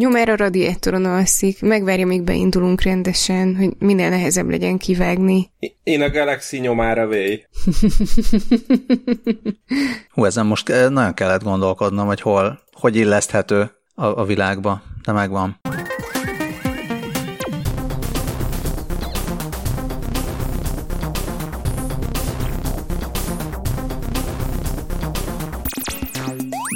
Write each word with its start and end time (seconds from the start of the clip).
Nyomára 0.00 0.32
a 0.32 0.36
radiátoron 0.36 1.04
alszik, 1.04 1.62
megvárja, 1.62 2.06
míg 2.06 2.22
beindulunk 2.22 2.82
rendesen, 2.82 3.56
hogy 3.56 3.72
minél 3.78 4.08
nehezebb 4.08 4.50
legyen 4.50 4.78
kivágni. 4.78 5.50
Én 5.82 6.02
a 6.02 6.10
Galaxy 6.10 6.58
nyomára 6.58 7.06
véj. 7.06 7.44
Hú, 10.14 10.24
ezen 10.24 10.46
most 10.46 10.68
eh, 10.68 10.90
nagyon 10.90 11.14
kellett 11.14 11.42
gondolkodnom, 11.42 12.06
hogy 12.06 12.20
hol, 12.20 12.60
hogy 12.72 12.96
illeszthető 12.96 13.70
a, 13.94 14.04
a 14.04 14.24
világba, 14.24 14.82
de 15.04 15.12
megvan. 15.12 15.60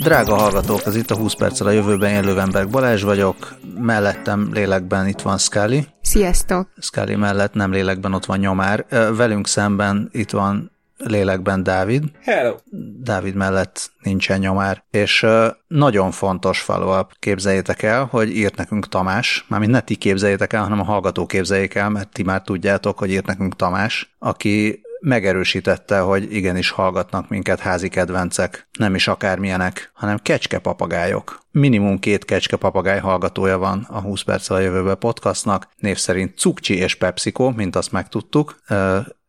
Drága 0.01 0.35
hallgatók, 0.35 0.81
ez 0.85 0.97
itt 0.97 1.11
a 1.11 1.17
20 1.17 1.35
perccel 1.35 1.67
a 1.67 1.71
jövőben 1.71 2.11
élő 2.11 2.41
ember 2.41 2.69
Balázs 2.69 3.03
vagyok, 3.03 3.55
mellettem 3.79 4.49
lélekben 4.53 5.09
itt 5.09 5.21
van 5.21 5.39
Scully. 5.39 5.87
Sziasztok! 6.01 6.69
Scully 6.79 7.15
mellett 7.15 7.55
nem 7.55 7.73
lélekben 7.73 8.15
ott 8.15 8.25
van 8.25 8.39
Nyomár. 8.39 8.87
Velünk 9.17 9.47
szemben 9.47 10.09
itt 10.13 10.31
van 10.31 10.71
lélekben 10.97 11.63
Dávid. 11.63 12.03
Hello! 12.23 12.57
Dávid 13.03 13.35
mellett 13.35 13.91
nincsen 14.03 14.39
nyomár. 14.39 14.85
És 14.91 15.27
nagyon 15.67 16.11
fontos 16.11 16.61
follow-up, 16.61 17.13
képzeljétek 17.19 17.83
el, 17.83 18.05
hogy 18.05 18.37
írt 18.37 18.57
nekünk 18.57 18.89
Tamás, 18.89 19.45
mármint 19.49 19.73
ne 19.73 19.81
ti 19.81 19.95
képzeljétek 19.95 20.53
el, 20.53 20.63
hanem 20.63 20.81
a 20.81 20.85
hallgató 20.85 21.27
képzeljék 21.27 21.75
el, 21.75 21.89
mert 21.89 22.13
ti 22.13 22.23
már 22.23 22.43
tudjátok, 22.43 22.99
hogy 22.99 23.11
írt 23.11 23.27
nekünk 23.27 23.57
Tamás, 23.57 24.15
aki 24.19 24.81
megerősítette, 25.01 25.99
hogy 26.01 26.35
igenis 26.35 26.71
hallgatnak 26.71 27.29
minket 27.29 27.61
házi 27.61 27.89
kedvencek, 27.89 28.69
nem 28.79 28.95
is 28.95 29.09
akármilyenek, 29.09 29.91
hanem 29.95 30.19
kecske 30.19 30.59
papagájok. 30.59 31.41
Minimum 31.51 31.99
két 31.99 32.25
kecske 32.25 32.57
papagáj 32.57 32.99
hallgatója 32.99 33.59
van 33.59 33.87
a 33.91 34.01
20 34.01 34.23
perccel 34.23 34.57
a 34.57 34.61
jövőbe 34.61 34.95
podcastnak, 34.95 35.69
név 35.77 35.97
szerint 35.97 36.39
Cukcsi 36.39 36.77
és 36.77 36.95
Pepsico, 36.95 37.51
mint 37.51 37.77
azt 37.77 37.93
megtudtuk. 37.93 38.57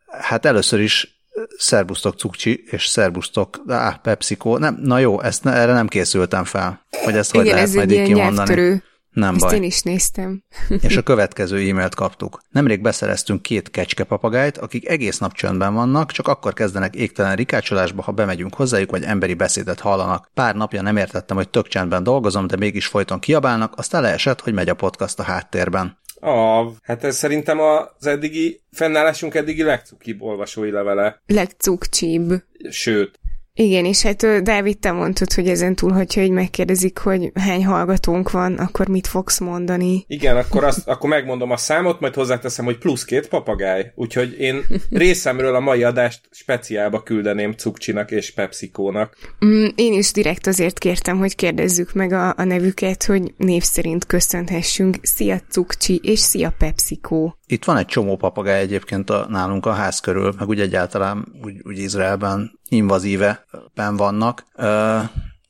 Hát 0.07 0.45
először 0.45 0.79
is 0.79 1.21
szerbusztok 1.57 2.17
Cukcsi, 2.17 2.63
és 2.65 2.85
szerbusztok 2.85 3.61
á, 3.67 3.99
Pepsico. 4.03 4.57
Nem, 4.57 4.77
na 4.81 4.99
jó, 4.99 5.21
ezt 5.21 5.43
ne, 5.43 5.51
erre 5.53 5.73
nem 5.73 5.87
készültem 5.87 6.43
fel, 6.43 6.85
hogy 7.03 7.15
ezt 7.15 7.33
Igen, 7.33 7.45
hogy 7.45 7.53
lehet 7.53 7.67
ez 7.67 7.73
majd 7.75 7.91
így 7.91 8.03
kimondani. 8.03 8.35
nyelvtörő. 8.35 8.83
Nem 9.11 9.35
Ezt 9.35 9.43
baj. 9.43 9.55
én 9.55 9.63
is 9.63 9.81
néztem. 9.81 10.43
És 10.87 10.97
a 10.97 11.01
következő 11.01 11.69
e-mailt 11.69 11.95
kaptuk. 11.95 12.41
Nemrég 12.49 12.81
beszereztünk 12.81 13.41
két 13.41 13.71
kecske 13.71 14.03
papagájt, 14.03 14.57
akik 14.57 14.89
egész 14.89 15.17
nap 15.17 15.33
csöndben 15.33 15.73
vannak, 15.73 16.11
csak 16.11 16.27
akkor 16.27 16.53
kezdenek 16.53 16.95
égtelen 16.95 17.35
rikácsolásba, 17.35 18.01
ha 18.01 18.11
bemegyünk 18.11 18.55
hozzájuk, 18.55 18.91
vagy 18.91 19.03
emberi 19.03 19.33
beszédet 19.33 19.79
hallanak. 19.79 20.29
Pár 20.33 20.55
napja 20.55 20.81
nem 20.81 20.97
értettem, 20.97 21.37
hogy 21.37 21.49
tök 21.49 21.67
csendben 21.67 22.03
dolgozom, 22.03 22.47
de 22.47 22.55
mégis 22.55 22.87
folyton 22.87 23.19
kiabálnak, 23.19 23.73
aztán 23.77 24.01
leesett, 24.01 24.41
hogy 24.41 24.53
megy 24.53 24.69
a 24.69 24.73
podcast 24.73 25.19
a 25.19 25.23
háttérben. 25.23 25.99
A, 26.23 26.65
hát 26.81 27.03
ez 27.03 27.15
szerintem 27.17 27.59
az 27.59 28.07
eddigi, 28.07 28.61
fennállásunk 28.71 29.35
eddigi 29.35 29.63
legcukibb 29.63 30.21
olvasói 30.21 30.71
levele. 30.71 31.21
Legcukcsibb. 31.25 32.43
Sőt, 32.69 33.19
Igen, 33.53 33.85
és 33.85 34.01
hát 34.01 34.43
Dávid, 34.43 34.79
te 34.79 34.91
mondtad, 34.91 35.33
hogy 35.33 35.47
ezen 35.47 35.75
túl, 35.75 35.91
hogyha 35.91 36.21
így 36.21 36.31
megkérdezik, 36.31 36.97
hogy 36.97 37.31
hány 37.33 37.65
hallgatónk 37.65 38.31
van, 38.31 38.53
akkor 38.53 38.87
mit 38.87 39.07
fogsz 39.07 39.39
mondani? 39.39 40.05
igen, 40.07 40.37
akkor, 40.37 40.63
azt, 40.63 40.87
akkor 40.87 41.09
megmondom 41.09 41.51
a 41.51 41.57
számot, 41.57 41.99
majd 41.99 42.13
hozzáteszem, 42.13 42.65
hogy 42.65 42.77
plusz 42.77 43.05
két 43.05 43.27
papagáj. 43.27 43.91
Úgyhogy 43.95 44.39
én 44.39 44.65
részemről 44.89 45.55
a 45.55 45.59
mai 45.59 45.83
adást 45.83 46.21
speciálba 46.31 47.03
küldeném 47.03 47.51
Cukcsinak 47.51 48.11
és 48.11 48.33
Pepsikónak. 48.33 49.15
Mm, 49.45 49.65
én 49.75 49.93
is 49.93 50.11
direkt 50.11 50.47
azért 50.47 50.77
kértem, 50.77 51.17
hogy 51.17 51.35
kérdezzük 51.35 51.93
meg 51.93 52.11
a, 52.11 52.33
a 52.37 52.43
nevüket, 52.43 53.03
hogy 53.03 53.33
név 53.37 53.63
szerint 53.63 54.05
köszönhessünk. 54.05 54.97
Szia 55.01 55.39
Cukcsi 55.49 55.99
és 56.03 56.19
szia 56.19 56.53
Pepsico. 56.57 57.31
Itt 57.45 57.65
van 57.65 57.77
egy 57.77 57.85
csomó 57.85 58.15
papagáj 58.15 58.59
egyébként 58.59 59.09
a, 59.09 59.27
nálunk 59.29 59.65
a 59.65 59.71
ház 59.71 59.99
körül, 59.99 60.33
meg 60.39 60.47
úgy 60.47 60.59
egyáltalán 60.59 61.27
úgy, 61.43 61.55
úgy 61.63 61.77
Izraelben 61.77 62.59
invazíve 62.71 63.45
ben 63.75 63.97
vannak. 63.97 64.45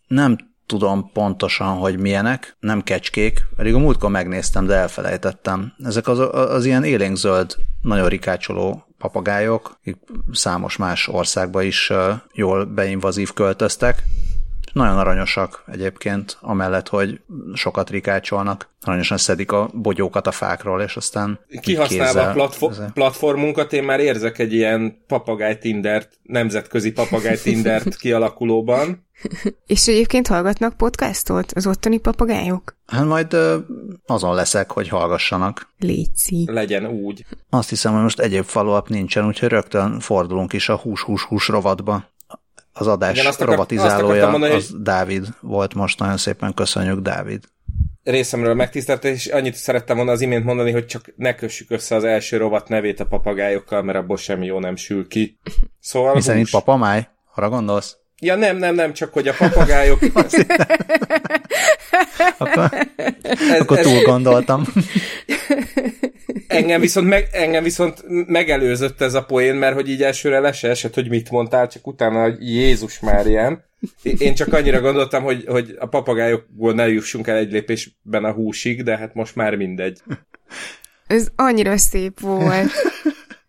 Nem 0.07 0.35
tudom 0.65 1.09
pontosan, 1.13 1.77
hogy 1.77 1.99
milyenek, 1.99 2.55
nem 2.59 2.83
kecskék, 2.83 3.47
pedig 3.55 3.73
a 3.73 3.79
múltkor 3.79 4.09
megnéztem, 4.09 4.65
de 4.65 4.73
elfelejtettem. 4.75 5.73
Ezek 5.83 6.07
az, 6.07 6.19
az 6.33 6.65
ilyen 6.65 6.83
élénkzöld, 6.83 7.55
nagyon 7.81 8.07
rikácsoló 8.07 8.85
papagájok, 8.97 9.79
számos 10.31 10.77
más 10.77 11.07
országba 11.07 11.61
is 11.61 11.91
jól 12.33 12.65
beinvazív 12.65 13.33
költöztek. 13.33 14.03
Nagyon 14.73 14.97
aranyosak 14.97 15.63
egyébként, 15.71 16.37
amellett, 16.41 16.87
hogy 16.87 17.21
sokat 17.53 17.89
rikácsolnak. 17.89 18.69
Aranyosan 18.81 19.17
szedik 19.17 19.51
a 19.51 19.69
bogyókat 19.73 20.27
a 20.27 20.31
fákról, 20.31 20.81
és 20.81 20.95
aztán 20.95 21.39
Kihasználva 21.61 22.21
a 22.21 22.31
platfo- 22.31 22.71
ezzel- 22.71 22.91
platformunkat, 22.93 23.73
én 23.73 23.83
már 23.83 23.99
érzek 23.99 24.39
egy 24.39 24.53
ilyen 24.53 25.03
papagáj 25.07 25.57
Tindert, 25.57 26.19
nemzetközi 26.23 26.91
papagáj 26.91 27.37
Tindert 27.37 27.95
kialakulóban. 27.95 29.09
És 29.65 29.87
egyébként 29.87 30.27
hallgatnak 30.27 30.77
podcastot 30.77 31.51
az 31.51 31.67
ottani 31.67 31.97
papagájok? 31.97 32.77
Hát 32.87 33.05
majd 33.05 33.33
ö, 33.33 33.57
azon 34.05 34.35
leszek, 34.35 34.71
hogy 34.71 34.87
hallgassanak. 34.87 35.69
Léci. 35.79 36.47
Legyen 36.51 36.85
úgy. 36.85 37.25
Azt 37.49 37.69
hiszem, 37.69 37.93
hogy 37.93 38.01
most 38.01 38.19
egyéb 38.19 38.43
follow 38.43 38.81
nincsen, 38.87 39.25
úgyhogy 39.25 39.49
rögtön 39.49 39.99
fordulunk 39.99 40.53
is 40.53 40.69
a 40.69 40.75
hús-hús-hús 40.75 41.47
rovatba. 41.47 42.10
Az 42.73 42.87
adás 42.87 43.13
Igen, 43.13 43.25
azt 43.25 43.41
akar- 43.41 43.59
azt 43.59 43.69
rovatizálója 43.71 44.05
akartam 44.07 44.31
mondani, 44.31 44.53
az 44.53 44.75
Dávid 44.81 45.27
volt 45.41 45.73
most, 45.73 45.99
nagyon 45.99 46.17
szépen 46.17 46.53
köszönjük, 46.53 46.99
Dávid. 46.99 47.43
részemről 48.03 48.53
megtiszteltetés, 48.53 49.25
és 49.25 49.31
annyit 49.31 49.55
szerettem 49.55 49.95
volna 49.95 50.11
az 50.11 50.21
imént 50.21 50.45
mondani, 50.45 50.71
hogy 50.71 50.85
csak 50.85 51.13
ne 51.15 51.35
kössük 51.35 51.71
össze 51.71 51.95
az 51.95 52.03
első 52.03 52.37
rovat 52.37 52.67
nevét 52.69 52.99
a 52.99 53.05
papagájokkal, 53.05 53.81
mert 53.83 53.97
abból 53.97 54.17
semmi 54.17 54.45
jó 54.45 54.59
nem 54.59 54.75
sül 54.75 55.07
ki. 55.07 55.39
Szóval 55.79 56.13
Mi 56.13 56.21
szerint 56.21 56.43
hús. 56.49 56.51
papamáj? 56.51 57.07
Arra 57.35 57.49
gondolsz? 57.49 57.97
Ja 58.23 58.35
nem, 58.35 58.57
nem, 58.57 58.75
nem, 58.75 58.93
csak 58.93 59.13
hogy 59.13 59.27
a 59.27 59.33
papagájok... 59.37 59.99
Akkor, 62.37 62.87
ez, 63.23 63.59
akkor 63.59 63.77
ez, 63.77 63.85
túl 63.85 64.01
gondoltam. 64.01 64.65
engem, 66.47 66.81
viszont 66.81 67.07
meg, 67.07 67.27
engem 67.31 67.63
viszont 67.63 68.03
megelőzött 68.27 69.01
ez 69.01 69.13
a 69.13 69.23
poén, 69.23 69.55
mert 69.55 69.73
hogy 69.73 69.89
így 69.89 70.03
elsőre 70.03 70.39
le 70.39 70.51
se 70.51 70.69
esett, 70.69 70.93
hogy 70.93 71.09
mit 71.09 71.31
mondtál, 71.31 71.67
csak 71.67 71.87
utána, 71.87 72.21
hogy 72.21 72.49
Jézus 72.49 72.99
Máriám. 72.99 73.63
Én 74.03 74.35
csak 74.35 74.53
annyira 74.53 74.81
gondoltam, 74.81 75.23
hogy, 75.23 75.45
hogy 75.47 75.75
a 75.79 75.85
papagájokból 75.85 76.73
ne 76.73 76.87
jussunk 76.87 77.27
el 77.27 77.37
egy 77.37 77.51
lépésben 77.51 78.23
a 78.23 78.31
húsig, 78.31 78.83
de 78.83 78.97
hát 78.97 79.13
most 79.13 79.35
már 79.35 79.55
mindegy. 79.55 79.99
Ez 81.07 81.27
annyira 81.35 81.77
szép 81.77 82.19
volt. 82.19 82.71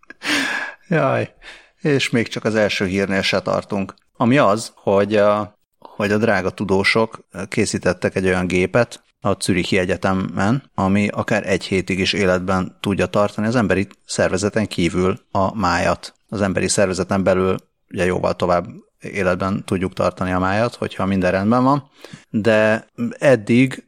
Jaj, 0.88 1.34
és 1.82 2.11
még 2.11 2.28
csak 2.28 2.44
az 2.44 2.55
első 2.55 2.87
hírnél 2.87 3.22
se 3.22 3.41
tartunk. 3.41 3.94
Ami 4.22 4.38
az, 4.38 4.72
hogy 4.75 5.16
a, 5.16 5.59
hogy 5.78 6.12
a 6.12 6.19
drága 6.19 6.50
tudósok 6.50 7.19
készítettek 7.49 8.15
egy 8.15 8.27
olyan 8.27 8.47
gépet 8.47 9.03
a 9.21 9.33
Zürichi 9.41 9.78
Egyetemen, 9.78 10.71
ami 10.75 11.09
akár 11.09 11.47
egy 11.47 11.65
hétig 11.65 11.99
is 11.99 12.12
életben 12.12 12.77
tudja 12.81 13.06
tartani 13.06 13.47
az 13.47 13.56
emberi 13.56 13.88
szervezeten 14.05 14.66
kívül 14.66 15.19
a 15.31 15.59
májat. 15.59 16.15
Az 16.28 16.41
emberi 16.41 16.69
szervezeten 16.69 17.22
belül 17.22 17.56
ugye 17.91 18.05
jóval 18.05 18.37
tovább 18.37 18.66
életben 19.00 19.65
tudjuk 19.65 19.93
tartani 19.93 20.32
a 20.32 20.38
májat, 20.38 20.75
hogyha 20.75 21.06
minden 21.06 21.31
rendben 21.31 21.65
van, 21.65 21.91
de 22.31 22.87
eddig 23.19 23.87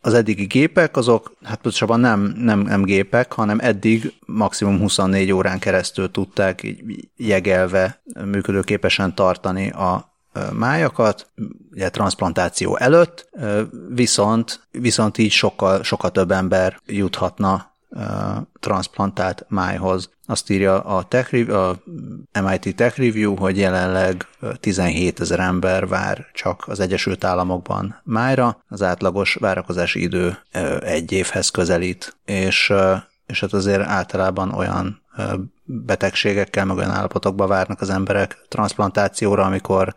az 0.00 0.14
eddigi 0.14 0.44
gépek, 0.44 0.96
azok, 0.96 1.32
hát 1.42 1.60
pontosabban 1.60 2.00
nem, 2.00 2.20
nem, 2.36 2.60
nem 2.60 2.82
gépek, 2.82 3.32
hanem 3.32 3.58
eddig 3.60 4.12
maximum 4.26 4.78
24 4.78 5.32
órán 5.32 5.58
keresztül 5.58 6.10
tudták 6.10 6.62
így 6.62 7.08
jegelve 7.16 8.02
működőképesen 8.24 9.14
tartani 9.14 9.70
a 9.70 10.12
májakat, 10.52 11.26
ugye 11.70 11.90
transplantáció 11.90 12.76
előtt, 12.76 13.28
viszont, 13.88 14.68
viszont 14.70 15.18
így 15.18 15.30
sokkal, 15.30 15.82
sokkal 15.82 16.10
több 16.10 16.30
ember 16.30 16.80
juthatna 16.86 17.76
transplantált 18.60 19.44
májhoz. 19.48 20.10
Azt 20.26 20.50
írja 20.50 20.80
a, 20.80 21.02
Tech, 21.02 21.50
a 21.50 21.82
MIT 22.40 22.76
Tech 22.76 22.98
Review, 22.98 23.36
hogy 23.36 23.58
jelenleg 23.58 24.26
ö, 24.40 24.54
17 24.54 25.20
ezer 25.20 25.40
ember 25.40 25.86
vár 25.86 26.26
csak 26.32 26.64
az 26.68 26.80
Egyesült 26.80 27.24
Államokban 27.24 28.00
májra. 28.04 28.62
Az 28.68 28.82
átlagos 28.82 29.34
várakozási 29.34 30.02
idő 30.02 30.38
egy 30.80 31.12
évhez 31.12 31.48
közelít, 31.48 32.16
és, 32.24 32.72
és 33.26 33.40
hát 33.40 33.52
azért 33.52 33.82
általában 33.82 34.52
olyan 34.52 35.02
betegségekkel, 35.64 36.64
meg 36.64 36.76
olyan 36.76 36.90
állapotokba 36.90 37.46
várnak 37.46 37.80
az 37.80 37.90
emberek 37.90 38.44
transplantációra, 38.48 39.42
amikor 39.42 39.94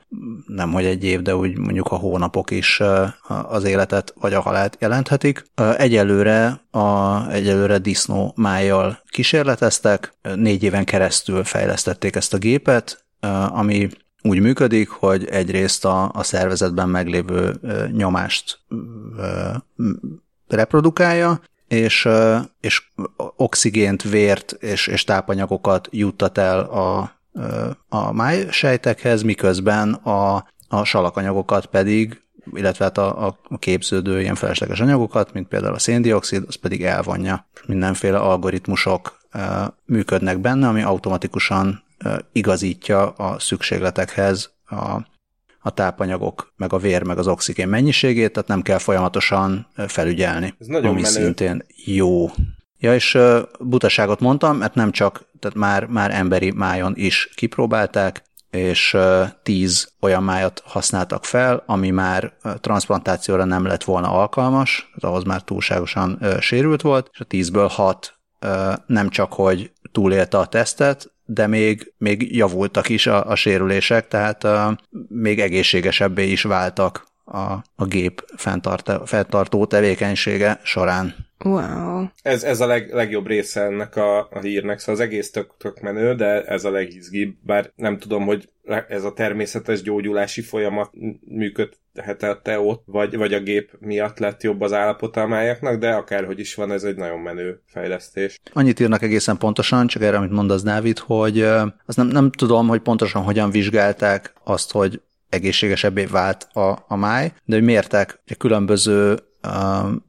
nem 0.47 0.71
hogy 0.71 0.85
egy 0.85 1.03
év, 1.03 1.21
de 1.21 1.35
úgy 1.35 1.57
mondjuk 1.57 1.87
a 1.87 1.95
hónapok 1.95 2.51
is 2.51 2.81
az 3.27 3.63
életet 3.63 4.13
vagy 4.19 4.33
a 4.33 4.41
halált 4.41 4.77
jelenthetik. 4.79 5.43
Egyelőre, 5.77 6.61
a, 6.71 7.27
egyelőre 7.29 7.77
disznó 7.77 8.33
májjal 8.35 8.99
kísérleteztek, 9.09 10.13
négy 10.35 10.63
éven 10.63 10.85
keresztül 10.85 11.43
fejlesztették 11.43 12.15
ezt 12.15 12.33
a 12.33 12.37
gépet, 12.37 13.05
ami 13.47 13.89
úgy 14.21 14.39
működik, 14.39 14.89
hogy 14.89 15.25
egyrészt 15.25 15.85
a, 15.85 16.11
a 16.13 16.23
szervezetben 16.23 16.89
meglévő 16.89 17.59
nyomást 17.91 18.59
reprodukálja, 20.47 21.41
és, 21.71 22.07
és 22.59 22.83
oxigént, 23.35 24.03
vért 24.03 24.51
és, 24.51 24.87
és 24.87 25.03
tápanyagokat 25.03 25.87
juttat 25.91 26.37
el 26.37 26.59
a, 26.59 27.11
a 27.89 28.11
májsejtekhez, 28.11 29.21
miközben 29.21 29.93
a, 29.93 30.45
a 30.67 30.83
salakanyagokat 30.83 31.65
pedig, 31.65 32.21
illetve 32.53 32.85
hát 32.85 32.97
a, 32.97 33.25
a 33.25 33.57
képződő 33.57 34.21
ilyen 34.21 34.35
felesleges 34.35 34.79
anyagokat, 34.79 35.33
mint 35.33 35.47
például 35.47 35.73
a 35.73 35.79
széndiokszid, 35.79 36.43
az 36.47 36.55
pedig 36.55 36.83
elvonja. 36.83 37.47
Mindenféle 37.65 38.17
algoritmusok 38.17 39.19
működnek 39.85 40.39
benne, 40.39 40.67
ami 40.67 40.81
automatikusan 40.81 41.83
igazítja 42.31 43.09
a 43.09 43.39
szükségletekhez 43.39 44.51
a, 44.65 45.09
a 45.61 45.69
tápanyagok, 45.69 46.53
meg 46.57 46.73
a 46.73 46.77
vér, 46.77 47.03
meg 47.03 47.17
az 47.17 47.27
oxigén 47.27 47.67
mennyiségét, 47.67 48.31
tehát 48.31 48.49
nem 48.49 48.61
kell 48.61 48.77
folyamatosan 48.77 49.67
felügyelni. 49.87 50.55
Ez 50.59 50.67
nagyon 50.67 50.89
ami 50.89 51.01
menő. 51.01 51.13
szintén 51.13 51.65
jó. 51.85 52.29
Ja, 52.77 52.93
és 52.93 53.17
butaságot 53.59 54.19
mondtam, 54.19 54.57
mert 54.57 54.75
nem 54.75 54.91
csak, 54.91 55.25
tehát 55.39 55.57
már, 55.57 55.85
már 55.85 56.11
emberi 56.11 56.51
májon 56.51 56.93
is 56.95 57.29
kipróbálták, 57.35 58.23
és 58.49 58.97
tíz 59.43 59.91
olyan 59.99 60.23
májat 60.23 60.63
használtak 60.65 61.25
fel, 61.25 61.63
ami 61.65 61.89
már 61.89 62.33
transplantációra 62.59 63.43
nem 63.43 63.65
lett 63.65 63.83
volna 63.83 64.11
alkalmas, 64.11 64.89
tehát 64.95 65.15
ahhoz 65.15 65.23
már 65.23 65.41
túlságosan 65.41 66.19
sérült 66.39 66.81
volt, 66.81 67.09
és 67.13 67.19
a 67.19 67.23
tízből 67.23 67.67
hat 67.67 68.19
nem 68.85 69.09
csak, 69.09 69.33
hogy 69.33 69.71
túlélte 69.91 70.37
a 70.37 70.45
tesztet, 70.45 71.11
de 71.33 71.47
még, 71.47 71.93
még 71.97 72.35
javultak 72.35 72.89
is 72.89 73.07
a, 73.07 73.25
a 73.25 73.35
sérülések, 73.35 74.07
tehát 74.07 74.43
uh, 74.43 74.51
még 75.07 75.39
egészségesebbé 75.39 76.31
is 76.31 76.41
váltak 76.43 77.07
a, 77.25 77.51
a 77.75 77.85
gép 77.85 78.23
fenntartó 79.05 79.65
tevékenysége 79.65 80.59
során. 80.63 81.15
Wow. 81.43 82.05
Ez, 82.21 82.43
ez 82.43 82.59
a 82.59 82.65
leg, 82.65 82.93
legjobb 82.93 83.27
része 83.27 83.61
ennek 83.61 83.95
a, 83.95 84.19
a 84.19 84.39
hírnek, 84.41 84.79
szóval 84.79 84.95
az 84.95 85.07
egész 85.07 85.31
tök, 85.31 85.51
tök 85.57 85.79
menő, 85.79 86.15
de 86.15 86.43
ez 86.43 86.65
a 86.65 86.71
legizgibb, 86.71 87.35
bár 87.41 87.71
nem 87.75 87.97
tudom, 87.97 88.25
hogy 88.25 88.49
ez 88.87 89.03
a 89.03 89.13
természetes 89.13 89.81
gyógyulási 89.81 90.41
folyamat 90.41 90.91
működhetette 91.93 92.59
ott, 92.59 92.83
vagy, 92.85 93.17
vagy 93.17 93.33
a 93.33 93.39
gép 93.39 93.71
miatt 93.79 94.19
lett 94.19 94.43
jobb 94.43 94.61
az 94.61 94.73
állapota 94.73 95.21
a 95.21 95.27
májaknak, 95.27 95.79
de 95.79 95.91
akárhogy 95.91 96.39
is 96.39 96.55
van, 96.55 96.71
ez 96.71 96.83
egy 96.83 96.95
nagyon 96.95 97.19
menő 97.19 97.61
fejlesztés. 97.65 98.39
Annyit 98.53 98.79
írnak 98.79 99.01
egészen 99.01 99.37
pontosan, 99.37 99.87
csak 99.87 100.01
erre, 100.01 100.17
amit 100.17 100.31
mond 100.31 100.51
az 100.51 100.63
Dávid, 100.63 100.99
hogy 100.99 101.41
azt 101.85 101.97
nem, 101.97 102.07
nem 102.07 102.31
tudom, 102.31 102.67
hogy 102.67 102.81
pontosan 102.81 103.23
hogyan 103.23 103.51
vizsgálták 103.51 104.33
azt, 104.43 104.71
hogy 104.71 105.01
egészségesebbé 105.29 106.05
vált 106.05 106.47
a, 106.53 106.85
a 106.87 106.95
máj, 106.95 107.31
de 107.45 107.55
hogy 107.55 107.63
mértek 107.63 108.21
különböző 108.37 109.19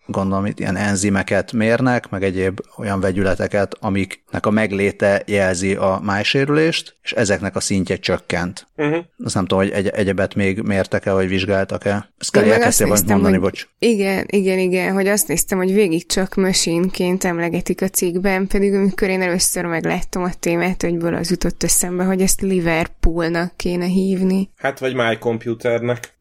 gondolom 0.07 0.47
itt 0.47 0.59
ilyen 0.59 0.77
enzimeket 0.77 1.53
mérnek, 1.53 2.11
meg 2.11 2.23
egyéb 2.23 2.61
olyan 2.77 3.01
vegyületeket, 3.01 3.77
amiknek 3.81 4.47
a 4.47 4.51
megléte 4.51 5.23
jelzi 5.27 5.75
a 5.75 6.01
májsérülést, 6.03 6.97
és 7.03 7.13
ezeknek 7.13 7.57
a 7.57 7.61
szintje 7.61 7.97
csökkent. 7.97 8.67
Uh-huh. 8.77 9.05
Azt 9.25 9.35
nem 9.35 9.47
tudom, 9.47 9.65
hogy 9.65 9.73
egy- 9.73 9.87
egyebet 9.89 10.35
még 10.35 10.61
mértek-e, 10.61 11.13
vagy 11.13 11.29
vizsgáltak-e. 11.29 12.11
Ezt 12.19 12.31
kell 12.31 12.51
elkezdtél 12.51 12.87
valamit 12.87 13.09
mondani, 13.11 13.33
hogy, 13.33 13.43
bocs. 13.43 13.67
Igen, 13.79 14.25
igen, 14.29 14.59
igen, 14.59 14.93
hogy 14.93 15.07
azt 15.07 15.29
néztem, 15.29 15.59
hogy 15.59 15.73
végig 15.73 16.07
csak 16.07 16.35
machine-ként 16.35 17.25
emlegetik 17.25 17.83
a 17.83 17.89
cikkben, 17.89 18.47
pedig 18.47 18.75
amikor 18.75 19.09
én 19.09 19.23
először 19.23 19.65
megláttam 19.65 20.23
a 20.23 20.35
témát, 20.39 20.83
hogy 20.83 20.97
az 21.03 21.31
jutott 21.31 21.63
eszembe, 21.63 22.05
hogy 22.05 22.21
ezt 22.21 22.41
Liverpoolnak 22.41 23.57
kéne 23.57 23.87
hívni. 23.87 24.51
Hát 24.57 24.79
vagy 24.79 24.95
My 24.95 25.19
Computernek. 25.19 26.15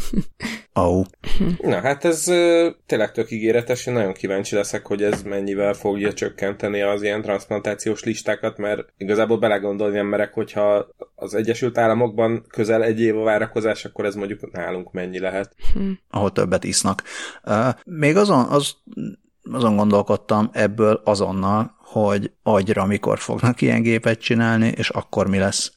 Oh. 0.78 1.04
Na 1.60 1.80
hát 1.80 2.04
ez 2.04 2.24
tényleg 2.86 3.12
tök 3.12 3.30
ígéretes, 3.30 3.86
én 3.86 3.94
nagyon 3.94 4.12
kíváncsi 4.12 4.54
leszek, 4.54 4.86
hogy 4.86 5.02
ez 5.02 5.22
mennyivel 5.22 5.72
fogja 5.72 6.12
csökkenteni 6.12 6.80
az 6.82 7.02
ilyen 7.02 7.22
transplantációs 7.22 8.04
listákat, 8.04 8.58
mert 8.58 8.92
igazából 8.96 9.38
belegondolni 9.38 9.96
nem 9.96 10.06
merek, 10.06 10.34
hogyha 10.34 10.86
az 11.14 11.34
Egyesült 11.34 11.78
Államokban 11.78 12.44
közel 12.48 12.82
egy 12.82 13.00
év 13.00 13.18
a 13.18 13.22
várakozás, 13.22 13.84
akkor 13.84 14.04
ez 14.04 14.14
mondjuk 14.14 14.52
nálunk 14.52 14.92
mennyi 14.92 15.18
lehet. 15.18 15.54
Hm. 15.72 15.90
Ahol 16.10 16.32
többet 16.32 16.64
isznak. 16.64 17.02
Még 17.84 18.16
azon, 18.16 18.44
az, 18.44 18.74
azon 19.52 19.76
gondolkodtam 19.76 20.50
ebből 20.52 21.00
azonnal, 21.04 21.76
hogy 21.78 22.32
agyra 22.42 22.86
mikor 22.86 23.18
fognak 23.18 23.60
ilyen 23.60 23.82
gépet 23.82 24.20
csinálni, 24.20 24.72
és 24.76 24.88
akkor 24.88 25.26
mi 25.28 25.38
lesz. 25.38 25.72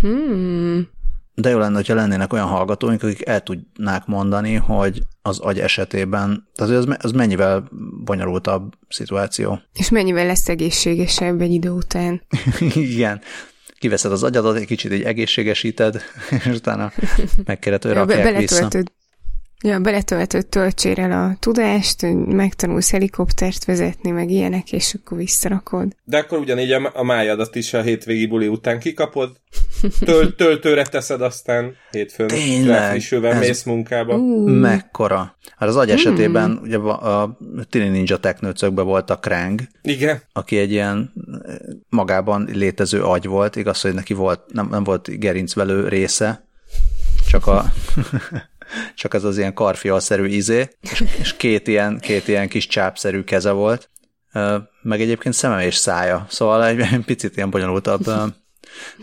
Hmm. 0.00 0.88
De 1.34 1.50
jó 1.50 1.58
lenne, 1.58 1.74
hogyha 1.74 1.94
lennének 1.94 2.32
olyan 2.32 2.46
hallgatóink, 2.46 3.02
akik 3.02 3.26
el 3.26 3.40
tudnák 3.40 4.06
mondani, 4.06 4.54
hogy 4.54 5.02
az 5.22 5.38
agy 5.38 5.58
esetében, 5.58 6.48
tehát 6.54 6.72
az, 6.72 6.88
az 6.98 7.12
mennyivel 7.12 7.68
bonyolultabb 8.04 8.72
szituáció. 8.88 9.60
És 9.72 9.90
mennyivel 9.90 10.26
lesz 10.26 10.48
egészségesebb 10.48 11.40
egy 11.40 11.52
idő 11.52 11.70
után. 11.70 12.22
Igen. 12.74 13.20
Kiveszed 13.78 14.12
az 14.12 14.22
agyadat, 14.22 14.56
egy 14.56 14.66
kicsit 14.66 14.92
így 14.92 15.02
egészségesíted, 15.02 16.02
és 16.44 16.46
utána 16.46 16.92
megkérded, 17.44 17.82
hogy 17.82 17.92
rakják 17.92 18.36
vissza. 18.36 18.68
Ja, 19.64 19.78
beletöltött 19.78 20.50
töltsér 20.50 20.98
el 20.98 21.12
a 21.12 21.36
tudást, 21.40 22.00
hogy 22.00 22.16
megtanulsz 22.16 22.90
helikoptert 22.90 23.64
vezetni, 23.64 24.10
meg 24.10 24.30
ilyenek, 24.30 24.72
és 24.72 24.94
akkor 24.94 25.18
visszarakod. 25.18 25.96
De 26.04 26.18
akkor 26.18 26.38
ugyanígy 26.38 26.72
a, 26.72 26.90
a 26.94 27.02
májadat 27.02 27.54
is 27.54 27.74
a 27.74 27.82
hétvégi 27.82 28.26
buli 28.26 28.46
után 28.46 28.78
kikapod, 28.78 29.30
töl, 30.00 30.34
töltőre 30.34 30.82
teszed, 30.86 31.22
aztán 31.22 31.74
hétfőn 31.90 32.28
frissülve 32.28 33.38
mész 33.38 33.62
munkába. 33.62 34.14
Uh. 34.14 34.50
Mekkora. 34.50 35.36
Hát 35.56 35.68
az 35.68 35.76
agy 35.76 35.90
esetében 35.90 36.50
mm. 36.50 36.62
ugye 36.62 36.78
a 36.78 37.38
Tini 37.70 37.88
Ninja 37.88 38.16
Technőcökben 38.16 38.84
volt 38.84 39.10
a 39.10 39.18
Krang, 39.18 39.60
Igen. 39.82 40.22
aki 40.32 40.58
egy 40.58 40.70
ilyen 40.70 41.12
magában 41.88 42.48
létező 42.52 43.02
agy 43.02 43.26
volt, 43.26 43.56
igaz, 43.56 43.80
hogy 43.80 43.94
neki 43.94 44.14
volt, 44.14 44.40
nem, 44.52 44.68
nem 44.70 44.84
volt 44.84 45.18
gerincvelő 45.18 45.88
része, 45.88 46.46
csak 47.28 47.46
a 47.46 47.64
csak 48.94 49.14
ez 49.14 49.24
az 49.24 49.38
ilyen 49.38 49.54
karfialszerű 49.54 50.26
izé, 50.26 50.68
és, 50.80 51.04
és 51.20 51.36
két, 51.36 51.68
ilyen, 51.68 51.98
két 51.98 52.28
ilyen 52.28 52.48
kis 52.48 52.66
csápszerű 52.66 53.22
keze 53.22 53.50
volt, 53.50 53.90
meg 54.82 55.00
egyébként 55.00 55.34
szeme 55.34 55.64
és 55.64 55.74
szája, 55.74 56.26
szóval 56.28 56.66
egy 56.66 57.04
picit 57.04 57.36
ilyen 57.36 57.50
bonyolultabb 57.50 58.04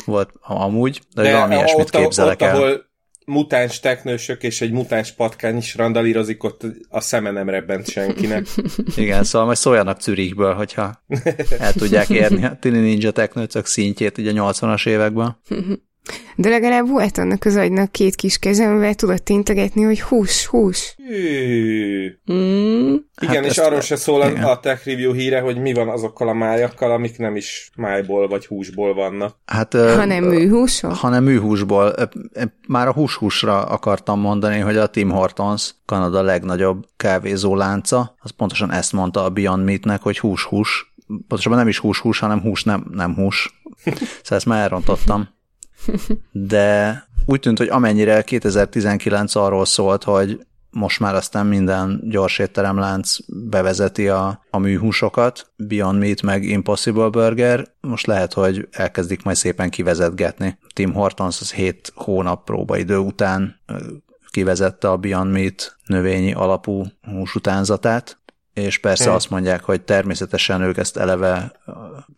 volt 0.05 0.29
amúgy, 0.41 1.01
de, 1.13 1.21
de 1.21 1.31
valami 1.31 1.55
ilyesmit 1.55 1.89
képzelek 1.89 2.41
ott, 2.41 2.47
el. 2.47 2.55
Ahol 2.55 2.87
mutáns 3.29 3.79
teknősök 3.79 4.43
és 4.43 4.61
egy 4.61 4.71
mutáns 4.71 5.11
patkány 5.11 5.57
is 5.57 5.75
randalírozik, 5.75 6.43
ott 6.43 6.61
a 6.89 6.99
szeme 6.99 7.31
nem 7.31 7.49
rebbent 7.49 7.89
senkinek. 7.89 8.47
Igen, 8.95 9.23
szóval 9.23 9.45
majd 9.45 9.57
szóljanak 9.57 10.01
Zürichből, 10.01 10.53
hogyha 10.53 11.03
el 11.59 11.73
tudják 11.73 12.09
érni 12.09 12.45
a 12.45 12.57
Tini 12.59 12.79
Ninja 12.79 13.11
teknőcök 13.11 13.65
szintjét 13.65 14.17
ugye 14.17 14.41
a 14.41 14.51
80-as 14.51 14.87
években. 14.87 15.37
De 16.35 16.49
legalább 16.49 16.87
volt 16.87 17.17
annak 17.17 17.45
az 17.45 17.55
agynak 17.55 17.91
két 17.91 18.15
kis 18.15 18.37
kezemvel 18.37 18.93
tudott 18.93 19.29
integetni, 19.29 19.83
hogy 19.83 20.01
hús, 20.01 20.45
hús. 20.45 20.95
Mm. 22.31 22.95
Igen, 23.21 23.35
hát 23.35 23.45
és 23.45 23.57
arról 23.57 23.81
se 23.81 23.95
szól 23.95 24.25
igen. 24.25 24.43
a 24.43 24.59
Tech 24.59 24.87
Review 24.87 25.13
híre, 25.13 25.39
hogy 25.39 25.57
mi 25.57 25.73
van 25.73 25.89
azokkal 25.89 26.27
a 26.27 26.33
májakkal, 26.33 26.91
amik 26.91 27.17
nem 27.17 27.35
is 27.35 27.69
májból 27.75 28.27
vagy 28.27 28.45
húsból 28.45 28.93
vannak. 28.93 29.35
Hát, 29.45 29.73
hanem 29.73 30.23
műhúsból? 30.23 30.91
Hanem 30.91 31.23
műhúsból. 31.23 31.95
Már 32.67 32.87
a 32.87 32.93
hús-húsra 32.93 33.63
akartam 33.63 34.19
mondani, 34.19 34.59
hogy 34.59 34.77
a 34.77 34.87
Tim 34.87 35.09
Hortons, 35.09 35.75
Kanada 35.85 36.21
legnagyobb 36.21 36.85
kávézó 36.97 37.55
lánca, 37.55 38.15
az 38.19 38.31
pontosan 38.31 38.71
ezt 38.71 38.93
mondta 38.93 39.23
a 39.23 39.29
Beyond 39.29 39.63
Meatnek, 39.63 40.01
hogy 40.01 40.19
hús-hús. 40.19 40.93
Pontosabban 41.07 41.57
nem 41.57 41.67
is 41.67 41.79
hús-hús, 41.79 42.19
hanem 42.19 42.41
hús 42.41 42.63
nem, 42.63 42.85
nem 42.91 43.15
hús. 43.15 43.61
Szóval 43.83 44.37
ezt 44.37 44.45
már 44.45 44.61
elrontottam 44.61 45.37
de 46.31 47.03
úgy 47.25 47.39
tűnt, 47.39 47.57
hogy 47.57 47.69
amennyire 47.69 48.21
2019 48.21 49.35
arról 49.35 49.65
szólt, 49.65 50.03
hogy 50.03 50.39
most 50.71 50.99
már 50.99 51.15
aztán 51.15 51.45
minden 51.45 52.01
gyors 52.03 52.39
étteremlánc 52.39 53.15
bevezeti 53.27 54.07
a, 54.07 54.43
a 54.49 54.57
műhúsokat, 54.57 55.51
Beyond 55.55 55.99
Meat 55.99 56.21
meg 56.21 56.43
Impossible 56.43 57.09
Burger, 57.09 57.67
most 57.81 58.05
lehet, 58.05 58.33
hogy 58.33 58.67
elkezdik 58.71 59.23
majd 59.23 59.37
szépen 59.37 59.69
kivezetgetni. 59.69 60.57
Tim 60.73 60.93
Hortons 60.93 61.41
az 61.41 61.51
7 61.51 61.91
hónap 61.95 62.43
próbaidő 62.43 62.97
után 62.97 63.59
kivezette 64.31 64.89
a 64.89 64.97
Beyond 64.97 65.31
Meat 65.31 65.77
növényi 65.85 66.33
alapú 66.33 66.83
húsutánzatát, 67.01 68.18
és 68.61 68.77
persze 68.77 69.03
hmm. 69.03 69.13
azt 69.13 69.29
mondják, 69.29 69.63
hogy 69.63 69.81
természetesen 69.81 70.61
ők 70.61 70.77
ezt 70.77 70.97
eleve 70.97 71.51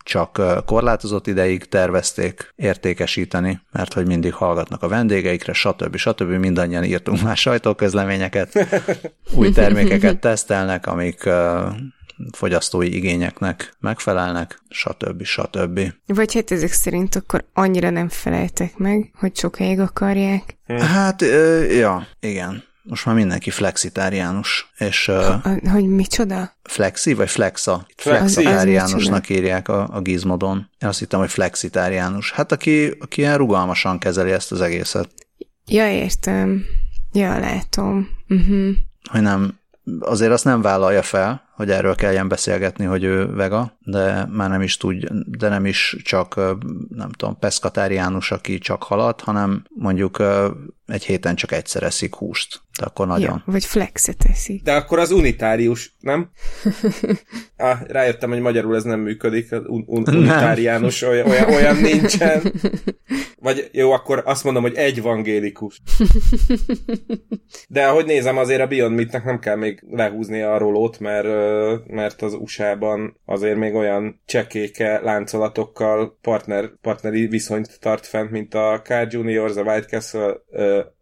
csak 0.03 0.41
korlátozott 0.65 1.27
ideig 1.27 1.65
tervezték 1.65 2.53
értékesíteni, 2.55 3.62
mert 3.71 3.93
hogy 3.93 4.07
mindig 4.07 4.33
hallgatnak 4.33 4.83
a 4.83 4.88
vendégeikre, 4.88 5.53
stb. 5.53 5.95
stb. 5.95 6.29
Mindannyian 6.29 6.83
írtunk 6.83 7.21
már 7.21 7.38
sajtóközleményeket, 7.38 8.67
új 9.36 9.51
termékeket 9.51 10.19
tesztelnek, 10.19 10.88
amik 10.88 11.29
fogyasztói 12.31 12.95
igényeknek 12.95 13.74
megfelelnek, 13.79 14.62
stb. 14.69 15.24
stb. 15.24 15.79
Vagy 16.05 16.33
hát 16.33 16.51
ezek 16.51 16.71
szerint 16.71 17.15
akkor 17.15 17.45
annyira 17.53 17.89
nem 17.89 18.10
feleltek 18.10 18.77
meg, 18.77 19.12
hogy 19.19 19.36
sokáig 19.36 19.79
akarják. 19.79 20.57
Hát, 20.67 21.21
ö, 21.21 21.63
ja, 21.63 22.07
igen. 22.19 22.63
Most 22.83 23.05
már 23.05 23.15
mindenki 23.15 23.50
flexitáriánus, 23.50 24.71
és 24.77 25.07
uh, 25.07 25.15
A, 25.45 25.69
hogy 25.71 25.88
micsoda? 25.88 26.55
flexi 26.63 27.13
vagy 27.13 27.29
flexa? 27.29 27.85
Flexi. 27.95 28.33
Flexitáriánusnak 28.33 29.29
írják 29.29 29.67
a, 29.67 29.88
a 29.91 30.01
gizmodon. 30.01 30.69
Én 30.79 30.89
azt 30.89 31.00
hittem, 31.00 31.19
hogy 31.19 31.29
flexitáriánus. 31.29 32.31
Hát 32.31 32.51
aki, 32.51 32.97
aki 33.00 33.21
ilyen 33.21 33.38
rugalmasan 33.38 34.00
kezeli 34.00 34.31
ezt 34.31 34.51
az 34.51 34.61
egészet, 34.61 35.09
Ja, 35.65 35.91
értem. 35.91 36.65
Ja, 37.11 37.39
látom. 37.39 38.09
Uh-huh. 38.29 38.69
hogy 39.11 39.21
nem, 39.21 39.59
azért 40.00 40.31
azt 40.31 40.43
nem 40.43 40.61
vállalja 40.61 41.01
fel, 41.01 41.41
hogy 41.55 41.72
erről 41.72 41.96
kelljen 41.96 42.27
beszélgetni, 42.27 42.86
hogy 42.86 43.03
ő 43.03 43.34
vega, 43.34 43.77
de 43.79 44.25
már 44.25 44.50
nem 44.50 44.62
is 44.62 44.77
tud, 44.77 45.08
de 45.38 45.50
nem 45.50 45.65
is 45.65 45.96
csak, 46.03 46.36
nem 46.89 47.12
tudom, 47.12 47.39
peszkatáriánus, 47.39 48.31
aki 48.31 48.58
csak 48.58 48.84
halat, 48.84 49.22
hanem 49.22 49.63
mondjuk 49.70 50.24
egy 50.91 51.03
héten 51.03 51.36
csak 51.36 51.51
egyszer 51.51 51.84
eszik 51.84 52.15
húst. 52.15 52.62
De 52.79 52.86
akkor 52.86 53.08
nagyon. 53.08 53.41
Ja, 53.46 53.51
vagy 53.51 53.65
flexet 53.65 54.17
teszik. 54.17 54.63
De 54.63 54.74
akkor 54.74 55.00
az 55.00 55.12
unitárius, 55.12 55.96
nem? 56.00 56.29
ah, 57.58 57.81
rájöttem, 57.88 58.29
hogy 58.29 58.39
magyarul 58.39 58.75
ez 58.75 58.84
nem 58.84 59.00
működik, 59.00 59.51
az 59.51 59.62
un- 59.67 59.88
un- 59.88 60.08
unitáriánus, 60.08 61.01
olyan, 61.01 61.29
olyan, 61.29 61.53
olyan 61.53 61.75
nincsen. 61.75 62.41
Vagy 63.39 63.70
jó, 63.72 63.91
akkor 63.91 64.22
azt 64.25 64.43
mondom, 64.43 64.62
hogy 64.62 64.75
evangélikus. 64.75 65.81
De 67.67 67.86
ahogy 67.86 68.05
nézem, 68.05 68.38
azért 68.38 68.62
a 68.62 68.67
Beyond 68.67 68.96
Meatnek 68.96 69.24
nem 69.24 69.39
kell 69.39 69.55
még 69.55 69.84
lehúzni 69.89 70.41
a 70.41 70.58
rolót, 70.58 71.00
mert, 71.00 71.25
mert 71.88 72.22
az 72.22 72.34
USA-ban 72.34 73.20
azért 73.25 73.58
még 73.58 73.74
olyan 73.74 74.22
csekéke 74.25 75.00
láncolatokkal 75.00 76.17
partner, 76.22 76.70
partneri 76.81 77.27
viszonyt 77.27 77.79
tart 77.79 78.05
fent, 78.05 78.31
mint 78.31 78.53
a 78.53 78.81
Car 78.84 79.08
Juniors, 79.10 79.55
a 79.55 79.62
White 79.62 79.88
Castle, 79.88 80.41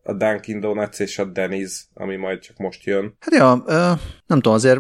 a 0.10 0.14
Dunkin 0.14 0.60
Donuts 0.60 1.00
és 1.00 1.20
a 1.20 1.32
Denny's, 1.34 1.74
ami 1.94 2.16
majd 2.16 2.40
csak 2.40 2.58
most 2.58 2.84
jön. 2.84 3.16
Hát 3.20 3.34
ja, 3.34 3.64
nem 4.28 4.42
tudom, 4.42 4.54
azért 4.54 4.80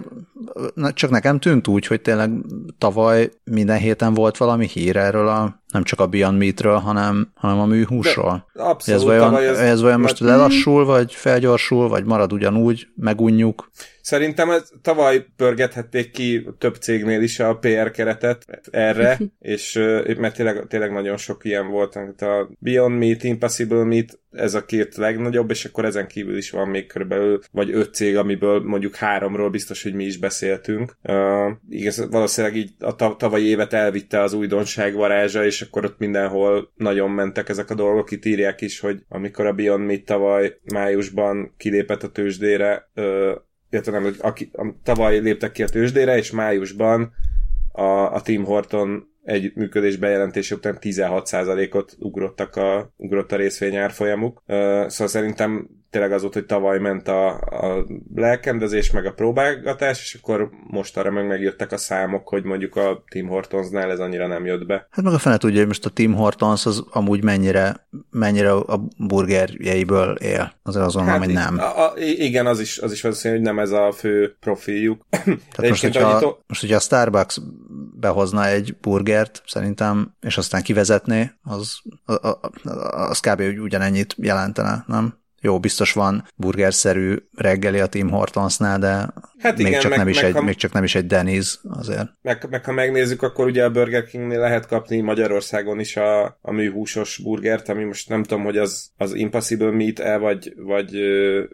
csak 0.93 1.09
nekem 1.09 1.39
tűnt 1.39 1.67
úgy, 1.67 1.87
hogy 1.87 2.01
tényleg 2.01 2.31
tavaly 2.77 3.31
minden 3.43 3.77
héten 3.77 4.13
volt 4.13 4.37
valami 4.37 4.67
hír 4.67 4.97
erről 4.97 5.27
a 5.27 5.59
nem 5.71 5.83
csak 5.83 5.99
a 5.99 6.07
Beyond 6.07 6.37
Meatről, 6.37 6.77
hanem, 6.77 7.31
hanem 7.35 7.59
a 7.59 7.65
műhúsról. 7.65 8.47
Abszolút. 8.53 9.01
Ez 9.01 9.07
vajon, 9.07 9.37
ez, 9.37 9.57
ez 9.57 9.81
vajon 9.81 9.99
most 9.99 10.19
mert- 10.19 10.35
lelassul, 10.35 10.85
vagy 10.85 11.13
felgyorsul, 11.13 11.87
vagy 11.87 12.05
marad 12.05 12.33
ugyanúgy, 12.33 12.87
megunjuk? 12.95 13.69
Szerintem 14.01 14.49
ez, 14.49 14.69
tavaly 14.81 15.25
pörgethették 15.35 16.11
ki 16.11 16.47
több 16.57 16.75
cégnél 16.75 17.21
is 17.21 17.39
a 17.39 17.57
PR 17.57 17.91
keretet 17.91 18.45
erre, 18.71 19.19
és 19.39 19.73
mert 20.17 20.35
tényleg, 20.35 20.67
tényleg 20.67 20.91
nagyon 20.91 21.17
sok 21.17 21.45
ilyen 21.45 21.67
volt. 21.67 21.91
Tehát 21.91 22.21
a 22.21 22.49
Beyond 22.59 22.97
Meat, 22.97 23.23
Impossible 23.23 23.83
Meat, 23.83 24.19
ez 24.31 24.53
a 24.53 24.65
két 24.65 24.97
legnagyobb, 25.19 25.49
és 25.49 25.65
akkor 25.65 25.85
ezen 25.85 26.07
kívül 26.07 26.37
is 26.37 26.51
van 26.51 26.67
még 26.67 26.87
körülbelül 26.87 27.39
vagy 27.51 27.71
öt 27.71 27.93
cég, 27.93 28.17
amiből 28.17 28.63
mondjuk 28.63 28.95
háromról 28.95 29.49
biztos, 29.49 29.83
hogy 29.83 29.93
mi 29.93 30.03
is 30.03 30.17
beszéltünk. 30.17 30.97
Uh, 31.03 31.51
igaz, 31.69 32.09
valószínűleg 32.09 32.57
így 32.57 32.71
a 32.79 32.95
ta- 32.95 33.17
tavalyi 33.17 33.45
évet 33.45 33.73
elvitte 33.73 34.21
az 34.21 34.33
újdonság 34.33 34.93
varázsa, 34.93 35.45
és 35.45 35.61
akkor 35.61 35.85
ott 35.85 35.97
mindenhol 35.97 36.71
nagyon 36.75 37.09
mentek 37.09 37.49
ezek 37.49 37.69
a 37.69 37.75
dolgok. 37.75 38.11
Itt 38.11 38.25
írják 38.25 38.61
is, 38.61 38.79
hogy 38.79 39.03
amikor 39.09 39.45
a 39.45 39.53
Beyond 39.53 39.85
Meat 39.85 40.03
tavaly 40.03 40.57
májusban 40.73 41.53
kilépett 41.57 42.03
a 42.03 42.11
tőzsdére, 42.11 42.89
uh, 42.95 43.31
illetve 43.69 43.91
nem, 43.91 44.03
hogy 44.03 44.15
aki, 44.19 44.49
a, 44.53 44.65
tavaly 44.83 45.19
léptek 45.19 45.51
ki 45.51 45.63
a 45.63 45.67
tőzsdére, 45.67 46.17
és 46.17 46.31
májusban 46.31 47.13
a, 47.71 48.13
a 48.13 48.21
Tim 48.21 48.43
Horton 48.43 49.07
együttműködés 49.29 49.97
bejelentése 49.97 50.55
után 50.55 50.77
16%-ot 50.81 51.95
ugrottak 51.99 52.55
a, 52.55 52.93
ugrott 52.97 53.31
a 53.31 53.35
részvény 53.35 53.75
árfolyamuk. 53.75 54.43
Szóval 54.87 55.07
szerintem 55.07 55.69
tényleg 55.89 56.11
az 56.11 56.21
volt, 56.21 56.33
hogy 56.33 56.45
tavaly 56.45 56.79
ment 56.79 57.07
a, 57.07 57.27
a 57.37 57.85
lelkendezés, 58.15 58.91
meg 58.91 59.05
a 59.05 59.11
próbálgatás, 59.13 60.01
és 60.01 60.19
akkor 60.21 60.49
most 60.67 60.97
arra 60.97 61.11
meg 61.11 61.27
megjöttek 61.27 61.71
a 61.71 61.77
számok, 61.77 62.27
hogy 62.27 62.43
mondjuk 62.43 62.75
a 62.75 63.03
Tim 63.09 63.27
Hortonsnál 63.27 63.91
ez 63.91 63.99
annyira 63.99 64.27
nem 64.27 64.45
jött 64.45 64.65
be. 64.65 64.87
Hát 64.91 65.05
meg 65.05 65.13
a 65.13 65.17
fene 65.17 65.37
tudja, 65.37 65.57
hogy 65.57 65.67
most 65.67 65.85
a 65.85 65.89
Tim 65.89 66.13
Hortons 66.13 66.65
az 66.65 66.83
amúgy 66.89 67.23
mennyire, 67.23 67.87
mennyire 68.11 68.51
a 68.51 68.85
burgerjeiből 68.97 70.15
él. 70.15 70.53
Azért 70.63 70.85
azt 70.85 70.95
gondolom, 70.95 71.19
hogy 71.19 71.33
nem. 71.33 71.57
A, 71.59 71.85
a, 71.85 71.93
igen, 71.97 72.45
az 72.45 72.59
is, 72.59 72.77
az 72.77 72.91
is 72.91 73.01
valószínű, 73.01 73.33
hogy 73.35 73.43
nem 73.43 73.59
ez 73.59 73.71
a 73.71 73.91
fő 73.91 74.35
profiljuk. 74.39 75.05
Tehát 75.09 75.69
most, 75.69 75.81
hogyha, 75.93 76.07
annyit- 76.07 76.37
most, 76.47 76.61
hogyha 76.61 76.75
a 76.75 76.79
Starbucks 76.79 77.37
behozna 77.99 78.47
egy 78.47 78.77
burgert, 78.81 79.41
szerintem, 79.45 80.15
és 80.21 80.37
aztán 80.37 80.61
kivezetné, 80.61 81.31
az, 81.43 81.77
a- 82.05 82.27
a- 82.27 82.39
az 83.09 83.19
kb. 83.19 83.39
ugyanennyit 83.61 84.15
jelentene, 84.17 84.83
nem? 84.87 85.18
Jó, 85.41 85.59
biztos 85.59 85.93
van 85.93 86.27
burgerszerű 86.35 87.15
reggeli 87.35 87.79
a 87.79 87.87
Tim 87.87 88.09
Hortonsnál, 88.09 88.79
de 88.79 89.13
Hát 89.39 89.57
még, 89.57 89.67
igen, 89.67 89.79
csak 89.79 89.89
meg- 89.89 89.99
nem 89.99 90.07
is 90.07 90.15
meg 90.15 90.25
egy, 90.25 90.33
ha- 90.33 90.41
még 90.41 90.55
csak 90.55 90.71
nem 90.71 90.83
is 90.83 90.95
egy 90.95 91.05
Denny's 91.09 91.53
azért. 91.69 92.07
Meg, 92.21 92.47
meg 92.49 92.65
ha 92.65 92.71
megnézzük, 92.71 93.21
akkor 93.21 93.45
ugye 93.45 93.63
a 93.63 93.71
Burger 93.71 94.05
Kingnél 94.05 94.39
lehet 94.39 94.65
kapni 94.67 94.99
Magyarországon 95.01 95.79
is 95.79 95.97
a, 95.97 96.23
a 96.41 96.51
műhúsos 96.51 97.17
burgert, 97.17 97.69
ami 97.69 97.83
most 97.83 98.09
nem 98.09 98.23
tudom, 98.23 98.43
hogy 98.43 98.57
az, 98.57 98.91
az 98.97 99.13
Impossible 99.13 99.71
Meat-e, 99.71 100.17
vagy, 100.17 100.53
vagy, 100.57 100.97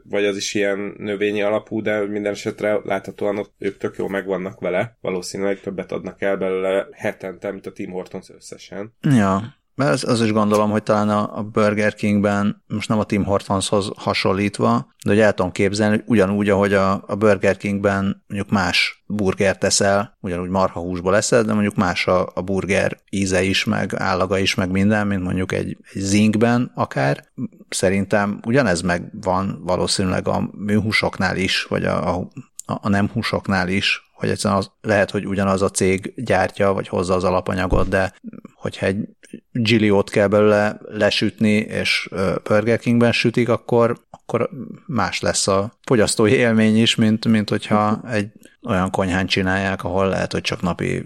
vagy 0.04 0.26
az 0.26 0.36
is 0.38 0.54
ilyen 0.54 0.96
növényi 0.98 1.42
alapú, 1.42 1.82
de 1.82 2.06
minden 2.08 2.32
esetre 2.32 2.80
láthatóan 2.84 3.38
ott 3.38 3.54
ők 3.58 3.78
tök 3.78 3.96
jó 3.98 4.08
megvannak 4.08 4.60
vele. 4.60 4.98
Valószínűleg 5.02 5.60
többet 5.60 5.92
adnak 5.92 6.22
el 6.22 6.38
belőle 6.38 6.88
hetente, 6.92 7.52
mint 7.52 7.66
a 7.66 7.72
Tim 7.72 7.92
Hortons 7.92 8.30
összesen. 8.36 8.94
Ja, 9.02 9.56
mert 9.76 9.92
az, 9.92 10.04
az 10.04 10.22
is 10.22 10.32
gondolom, 10.32 10.72
hogy 10.72 10.84
talán 10.84 11.10
a, 11.10 11.38
a 11.38 11.44
Burger 11.44 11.94
Kingben, 11.94 12.64
most 12.68 12.90
nem 12.90 13.00
a 13.00 13.04
Tim 13.04 13.24
Hortonshoz 13.24 13.92
hasonlítva, 13.96 14.88
de 15.04 15.10
hogy 15.10 15.20
el 15.20 15.34
tudom 15.34 15.52
képzelni, 15.52 15.96
hogy 15.96 16.06
ugyanúgy, 16.08 16.50
ahogy 16.50 16.74
a, 16.74 17.04
a 17.08 17.16
Burger 17.16 17.58
Kingben 17.58 18.24
mondjuk 18.28 18.52
más 18.52 19.04
burgert 19.08 19.60
teszel, 19.60 20.18
ugyanúgy 20.22 20.50
marhahúsból 20.50 21.16
eszed, 21.16 21.46
de 21.46 21.54
mondjuk 21.54 21.76
más 21.76 22.08
a, 22.08 22.32
a 22.34 22.42
burger 22.42 22.98
íze 23.10 23.42
is, 23.42 23.64
meg 23.64 23.94
állaga 23.96 24.38
is, 24.38 24.56
meg 24.56 24.72
minden, 24.72 25.08
mint 25.08 25.24
mondjuk 25.24 25.52
egy, 25.52 25.78
egy 25.94 26.02
zinkben 26.02 26.72
akár. 26.76 27.30
Szerintem 27.70 28.40
ugyanez 28.46 28.82
megvan 28.82 29.62
valószínűleg 29.64 30.28
a 30.28 30.50
műhúsoknál 30.52 31.38
is, 31.38 31.64
vagy 31.64 31.86
a, 31.86 32.16
a, 32.16 32.28
a 32.66 32.90
nem 32.90 33.10
húsoknál 33.14 33.68
is, 33.68 34.06
hogy 34.16 34.30
egyszerűen 34.30 34.60
az, 34.60 34.72
lehet, 34.82 35.12
hogy 35.12 35.28
ugyanaz 35.28 35.62
a 35.62 35.70
cég 35.70 36.14
gyártja, 36.16 36.74
vagy 36.74 36.88
hozza 36.88 37.14
az 37.14 37.24
alapanyagot, 37.24 37.88
de 37.88 38.14
hogyha 38.56 38.86
egy 38.86 39.08
Gilliót 39.58 40.10
kell 40.10 40.28
belőle 40.28 40.80
lesütni, 40.82 41.54
és 41.54 42.10
Burger 42.44 42.80
Kingben 42.80 43.12
sütik, 43.12 43.50
akkor, 43.50 43.98
akkor 44.10 44.50
más 44.86 45.22
lesz 45.22 45.48
a 45.48 45.74
fogyasztói 45.86 46.32
élmény 46.32 46.82
is, 46.82 46.96
mint, 46.96 47.28
mint 47.28 47.50
hogyha 47.50 48.02
egy 48.10 48.28
olyan 48.68 48.90
konyhán 48.90 49.28
csinálják, 49.28 49.84
ahol 49.84 50.08
lehet, 50.08 50.32
hogy 50.32 50.42
csak 50.42 50.62
napi 50.62 51.04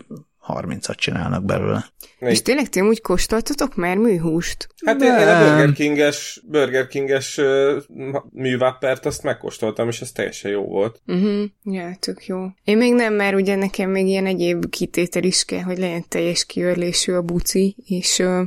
30-at 0.53 0.95
csinálnak 0.95 1.45
belőle. 1.45 1.85
És 2.19 2.41
tényleg 2.41 2.69
ti 2.69 2.81
úgy 2.81 3.01
kóstoltatok 3.01 3.75
már 3.75 3.97
műhúst? 3.97 4.67
Hát 4.85 5.01
én, 5.01 5.11
én 5.11 5.27
a. 5.27 5.39
Burger 5.39 5.71
Kinges, 5.71 6.41
Burger 6.47 6.87
Kinges 6.87 7.37
ö, 7.37 7.77
műváppert 8.31 9.05
azt 9.05 9.23
megkóstoltam, 9.23 9.87
és 9.87 10.01
ez 10.01 10.11
teljesen 10.11 10.51
jó 10.51 10.63
volt. 10.63 11.01
Uh-huh. 11.07 11.43
Ja, 11.63 11.95
tök 11.99 12.25
jó. 12.25 12.45
Én 12.63 12.77
még 12.77 12.93
nem, 12.93 13.13
mert 13.13 13.35
ugye 13.35 13.55
nekem 13.55 13.89
még 13.89 14.07
ilyen 14.07 14.25
egyéb 14.25 14.69
kitétel 14.69 15.23
is 15.23 15.45
kell, 15.45 15.61
hogy 15.61 15.77
legyen 15.77 16.05
teljes 16.07 16.45
kiörlésű 16.45 17.11
a 17.13 17.21
buci, 17.21 17.75
és 17.85 18.19
ö, 18.19 18.41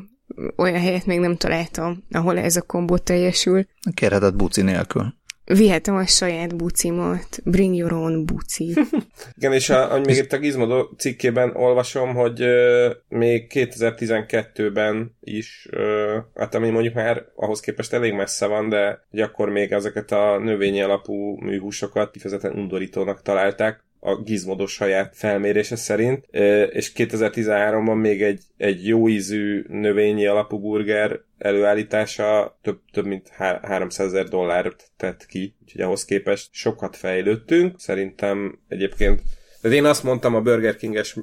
olyan 0.56 0.80
helyet 0.80 1.06
még 1.06 1.18
nem 1.18 1.37
találtam, 1.37 2.04
ahol 2.11 2.38
ez 2.38 2.56
a 2.56 2.62
kombó 2.62 2.99
teljesül. 2.99 3.66
Kérheted 3.94 4.35
buci 4.35 4.62
nélkül. 4.62 5.14
Vihetem 5.56 5.94
a 5.94 6.06
saját 6.06 6.56
bucimat. 6.56 7.40
Bring 7.44 7.75
your 7.75 7.92
own 7.92 8.26
buci. 8.26 8.75
Igen, 9.38 9.52
és 9.52 9.71
a, 9.71 10.00
még 10.04 10.16
itt 10.16 10.32
a 10.32 10.38
Gizmodo 10.38 10.88
cikkében 10.97 11.56
olvasom, 11.56 12.14
hogy 12.14 12.40
ö, 12.40 12.90
még 13.09 13.50
2012-ben 13.54 15.16
is, 15.21 15.66
ö, 15.71 16.18
hát 16.35 16.54
ami 16.54 16.71
mondjuk 16.71 16.94
már 16.94 17.25
ahhoz 17.35 17.61
képest 17.61 17.92
elég 17.92 18.12
messze 18.12 18.47
van, 18.47 18.68
de 18.68 19.04
hogy 19.11 19.21
akkor 19.21 19.49
még 19.49 19.73
ezeket 19.73 20.12
a 20.12 20.38
növényi 20.38 20.82
alapú 20.82 21.37
műhúsokat 21.40 22.11
kifejezetten 22.11 22.59
undorítónak 22.59 23.23
találták, 23.23 23.85
a 24.04 24.16
Gizmodo 24.16 24.66
saját 24.66 25.16
felmérése 25.16 25.76
szerint, 25.76 26.26
és 26.71 26.92
2013-ban 26.97 28.00
még 28.00 28.23
egy, 28.23 28.42
egy 28.56 28.87
jó 28.87 29.09
ízű 29.09 29.64
növényi 29.68 30.26
alapú 30.26 30.59
burger 30.59 31.21
előállítása 31.38 32.59
több, 32.62 32.80
több 32.92 33.06
mint 33.06 33.28
há- 33.28 33.64
300 33.64 34.06
ezer 34.06 34.28
dollárt 34.28 34.90
tett 34.97 35.26
ki, 35.26 35.54
úgyhogy 35.62 35.80
ahhoz 35.80 36.04
képest 36.04 36.49
sokat 36.52 36.97
fejlődtünk. 36.97 37.80
Szerintem 37.80 38.59
egyébként 38.68 39.23
De 39.62 39.69
én 39.69 39.85
azt 39.85 40.02
mondtam 40.02 40.35
a 40.35 40.40
Burger 40.40 40.76
King-es 40.76 41.16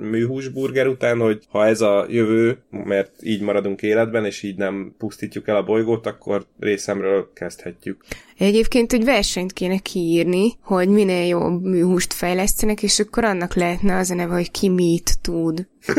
műhús 0.00 0.48
burger 0.48 0.86
után, 0.86 1.18
hogy 1.18 1.44
ha 1.48 1.66
ez 1.66 1.80
a 1.80 2.06
jövő, 2.08 2.58
mert 2.70 3.10
így 3.22 3.40
maradunk 3.40 3.82
életben, 3.82 4.24
és 4.24 4.42
így 4.42 4.56
nem 4.56 4.94
pusztítjuk 4.98 5.48
el 5.48 5.56
a 5.56 5.62
bolygót, 5.62 6.06
akkor 6.06 6.46
részemről 6.60 7.30
kezdhetjük. 7.34 8.04
Egyébként 8.38 8.92
egy 8.92 9.04
versenyt 9.04 9.52
kéne 9.52 9.78
kiírni, 9.78 10.52
hogy 10.60 10.88
minél 10.88 11.26
jobb 11.26 11.62
műhúst 11.62 12.12
fejlesztenek, 12.12 12.82
és 12.82 12.98
akkor 12.98 13.24
annak 13.24 13.54
lehetne 13.54 13.96
az 13.96 14.10
a 14.10 14.14
neve, 14.14 14.34
hogy 14.34 14.50
ki 14.50 14.68
mit 14.68 15.14
tud. 15.22 15.66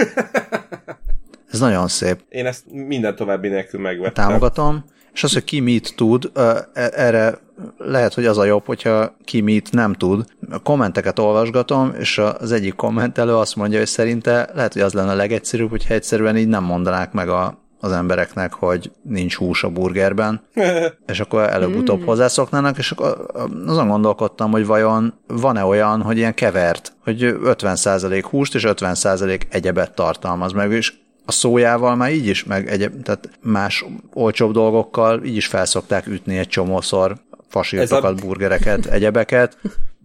Ez 1.52 1.60
nagyon 1.60 1.88
szép. 1.88 2.20
Én 2.30 2.46
ezt 2.46 2.64
minden 2.72 3.16
további 3.16 3.48
nélkül 3.48 3.80
megvettem. 3.80 4.28
Támogatom. 4.28 4.86
És 5.18 5.24
az, 5.24 5.34
hogy 5.34 5.44
ki 5.44 5.60
mit 5.60 5.94
tud, 5.96 6.32
e, 6.34 6.70
erre 6.74 7.40
lehet, 7.78 8.14
hogy 8.14 8.26
az 8.26 8.38
a 8.38 8.44
jobb, 8.44 8.66
hogyha 8.66 9.16
ki 9.24 9.42
mit 9.42 9.72
nem 9.72 9.94
tud. 9.94 10.26
A 10.52 10.60
kommenteket 10.60 11.20
olvasgatom, 11.20 11.94
és 12.00 12.18
az 12.40 12.52
egyik 12.52 12.76
kommentelő 12.76 13.36
azt 13.36 13.56
mondja, 13.56 13.78
hogy 13.78 13.88
szerinte 13.88 14.50
lehet, 14.54 14.74
hogy 14.74 14.82
az 14.82 14.94
lenne 14.94 15.12
a 15.12 15.16
legegyszerűbb, 15.16 15.70
hogyha 15.70 15.94
egyszerűen 15.94 16.38
így 16.38 16.48
nem 16.48 16.64
mondanák 16.64 17.12
meg 17.12 17.30
a, 17.30 17.58
az 17.80 17.92
embereknek, 17.92 18.54
hogy 18.54 18.92
nincs 19.02 19.36
hús 19.36 19.64
a 19.64 19.70
burgerben, 19.70 20.42
és 21.12 21.20
akkor 21.20 21.42
előbb-utóbb 21.42 22.02
mm. 22.02 22.06
hozzászoknának, 22.06 22.78
és 22.78 22.92
akkor 22.92 23.26
azon 23.68 23.88
gondolkodtam, 23.88 24.52
hogy 24.52 24.66
vajon 24.66 25.14
van-e 25.28 25.64
olyan, 25.64 26.02
hogy 26.02 26.18
ilyen 26.18 26.34
kevert, 26.34 26.94
hogy 27.04 27.36
50% 27.44 28.24
húst 28.30 28.56
és 28.56 28.64
50% 28.68 29.42
egyebet 29.50 29.96
tartalmaz 29.96 30.52
meg, 30.52 30.72
és 30.72 30.94
a 31.28 31.32
szójával 31.32 31.96
már 31.96 32.12
így 32.12 32.28
is, 32.28 32.44
meg 32.44 32.68
egy, 32.68 32.92
tehát 33.04 33.30
más 33.42 33.86
olcsóbb 34.14 34.52
dolgokkal 34.52 35.24
így 35.24 35.36
is 35.36 35.48
felszokták 35.48 36.08
ütni 36.08 36.38
egy 36.38 36.48
csomószor 36.48 37.18
fasírtokat, 37.48 38.22
a... 38.22 38.26
burgereket, 38.26 38.86
egyebeket. 38.96 39.58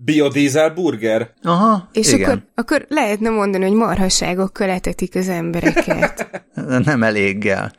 Biodízel 0.04 0.70
burger? 0.70 1.32
Aha, 1.42 1.88
És 1.92 2.12
igen. 2.12 2.30
Akkor, 2.30 2.42
akkor 2.54 2.86
lehetne 2.88 3.30
mondani, 3.30 3.64
hogy 3.64 3.76
marhaságokkal 3.76 4.68
etetik 4.68 5.14
az 5.14 5.28
embereket. 5.28 6.44
nem 6.84 7.02
eléggel. 7.02 7.72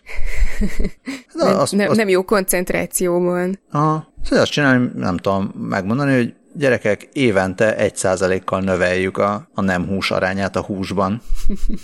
De 1.33 1.43
nem, 1.43 1.59
azt, 1.59 1.75
nem, 1.75 1.89
azt... 1.89 1.97
nem 1.97 2.09
jó 2.09 2.23
koncentrációban. 2.23 3.59
Aha. 3.71 4.13
Szóval 4.23 4.43
azt 4.43 4.51
csinálni, 4.51 4.91
nem 4.95 5.17
tudom 5.17 5.53
megmondani, 5.69 6.15
hogy 6.15 6.33
gyerekek, 6.55 7.10
évente 7.13 7.75
egy 7.75 7.95
százalékkal 7.95 8.62
növeljük 8.62 9.17
a, 9.17 9.50
a 9.53 9.62
nem 9.62 9.88
hús 9.88 10.12
arányát 10.12 10.55
a 10.55 10.62
húsban. 10.62 11.22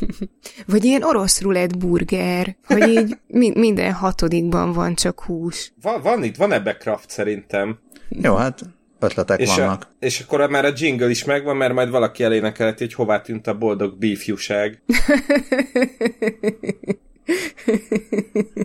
Vagy 0.72 0.84
ilyen 0.84 1.04
orosz 1.04 1.42
rulett 1.42 1.78
burger, 1.78 2.56
hogy 2.66 2.88
így 2.88 3.18
mi, 3.28 3.52
minden 3.56 3.94
hatodikban 3.94 4.72
van 4.74 4.96
csak 4.96 5.24
hús. 5.24 5.74
Van, 5.82 6.02
van 6.02 6.24
itt, 6.24 6.36
van 6.36 6.52
ebbe 6.52 6.78
craft 6.78 7.10
szerintem. 7.10 7.80
Jó, 8.10 8.36
hát 8.36 8.62
ötletek 9.00 9.40
és 9.40 9.56
vannak. 9.56 9.88
A, 9.90 9.96
és 10.00 10.20
akkor 10.20 10.50
már 10.50 10.66
a 10.66 10.74
jingle 10.76 11.10
is 11.10 11.24
megvan, 11.24 11.58
mert 11.58 11.74
majd 11.74 11.90
valaki 11.90 12.24
elénekelheti, 12.24 12.84
hogy 12.84 12.94
hová 12.94 13.22
tűnt 13.22 13.48
a 13.48 13.58
boldog 13.58 13.98
bífjúság. 13.98 14.82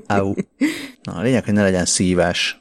Au. 0.07 0.35
Na, 1.03 1.13
a 1.13 1.23
lényeg, 1.23 1.45
hogy 1.45 1.55
ne 1.55 1.63
legyen 1.63 1.85
szívás. 1.85 2.61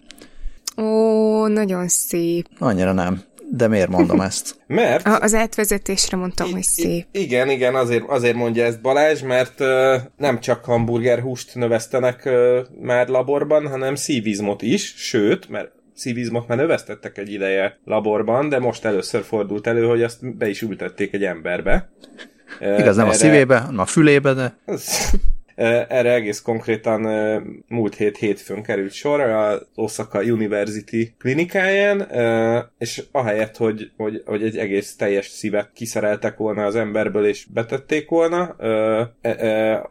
Ó, 0.77 1.47
nagyon 1.47 1.87
szép. 1.87 2.47
Annyira 2.59 2.91
nem. 2.91 3.21
De 3.55 3.67
miért 3.67 3.89
mondom 3.89 4.21
ezt? 4.21 4.55
Mert... 4.67 5.07
A, 5.07 5.19
az 5.19 5.33
átvezetésre 5.33 6.17
mondtam, 6.17 6.47
I- 6.47 6.51
hogy 6.51 6.63
szép. 6.63 7.05
Igen, 7.11 7.49
igen, 7.49 7.75
azért, 7.75 8.03
azért 8.07 8.35
mondja 8.35 8.65
ezt 8.65 8.81
Balázs, 8.81 9.21
mert 9.21 9.59
uh, 9.59 9.95
nem 10.17 10.39
csak 10.39 10.65
hamburgerhúst 10.65 11.55
növesztenek 11.55 12.21
uh, 12.25 12.59
már 12.81 13.07
laborban, 13.07 13.67
hanem 13.67 13.95
szívizmot 13.95 14.61
is, 14.61 14.93
sőt, 14.97 15.49
mert 15.49 15.71
szívizmot 15.95 16.47
már 16.47 16.57
növesztettek 16.57 17.17
egy 17.17 17.31
ideje 17.31 17.79
laborban, 17.85 18.49
de 18.49 18.59
most 18.59 18.85
először 18.85 19.23
fordult 19.23 19.67
elő, 19.67 19.85
hogy 19.85 20.03
azt 20.03 20.37
be 20.37 20.49
is 20.49 20.61
ültették 20.61 21.13
egy 21.13 21.23
emberbe. 21.23 21.89
Igaz, 22.79 22.95
nem 22.95 23.05
Erre... 23.05 23.15
a 23.15 23.19
szívébe, 23.19 23.57
hanem 23.57 23.79
a 23.79 23.85
fülébe, 23.85 24.33
de... 24.33 24.57
Erre 25.55 26.13
egész 26.13 26.41
konkrétan 26.41 27.01
múlt 27.67 27.95
hét 27.95 28.17
hétfőn 28.17 28.63
került 28.63 28.91
sor 28.91 29.19
az 29.19 29.65
Osaka 29.75 30.19
University 30.21 31.15
klinikáján, 31.19 32.07
és 32.77 33.03
ahelyett, 33.11 33.57
hogy, 33.57 33.91
hogy, 33.97 34.21
hogy 34.25 34.43
egy 34.43 34.57
egész 34.57 34.95
teljes 34.95 35.27
szívet 35.27 35.71
kiszereltek 35.73 36.37
volna 36.37 36.65
az 36.65 36.75
emberből 36.75 37.25
és 37.25 37.45
betették 37.53 38.09
volna, 38.09 38.55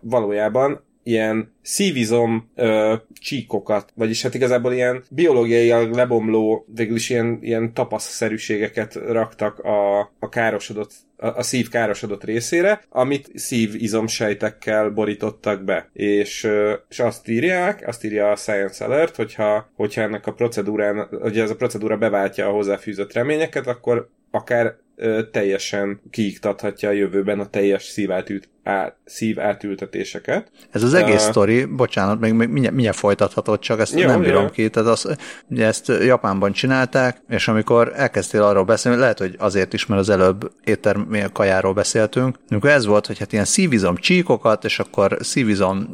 valójában 0.00 0.84
ilyen 1.02 1.52
szívizom 1.62 2.50
ö, 2.54 2.94
csíkokat, 3.20 3.92
vagyis 3.94 4.22
hát 4.22 4.34
igazából 4.34 4.72
ilyen 4.72 5.04
biológiai 5.10 5.68
lebomló, 5.92 6.66
végül 6.74 6.96
is 6.96 7.10
ilyen, 7.10 7.38
ilyen 7.40 7.74
tapaszszerűségeket 7.74 8.94
raktak 8.94 9.58
a, 9.58 10.00
a 10.18 10.28
károsodott 10.28 10.92
a, 11.22 11.42
szív 11.42 11.68
károsodott 11.68 12.24
részére, 12.24 12.82
amit 12.88 13.30
szívizomsejtekkel 13.34 14.90
borítottak 14.90 15.64
be. 15.64 15.88
És, 15.92 16.48
és 16.88 16.98
azt 16.98 17.28
írják, 17.28 17.84
azt 17.86 18.04
írja 18.04 18.30
a 18.30 18.36
Science 18.36 18.84
Alert, 18.84 19.16
hogyha, 19.16 19.70
hogyha 19.74 20.00
ennek 20.00 20.26
a 20.26 20.32
procedúrán, 20.32 21.08
hogy 21.20 21.38
ez 21.38 21.50
a 21.50 21.56
procedúra 21.56 21.96
beváltja 21.96 22.48
a 22.48 22.52
hozzáfűzött 22.52 23.12
reményeket, 23.12 23.66
akkor 23.66 24.08
akár 24.30 24.76
ö, 25.02 25.22
teljesen 25.30 26.00
kiiktathatja 26.10 26.88
a 26.88 26.92
jövőben 26.92 27.40
a 27.40 27.46
teljes 27.46 27.84
szívátült, 27.84 28.48
á, 28.62 28.96
szív 29.04 29.40
átültetéseket. 29.40 30.50
Ez 30.70 30.82
az 30.82 30.94
egész 30.94 31.24
uh, 31.24 31.30
sztori, 31.30 31.64
bocsánat, 31.64 32.20
még, 32.20 32.32
még 32.32 32.48
mindjárt, 32.48 32.74
mindjárt 32.74 32.98
folytathatod, 32.98 33.58
csak 33.58 33.80
ezt 33.80 33.98
jó, 33.98 34.06
nem 34.06 34.20
bírom 34.20 34.42
jó. 34.42 34.50
ki. 34.50 34.70
Tehát 34.70 34.88
az, 34.88 35.16
ugye 35.48 35.66
ezt 35.66 35.88
Japánban 35.88 36.52
csinálták, 36.52 37.22
és 37.28 37.48
amikor 37.48 37.92
elkezdtél 37.96 38.42
arról 38.42 38.64
beszélni, 38.64 38.98
lehet, 38.98 39.18
hogy 39.18 39.34
azért 39.38 39.72
is, 39.72 39.86
mert 39.86 40.00
az 40.00 40.08
előbb 40.08 40.52
éttermi 40.64 41.22
kajáról 41.32 41.72
beszéltünk, 41.72 42.38
amikor 42.48 42.70
ez 42.70 42.86
volt, 42.86 43.06
hogy 43.06 43.18
hát 43.18 43.32
ilyen 43.32 43.44
szívizom 43.44 43.96
csíkokat, 43.96 44.64
és 44.64 44.78
akkor 44.78 45.16
szívizom 45.20 45.88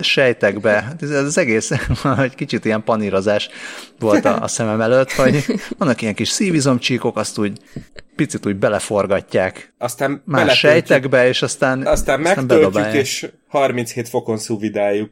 sejtekbe, 0.00 0.70
hát 0.70 1.02
ez 1.02 1.10
az 1.10 1.38
egész 1.38 1.70
egy 2.18 2.34
kicsit 2.34 2.64
ilyen 2.64 2.84
panírozás 2.84 3.48
volt 3.98 4.24
a, 4.24 4.42
a 4.42 4.48
szemem 4.48 4.80
előtt, 4.80 5.12
hogy 5.12 5.44
vannak 5.78 6.02
ilyen 6.02 6.14
kis 6.14 6.28
szívizom 6.28 6.78
csíkok, 6.78 7.16
azt 7.16 7.38
úgy 7.38 7.60
picit 8.16 8.46
úgy 8.46 8.56
beleforgatják 8.56 9.74
aztán 9.78 10.22
más 10.24 10.58
sejtekbe, 10.58 11.28
és 11.28 11.42
aztán 11.42 11.86
Aztán 11.86 12.20
megtöltjük, 12.20 12.92
és 12.92 13.30
37 13.48 14.08
fokon 14.08 14.38
szuvidáljuk. 14.38 15.10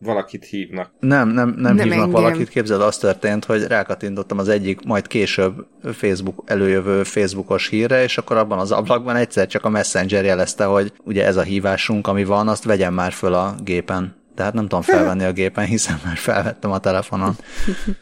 valakit 0.00 0.44
hívnak. 0.44 0.90
Nem, 1.00 1.28
nem, 1.28 1.48
nem, 1.48 1.74
nem 1.74 1.76
hívnak 1.76 1.92
engem. 1.92 2.10
valakit. 2.10 2.48
Képzeld, 2.48 2.80
az 2.80 2.98
történt, 2.98 3.44
hogy 3.44 3.66
rákatintottam 3.66 4.38
az 4.38 4.48
egyik, 4.48 4.84
majd 4.84 5.06
később 5.06 5.66
Facebook 5.92 6.42
előjövő 6.46 7.02
Facebookos 7.02 7.68
hírre, 7.68 8.02
és 8.02 8.18
akkor 8.18 8.36
abban 8.36 8.58
az 8.58 8.72
ablakban 8.72 9.16
egyszer 9.16 9.46
csak 9.46 9.64
a 9.64 9.68
Messenger 9.68 10.24
jelezte, 10.24 10.64
hogy 10.64 10.92
ugye 11.04 11.26
ez 11.26 11.36
a 11.36 11.42
hívásunk, 11.42 12.06
ami 12.06 12.24
van, 12.24 12.48
azt 12.48 12.64
vegyem 12.64 12.94
már 12.94 13.12
föl 13.12 13.34
a 13.34 13.54
gépen. 13.64 14.19
Tehát 14.34 14.52
nem 14.54 14.62
tudom 14.62 14.82
felvenni 14.82 15.24
a 15.24 15.32
gépen, 15.32 15.64
hiszen 15.64 16.00
már 16.04 16.16
felvettem 16.16 16.70
a 16.70 16.78
telefonon. 16.78 17.36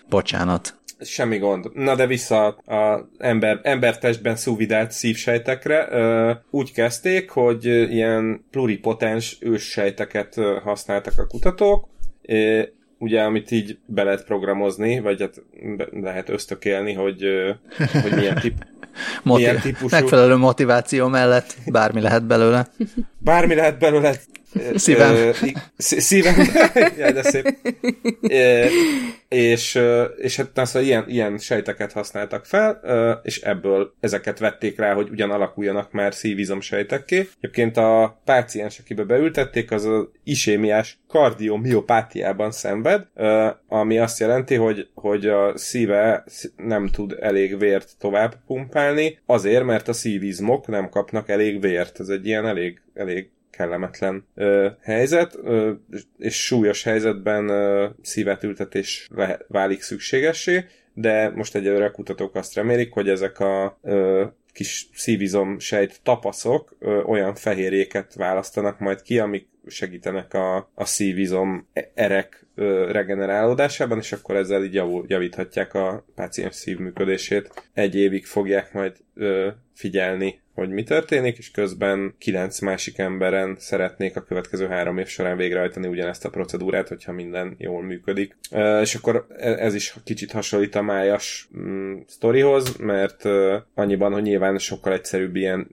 Bocsánat. 0.09 0.77
Semmi 1.01 1.38
gond. 1.38 1.71
Na 1.75 1.95
de 1.95 2.07
vissza 2.07 2.47
az 2.64 3.01
ember, 3.19 3.61
embertestben 3.62 4.37
szuvidált 4.37 4.91
szívsejtekre. 4.91 5.88
Úgy 6.51 6.73
kezdték, 6.73 7.31
hogy 7.31 7.64
ilyen 7.64 8.45
pluripotens 8.51 9.37
őssejteket 9.41 10.35
használtak 10.64 11.19
a 11.19 11.27
kutatók, 11.27 11.88
ugye, 12.99 13.23
amit 13.23 13.51
így 13.51 13.79
be 13.87 14.03
lehet 14.03 14.25
programozni, 14.25 15.01
vagy 15.01 15.21
hát 15.21 15.43
lehet 15.91 16.29
ösztökélni, 16.29 16.93
hogy, 16.93 17.25
hogy 18.03 18.12
milyen, 18.14 18.35
tip, 18.41 18.55
Motiv- 19.23 19.47
milyen 19.47 19.61
típusú... 19.61 19.88
Megfelelő 19.91 20.37
motiváció 20.37 21.09
mellett 21.09 21.57
bármi 21.67 22.01
lehet 22.01 22.27
belőle. 22.27 22.67
Bármi 23.19 23.55
lehet 23.55 23.79
belőle, 23.79 24.14
Szívem. 24.75 25.33
Szívem. 25.77 26.35
Jaj, 26.99 27.13
de 27.13 27.23
szép. 27.23 27.57
és, 29.29 29.81
és 30.17 30.37
hát 30.37 30.67
szóval 30.67 30.83
ilyen, 30.83 31.05
ilyen 31.09 31.39
sejteket 31.39 31.93
használtak 31.93 32.45
fel, 32.45 32.81
és 33.23 33.41
ebből 33.41 33.95
ezeket 34.01 34.39
vették 34.39 34.79
rá, 34.79 34.95
hogy 34.95 35.09
ugyan 35.11 35.31
alakuljanak 35.31 35.93
már 35.93 36.15
szívizom 36.15 36.61
sejtekké. 36.61 37.29
Egyébként 37.41 37.77
a 37.77 38.21
páciens, 38.25 38.79
akibe 38.79 39.03
beültették, 39.03 39.71
az 39.71 39.85
az 39.85 40.09
isémiás 40.25 40.99
kardiomiopátiában 41.09 42.51
szenved, 42.51 43.07
ami 43.69 43.99
azt 43.99 44.19
jelenti, 44.19 44.55
hogy, 44.55 44.89
hogy 44.95 45.27
a 45.27 45.59
szíve 45.59 46.25
nem 46.57 46.89
tud 46.89 47.17
elég 47.21 47.59
vért 47.59 47.91
tovább 47.99 48.35
pumpálni, 48.47 49.19
azért, 49.27 49.65
mert 49.65 49.89
a 49.89 49.93
szívizmok 49.93 50.67
nem 50.67 50.89
kapnak 50.89 51.29
elég 51.29 51.61
vért. 51.61 52.01
Ez 52.01 52.09
egy 52.09 52.27
ilyen 52.27 52.47
elég, 52.47 52.81
elég 52.95 53.31
kellemetlen 53.59 54.27
ö, 54.35 54.68
helyzet, 54.81 55.38
ö, 55.42 55.73
és 56.18 56.44
súlyos 56.44 56.83
helyzetben 56.83 57.49
ö, 57.49 57.87
szívetültetés 58.03 59.09
válik 59.49 59.83
szükségessé, 59.83 60.64
de 60.94 61.31
most 61.31 61.55
egyelőre 61.55 61.85
a 61.85 61.90
kutatók 61.90 62.35
azt 62.35 62.55
remélik, 62.55 62.92
hogy 62.92 63.09
ezek 63.09 63.40
a 63.40 63.79
ö, 63.83 64.25
kis 64.53 64.88
szívizom 64.94 65.59
sejt 65.59 66.01
tapaszok 66.03 66.77
ö, 66.79 67.03
olyan 67.03 67.35
fehérjéket 67.35 68.14
választanak 68.14 68.79
majd 68.79 69.03
ki, 69.03 69.18
amik 69.18 69.49
segítenek 69.66 70.35
a, 70.35 70.71
a 70.75 70.85
szívizom 70.85 71.68
erek 71.94 72.47
regenerálódásában, 72.90 73.99
és 73.99 74.12
akkor 74.12 74.37
ezzel 74.37 74.64
így 74.64 74.75
javul, 74.75 75.05
javíthatják 75.09 75.75
a 75.75 76.05
páciens 76.14 76.55
szív 76.55 76.79
működését. 76.79 77.71
Egy 77.75 77.97
évig 77.97 78.27
fogják 78.27 78.73
majd 78.73 78.97
ö, 79.14 79.49
figyelni 79.75 80.40
hogy 80.59 80.68
mi 80.71 80.83
történik, 80.83 81.38
és 81.38 81.51
közben 81.51 82.14
kilenc 82.18 82.59
másik 82.59 82.99
emberen 82.99 83.57
szeretnék 83.59 84.16
a 84.16 84.23
következő 84.23 84.66
három 84.66 84.99
év 84.99 85.07
során 85.07 85.37
végrehajtani 85.37 85.87
ugyanezt 85.87 86.25
a 86.25 86.31
procedúrát, 86.31 86.88
hogyha 86.88 87.12
minden 87.12 87.55
jól 87.59 87.83
működik. 87.83 88.37
És 88.81 88.94
akkor 88.94 89.27
e, 89.37 89.49
ez 89.49 89.75
is 89.75 89.94
kicsit 90.05 90.33
hasonlít 90.33 90.75
a 90.75 90.83
májas 90.83 91.49
mm, 91.59 91.94
sztorihoz, 92.07 92.77
mert 92.77 93.25
annyiban, 93.75 94.12
hogy 94.12 94.23
nyilván 94.23 94.59
sokkal 94.59 94.92
egyszerűbb 94.92 95.37
ilyen 95.37 95.68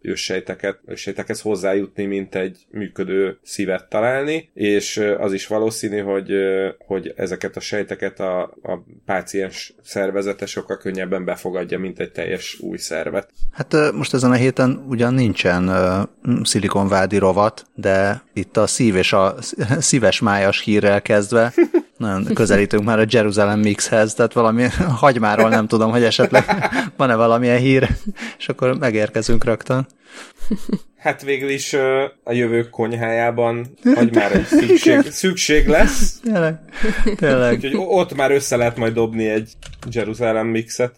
őssejteket, 0.00 0.78
őssejtekhez 0.86 1.40
hozzájutni, 1.40 2.04
mint 2.04 2.34
egy 2.34 2.66
működő 2.70 3.38
szívet 3.42 3.88
találni, 3.88 4.50
és 4.54 4.96
az 5.18 5.32
is 5.32 5.46
valószínű, 5.46 5.98
hogy, 5.98 6.32
hogy 6.78 7.12
ezeket 7.16 7.56
a 7.56 7.60
sejteket 7.60 8.20
a, 8.20 8.42
a 8.42 8.84
páciens 9.06 9.74
szervezete 9.82 10.46
sokkal 10.46 10.76
könnyebben 10.76 11.24
befogadja, 11.24 11.78
mint 11.78 12.00
egy 12.00 12.12
teljes 12.12 12.58
új 12.60 12.76
szervet. 12.76 13.30
Hát 13.52 13.91
most 13.92 14.14
ezen 14.14 14.30
a 14.30 14.34
héten 14.34 14.84
ugyan 14.88 15.14
nincsen 15.14 15.68
uh, 15.68 16.44
szilikonvádi 16.44 17.18
rovat, 17.18 17.66
de 17.74 18.22
itt 18.32 18.56
a 18.56 18.66
szív 18.66 18.96
és 18.96 19.12
a 19.12 19.34
szíves 19.78 20.20
májas 20.20 20.60
hírrel 20.60 21.02
kezdve 21.02 21.52
nagyon 22.02 22.24
közelítünk 22.34 22.84
már 22.84 22.98
a 22.98 23.04
Jerusalem 23.08 23.60
Mixhez, 23.60 24.14
tehát 24.14 24.32
valami 24.32 24.64
hagymáról 25.04 25.48
nem 25.48 25.66
tudom, 25.66 25.90
hogy 25.90 26.02
esetleg 26.02 26.44
van-e 26.96 27.14
valamilyen 27.14 27.58
hír, 27.58 27.88
és 28.38 28.48
akkor 28.48 28.78
megérkezünk 28.78 29.44
rögtön. 29.44 29.86
Hát 30.96 31.22
végül 31.22 31.50
is 31.50 31.72
a 32.24 32.32
jövő 32.32 32.68
konyhájában 32.68 33.66
hagymára 33.94 34.38
is 34.38 34.46
szükség, 34.46 35.00
szükség 35.10 35.66
lesz. 35.66 36.20
Tényleg. 36.22 36.58
Tényleg. 37.16 37.52
Úgyhogy 37.52 37.74
ott 37.74 38.14
már 38.14 38.30
össze 38.30 38.56
lehet 38.56 38.76
majd 38.76 38.94
dobni 38.94 39.28
egy 39.28 39.52
Jerusalem 39.90 40.46
Mixet. 40.46 40.94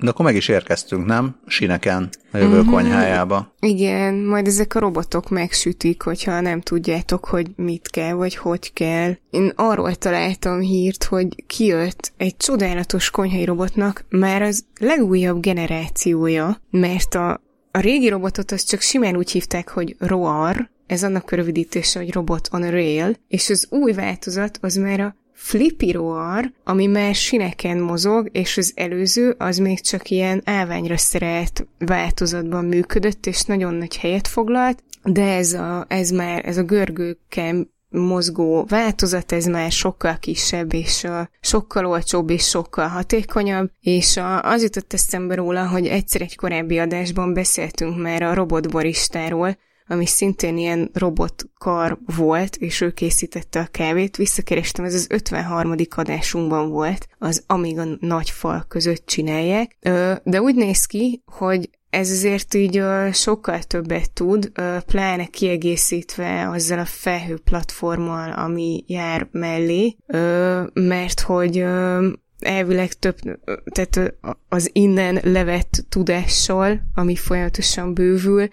De 0.00 0.10
akkor 0.10 0.24
meg 0.24 0.36
is 0.36 0.48
érkeztünk, 0.48 1.06
nem? 1.06 1.36
Sineken, 1.46 2.08
a 2.32 2.38
jövő 2.38 2.58
uh-huh. 2.58 2.72
konyhájába. 2.72 3.54
Igen, 3.60 4.14
majd 4.14 4.46
ezek 4.46 4.74
a 4.74 4.78
robotok 4.78 5.28
megsütik, 5.28 6.02
hogyha 6.02 6.40
nem 6.40 6.60
tudjátok, 6.60 7.24
hogy 7.24 7.46
mit 7.56 7.88
kell, 7.88 8.12
vagy 8.12 8.36
hogy 8.36 8.72
kell. 8.72 9.12
Én 9.30 9.52
arról 9.54 9.94
találtam 9.94 10.60
hírt, 10.60 11.04
hogy 11.04 11.44
kijött 11.46 12.12
egy 12.16 12.36
csodálatos 12.36 13.10
konyhai 13.10 13.44
robotnak 13.44 14.04
már 14.08 14.42
az 14.42 14.64
legújabb 14.80 15.40
generációja, 15.40 16.60
mert 16.70 17.14
a, 17.14 17.40
a 17.70 17.80
régi 17.80 18.08
robotot 18.08 18.52
azt 18.52 18.68
csak 18.68 18.80
simán 18.80 19.16
úgy 19.16 19.30
hívták, 19.30 19.68
hogy 19.68 19.96
ROAR, 19.98 20.70
ez 20.90 21.02
annak 21.02 21.30
rövidítése, 21.30 21.98
hogy 21.98 22.12
Robot 22.12 22.48
on 22.52 22.62
a 22.62 22.70
Rail, 22.70 23.16
és 23.28 23.50
az 23.50 23.66
új 23.70 23.92
változat 23.92 24.58
az 24.60 24.74
már 24.74 25.00
a 25.00 25.14
Flippy 25.42 25.90
Roar, 25.90 26.52
ami 26.64 26.86
már 26.86 27.14
sineken 27.14 27.78
mozog, 27.78 28.28
és 28.32 28.56
az 28.56 28.72
előző 28.74 29.34
az 29.38 29.58
még 29.58 29.80
csak 29.80 30.10
ilyen 30.10 30.42
állványra 30.44 30.96
szerelt 30.96 31.66
változatban 31.78 32.64
működött, 32.64 33.26
és 33.26 33.42
nagyon 33.42 33.74
nagy 33.74 33.96
helyet 33.96 34.28
foglalt, 34.28 34.82
de 35.02 35.34
ez, 35.34 35.52
a, 35.52 35.84
ez 35.88 36.10
már, 36.10 36.46
ez 36.46 36.56
a 36.56 36.62
görgőkkel 36.62 37.68
mozgó 37.88 38.64
változat, 38.68 39.32
ez 39.32 39.46
már 39.46 39.72
sokkal 39.72 40.16
kisebb, 40.18 40.72
és 40.72 41.02
uh, 41.02 41.20
sokkal 41.40 41.86
olcsóbb, 41.86 42.30
és 42.30 42.48
sokkal 42.48 42.88
hatékonyabb, 42.88 43.70
és 43.80 44.16
uh, 44.16 44.46
az 44.46 44.62
jutott 44.62 44.92
eszembe 44.92 45.34
róla, 45.34 45.68
hogy 45.68 45.86
egyszer 45.86 46.20
egy 46.20 46.36
korábbi 46.36 46.78
adásban 46.78 47.32
beszéltünk 47.32 48.02
már 48.02 48.22
a 48.22 48.34
robotbaristáról, 48.34 49.56
ami 49.90 50.06
szintén 50.06 50.56
ilyen 50.56 50.90
robotkar 50.92 51.98
volt, 52.16 52.56
és 52.56 52.80
ő 52.80 52.90
készítette 52.90 53.60
a 53.60 53.68
kávét. 53.70 54.16
Visszakerestem, 54.16 54.84
ez 54.84 54.94
az 54.94 55.06
53. 55.10 55.74
adásunkban 55.96 56.70
volt, 56.70 57.08
az 57.18 57.42
amíg 57.46 57.78
a 57.78 57.84
nagy 58.00 58.30
fal 58.30 58.64
között 58.68 59.06
csinálják. 59.06 59.76
De 60.22 60.40
úgy 60.40 60.54
néz 60.54 60.84
ki, 60.84 61.22
hogy 61.24 61.70
ez 61.90 62.10
azért 62.10 62.54
így 62.54 62.82
sokkal 63.12 63.62
többet 63.62 64.10
tud, 64.12 64.52
pláne 64.86 65.24
kiegészítve 65.24 66.48
azzal 66.48 66.78
a 66.78 66.84
felhő 66.84 67.38
platformmal, 67.38 68.32
ami 68.32 68.84
jár 68.86 69.28
mellé, 69.30 69.96
mert 70.72 71.20
hogy 71.20 71.64
elvileg 72.38 72.92
több, 72.92 73.16
tehát 73.64 74.14
az 74.48 74.70
innen 74.72 75.18
levett 75.22 75.84
tudással, 75.88 76.80
ami 76.94 77.16
folyamatosan 77.16 77.94
bővül, 77.94 78.48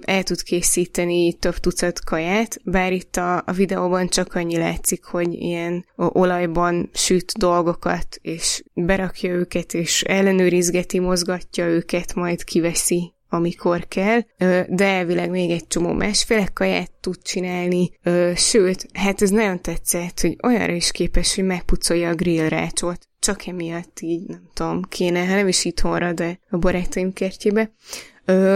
el 0.00 0.22
tud 0.22 0.42
készíteni 0.42 1.32
több 1.32 1.56
tucat 1.56 2.04
kaját, 2.04 2.60
bár 2.64 2.92
itt 2.92 3.16
a, 3.16 3.36
a 3.36 3.52
videóban 3.52 4.08
csak 4.08 4.34
annyi 4.34 4.56
látszik, 4.56 5.04
hogy 5.04 5.32
ilyen 5.32 5.84
olajban 5.96 6.90
süt 6.92 7.32
dolgokat, 7.38 8.18
és 8.20 8.62
berakja 8.74 9.32
őket, 9.32 9.74
és 9.74 10.02
ellenőrizgeti, 10.02 10.98
mozgatja 10.98 11.66
őket, 11.66 12.14
majd 12.14 12.44
kiveszi 12.44 13.12
amikor 13.28 13.86
kell, 13.88 14.20
de 14.68 14.84
elvileg 14.84 15.30
még 15.30 15.50
egy 15.50 15.66
csomó 15.66 15.92
másféle 15.92 16.46
kaját 16.52 16.90
tud 17.00 17.22
csinálni, 17.22 17.90
sőt, 18.34 18.86
hát 18.92 19.22
ez 19.22 19.30
nagyon 19.30 19.62
tetszett, 19.62 20.20
hogy 20.20 20.36
olyanra 20.46 20.72
is 20.72 20.90
képes, 20.90 21.34
hogy 21.34 21.44
megpucolja 21.44 22.08
a 22.08 22.14
grillrácsot, 22.14 23.08
csak 23.18 23.46
emiatt 23.46 24.00
így, 24.00 24.26
nem 24.26 24.48
tudom, 24.54 24.82
kéne, 24.82 25.18
hát 25.18 25.36
nem 25.36 25.48
is 25.48 25.64
itthonra, 25.64 26.12
de 26.12 26.38
a 26.50 26.56
barátaim 26.56 27.12
kertjébe 27.12 27.72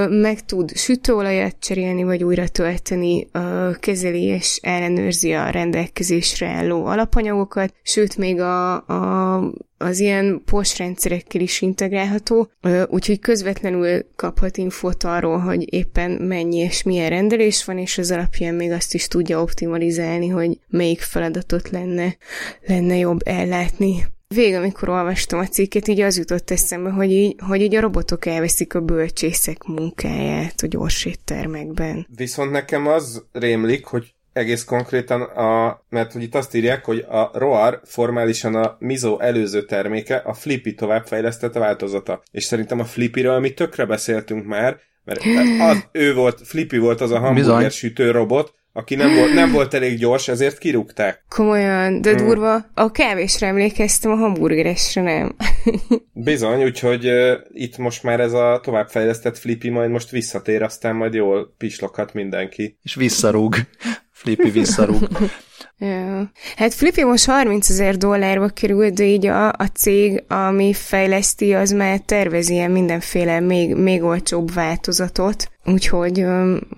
meg 0.08 0.44
tud 0.44 0.76
sütőolajat 0.76 1.56
cserélni, 1.58 2.02
vagy 2.02 2.24
újra 2.24 2.48
tölteni, 2.48 3.28
kezeli 3.80 4.22
és 4.22 4.58
ellenőrzi 4.62 5.32
a 5.32 5.50
rendelkezésre 5.50 6.48
álló 6.48 6.84
alapanyagokat, 6.84 7.74
sőt 7.82 8.16
még 8.16 8.40
a, 8.40 8.74
a 8.74 9.52
az 9.82 9.98
ilyen 9.98 10.42
postrendszerekkel 10.44 11.40
is 11.40 11.60
integrálható, 11.60 12.50
úgyhogy 12.86 13.18
közvetlenül 13.18 14.04
kaphat 14.16 14.56
infót 14.56 15.04
arról, 15.04 15.38
hogy 15.38 15.74
éppen 15.74 16.10
mennyi 16.10 16.58
és 16.58 16.82
milyen 16.82 17.08
rendelés 17.08 17.64
van, 17.64 17.78
és 17.78 17.98
az 17.98 18.10
alapján 18.10 18.54
még 18.54 18.70
azt 18.70 18.94
is 18.94 19.08
tudja 19.08 19.40
optimalizálni, 19.42 20.28
hogy 20.28 20.58
melyik 20.68 21.00
feladatot 21.00 21.70
lenne, 21.70 22.16
lenne 22.66 22.96
jobb 22.96 23.18
ellátni. 23.24 24.06
Végül, 24.34 24.58
amikor 24.58 24.88
olvastam 24.88 25.38
a 25.38 25.46
cikket, 25.46 25.88
így 25.88 26.00
az 26.00 26.18
jutott 26.18 26.50
eszembe, 26.50 26.90
hogy 26.90 27.12
így, 27.12 27.36
hogy 27.48 27.60
így 27.60 27.74
a 27.74 27.80
robotok 27.80 28.26
elveszik 28.26 28.74
a 28.74 28.80
bölcsészek 28.80 29.64
munkáját 29.64 30.60
a 30.62 30.66
gyors 30.66 31.04
éttermekben. 31.04 32.06
Viszont 32.16 32.50
nekem 32.50 32.86
az 32.86 33.24
rémlik, 33.32 33.84
hogy 33.84 34.14
egész 34.32 34.64
konkrétan 34.64 35.20
a, 35.22 35.82
mert 35.88 36.12
hogy 36.12 36.22
itt 36.22 36.34
azt 36.34 36.54
írják, 36.54 36.84
hogy 36.84 36.98
a 36.98 37.30
ROAR 37.34 37.80
formálisan 37.84 38.54
a 38.54 38.76
Mizo 38.78 39.18
előző 39.18 39.64
terméke, 39.64 40.16
a 40.16 40.34
Flippy 40.34 40.74
továbbfejlesztett 40.74 41.52
változata. 41.52 42.22
És 42.30 42.44
szerintem 42.44 42.80
a 42.80 42.84
Flippyről 42.84 43.38
mi 43.38 43.50
tökre 43.50 43.84
beszéltünk 43.84 44.46
már, 44.46 44.80
mert 45.04 45.20
az, 45.70 45.88
ő 45.92 46.14
volt, 46.14 46.40
Flippy 46.44 46.78
volt 46.78 47.00
az 47.00 47.10
a 47.10 47.18
hamburger 47.18 47.70
sütő 47.70 48.10
robot, 48.10 48.54
aki 48.72 48.94
nem 48.94 49.14
volt, 49.14 49.34
nem 49.34 49.52
volt 49.52 49.74
elég 49.74 49.98
gyors, 49.98 50.28
ezért 50.28 50.58
kirúgták. 50.58 51.24
Komolyan, 51.28 52.00
de 52.00 52.14
hmm. 52.14 52.26
durva. 52.26 52.64
A 52.74 52.90
kávésre 52.90 53.46
emlékeztem, 53.46 54.10
a 54.10 54.14
hamburgeresre 54.14 55.02
nem. 55.02 55.36
Bizony, 56.12 56.62
úgyhogy 56.62 57.06
uh, 57.06 57.32
itt 57.52 57.76
most 57.76 58.02
már 58.02 58.20
ez 58.20 58.32
a 58.32 58.60
továbbfejlesztett 58.62 59.38
Flippy 59.38 59.68
majd 59.68 59.90
most 59.90 60.10
visszatér, 60.10 60.62
aztán 60.62 60.96
majd 60.96 61.14
jól 61.14 61.54
pislokat 61.58 62.14
mindenki. 62.14 62.78
És 62.82 62.94
visszarúg. 62.94 63.56
Flippy 64.10 64.50
visszarúg. 64.50 65.08
Hát 66.56 66.74
Flippy 66.74 67.04
most 67.04 67.24
30 67.24 67.68
ezer 67.68 67.96
dollárba 67.96 68.48
került, 68.48 68.94
de 68.94 69.04
így 69.04 69.26
a, 69.26 69.48
a 69.48 69.66
cég, 69.74 70.24
ami 70.28 70.72
fejleszti, 70.72 71.54
az 71.54 71.70
már 71.70 71.98
tervez 71.98 72.48
ilyen 72.48 72.70
mindenféle 72.70 73.40
még, 73.40 73.74
még 73.74 74.02
olcsóbb 74.02 74.52
változatot, 74.52 75.50
úgyhogy, 75.64 76.24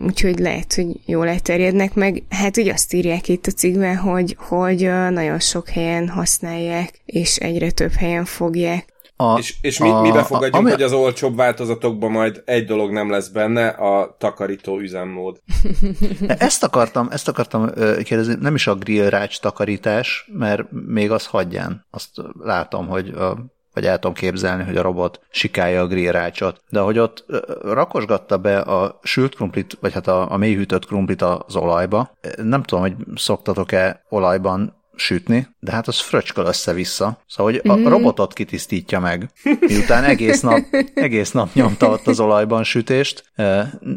úgyhogy 0.00 0.38
lehet, 0.38 0.74
hogy 0.74 0.87
jól 1.07 1.28
elterjednek 1.28 1.94
meg. 1.94 2.22
Hát 2.30 2.57
így 2.57 2.68
azt 2.68 2.92
írják 2.92 3.28
itt 3.28 3.46
a 3.46 3.50
cikkben, 3.50 3.96
hogy, 3.96 4.37
hogy 4.38 4.90
nagyon 5.11 5.40
sok 5.40 5.68
helyen 5.68 6.09
használják, 6.09 6.90
és 7.04 7.37
egyre 7.37 7.70
több 7.70 7.92
helyen 7.92 8.24
fogják. 8.24 8.93
A, 9.16 9.38
és 9.38 9.55
és 9.61 9.79
mi, 9.79 9.90
a, 9.90 10.00
mi 10.00 10.12
befogadjunk, 10.12 10.55
ami... 10.55 10.70
hogy 10.70 10.83
az 10.83 10.92
olcsóbb 10.92 11.37
változatokban 11.37 12.11
majd 12.11 12.42
egy 12.44 12.64
dolog 12.64 12.92
nem 12.92 13.11
lesz 13.11 13.29
benne, 13.29 13.68
a 13.68 14.16
takarító 14.18 14.79
üzemmód. 14.79 15.40
ezt 16.27 16.62
akartam, 16.62 17.09
ezt 17.11 17.29
akartam 17.29 17.70
kérdezni, 18.03 18.35
nem 18.40 18.55
is 18.55 18.66
a 18.66 18.74
grill 18.74 19.09
rács 19.09 19.40
takarítás, 19.40 20.31
mert 20.33 20.62
még 20.70 21.11
az 21.11 21.27
hagyján. 21.27 21.87
Azt 21.90 22.11
látom, 22.38 22.87
hogy 22.87 23.09
a 23.09 23.53
vagy 23.74 23.87
el 23.87 23.98
tudom 23.98 24.16
képzelni, 24.16 24.64
hogy 24.64 24.77
a 24.77 24.83
robot 24.83 25.20
sikálja 25.31 25.81
a 25.81 25.87
grill 25.87 26.12
rácsot. 26.12 26.61
De 26.68 26.81
hogy 26.81 26.98
ott 26.98 27.24
rakosgatta 27.62 28.38
be 28.38 28.59
a 28.59 28.98
sült 29.03 29.35
krumplit, 29.35 29.77
vagy 29.81 29.92
hát 29.92 30.07
a, 30.07 30.33
a 30.33 30.37
mélyhűtött 30.37 30.87
krumplit 30.87 31.22
az 31.22 31.57
olajba, 31.57 32.11
nem 32.37 32.62
tudom, 32.62 32.83
hogy 32.83 32.94
szoktatok-e 33.14 34.05
olajban 34.09 34.83
sütni, 34.96 35.48
de 35.61 35.72
hát 35.72 35.88
az 35.88 36.00
fröcskal 36.00 36.46
össze-vissza. 36.46 37.22
Szóval, 37.26 37.52
hogy 37.52 37.70
a 37.70 37.76
mm. 37.76 37.87
robotot 37.87 38.33
kitisztítja 38.33 39.00
meg, 39.00 39.30
miután 39.61 40.04
egész 40.04 40.40
nap, 40.40 40.59
egész 40.94 41.30
nap 41.30 41.54
nyomta 41.54 41.88
ott 41.88 42.07
az 42.07 42.20
olajban 42.20 42.64
sütést, 42.64 43.33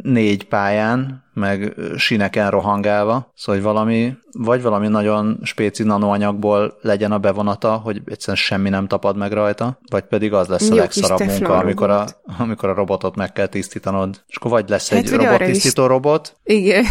négy 0.01 0.43
pályán, 0.43 1.25
meg 1.37 1.73
sineken 1.95 2.49
rohangálva, 2.49 3.31
szóval 3.35 3.61
hogy 3.61 3.71
valami, 3.73 4.13
vagy 4.31 4.61
valami 4.61 4.87
nagyon 4.87 5.39
spéci 5.43 5.83
nanoanyagból 5.83 6.77
legyen 6.81 7.11
a 7.11 7.17
bevonata, 7.17 7.75
hogy 7.75 8.01
egyszerűen 8.05 8.37
semmi 8.37 8.69
nem 8.69 8.87
tapad 8.87 9.17
meg 9.17 9.31
rajta, 9.31 9.79
vagy 9.89 10.03
pedig 10.03 10.33
az 10.33 10.47
lesz 10.47 10.69
a 10.69 10.73
Jó 10.73 10.79
legszarabb 10.79 11.19
munka, 11.19 11.57
amikor 11.57 11.89
a, 11.89 11.97
robot. 11.97 12.17
amikor 12.37 12.69
a 12.69 12.73
robotot 12.73 13.15
meg 13.15 13.31
kell 13.33 13.47
tisztítanod. 13.47 14.23
És 14.27 14.35
akkor 14.35 14.51
vagy 14.51 14.69
lesz 14.69 14.89
Hát, 14.89 14.99
egy 14.99 15.09
robottisztító 15.09 15.85
robot, 15.85 16.35
Igen. 16.43 16.85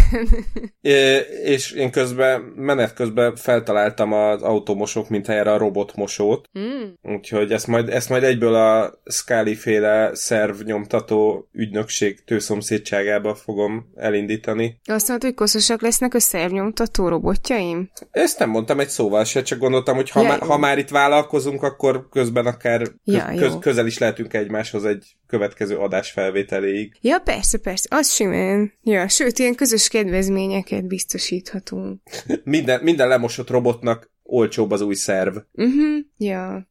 É, 0.80 1.16
és 1.44 1.70
én 1.72 1.90
közben, 1.90 2.40
menet 2.40 2.94
közben 2.94 3.36
feltaláltam 3.36 4.12
az 4.12 4.42
automosók 4.42 5.08
mint 5.08 5.26
helyre 5.26 5.52
a 5.52 5.58
robotmosót, 5.58 6.48
Mm. 6.58 7.12
úgyhogy 7.14 7.52
ezt 7.52 7.66
majd, 7.66 7.88
ezt 7.88 8.08
majd 8.08 8.22
egyből 8.22 8.54
a 8.54 9.00
Scully 9.04 9.54
féle 9.54 10.10
szervnyomtató 10.14 11.48
ügynökség 11.52 12.24
tőszomszédságába 12.24 13.34
fogom 13.34 13.86
elindítani. 13.94 14.34
Azt 14.84 15.08
mondod, 15.08 15.26
hogy 15.26 15.34
koszosak 15.34 15.82
lesznek 15.82 16.14
a 16.14 16.20
szervnyomtató 16.20 17.08
robotjaim? 17.08 17.90
Ezt 18.10 18.38
nem 18.38 18.50
mondtam 18.50 18.80
egy 18.80 18.88
szóval 18.88 19.24
se, 19.24 19.42
csak 19.42 19.58
gondoltam, 19.58 19.96
hogy 19.96 20.10
ha, 20.10 20.22
Ja, 20.22 20.28
má, 20.28 20.38
ha 20.38 20.58
már 20.58 20.78
itt 20.78 20.88
vállalkozunk, 20.88 21.62
akkor 21.62 22.08
közben 22.10 22.46
akár 22.46 22.78
köz, 22.80 22.94
Ja, 23.04 23.30
jó. 23.30 23.38
köz, 23.38 23.56
közel 23.60 23.86
is 23.86 23.98
lehetünk 23.98 24.34
egymáshoz 24.34 24.84
egy 24.84 25.16
következő 25.26 25.76
adás 25.76 26.10
felvételéig. 26.10 26.96
Ja, 27.00 27.18
persze, 27.18 27.58
persze, 27.58 27.88
az 27.90 28.10
simán. 28.12 28.72
Ja, 28.82 29.08
sőt, 29.08 29.38
ilyen 29.38 29.54
közös 29.54 29.88
kedvezményeket 29.88 30.86
biztosíthatunk. 30.86 32.00
Minden, 32.44 32.82
minden 32.82 33.08
lemosott 33.08 33.50
robotnak 33.50 34.10
olcsóbb 34.26 34.70
az 34.70 34.80
új 34.80 34.94
szerv. 34.94 35.36
Uh-huh, 35.52 35.98
ja. 36.16 36.68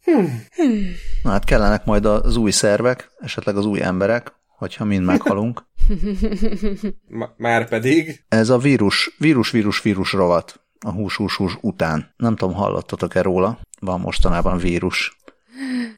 Na 1.24 1.30
hát 1.30 1.44
kellenek 1.44 1.86
majd 1.86 2.06
az 2.06 2.36
új 2.36 2.52
szervek, 2.52 3.10
esetleg 3.20 3.58
az 3.58 3.66
új 3.66 3.82
emberek, 3.82 4.34
hogyha 4.58 4.86
mind 4.86 5.06
meghalunk. 5.06 5.64
Már 7.38 7.70
pedig 7.70 8.26
Ez 8.28 8.50
a 8.50 8.58
vírus, 8.58 9.16
vírus, 9.18 9.52
vírus, 9.52 9.82
vírus 9.82 10.12
rovat 10.12 10.66
a 10.86 10.92
hús, 10.92 11.16
hús, 11.16 11.36
hús 11.36 11.58
után. 11.62 12.14
Nem 12.18 12.36
tudom, 12.36 12.56
hallottatok-e 12.56 13.22
róla? 13.22 13.60
Van 13.80 14.00
mostanában 14.00 14.58
vírus. 14.58 15.18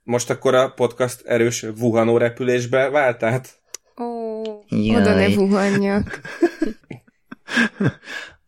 most 0.03 0.29
akkor 0.29 0.55
a 0.55 0.69
podcast 0.69 1.21
erős 1.25 1.63
Wuhanó 1.63 2.17
repülésbe 2.17 2.89
vált 2.89 3.23
át? 3.23 3.61
Ó, 4.01 4.41
Jaj. 4.67 5.01
oda 5.01 5.15
ne 5.15 5.27
vuhanjak. 5.27 6.21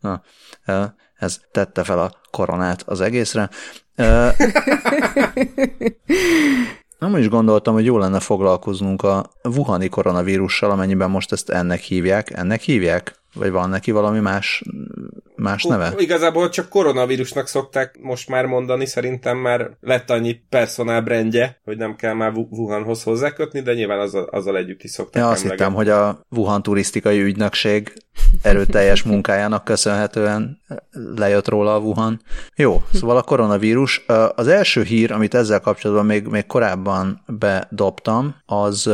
Na, 0.00 0.22
ez 1.14 1.40
tette 1.50 1.84
fel 1.84 1.98
a 1.98 2.12
koronát 2.30 2.82
az 2.82 3.00
egészre. 3.00 3.48
Nem 7.00 7.16
is 7.16 7.28
gondoltam, 7.28 7.74
hogy 7.74 7.84
jó 7.84 7.98
lenne 7.98 8.20
foglalkoznunk 8.20 9.02
a 9.02 9.30
Wuhani 9.42 9.88
koronavírussal, 9.88 10.70
amennyiben 10.70 11.10
most 11.10 11.32
ezt 11.32 11.50
ennek 11.50 11.80
hívják. 11.80 12.30
Ennek 12.30 12.60
hívják? 12.60 13.19
Vagy 13.34 13.50
van 13.50 13.68
neki 13.68 13.90
valami 13.90 14.18
más, 14.18 14.62
más 15.36 15.64
neve? 15.64 15.92
Igazából 15.98 16.48
csak 16.48 16.68
koronavírusnak 16.68 17.46
szokták 17.46 17.98
most 18.00 18.28
már 18.28 18.44
mondani, 18.46 18.86
szerintem 18.86 19.38
már 19.38 19.70
lett 19.80 20.10
annyi 20.10 20.40
personál 20.48 21.02
brandje, 21.02 21.60
hogy 21.64 21.76
nem 21.76 21.96
kell 21.96 22.14
már 22.14 22.32
Wu- 22.32 22.50
Wuhanhoz 22.50 23.02
hozzákötni, 23.02 23.60
de 23.60 23.74
nyilván 23.74 23.98
azzal, 24.00 24.24
azzal 24.24 24.56
együtt 24.56 24.82
is 24.82 24.90
szokták 24.90 25.22
Ja, 25.22 25.28
azt 25.28 25.42
emlegetni. 25.42 25.64
hittem, 25.64 25.76
hogy 25.76 25.88
a 25.88 26.20
Wuhan 26.30 26.62
turisztikai 26.62 27.20
ügynökség 27.20 27.92
erőteljes 28.42 29.02
munkájának 29.02 29.64
köszönhetően 29.64 30.60
lejött 31.16 31.48
róla 31.48 31.74
a 31.74 31.78
Wuhan. 31.78 32.20
Jó, 32.56 32.82
szóval 32.92 33.16
a 33.16 33.22
koronavírus. 33.22 34.04
Az 34.34 34.48
első 34.48 34.82
hír, 34.82 35.12
amit 35.12 35.34
ezzel 35.34 35.60
kapcsolatban 35.60 36.06
még, 36.06 36.26
még 36.26 36.46
korábban 36.46 37.22
bedobtam, 37.26 38.34
az 38.46 38.84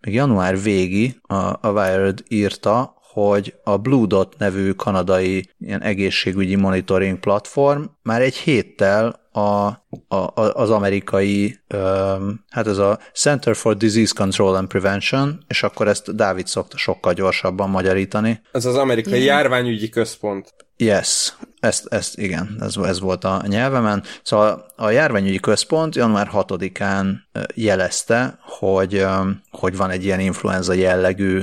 még 0.00 0.14
január 0.14 0.60
végi, 0.62 1.16
a, 1.22 1.34
a 1.34 1.70
Wired 1.72 2.18
írta, 2.28 2.98
hogy 3.12 3.54
a 3.64 3.76
Blue 3.76 4.06
Dot 4.06 4.38
nevű 4.38 4.72
kanadai 4.72 5.48
ilyen 5.58 5.82
egészségügyi 5.82 6.54
monitoring 6.54 7.18
platform 7.18 7.82
már 8.02 8.22
egy 8.22 8.36
héttel 8.36 9.19
a, 9.32 9.66
a- 10.08 10.32
az 10.34 10.70
amerikai, 10.70 11.60
um, 11.74 12.44
hát 12.50 12.66
ez 12.66 12.78
a 12.78 12.98
Center 13.14 13.56
for 13.56 13.76
Disease 13.76 14.12
Control 14.16 14.54
and 14.56 14.68
Prevention, 14.68 15.44
és 15.48 15.62
akkor 15.62 15.88
ezt 15.88 16.14
Dávid 16.14 16.46
szokta 16.46 16.76
sokkal 16.76 17.12
gyorsabban 17.12 17.70
magyarítani. 17.70 18.40
Ez 18.52 18.64
az 18.64 18.76
amerikai 18.76 19.22
járványügyi 19.24 19.88
központ. 19.88 20.54
Yes, 20.76 21.32
ezt, 21.60 21.86
ezt 21.86 22.18
igen, 22.18 22.56
ez, 22.60 22.76
ez 22.76 23.00
volt 23.00 23.24
a 23.24 23.42
nyelvemen. 23.46 24.02
Szóval 24.22 24.66
a 24.76 24.90
járványügyi 24.90 25.40
központ 25.40 25.94
január 25.94 26.30
6-án 26.32 27.06
ö, 27.32 27.40
jelezte, 27.54 28.38
hogy, 28.42 29.06
hogy 29.50 29.76
van 29.76 29.90
egy 29.90 30.04
ilyen 30.04 30.20
influenza 30.20 30.72
jellegű 30.72 31.40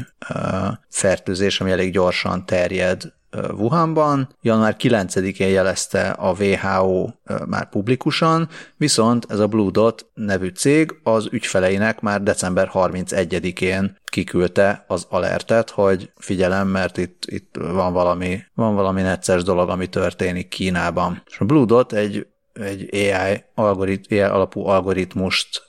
fertőzés, 0.89 1.61
ami 1.61 1.71
elég 1.71 1.91
gyorsan 1.91 2.45
terjed 2.45 3.13
Wuhanban. 3.31 4.35
Január 4.41 4.75
9-én 4.79 5.49
jelezte 5.49 6.09
a 6.09 6.35
WHO 6.39 7.09
már 7.45 7.69
publikusan, 7.69 8.49
viszont 8.77 9.25
ez 9.29 9.39
a 9.39 9.47
Blue 9.47 9.71
Dot 9.71 10.05
nevű 10.13 10.47
cég 10.47 10.99
az 11.03 11.27
ügyfeleinek 11.31 11.99
már 11.99 12.23
december 12.23 12.69
31-én 12.73 13.97
kiküldte 14.03 14.85
az 14.87 15.05
alertet, 15.09 15.69
hogy 15.69 16.11
figyelem, 16.15 16.67
mert 16.67 16.97
itt, 16.97 17.23
itt 17.25 17.55
van 17.59 17.93
valami, 17.93 18.39
van 18.53 18.75
valami 18.75 19.01
necces 19.01 19.43
dolog, 19.43 19.69
ami 19.69 19.87
történik 19.87 20.47
Kínában. 20.47 21.23
És 21.25 21.39
a 21.39 21.45
Blue 21.45 21.65
Dot 21.65 21.93
egy 21.93 22.27
egy 22.59 22.89
AI, 22.91 23.43
algorit, 23.55 24.11
AI 24.11 24.19
alapú 24.19 24.65
algoritmust 24.65 25.63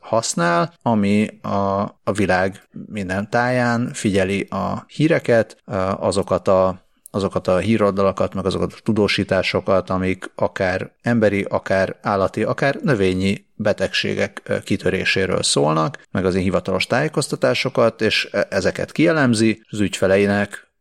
használ, 0.00 0.74
ami 0.82 1.28
a, 1.42 1.82
a 2.04 2.12
világ 2.12 2.68
minden 2.86 3.30
táján 3.30 3.90
figyeli 3.92 4.46
a 4.50 4.84
híreket, 4.86 5.56
azokat 5.96 6.48
a 6.48 6.83
azokat 7.14 7.48
a 7.48 7.56
híroldalakat, 7.56 8.34
meg 8.34 8.46
azokat 8.46 8.72
a 8.72 8.82
tudósításokat, 8.82 9.90
amik 9.90 10.30
akár 10.34 10.92
emberi, 11.02 11.46
akár 11.48 11.96
állati, 12.02 12.42
akár 12.42 12.78
növényi 12.82 13.46
betegségek 13.54 14.60
kitöréséről 14.64 15.42
szólnak, 15.42 15.98
meg 16.10 16.24
az 16.24 16.32
ilyen 16.32 16.44
hivatalos 16.44 16.86
tájékoztatásokat, 16.86 18.00
és 18.00 18.28
e- 18.32 18.46
ezeket 18.50 18.92
kielemzi, 18.92 19.62
az 19.68 19.80
ügyfeleinek 19.80 20.72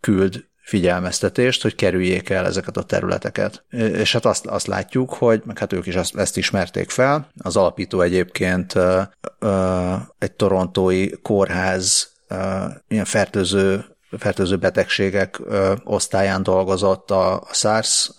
küld 0.00 0.46
figyelmeztetést, 0.68 1.62
hogy 1.62 1.74
kerüljék 1.74 2.30
el 2.30 2.46
ezeket 2.46 2.76
a 2.76 2.82
területeket. 2.82 3.64
És 3.70 4.12
hát 4.12 4.24
azt, 4.24 4.46
azt 4.46 4.66
látjuk, 4.66 5.12
hogy, 5.12 5.42
meg 5.44 5.58
hát 5.58 5.72
ők 5.72 5.86
is 5.86 5.94
azt, 5.94 6.16
ezt 6.16 6.36
ismerték 6.36 6.90
fel. 6.90 7.28
Az 7.42 7.56
alapító 7.56 8.00
egyébként 8.00 8.74
ö, 8.74 9.00
ö, 9.38 9.94
egy 10.18 10.32
torontói 10.32 11.10
kórház 11.22 12.12
ö, 12.28 12.64
ilyen 12.88 13.04
fertőző 13.04 13.84
fertőző 14.10 14.56
betegségek 14.56 15.40
osztályán 15.84 16.42
dolgozott 16.42 17.10
a, 17.10 17.42
SARS 17.52 18.10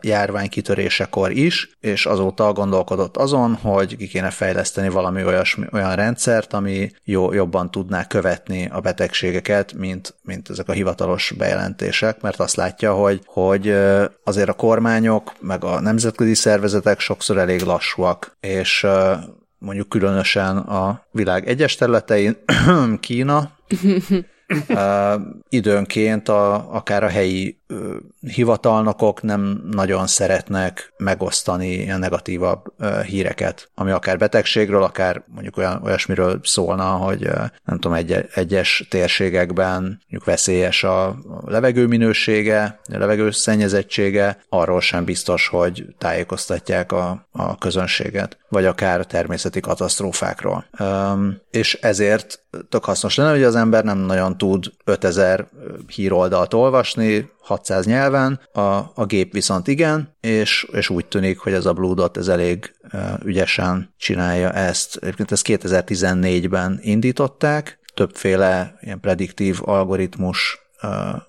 járvány 0.00 0.48
kitörésekor 0.48 1.30
is, 1.30 1.76
és 1.80 2.06
azóta 2.06 2.52
gondolkodott 2.52 3.16
azon, 3.16 3.54
hogy 3.54 3.96
ki 3.96 4.06
kéne 4.06 4.30
fejleszteni 4.30 4.88
valami 4.88 5.24
olyasmi, 5.24 5.66
olyan 5.72 5.94
rendszert, 5.94 6.52
ami 6.52 6.90
jó, 7.04 7.32
jobban 7.32 7.70
tudná 7.70 8.06
követni 8.06 8.68
a 8.72 8.80
betegségeket, 8.80 9.72
mint, 9.72 10.14
mint 10.22 10.50
ezek 10.50 10.68
a 10.68 10.72
hivatalos 10.72 11.34
bejelentések, 11.38 12.20
mert 12.20 12.40
azt 12.40 12.56
látja, 12.56 12.94
hogy, 12.94 13.20
hogy 13.24 13.74
azért 14.24 14.48
a 14.48 14.52
kormányok, 14.52 15.32
meg 15.40 15.64
a 15.64 15.80
nemzetközi 15.80 16.34
szervezetek 16.34 17.00
sokszor 17.00 17.38
elég 17.38 17.62
lassúak, 17.62 18.36
és 18.40 18.86
mondjuk 19.58 19.88
különösen 19.88 20.56
a 20.56 21.06
világ 21.10 21.48
egyes 21.48 21.74
területein, 21.74 22.36
Kína, 23.00 23.50
Uh, 24.68 25.20
időnként 25.48 26.28
a, 26.28 26.74
akár 26.74 27.04
a 27.04 27.08
helyi 27.08 27.60
uh, 27.68 27.94
hivatalnokok 28.20 29.22
nem 29.22 29.60
nagyon 29.70 30.06
szeretnek 30.06 30.92
megosztani 30.96 31.68
ilyen 31.68 31.98
negatívabb 31.98 32.64
uh, 32.78 33.00
híreket, 33.00 33.70
ami 33.74 33.90
akár 33.90 34.18
betegségről, 34.18 34.82
akár 34.82 35.24
mondjuk 35.26 35.56
olyan, 35.56 35.82
olyasmiről 35.84 36.40
szólna, 36.42 36.84
hogy 36.84 37.24
uh, 37.24 37.34
nem 37.64 37.78
tudom, 37.78 37.92
egy, 37.92 38.26
egyes 38.34 38.86
térségekben 38.90 39.82
mondjuk 39.82 40.24
veszélyes 40.24 40.84
a, 40.84 41.16
levegő 41.44 41.86
minősége, 41.86 42.80
a 42.92 42.98
levegő 42.98 43.30
szennyezettsége, 43.30 44.38
arról 44.48 44.80
sem 44.80 45.04
biztos, 45.04 45.48
hogy 45.48 45.84
tájékoztatják 45.98 46.92
a, 46.92 47.28
a 47.32 47.58
közönséget, 47.58 48.38
vagy 48.48 48.64
akár 48.64 49.06
természeti 49.06 49.60
katasztrófákról. 49.60 50.64
Um, 50.78 51.40
és 51.50 51.74
ezért 51.74 52.44
tök 52.68 52.84
hasznos 52.84 53.16
lenne, 53.16 53.30
hogy 53.30 53.42
az 53.42 53.56
ember 53.56 53.84
nem 53.84 53.98
nagyon 53.98 54.35
tud 54.36 54.72
5000 54.84 55.48
híroldalt 55.86 56.54
olvasni, 56.54 57.30
600 57.40 57.86
nyelven, 57.86 58.40
a, 58.52 58.60
a 58.94 59.04
gép 59.06 59.32
viszont 59.32 59.68
igen, 59.68 60.16
és, 60.20 60.68
és 60.72 60.90
úgy 60.90 61.06
tűnik, 61.06 61.38
hogy 61.38 61.52
ez 61.52 61.66
a 61.66 61.72
Blue 61.72 61.94
Dot 61.94 62.16
ez 62.16 62.28
elég 62.28 62.74
ügyesen 63.24 63.94
csinálja 63.98 64.52
ezt. 64.52 64.96
Egyébként 64.96 65.32
ezt 65.32 65.46
2014-ben 65.48 66.78
indították, 66.82 67.78
többféle 67.94 68.78
ilyen 68.80 69.00
prediktív 69.00 69.58
algoritmus 69.64 70.65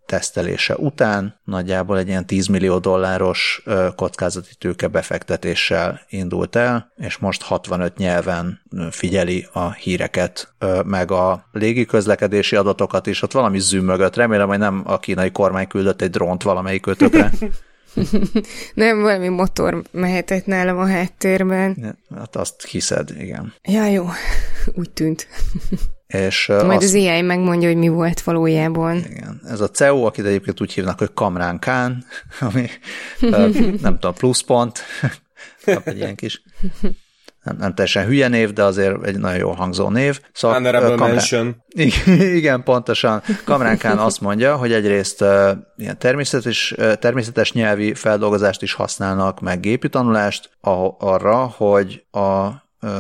tesztelése 0.05 0.75
után 0.75 1.39
nagyjából 1.43 1.97
egy 1.97 2.07
ilyen 2.07 2.25
10 2.25 2.47
millió 2.47 2.77
dolláros 2.77 3.63
kockázati 3.95 4.55
tőke 4.57 4.87
befektetéssel 4.87 6.01
indult 6.09 6.55
el, 6.55 6.91
és 6.97 7.17
most 7.17 7.41
65 7.41 7.97
nyelven 7.97 8.61
figyeli 8.91 9.47
a 9.51 9.71
híreket, 9.71 10.53
meg 10.85 11.11
a 11.11 11.47
légiközlekedési 11.51 12.55
adatokat 12.55 13.07
is. 13.07 13.21
Ott 13.21 13.31
valami 13.31 13.59
zümmögött, 13.59 14.15
remélem, 14.15 14.47
hogy 14.47 14.57
nem 14.57 14.81
a 14.85 14.99
kínai 14.99 15.31
kormány 15.31 15.67
küldött 15.67 16.01
egy 16.01 16.09
drónt 16.09 16.43
valamelyik 16.43 16.81
kötökre. 16.81 17.31
Nem, 18.73 19.01
valami 19.01 19.27
motor 19.27 19.83
mehetett 19.91 20.45
nálam 20.45 20.77
a 20.77 20.87
háttérben. 20.87 21.97
Hát 22.15 22.35
azt 22.35 22.65
hiszed, 22.65 23.09
igen. 23.19 23.53
Ja, 23.63 23.87
jó. 23.87 24.05
Úgy 24.73 24.89
tűnt. 24.89 25.27
És 26.07 26.47
Majd 26.47 26.63
azt, 26.63 26.83
az 26.83 26.93
AI 26.93 27.21
megmondja, 27.21 27.67
hogy 27.67 27.77
mi 27.77 27.87
volt 27.87 28.21
valójában. 28.21 28.97
Igen. 28.97 29.26
Ez 29.47 29.61
a 29.61 29.69
CEO, 29.69 30.05
akit 30.05 30.25
egyébként 30.25 30.61
úgy 30.61 30.73
hívnak, 30.73 30.99
hogy 30.99 31.13
Kamrán 31.13 31.59
Khan, 31.59 32.05
ami 32.39 32.69
nem 33.81 33.93
tudom, 33.93 34.13
pluszpont, 34.13 34.81
kap 35.65 35.87
egy 35.87 35.97
ilyen 35.97 36.15
kis 36.15 36.41
nem, 37.47 37.57
nem 37.59 37.73
teljesen 37.73 38.05
hülye 38.05 38.27
név, 38.27 38.53
de 38.53 38.63
azért 38.63 39.05
egy 39.05 39.19
nagyon 39.19 39.37
jól 39.37 39.53
hangzó 39.53 39.89
név. 39.89 40.19
Szóval, 40.33 40.57
Honorable 40.57 40.89
Kamrán, 40.89 41.09
mention. 41.09 41.63
Igen, 42.39 42.63
pontosan. 42.63 43.21
Kamrán 43.43 43.77
Khan 43.77 43.97
azt 43.97 44.21
mondja, 44.21 44.55
hogy 44.55 44.73
egyrészt 44.73 45.21
uh, 45.21 45.49
ilyen 45.77 45.97
természetes, 45.97 46.73
uh, 46.77 46.93
természetes 46.93 47.51
nyelvi 47.51 47.93
feldolgozást 47.93 48.61
is 48.61 48.73
használnak, 48.73 49.39
meg 49.39 49.59
gépi 49.59 49.89
tanulást 49.89 50.49
a, 50.61 50.95
arra, 50.99 51.37
hogy 51.37 52.03
a 52.11 52.47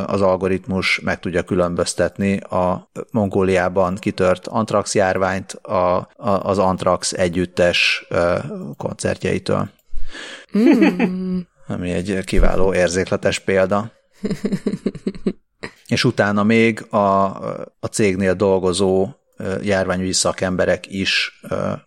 az 0.05 0.21
algoritmus 0.21 0.99
meg 0.99 1.19
tudja 1.19 1.43
különböztetni 1.43 2.37
a 2.37 2.91
Mongóliában 3.11 3.95
kitört 3.95 4.47
antrax 4.47 4.95
járványt 4.95 5.51
a, 5.51 5.95
a, 5.97 6.29
az 6.29 6.57
antrax 6.57 7.13
együttes 7.13 8.07
koncertjeitől. 8.77 9.69
Mm. 10.57 11.39
Ami 11.67 11.91
egy 11.91 12.23
kiváló 12.23 12.73
érzékletes 12.73 13.39
példa. 13.39 13.91
És 15.87 16.03
utána 16.03 16.43
még 16.43 16.85
a, 16.89 17.25
a 17.79 17.87
cégnél 17.91 18.33
dolgozó 18.33 19.09
járványügyi 19.61 20.13
szakemberek 20.13 20.91
is 20.91 21.41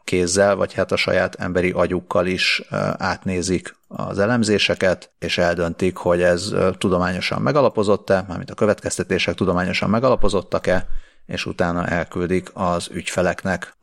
kézzel, 0.05 0.57
vagy 0.57 0.75
hát 0.75 0.93
a 0.93 0.97
saját 0.97 1.35
emberi 1.35 1.71
agyukkal 1.71 2.27
is 2.27 2.63
átnézik 2.97 3.77
az 3.89 4.19
elemzéseket, 4.19 5.11
és 5.19 5.39
eldöntik, 5.39 5.97
hogy 5.97 6.23
ez 6.23 6.55
tudományosan 6.79 7.43
megalapozott-e, 7.43 8.25
mármint 8.29 8.51
a 8.51 8.55
következtetések 8.55 9.35
tudományosan 9.35 9.91
megalapozottak-e, 9.91 10.87
és 11.27 11.47
utána 11.47 11.87
elküldik 11.87 12.51
az 12.55 12.89
ügyfeleknek, 12.93 13.77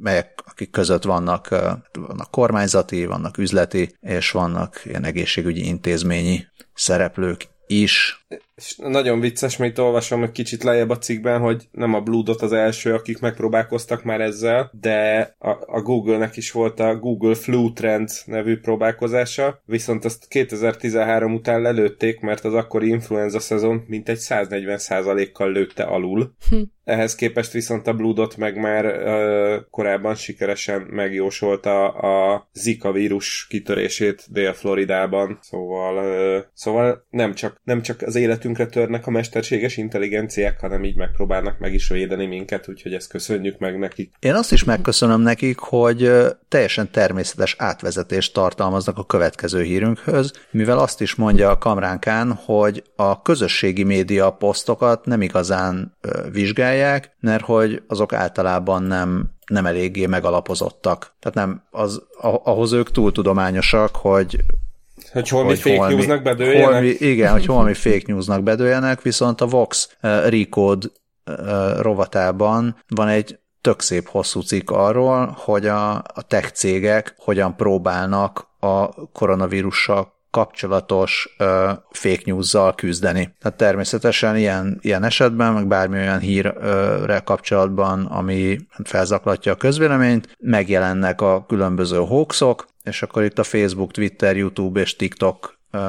melyek, 0.00 0.42
akik 0.46 0.70
között 0.70 1.02
vannak, 1.02 1.48
vannak 1.92 2.30
kormányzati, 2.30 3.06
vannak 3.06 3.38
üzleti, 3.38 3.96
és 4.00 4.30
vannak 4.30 4.80
ilyen 4.84 5.04
egészségügyi 5.04 5.66
intézményi 5.66 6.46
szereplők 6.74 7.48
is. 7.66 8.26
És 8.56 8.76
nagyon 8.76 9.20
vicces, 9.20 9.56
mert 9.56 9.70
itt 9.70 9.80
olvasom 9.80 10.22
egy 10.22 10.30
kicsit 10.30 10.62
lejjebb 10.62 10.90
a 10.90 10.98
cikkben, 10.98 11.40
hogy 11.40 11.68
nem 11.70 11.94
a 11.94 12.00
Bloodot 12.00 12.42
az 12.42 12.52
első, 12.52 12.94
akik 12.94 13.18
megpróbálkoztak 13.18 14.04
már 14.04 14.20
ezzel, 14.20 14.70
de 14.80 15.20
a, 15.38 15.50
a 15.50 15.82
Google-nek 15.82 16.36
is 16.36 16.52
volt 16.52 16.80
a 16.80 16.96
Google 16.96 17.34
Flu 17.34 17.72
Trends 17.72 18.24
nevű 18.24 18.58
próbálkozása, 18.58 19.62
viszont 19.64 20.04
azt 20.04 20.28
2013 20.28 21.34
után 21.34 21.60
lelőtték, 21.60 22.20
mert 22.20 22.44
az 22.44 22.54
akkori 22.54 22.88
influenza 22.88 23.40
szezon 23.40 23.84
mintegy 23.86 24.18
140%-kal 24.20 25.52
lőtte 25.52 25.82
alul. 25.82 26.34
Hm. 26.48 26.56
Ehhez 26.84 27.14
képest 27.14 27.52
viszont 27.52 27.86
a 27.86 27.94
Bloodot 27.94 28.36
meg 28.36 28.56
már 28.56 28.84
uh, 28.84 29.64
korábban 29.70 30.14
sikeresen 30.14 30.80
megjósolta 30.80 31.88
a 31.88 32.48
Zika 32.52 32.92
vírus 32.92 33.46
kitörését 33.48 34.24
Dél-Floridában, 34.28 35.38
szóval, 35.40 35.96
uh, 35.96 36.44
szóval 36.52 37.06
nem, 37.10 37.34
csak, 37.34 37.60
nem 37.64 37.82
csak 37.82 38.02
az 38.02 38.16
életünkre 38.46 38.80
törnek 38.80 39.06
a 39.06 39.10
mesterséges 39.10 39.76
intelligenciák, 39.76 40.60
hanem 40.60 40.84
így 40.84 40.96
megpróbálnak 40.96 41.58
meg 41.58 41.74
is 41.74 41.88
védeni 41.88 42.26
minket, 42.26 42.68
úgyhogy 42.68 42.94
ezt 42.94 43.08
köszönjük 43.08 43.58
meg 43.58 43.78
nekik. 43.78 44.12
Én 44.18 44.34
azt 44.34 44.52
is 44.52 44.64
megköszönöm 44.64 45.20
nekik, 45.20 45.58
hogy 45.58 46.12
teljesen 46.48 46.90
természetes 46.90 47.54
átvezetést 47.58 48.32
tartalmaznak 48.32 48.98
a 48.98 49.04
következő 49.04 49.62
hírünkhöz, 49.62 50.32
mivel 50.50 50.78
azt 50.78 51.00
is 51.00 51.14
mondja 51.14 51.50
a 51.50 51.58
kamránkán, 51.58 52.32
hogy 52.44 52.82
a 52.96 53.22
közösségi 53.22 53.82
média 53.82 54.30
posztokat 54.30 55.04
nem 55.04 55.22
igazán 55.22 55.96
vizsgálják, 56.32 57.16
mert 57.20 57.44
hogy 57.44 57.82
azok 57.86 58.12
általában 58.12 58.82
nem, 58.82 59.30
nem 59.46 59.66
eléggé 59.66 60.06
megalapozottak. 60.06 61.14
Tehát 61.20 61.34
nem, 61.34 61.62
az, 61.70 62.02
ahhoz 62.42 62.72
ők 62.72 62.90
túl 62.90 63.12
tudományosak, 63.12 63.96
hogy 63.96 64.36
hogy 65.16 65.28
holmi 65.28 65.48
hogy 65.48 65.58
fake 65.58 65.76
holmi, 65.76 65.94
newsnak 65.94 66.22
bedőljenek? 66.22 66.70
Holmi, 66.70 66.88
igen, 66.88 67.32
hogy 67.32 67.46
holmi 67.46 67.74
fake 67.74 68.02
newsnak 68.06 68.42
bedőljenek, 68.42 69.02
viszont 69.02 69.40
a 69.40 69.46
Vox 69.46 69.96
uh, 70.02 70.28
Recode 70.28 70.86
uh, 71.26 71.80
rovatában 71.80 72.76
van 72.88 73.08
egy 73.08 73.38
tök 73.60 73.80
szép 73.80 74.08
hosszú 74.08 74.40
cikk 74.40 74.70
arról, 74.70 75.36
hogy 75.38 75.66
a, 75.66 75.94
a 75.94 76.22
tech 76.28 76.52
cégek 76.52 77.14
hogyan 77.18 77.56
próbálnak 77.56 78.48
a 78.60 78.88
koronavírussal 79.12 80.15
kapcsolatos 80.36 81.34
uh, 81.38 81.46
fake 81.90 82.22
news-zal 82.24 82.74
küzdeni. 82.74 83.34
Tehát 83.40 83.58
természetesen 83.58 84.36
ilyen, 84.36 84.78
ilyen 84.80 85.04
esetben, 85.04 85.52
meg 85.52 85.66
bármi 85.66 85.98
olyan 85.98 86.18
hírre 86.18 87.22
kapcsolatban, 87.24 88.04
ami 88.04 88.58
felzaklatja 88.84 89.52
a 89.52 89.56
közvéleményt, 89.56 90.36
megjelennek 90.40 91.20
a 91.20 91.44
különböző 91.48 91.96
hoaxok, 91.96 92.66
és 92.82 93.02
akkor 93.02 93.24
itt 93.24 93.38
a 93.38 93.42
Facebook, 93.42 93.92
Twitter, 93.92 94.36
YouTube 94.36 94.80
és 94.80 94.96
TikTok 94.96 95.58
uh, 95.72 95.80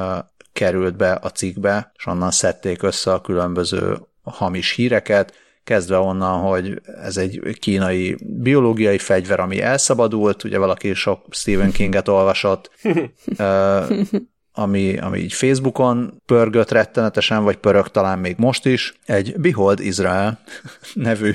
került 0.52 0.96
be 0.96 1.12
a 1.22 1.30
cikkbe, 1.30 1.92
és 1.96 2.06
onnan 2.06 2.30
szedték 2.30 2.82
össze 2.82 3.12
a 3.12 3.20
különböző 3.20 3.98
hamis 4.22 4.72
híreket, 4.74 5.32
kezdve 5.64 5.98
onnan, 5.98 6.40
hogy 6.40 6.80
ez 7.02 7.16
egy 7.16 7.58
kínai 7.58 8.16
biológiai 8.20 8.98
fegyver, 8.98 9.40
ami 9.40 9.60
elszabadult, 9.60 10.44
ugye 10.44 10.58
valaki 10.58 10.94
sok 10.94 11.24
Stephen 11.30 11.70
Kinget 11.70 12.08
olvasott, 12.08 12.70
ami, 14.58 14.98
ami 14.98 15.18
így 15.18 15.32
Facebookon 15.32 16.22
pörgött 16.26 16.70
rettenetesen, 16.70 17.44
vagy 17.44 17.56
pörög 17.56 17.88
talán 17.88 18.18
még 18.18 18.34
most 18.38 18.66
is, 18.66 18.94
egy 19.06 19.34
Behold 19.36 19.80
Israel 19.80 20.40
nevű, 20.94 21.34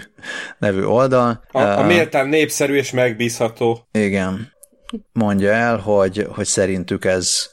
nevű 0.57 0.83
oldal. 0.83 1.43
A, 1.51 1.61
a 1.61 1.83
méltán 1.83 2.27
népszerű 2.27 2.75
és 2.75 2.91
megbízható. 2.91 3.87
Igen. 3.91 4.51
Mondja 5.11 5.51
el, 5.51 5.77
hogy, 5.77 6.27
hogy 6.29 6.45
szerintük 6.45 7.05
ez 7.05 7.52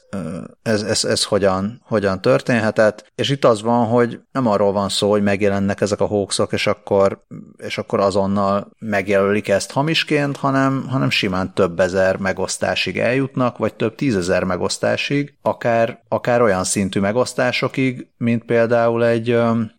ez, 0.63 0.81
ez, 0.81 1.03
ez 1.03 1.23
hogyan, 1.23 1.81
hogyan 1.85 2.21
történhetett, 2.21 3.11
és 3.15 3.29
itt 3.29 3.45
az 3.45 3.61
van, 3.61 3.85
hogy 3.85 4.19
nem 4.31 4.47
arról 4.47 4.71
van 4.71 4.89
szó, 4.89 5.09
hogy 5.09 5.23
megjelennek 5.23 5.81
ezek 5.81 5.99
a 5.99 6.05
hoaxok, 6.05 6.53
és 6.53 6.67
akkor, 6.67 7.23
és 7.57 7.77
akkor 7.77 7.99
azonnal 7.99 8.71
megjelölik 8.79 9.47
ezt 9.47 9.71
hamisként, 9.71 10.37
hanem, 10.37 10.85
hanem 10.89 11.09
simán 11.09 11.53
több 11.53 11.79
ezer 11.79 12.17
megosztásig 12.17 12.99
eljutnak, 12.99 13.57
vagy 13.57 13.73
több 13.73 13.95
tízezer 13.95 14.43
megosztásig, 14.43 15.33
akár, 15.41 16.03
akár 16.07 16.41
olyan 16.41 16.63
szintű 16.63 16.99
megosztásokig, 16.99 18.07
mint 18.17 18.43
például 18.43 19.05
egy 19.05 19.29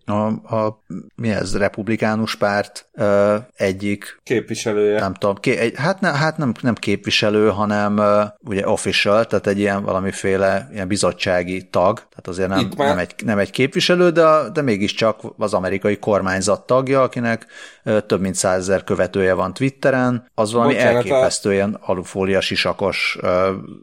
a, 0.05 0.27
a 0.57 0.83
mi 1.15 1.31
ez, 1.31 1.57
republikánus 1.57 2.37
párt 2.37 2.89
egyik 3.55 4.21
képviselője. 4.23 5.01
Nem 5.01 5.15
tudom, 5.15 5.35
ké, 5.35 5.57
egy, 5.57 5.75
hát, 5.77 6.01
ne, 6.01 6.13
hát 6.13 6.37
nem, 6.37 6.53
nem 6.61 6.75
képviselő, 6.75 7.49
hanem 7.49 8.01
ugye 8.41 8.69
official, 8.69 9.27
tehát 9.27 9.47
egy 9.47 9.59
ilyen 9.59 9.83
valami 9.83 10.11
valamiféle 10.23 10.69
ilyen 10.73 10.89
bizottsági 10.89 11.69
tag, 11.71 11.97
tehát 11.97 12.29
azért 12.29 12.49
nem, 12.49 12.69
nem, 12.77 12.99
egy, 12.99 13.15
nem 13.25 13.39
egy 13.39 13.51
képviselő, 13.51 14.11
de, 14.11 14.51
de 14.53 14.63
mégiscsak 14.63 15.21
az 15.39 15.55
amerikai 15.55 15.99
kormányzat 15.99 16.67
tagja, 16.67 17.03
akinek 17.03 17.47
több 18.07 18.21
mint 18.21 18.35
százezer 18.35 18.85
követője 18.85 19.35
van 19.35 19.55
Twitteren, 19.55 20.31
az 20.35 20.53
valami 20.53 20.73
Bocsánat, 20.73 20.95
elképesztő 20.95 21.53
ilyen 21.53 21.79
alufólia 21.81 22.41
sisakos 22.41 23.19
uh, 23.23 23.29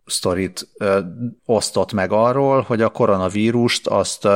sztorit 0.05 0.67
uh, 0.79 0.97
osztott 1.45 1.93
meg 1.93 2.11
arról, 2.11 2.61
hogy 2.61 2.81
a 2.81 2.89
koronavírust 2.89 3.87
azt 3.87 4.25
uh, 4.25 4.31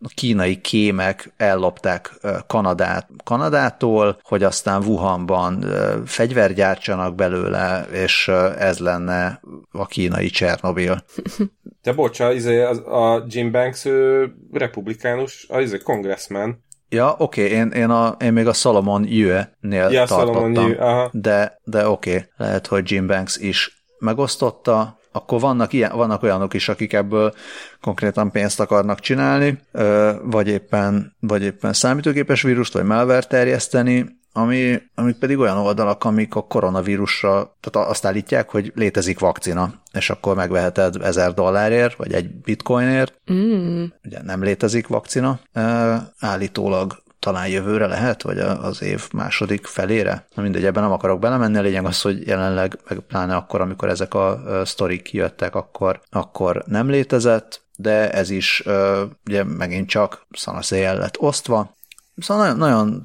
a 0.00 0.10
kínai 0.14 0.60
kémek 0.60 1.32
ellopták 1.36 2.12
uh, 2.22 2.36
Kanadát, 2.46 3.08
Kanadától, 3.24 4.20
hogy 4.22 4.42
aztán 4.42 4.82
Wuhanban 4.82 5.54
uh, 5.54 6.06
fegyvergyártsanak 6.06 7.14
belőle, 7.14 7.86
és 7.90 8.28
uh, 8.28 8.62
ez 8.62 8.78
lenne 8.78 9.40
a 9.72 9.86
kínai 9.86 10.30
Csernobil. 10.30 11.04
De 11.82 11.92
bocsa, 11.92 12.32
izé, 12.32 12.62
a 12.84 13.24
Jim 13.28 13.50
Banks 13.50 13.84
ő 13.84 14.32
republikánus, 14.52 15.46
a 15.48 15.60
izé, 15.60 15.78
congressman. 15.78 16.64
Ja, 16.88 17.14
oké, 17.18 17.44
okay, 17.44 17.56
én, 17.56 17.68
én, 17.68 17.90
a, 17.90 18.16
én 18.20 18.32
még 18.32 18.46
a 18.46 18.52
Solomon 18.52 19.04
Yue-nél 19.08 19.88
ja, 19.90 20.04
tartottam, 20.04 20.54
Solomon 20.54 20.68
Yue, 20.68 21.08
de, 21.12 21.60
de 21.64 21.88
oké, 21.88 22.10
okay, 22.10 22.24
lehet, 22.36 22.66
hogy 22.66 22.90
Jim 22.90 23.06
Banks 23.06 23.36
is 23.36 23.84
megosztotta, 23.98 24.98
akkor 25.12 25.40
vannak, 25.40 25.72
ilyen, 25.72 25.96
vannak 25.96 26.22
olyanok 26.22 26.54
is, 26.54 26.68
akik 26.68 26.92
ebből 26.92 27.34
konkrétan 27.80 28.30
pénzt 28.30 28.60
akarnak 28.60 29.00
csinálni, 29.00 29.58
vagy 30.22 30.48
éppen, 30.48 31.16
vagy 31.20 31.42
éppen 31.42 31.72
számítógépes 31.72 32.42
vírust, 32.42 32.72
vagy 32.72 32.84
malware 32.84 33.22
terjeszteni, 33.22 34.20
ami, 34.32 34.82
amik 34.94 35.16
pedig 35.16 35.38
olyan 35.38 35.56
oldalak, 35.56 36.04
amik 36.04 36.34
a 36.34 36.46
koronavírusra, 36.46 37.56
tehát 37.60 37.88
azt 37.88 38.04
állítják, 38.04 38.50
hogy 38.50 38.72
létezik 38.74 39.18
vakcina, 39.18 39.72
és 39.92 40.10
akkor 40.10 40.36
megveheted 40.36 40.96
ezer 41.02 41.34
dollárért, 41.34 41.96
vagy 41.96 42.12
egy 42.12 42.30
bitcoinért. 42.34 43.20
Mm. 43.32 43.84
Ugye 44.04 44.22
nem 44.22 44.42
létezik 44.42 44.86
vakcina. 44.86 45.40
Állítólag 46.18 47.02
talán 47.18 47.48
jövőre 47.48 47.86
lehet, 47.86 48.22
vagy 48.22 48.38
az 48.38 48.82
év 48.82 49.08
második 49.12 49.66
felére. 49.66 50.26
Na 50.34 50.42
mindegy, 50.42 50.64
ebben 50.64 50.82
nem 50.82 50.92
akarok 50.92 51.18
belemenni, 51.18 51.58
a 51.58 51.60
lényeg 51.60 51.84
az, 51.84 52.00
hogy 52.00 52.26
jelenleg, 52.26 52.78
meg 52.88 52.98
pláne 52.98 53.34
akkor, 53.34 53.60
amikor 53.60 53.88
ezek 53.88 54.14
a 54.14 54.42
sztorik 54.64 55.02
kijöttek, 55.02 55.54
akkor, 55.54 56.00
akkor 56.10 56.62
nem 56.66 56.88
létezett, 56.88 57.60
de 57.76 58.12
ez 58.12 58.30
is 58.30 58.62
ugye 59.26 59.44
megint 59.44 59.88
csak 59.88 60.26
szanaszéjjel 60.30 60.96
lett 60.96 61.20
osztva. 61.20 61.76
Szóval 62.16 62.44
nagyon, 62.44 62.58
nagyon 62.58 63.02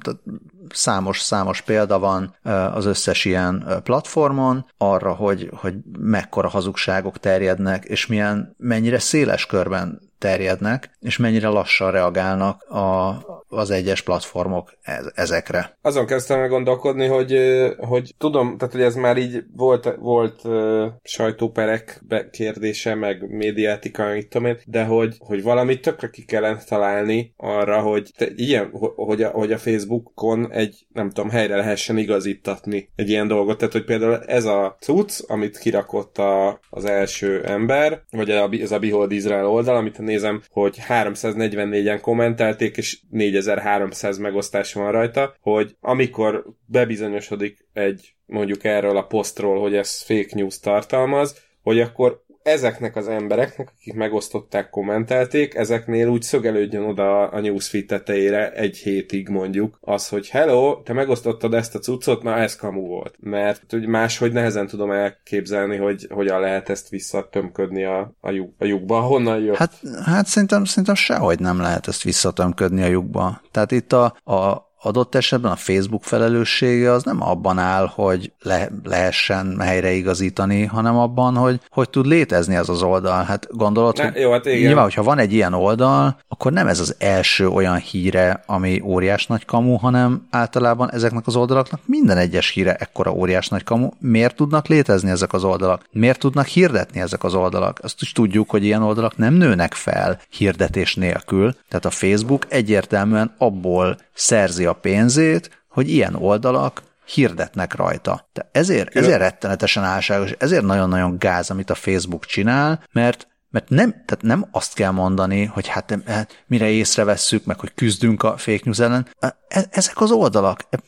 számos 1.20 1.60
példa 1.60 1.98
van 1.98 2.36
az 2.74 2.84
összes 2.84 3.24
ilyen 3.24 3.80
platformon 3.82 4.66
arra, 4.76 5.14
hogy, 5.14 5.50
hogy 5.54 5.74
mekkora 5.98 6.48
hazugságok 6.48 7.18
terjednek, 7.18 7.84
és 7.84 8.06
milyen, 8.06 8.54
mennyire 8.58 8.98
széles 8.98 9.46
körben 9.46 10.07
terjednek, 10.18 10.96
és 11.00 11.16
mennyire 11.16 11.48
lassan 11.48 11.90
reagálnak 11.90 12.62
a, 12.62 13.16
az 13.48 13.70
egyes 13.70 14.02
platformok 14.02 14.78
ezekre. 15.14 15.76
Azon 15.82 16.06
kezdtem 16.06 16.40
meg 16.40 16.48
gondolkodni, 16.48 17.06
hogy, 17.06 17.38
hogy 17.78 18.14
tudom, 18.18 18.56
tehát 18.58 18.74
hogy 18.74 18.82
ez 18.82 18.94
már 18.94 19.16
így 19.16 19.44
volt, 19.56 19.94
volt 19.98 20.44
uh, 20.44 20.86
sajtóperek 21.02 22.02
kérdése, 22.30 22.94
meg 22.94 23.30
médiátika, 23.30 24.12
mit 24.12 24.28
tudom 24.28 24.46
én, 24.46 24.58
de 24.66 24.84
hogy, 24.84 25.16
hogy 25.18 25.42
valamit 25.42 25.82
tökre 25.82 26.08
ki 26.10 26.24
kellene 26.24 26.62
találni 26.68 27.32
arra, 27.36 27.80
hogy 27.80 28.10
te, 28.16 28.26
ilyen, 28.36 28.70
hogy 28.96 29.22
a, 29.22 29.28
hogy 29.28 29.52
a 29.52 29.58
Facebookon 29.58 30.52
egy, 30.52 30.86
nem 30.92 31.10
tudom, 31.10 31.30
helyre 31.30 31.56
lehessen 31.56 31.98
igazítatni 31.98 32.90
egy 32.96 33.08
ilyen 33.08 33.28
dolgot. 33.28 33.58
Tehát, 33.58 33.72
hogy 33.72 33.84
például 33.84 34.22
ez 34.26 34.44
a 34.44 34.76
cucc, 34.80 35.20
amit 35.26 35.58
kirakott 35.58 36.18
a, 36.18 36.60
az 36.70 36.84
első 36.84 37.44
ember, 37.44 38.02
vagy 38.10 38.30
a, 38.30 38.48
ez 38.50 38.72
a 38.72 38.78
Behold 38.78 39.12
Israel 39.12 39.46
oldal, 39.46 39.76
amit 39.76 39.98
nézem, 40.08 40.42
hogy 40.50 40.78
344-en 40.88 41.98
kommentelték, 42.00 42.76
és 42.76 42.98
4300 43.10 44.18
megosztás 44.18 44.72
van 44.72 44.92
rajta, 44.92 45.34
hogy 45.40 45.76
amikor 45.80 46.44
bebizonyosodik 46.66 47.66
egy 47.72 48.14
mondjuk 48.26 48.64
erről 48.64 48.96
a 48.96 49.06
posztról, 49.06 49.60
hogy 49.60 49.74
ez 49.74 50.02
fake 50.02 50.34
news 50.34 50.58
tartalmaz, 50.58 51.46
hogy 51.62 51.80
akkor 51.80 52.24
ezeknek 52.42 52.96
az 52.96 53.08
embereknek, 53.08 53.72
akik 53.78 53.94
megosztották, 53.94 54.70
kommentelték, 54.70 55.54
ezeknél 55.54 56.08
úgy 56.08 56.22
szögelődjön 56.22 56.84
oda 56.84 57.28
a 57.28 57.40
newsfeed 57.40 57.86
tetejére 57.86 58.52
egy 58.52 58.76
hétig 58.76 59.28
mondjuk 59.28 59.78
az, 59.80 60.08
hogy 60.08 60.28
hello, 60.28 60.82
te 60.82 60.92
megosztottad 60.92 61.54
ezt 61.54 61.74
a 61.74 61.78
cuccot, 61.78 62.22
na 62.22 62.36
ez 62.36 62.56
kamu 62.56 62.86
volt. 62.86 63.14
Mert 63.20 63.62
hogy 63.68 63.86
máshogy 63.86 64.32
nehezen 64.32 64.66
tudom 64.66 64.90
elképzelni, 64.90 65.76
hogy 65.76 66.06
hogyan 66.10 66.40
lehet 66.40 66.68
ezt 66.68 66.88
visszatömködni 66.88 67.84
a, 67.84 68.12
a, 68.20 68.30
lyuk, 68.30 68.54
a 68.58 68.64
lyukba, 68.64 69.00
honnan 69.00 69.38
jött. 69.38 69.56
Hát, 69.56 69.80
hát 70.04 70.26
szerintem, 70.26 70.64
szerintem 70.64 70.94
sehogy 70.94 71.38
nem 71.38 71.60
lehet 71.60 71.88
ezt 71.88 72.02
visszatömködni 72.02 72.82
a 72.82 72.86
lyukba. 72.86 73.40
Tehát 73.50 73.72
itt 73.72 73.92
a, 73.92 74.16
a, 74.24 74.67
adott 74.82 75.14
esetben 75.14 75.52
a 75.52 75.56
Facebook 75.56 76.04
felelőssége 76.04 76.92
az 76.92 77.02
nem 77.02 77.22
abban 77.22 77.58
áll, 77.58 77.90
hogy 77.94 78.32
le, 78.42 78.68
lehessen 78.84 79.60
helyreigazítani, 79.60 80.64
hanem 80.64 80.96
abban, 80.96 81.36
hogy 81.36 81.60
hogy 81.70 81.90
tud 81.90 82.06
létezni 82.06 82.56
az 82.56 82.68
az 82.68 82.82
oldal. 82.82 83.24
Hát 83.24 83.46
gondolod, 83.50 83.96
ne, 83.96 84.10
hogy 84.10 84.20
jó, 84.20 84.32
hát 84.32 84.46
igen. 84.46 84.58
nyilván, 84.58 84.84
hogyha 84.84 85.02
van 85.02 85.18
egy 85.18 85.32
ilyen 85.32 85.52
oldal, 85.52 86.18
akkor 86.28 86.52
nem 86.52 86.66
ez 86.66 86.80
az 86.80 86.94
első 86.98 87.48
olyan 87.48 87.76
híre, 87.76 88.42
ami 88.46 88.80
óriás 88.84 89.26
nagy 89.26 89.44
kamu, 89.44 89.76
hanem 89.76 90.26
általában 90.30 90.92
ezeknek 90.92 91.26
az 91.26 91.36
oldalaknak 91.36 91.80
minden 91.84 92.16
egyes 92.16 92.50
híre 92.50 92.74
ekkora 92.74 93.12
óriás 93.12 93.48
nagy 93.48 93.64
kamu. 93.64 93.88
Miért 93.98 94.36
tudnak 94.36 94.66
létezni 94.66 95.10
ezek 95.10 95.32
az 95.32 95.44
oldalak? 95.44 95.82
Miért 95.92 96.18
tudnak 96.18 96.46
hirdetni 96.46 97.00
ezek 97.00 97.24
az 97.24 97.34
oldalak? 97.34 97.78
Azt 97.82 98.02
is 98.02 98.12
tudjuk, 98.12 98.50
hogy 98.50 98.64
ilyen 98.64 98.82
oldalak 98.82 99.16
nem 99.16 99.34
nőnek 99.34 99.74
fel 99.74 100.20
hirdetés 100.28 100.94
nélkül. 100.94 101.54
Tehát 101.68 101.84
a 101.84 101.90
Facebook 101.90 102.46
egyértelműen 102.48 103.34
abból 103.38 103.96
szerzi 104.14 104.66
a 104.68 104.72
pénzét, 104.72 105.64
hogy 105.68 105.88
ilyen 105.90 106.14
oldalak 106.14 106.82
hirdetnek 107.04 107.74
rajta. 107.74 108.28
De 108.32 108.48
ezért, 108.52 108.96
ezért 108.96 109.18
rettenetesen 109.18 109.84
álságos, 109.84 110.30
ezért 110.38 110.64
nagyon-nagyon 110.64 111.18
gáz, 111.18 111.50
amit 111.50 111.70
a 111.70 111.74
Facebook 111.74 112.24
csinál, 112.24 112.82
mert 112.92 113.26
mert 113.50 113.68
nem, 113.68 113.90
tehát 113.90 114.22
nem 114.22 114.46
azt 114.50 114.74
kell 114.74 114.90
mondani, 114.90 115.44
hogy 115.44 115.66
hát, 115.66 115.98
hát 116.06 116.44
mire 116.46 116.68
észrevesszük, 116.68 117.44
meg 117.44 117.60
hogy 117.60 117.74
küzdünk 117.74 118.22
a 118.22 118.36
fake 118.36 118.60
news 118.64 118.78
ellen. 118.78 119.08
E, 119.18 119.66
ezek 119.70 120.00
az 120.00 120.10
oldalak, 120.10 120.64
e, 120.70 120.78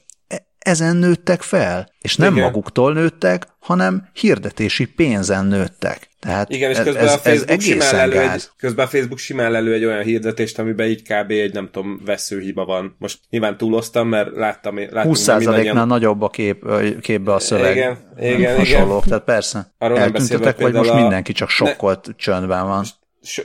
ezen 0.61 0.97
nőttek 0.97 1.43
fel, 1.43 1.89
és 2.01 2.17
nem 2.17 2.33
Igen. 2.33 2.45
maguktól 2.45 2.93
nőttek, 2.93 3.47
hanem 3.59 4.09
hirdetési 4.13 4.85
pénzen 4.85 5.47
nőttek. 5.47 6.09
Tehát 6.21 6.51
Igen, 6.51 6.71
és 6.71 6.77
közben 6.77 7.07
ez, 7.07 7.13
a 7.13 7.19
Facebook 7.19 7.51
ez 7.51 7.65
simán 7.65 7.95
elő 7.95 8.21
egy, 8.21 8.49
közben 8.57 8.85
a 8.85 8.89
Facebook 8.89 9.19
simán 9.19 9.55
elő 9.55 9.73
egy 9.73 9.85
olyan 9.85 10.03
hirdetést, 10.03 10.59
amiben 10.59 10.87
így 10.89 11.03
kb. 11.03 11.31
egy 11.31 11.53
nem 11.53 11.69
tudom, 11.73 12.01
veszőhiba 12.05 12.65
van. 12.65 12.97
Most 12.99 13.19
nyilván 13.31 13.57
túloztam, 13.57 14.09
mert 14.09 14.37
láttam, 14.37 14.79
láttam 14.91 15.13
20%-nál 15.15 15.87
nagyobb 15.87 16.23
a 16.23 16.29
kép, 16.29 16.65
képbe 17.01 17.33
a 17.33 17.39
szöveg. 17.39 17.77
Igen, 17.77 17.99
igen, 18.21 18.57
hasonlók, 18.57 18.97
igen. 18.97 19.09
tehát 19.09 19.25
persze. 19.25 19.73
Arról 19.79 19.99
Eltüntetek, 19.99 20.61
vagy 20.61 20.73
most 20.73 20.91
a... 20.91 20.95
mindenki 20.95 21.33
csak 21.33 21.49
sokkolt 21.49 22.07
ne... 22.07 22.13
csöndben 22.17 22.67
van 22.67 22.85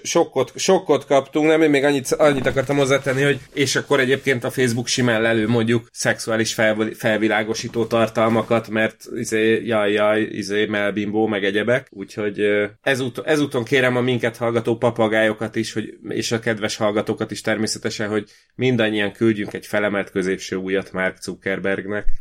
sokkot, 0.04 0.52
sokkot 0.56 1.06
kaptunk, 1.06 1.48
nem, 1.48 1.62
én 1.62 1.70
még 1.70 1.84
annyit, 1.84 2.12
annyit 2.12 2.46
akartam 2.46 2.78
hozzátenni, 2.78 3.24
hogy 3.24 3.40
és 3.54 3.76
akkor 3.76 4.00
egyébként 4.00 4.44
a 4.44 4.52
Facebook 4.52 4.88
simán 4.88 5.26
elő 5.26 5.48
mondjuk 5.48 5.88
szexuális 5.92 6.54
fel, 6.54 6.90
felvilágosító 6.94 7.86
tartalmakat, 7.86 8.70
mert 8.70 9.06
izé, 9.16 9.66
jaj, 9.66 9.92
jaj, 9.92 10.22
izé, 10.22 10.66
melbimbó, 10.66 11.28
meg 11.28 11.44
egyebek, 11.44 11.88
úgyhogy 11.92 12.42
ezút, 12.82 13.22
ezúton 13.26 13.64
kérem 13.64 13.96
a 13.96 14.02
minket 14.02 14.38
hallgató 14.38 14.78
papagájokat 14.78 15.56
is, 15.56 15.74
hogy, 15.74 15.98
és 16.08 16.32
a 16.32 16.40
kedves 16.40 16.76
hallgatókat 16.76 17.32
is 17.32 17.42
természetesen, 17.42 18.10
hogy 18.10 18.30
mindannyian 18.56 19.12
küldjünk 19.12 19.54
egy 19.54 19.66
felemelt 19.66 20.12
középső 20.12 20.56
újat 20.56 20.92
Mark 20.92 21.22
Zuckerbergnek. 21.22 22.06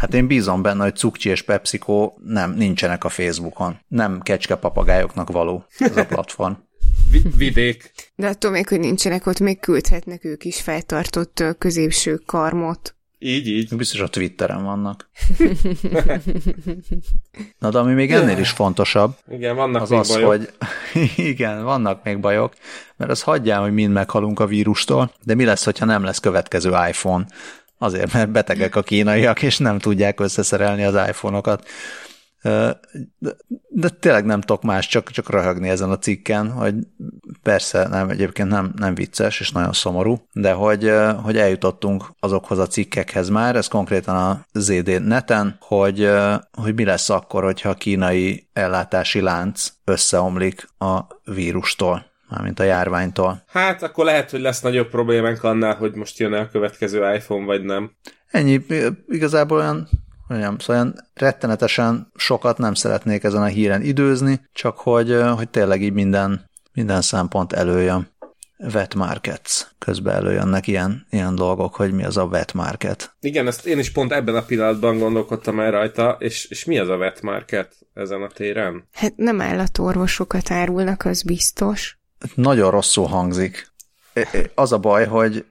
Hát 0.00 0.14
én 0.14 0.26
bízom 0.26 0.62
benne, 0.62 0.82
hogy 0.82 0.96
Cukcsi 0.96 1.30
és 1.30 1.42
PepsiCo 1.42 2.12
nem, 2.24 2.54
nincsenek 2.54 3.04
a 3.04 3.08
Facebookon. 3.08 3.78
Nem 3.88 4.20
kecske 4.22 4.54
papagájoknak 4.54 5.30
való 5.30 5.66
ez 5.78 5.96
a 5.96 6.06
platform 6.14 6.52
vidék. 7.36 7.92
De 8.14 8.28
attól 8.28 8.50
még, 8.50 8.68
hogy 8.68 8.80
nincsenek 8.80 9.26
ott, 9.26 9.40
még 9.40 9.60
küldhetnek 9.60 10.24
ők 10.24 10.44
is 10.44 10.60
feltartott 10.60 11.44
középső 11.58 12.22
karmot. 12.26 12.96
Így, 13.18 13.46
így. 13.46 13.76
Biztos 13.76 14.00
a 14.00 14.08
Twitteren 14.08 14.64
vannak. 14.64 15.08
Na, 17.58 17.70
de 17.70 17.78
ami 17.78 17.92
még 17.92 18.12
ennél 18.12 18.38
is 18.38 18.50
fontosabb, 18.50 19.16
igen, 19.28 19.56
vannak 19.56 19.82
az 19.82 19.90
még 19.90 19.98
az, 19.98 20.12
bajok. 20.12 20.28
hogy 20.28 20.50
igen, 21.16 21.64
vannak 21.64 22.04
még 22.04 22.20
bajok, 22.20 22.54
mert 22.96 23.10
az 23.10 23.22
hagyjál, 23.22 23.60
hogy 23.60 23.72
mind 23.72 23.92
meghalunk 23.92 24.40
a 24.40 24.46
vírustól, 24.46 25.12
de 25.24 25.34
mi 25.34 25.44
lesz, 25.44 25.64
hogyha 25.64 25.84
nem 25.84 26.04
lesz 26.04 26.18
következő 26.18 26.70
iPhone? 26.88 27.26
Azért, 27.78 28.12
mert 28.12 28.30
betegek 28.30 28.76
a 28.76 28.82
kínaiak, 28.82 29.42
és 29.42 29.58
nem 29.58 29.78
tudják 29.78 30.20
összeszerelni 30.20 30.84
az 30.84 30.94
iPhone-okat. 31.08 31.68
De, 33.18 33.36
de 33.68 33.88
tényleg 33.88 34.24
nem 34.24 34.40
tudok 34.40 34.62
más, 34.62 34.86
csak, 34.86 35.10
csak 35.10 35.30
röhögni 35.30 35.68
ezen 35.68 35.90
a 35.90 35.98
cikken, 35.98 36.50
hogy 36.50 36.74
persze 37.42 37.88
nem, 37.88 38.08
egyébként 38.08 38.48
nem, 38.48 38.72
nem 38.76 38.94
vicces, 38.94 39.40
és 39.40 39.50
nagyon 39.50 39.72
szomorú, 39.72 40.26
de 40.32 40.52
hogy, 40.52 40.92
hogy 41.22 41.36
eljutottunk 41.36 42.04
azokhoz 42.20 42.58
a 42.58 42.66
cikkekhez 42.66 43.28
már, 43.28 43.56
ez 43.56 43.68
konkrétan 43.68 44.16
a 44.16 44.46
ZD 44.52 45.02
neten, 45.04 45.56
hogy, 45.60 46.10
hogy 46.52 46.74
mi 46.74 46.84
lesz 46.84 47.10
akkor, 47.10 47.44
hogyha 47.44 47.68
a 47.68 47.74
kínai 47.74 48.48
ellátási 48.52 49.20
lánc 49.20 49.68
összeomlik 49.84 50.68
a 50.78 51.00
vírustól 51.24 52.14
mármint 52.28 52.60
a 52.60 52.64
járványtól. 52.64 53.42
Hát 53.46 53.82
akkor 53.82 54.04
lehet, 54.04 54.30
hogy 54.30 54.40
lesz 54.40 54.60
nagyobb 54.60 54.88
problémánk 54.88 55.42
annál, 55.42 55.74
hogy 55.74 55.94
most 55.94 56.18
jön 56.18 56.32
a 56.32 56.48
következő 56.48 57.14
iPhone, 57.14 57.44
vagy 57.44 57.62
nem. 57.62 57.90
Ennyi, 58.26 58.60
igazából 59.08 59.58
olyan 59.58 59.88
mondjam, 60.28 60.58
szóval 60.58 60.82
olyan 60.82 60.94
rettenetesen 61.14 62.12
sokat 62.14 62.58
nem 62.58 62.74
szeretnék 62.74 63.24
ezen 63.24 63.42
a 63.42 63.46
híren 63.46 63.82
időzni, 63.82 64.40
csak 64.52 64.78
hogy, 64.78 65.16
hogy 65.36 65.48
tényleg 65.48 65.82
így 65.82 65.92
minden, 65.92 66.50
minden 66.72 67.02
szempont 67.02 67.52
előjön. 67.52 68.14
Wet 68.58 68.94
markets. 68.94 69.66
Közben 69.78 70.14
előjönnek 70.14 70.66
ilyen, 70.66 71.06
ilyen 71.10 71.34
dolgok, 71.34 71.74
hogy 71.74 71.92
mi 71.92 72.04
az 72.04 72.16
a 72.16 72.24
wet 72.24 72.52
market. 72.52 73.16
Igen, 73.20 73.46
ezt 73.46 73.66
én 73.66 73.78
is 73.78 73.92
pont 73.92 74.12
ebben 74.12 74.34
a 74.34 74.42
pillanatban 74.42 74.98
gondolkodtam 74.98 75.60
el 75.60 75.70
rajta, 75.70 76.16
és, 76.18 76.44
és 76.44 76.64
mi 76.64 76.78
az 76.78 76.88
a 76.88 76.96
wet 76.96 77.22
market 77.22 77.76
ezen 77.94 78.22
a 78.22 78.28
téren? 78.28 78.88
Hát 78.92 79.16
nem 79.16 79.40
állatorvosokat 79.40 80.50
árulnak, 80.50 81.04
az 81.04 81.22
biztos. 81.22 81.98
Nagyon 82.34 82.70
rosszul 82.70 83.06
hangzik. 83.06 83.72
Az 84.54 84.72
a 84.72 84.78
baj, 84.78 85.06
hogy 85.06 85.44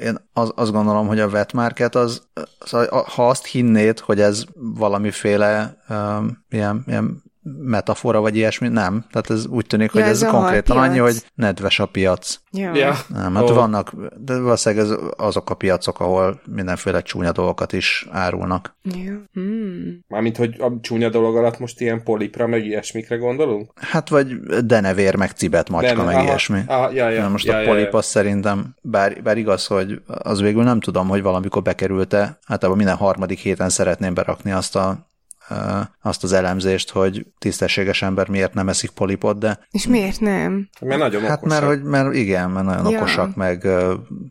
én 0.00 0.28
az, 0.32 0.52
azt 0.54 0.72
gondolom, 0.72 1.06
hogy 1.06 1.20
a 1.20 1.26
wet 1.26 1.52
market 1.52 1.94
az, 1.94 2.22
az, 2.58 2.88
ha 2.88 3.28
azt 3.28 3.46
hinnéd, 3.46 3.98
hogy 3.98 4.20
ez 4.20 4.44
valamiféle 4.54 5.76
um, 5.88 6.44
ilyen, 6.50 6.84
ilyen 6.86 7.22
metafora, 7.58 8.20
vagy 8.20 8.36
ilyesmi, 8.36 8.68
nem. 8.68 9.04
Tehát 9.10 9.30
ez 9.30 9.46
úgy 9.46 9.66
tűnik, 9.66 9.90
Ja, 9.94 10.00
hogy 10.00 10.10
ez 10.10 10.22
ez 10.22 10.28
a 10.28 10.30
konkrétan 10.30 10.76
annyi, 10.76 10.98
hogy 10.98 11.24
nedves 11.34 11.78
a 11.78 11.86
piac. 11.86 12.40
Ja. 12.52 12.74
Ja. 12.74 12.94
Nem, 13.08 13.34
hát 13.34 13.50
Ó. 13.50 13.54
vannak, 13.54 13.92
de 14.16 14.38
valószínűleg 14.38 14.84
ez 14.84 14.96
azok 15.16 15.50
a 15.50 15.54
piacok, 15.54 16.00
ahol 16.00 16.40
mindenféle 16.50 17.02
csúnya 17.02 17.32
dolgokat 17.32 17.72
is 17.72 18.06
árulnak. 18.10 18.76
ja. 18.82 19.12
Hmm. 19.32 20.04
Mármint, 20.08 20.36
hogy 20.36 20.54
a 20.58 20.72
csúnya 20.80 21.08
dolog 21.08 21.36
alatt 21.36 21.58
most 21.58 21.80
ilyen 21.80 22.02
polipra, 22.02 22.46
meg 22.46 22.64
ilyesmikre 22.64 23.16
gondolunk? 23.16 23.72
Hát 23.74 24.08
vagy 24.08 24.38
denevér, 24.64 25.16
meg 25.16 25.30
cibet 25.30 25.68
macska, 25.68 26.04
meg 26.04 26.14
aha, 26.14 26.24
ilyesmi. 26.24 26.60
aha, 26.66 26.90
ja, 26.90 27.08
ja, 27.08 27.22
Na 27.22 27.28
most 27.28 27.46
ja, 27.46 27.56
a 27.56 27.60
ja, 27.60 27.68
polip 27.68 27.92
ja. 27.92 27.98
az 27.98 28.06
szerintem, 28.06 28.74
bár, 28.82 29.22
bár 29.22 29.36
igaz, 29.36 29.66
hogy 29.66 30.00
az 30.06 30.40
végül 30.40 30.62
nem 30.62 30.80
tudom, 30.80 31.08
hogy 31.08 31.22
valamikor 31.22 31.62
bekerült-e, 31.62 32.38
általában 32.46 32.76
minden 32.76 32.96
harmadik 32.96 33.38
héten 33.38 33.68
szeretném 33.68 34.14
berakni 34.14 34.50
azt 34.50 34.76
a 34.76 35.06
azt 36.02 36.22
az 36.24 36.32
elemzést, 36.32 36.90
hogy 36.90 37.26
tisztességes 37.38 38.02
ember 38.02 38.28
miért 38.28 38.54
nem 38.54 38.68
eszik 38.68 38.90
polipot, 38.90 39.38
de 39.38 39.58
És 39.70 39.86
miért 39.86 40.20
nem? 40.20 40.68
Mert 40.80 41.00
nagyon 41.00 41.22
hát 41.22 41.38
okosak. 41.42 41.48
mert, 41.60 41.64
hogy, 41.64 41.82
mert 41.82 42.14
igen, 42.14 42.50
mert 42.50 42.66
nagyon 42.66 42.90
Ja. 42.90 42.98
okosak, 42.98 43.34
meg, 43.36 43.66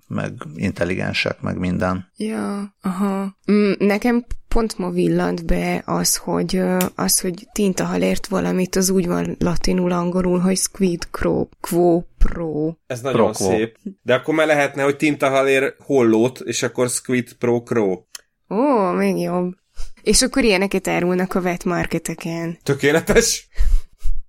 meg 0.07 0.33
intelligensek, 0.55 1.41
meg 1.41 1.57
minden. 1.57 2.11
Ja, 2.17 2.75
aha. 2.81 3.37
Mm, 3.51 3.71
nekem 3.77 4.25
pont 4.47 4.77
ma 4.77 4.89
villant 4.89 5.45
be 5.45 5.81
az, 5.85 6.15
hogy 6.15 6.61
az, 6.95 7.19
hogy 7.19 7.47
tintahal 7.51 8.01
ért 8.01 8.27
valamit, 8.27 8.75
az 8.75 8.89
úgy 8.89 9.07
van 9.07 9.35
latinul, 9.39 9.91
angolul, 9.91 10.39
hogy 10.39 10.57
squid 10.57 11.07
quo, 11.11 11.47
quo 11.61 12.01
pro. 12.17 12.73
Ez 12.87 13.01
nagyon 13.01 13.31
Pro 13.31 13.31
quo. 13.45 13.49
szép. 13.55 13.77
De 14.01 14.13
akkor 14.13 14.33
már 14.33 14.47
lehetne, 14.47 14.83
hogy 14.83 14.95
tintahal 14.97 15.47
ér 15.47 15.75
hollót, 15.79 16.39
és 16.39 16.63
akkor 16.63 16.89
Squid 16.89 17.33
Pro 17.33 17.61
Crow. 17.63 17.97
Ó, 18.49 18.91
még 18.91 19.17
jobb. 19.21 19.53
És 20.05 20.21
akkor 20.21 20.43
ilyeneket 20.43 20.87
árulnak 20.87 21.35
a 21.35 21.39
wet 21.39 21.63
marketeken. 21.63 22.57
Tökéletes. 22.63 23.47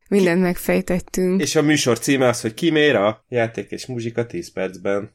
Mindent 0.08 0.40
megfejtettünk. 0.40 1.40
És 1.40 1.56
a 1.56 1.62
műsor 1.62 1.98
címe 1.98 2.28
az, 2.28 2.40
hogy 2.40 2.54
Kiméra, 2.54 3.24
játék 3.28 3.70
és 3.70 3.86
muzsika 3.86 4.26
10 4.26 4.52
percben. 4.52 5.10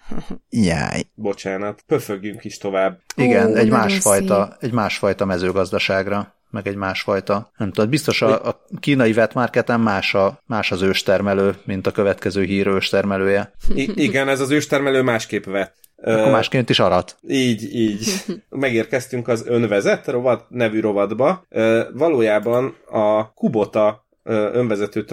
Jaj. 0.49 1.01
Bocsánat, 1.13 1.83
pöfögjünk 1.87 2.43
is 2.43 2.57
tovább. 2.57 2.99
Igen, 3.15 3.51
Ó, 3.51 3.55
egy 3.55 3.69
másfajta, 3.69 4.57
egy 4.59 4.71
másfajta 4.71 5.25
mezőgazdaságra, 5.25 6.35
meg 6.49 6.67
egy 6.67 6.75
másfajta, 6.75 7.51
nem 7.57 7.71
tudom, 7.71 7.89
biztos 7.89 8.21
a, 8.21 8.47
a 8.47 8.65
kínai 8.79 9.13
vetmarketen 9.13 9.79
más, 9.79 10.13
a, 10.13 10.41
más 10.45 10.71
az 10.71 10.81
őstermelő, 10.81 11.55
mint 11.65 11.87
a 11.87 11.91
következő 11.91 12.43
hír 12.43 12.67
őstermelője. 12.67 13.51
I- 13.75 13.91
igen, 13.95 14.27
ez 14.27 14.39
az 14.39 14.49
őstermelő 14.49 15.01
másképp 15.01 15.45
vett. 15.45 15.75
Akkor 16.03 16.31
másként 16.31 16.69
is 16.69 16.79
arat. 16.79 17.17
Így, 17.27 17.75
így. 17.75 18.23
Megérkeztünk 18.49 19.27
az 19.27 19.47
önvezet 19.47 20.07
rovat, 20.07 20.45
nevű 20.49 20.79
rovatba. 20.79 21.45
Valójában 21.93 22.75
a 22.89 23.33
Kubota 23.33 24.05
önvezető 24.23 25.05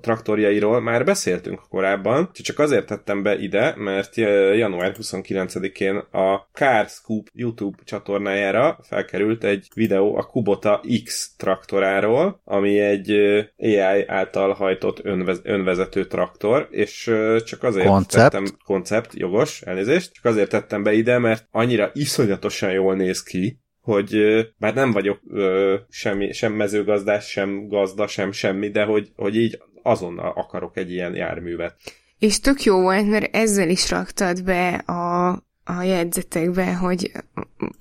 traktorjairól 0.00 0.80
már 0.80 1.04
beszéltünk 1.04 1.60
korábban, 1.68 2.30
csak 2.32 2.58
azért 2.58 2.86
tettem 2.86 3.22
be 3.22 3.38
ide, 3.38 3.74
mert 3.76 4.16
január 4.56 4.96
29-én 5.00 5.96
a 5.96 6.48
Car 6.52 6.86
Scoop 6.88 7.28
YouTube 7.32 7.76
csatornájára 7.84 8.78
felkerült 8.82 9.44
egy 9.44 9.68
videó 9.74 10.16
a 10.16 10.22
Kubota 10.22 10.80
X 11.04 11.34
traktoráról, 11.36 12.40
ami 12.44 12.78
egy 12.78 13.10
AI 13.58 14.04
által 14.06 14.52
hajtott 14.52 15.04
önvez, 15.04 15.40
önvezető 15.42 16.06
traktor, 16.06 16.68
és 16.70 17.10
csak 17.44 17.62
azért 17.62 17.86
Koncept. 17.86 18.32
tettem 18.32 18.46
koncept, 18.64 19.14
jogos, 19.14 19.62
elnézést, 19.62 20.12
csak 20.12 20.24
azért 20.24 20.50
tettem 20.50 20.82
be 20.82 20.92
ide, 20.92 21.18
mert 21.18 21.46
annyira 21.50 21.90
iszonyatosan 21.94 22.72
jól 22.72 22.94
néz 22.94 23.22
ki, 23.22 23.60
hogy 23.88 24.16
bár 24.58 24.74
nem 24.74 24.92
vagyok 24.92 25.20
ö, 25.30 25.74
semmi, 25.90 26.32
sem 26.32 26.52
mezőgazdás, 26.52 27.28
sem 27.28 27.68
gazda, 27.68 28.06
sem 28.06 28.32
semmi, 28.32 28.70
de 28.70 28.84
hogy, 28.84 29.12
hogy 29.16 29.36
így 29.36 29.58
azonnal 29.82 30.32
akarok 30.36 30.76
egy 30.76 30.92
ilyen 30.92 31.14
járművet. 31.14 31.76
És 32.18 32.40
tök 32.40 32.62
jó 32.62 32.80
volt, 32.80 33.08
mert 33.08 33.34
ezzel 33.36 33.68
is 33.68 33.90
raktad 33.90 34.44
be 34.44 34.74
a, 34.74 35.30
a 35.68 35.82
jegyzetekbe, 35.82 36.74
hogy 36.74 37.12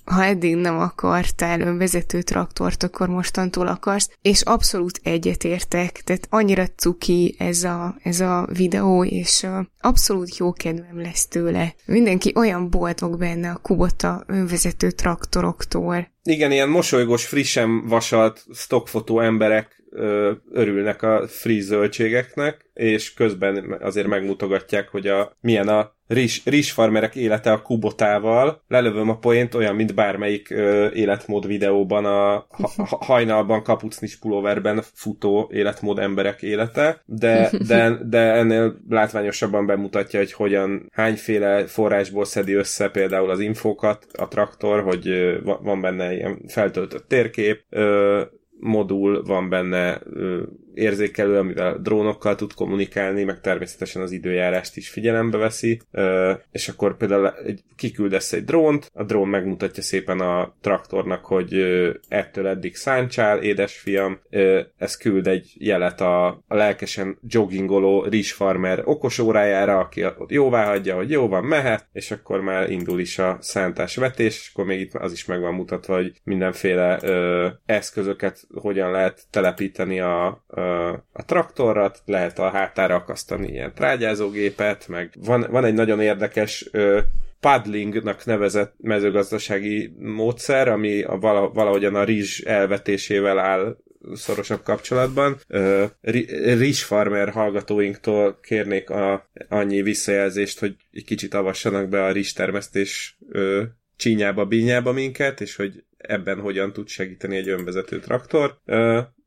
ha 0.06 0.24
eddig 0.24 0.56
nem 0.56 0.80
akartál 0.80 1.62
önvezető 1.62 2.22
traktort, 2.22 2.84
akkor 2.84 3.08
mostantól 3.08 3.68
akarsz, 3.68 4.10
és 4.22 4.42
abszolút 4.42 5.00
egyetértek, 5.04 5.92
tehát 5.92 6.28
annyira 6.30 6.68
cuki 6.76 7.36
ez 7.38 7.64
a, 7.64 7.96
ez 8.04 8.20
a 8.20 8.48
videó, 8.54 9.04
és 9.04 9.48
abszolút 9.80 10.38
jó 10.38 10.54
kedvem 10.54 11.02
lesz 11.02 11.28
tőle. 11.28 11.76
Mindenki 11.86 12.34
olyan 12.36 12.70
boldog 12.70 13.18
benne 13.18 13.50
a 13.50 13.60
Kubota 13.62 14.24
önvezető 14.28 14.92
traktoroktól. 14.92 16.08
Igen, 16.24 16.52
ilyen 16.52 16.70
mosolygós, 16.70 17.26
frissen 17.26 17.88
vasalt 17.88 18.46
stockfotó 18.54 19.20
emberek 19.20 19.77
örülnek 20.52 21.02
a 21.02 21.28
free 21.28 21.62
zöldségeknek, 21.62 22.70
és 22.74 23.14
közben 23.14 23.78
azért 23.82 24.08
megmutogatják, 24.08 24.90
hogy 24.90 25.08
a, 25.08 25.38
milyen 25.42 25.68
a 25.68 25.96
rizs, 26.08 26.42
rizsfarmerek 26.46 27.16
élete 27.16 27.52
a 27.52 27.62
kubotával. 27.62 28.64
Lelövöm 28.68 29.10
a 29.10 29.18
poént 29.18 29.56
olyan, 29.56 29.76
mint 29.76 29.96
bármelyik 29.96 30.50
ö, 30.50 30.88
életmód 30.94 31.48
videóban 31.48 32.06
a 32.06 32.46
ha, 32.50 32.72
ha, 32.76 32.98
hajnalban 33.06 33.64
kapucnis 33.64 34.18
pulóverben 34.18 34.84
futó 34.94 35.50
életmód 35.54 36.00
emberek 36.00 36.42
élete, 36.42 37.02
de, 37.06 37.52
de, 37.68 37.98
de 38.04 38.20
ennél 38.20 38.78
látványosabban 38.90 39.66
bemutatja, 39.66 40.20
hogy 40.20 40.34
hogyan, 40.34 40.90
hányféle 40.94 41.66
forrásból 41.66 42.26
szedi 42.26 42.54
össze 42.54 42.90
például 42.90 43.30
az 43.30 43.40
infókat 43.40 44.06
a 44.18 44.28
traktor, 44.28 44.84
hogy 44.84 45.08
ö, 45.08 45.42
va- 45.44 45.62
van 45.62 45.82
benne 45.82 46.14
ilyen 46.14 46.42
feltöltött 46.48 47.08
térkép, 47.08 47.64
ö, 47.70 48.22
modul, 48.60 49.24
van 49.26 49.50
benne 49.50 50.02
érzékelő, 50.78 51.38
amivel 51.38 51.78
drónokkal 51.78 52.36
tud 52.36 52.54
kommunikálni, 52.54 53.24
meg 53.24 53.42
természetesen 53.42 54.02
az 54.02 54.12
időjárást 54.12 54.78
is 54.78 54.90
figyelembe 54.90 55.38
veszi, 55.38 55.82
és 56.52 56.68
akkor 56.68 56.98
például 56.98 57.34
kiküldesz 57.76 58.34
egy 58.34 58.44
drónt, 58.44 58.92
a 58.94 59.04
drón 59.04 59.28
megmutatja 59.28 59.84
szépen 59.84 60.20
a 60.20 60.54
traktornak, 60.62 61.26
hogy 61.26 61.54
ettől 62.08 62.48
eddig 62.48 62.76
száncsál, 62.76 63.42
édesfiam, 63.42 64.20
ez 64.78 64.98
küld 64.98 65.28
egy 65.28 65.54
jelet 65.58 66.02
a, 66.02 66.28
a 66.28 66.56
lelkesen 66.56 67.18
joggingoló 67.28 68.04
rizsfarmer 68.04 68.82
okos 68.86 69.20
órájára, 69.20 69.80
aki 69.80 70.06
ott 70.06 70.32
jóvá 70.32 70.66
hagyja, 70.66 70.96
hogy 70.96 71.10
jó 71.10 71.28
van, 71.28 71.44
mehet, 71.44 71.88
és 71.94 72.12
akkor 72.12 72.42
már 72.42 72.70
indul 72.72 73.00
is 73.00 73.20
a 73.20 73.38
szántás 73.40 73.96
vetés, 73.96 74.40
és 74.40 74.50
akkor 74.54 74.66
még 74.66 74.80
itt 74.80 74.94
az 74.94 75.12
is 75.12 75.26
meg 75.26 75.42
van 75.42 75.54
mutatva, 75.54 75.96
hogy 75.96 76.12
mindenféle 76.24 77.00
ö, 77.02 77.48
eszközöket 77.66 78.48
hogyan 78.54 78.92
lehet 78.92 79.22
telepíteni 79.30 80.00
a, 80.00 80.26
a, 80.48 80.62
a 81.12 81.26
traktorra, 81.26 81.92
lehet 82.06 82.40
a 82.40 82.50
hátára 82.50 82.96
akasztani 82.96 83.48
ilyen 83.48 83.74
trágyázógépet, 83.74 84.88
meg 84.88 85.14
van, 85.20 85.48
van 85.50 85.66
egy 85.66 85.74
nagyon 85.74 86.02
érdekes 86.02 86.70
ö, 86.72 87.00
paddlingnak 87.40 88.26
nevezett 88.26 88.74
mezőgazdasági 88.78 89.96
módszer, 90.00 90.68
ami 90.68 91.02
a, 91.02 91.18
vala, 91.18 91.50
valahogyan 91.50 91.96
a 91.96 92.04
rizs 92.04 92.40
elvetésével 92.40 93.40
áll 93.40 93.78
szorosabb 94.14 94.64
kapcsolatban. 94.64 95.38
Ö, 95.48 95.86
ri- 96.02 96.54
Rizsfarmer 96.54 97.30
hallgatóinktól 97.30 98.40
kérnék 98.42 98.90
a, 98.90 99.30
annyi 99.50 99.82
visszajelzést, 99.82 100.60
hogy 100.60 100.76
egy 100.92 101.06
kicsit 101.06 101.34
avassanak 101.34 101.90
be 101.90 102.04
a 102.04 102.12
rizstermesztés 102.12 103.18
ö, 103.30 103.64
csínyába, 103.96 104.46
bínyába 104.46 104.92
minket, 104.92 105.42
és 105.42 105.56
hogy 105.56 105.84
ebben 105.98 106.40
hogyan 106.40 106.74
tud 106.74 106.88
segíteni 106.88 107.36
egy 107.36 107.50
önvezető 107.50 108.00
traktor. 108.00 108.58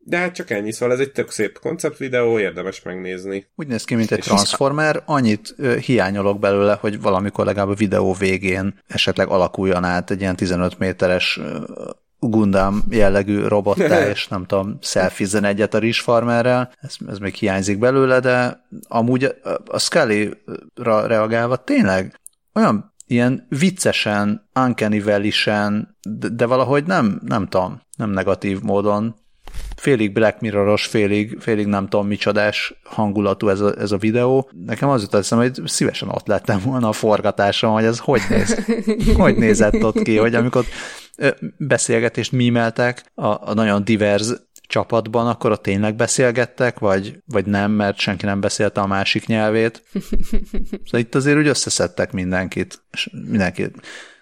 De 0.04 0.16
hát 0.16 0.34
csak 0.34 0.50
ennyi, 0.50 0.72
szóval 0.72 0.94
ez 0.94 1.00
egy 1.00 1.12
tök 1.12 1.30
szép 1.30 1.58
konceptvideó, 1.58 2.38
érdemes 2.38 2.82
megnézni. 2.82 3.46
Úgy 3.54 3.66
néz 3.66 3.84
ki, 3.84 3.94
mint 3.94 4.10
egy 4.10 4.18
És- 4.18 4.24
transformer, 4.24 5.02
annyit 5.06 5.54
ö, 5.56 5.76
hiányolok 5.76 6.38
belőle, 6.38 6.74
hogy 6.80 7.00
valamikor 7.00 7.44
legalább 7.44 7.68
a 7.68 7.74
videó 7.74 8.12
végén 8.14 8.78
esetleg 8.86 9.28
alakuljon 9.28 9.84
át 9.84 10.10
egy 10.10 10.20
ilyen 10.20 10.36
15 10.36 10.78
méteres 10.78 11.40
Gundam 12.18 12.82
jellegű 12.90 13.42
robottá, 13.46 14.08
és 14.10 14.28
nem 14.28 14.46
tudom, 14.46 14.78
szelfizzen 14.80 15.44
egyet 15.44 15.74
a 15.74 15.78
rizsfarmerrel, 15.78 16.72
ez, 16.80 16.94
ez 17.08 17.18
még 17.18 17.34
hiányzik 17.34 17.78
belőle, 17.78 18.20
de 18.20 18.64
amúgy 18.88 19.24
a- 19.66 19.78
Scully-ra 19.78 21.06
reagálva 21.06 21.56
tényleg 21.56 22.20
olyan 22.54 22.94
ilyen 23.06 23.46
viccesen, 23.48 24.48
uncanny 24.54 25.02
de, 26.02 26.28
de 26.28 26.46
valahogy 26.46 26.84
nem, 26.84 27.20
nem 27.24 27.46
tudom, 27.48 27.80
nem 27.96 28.10
negatív 28.10 28.60
módon 28.62 29.14
félig 29.76 30.12
Black 30.12 30.40
Mirroros, 30.40 30.86
félig, 30.86 31.36
félig 31.40 31.66
nem 31.66 31.88
tudom 31.88 32.06
micsodás 32.06 32.74
hangulatú 32.84 33.48
ez 33.48 33.60
a, 33.60 33.74
ez 33.78 33.92
a 33.92 33.96
videó. 33.96 34.50
Nekem 34.66 34.88
az 34.88 35.02
jutott 35.02 35.20
eszembe, 35.20 35.44
hogy 35.44 35.60
szívesen 35.64 36.08
ott 36.08 36.26
lettem 36.26 36.60
volna 36.64 36.88
a 36.88 36.92
forgatáson, 36.92 37.72
hogy 37.72 37.84
ez 37.84 37.98
hogy 37.98 38.20
néz, 38.28 38.64
hogy 39.16 39.36
nézett 39.36 39.84
ott 39.84 40.02
ki, 40.02 40.16
hogy 40.16 40.34
amikor 40.34 40.64
beszélgetést 41.56 42.32
mímeltek 42.32 43.04
a, 43.14 43.26
a 43.26 43.54
nagyon 43.54 43.84
divers 43.84 44.28
csapatban, 44.70 45.26
akkor 45.26 45.50
ott 45.50 45.62
tényleg 45.62 45.94
beszélgettek, 45.94 46.78
vagy, 46.78 47.18
vagy 47.26 47.46
nem, 47.46 47.70
mert 47.70 47.98
senki 47.98 48.24
nem 48.24 48.40
beszélte 48.40 48.80
a 48.80 48.86
másik 48.86 49.26
nyelvét. 49.26 49.82
Szóval 50.84 51.00
itt 51.00 51.14
azért 51.14 51.38
úgy 51.38 51.46
összeszedtek 51.46 52.12
mindenkit, 52.12 52.82
és 52.92 53.10
mindenkit 53.12 53.74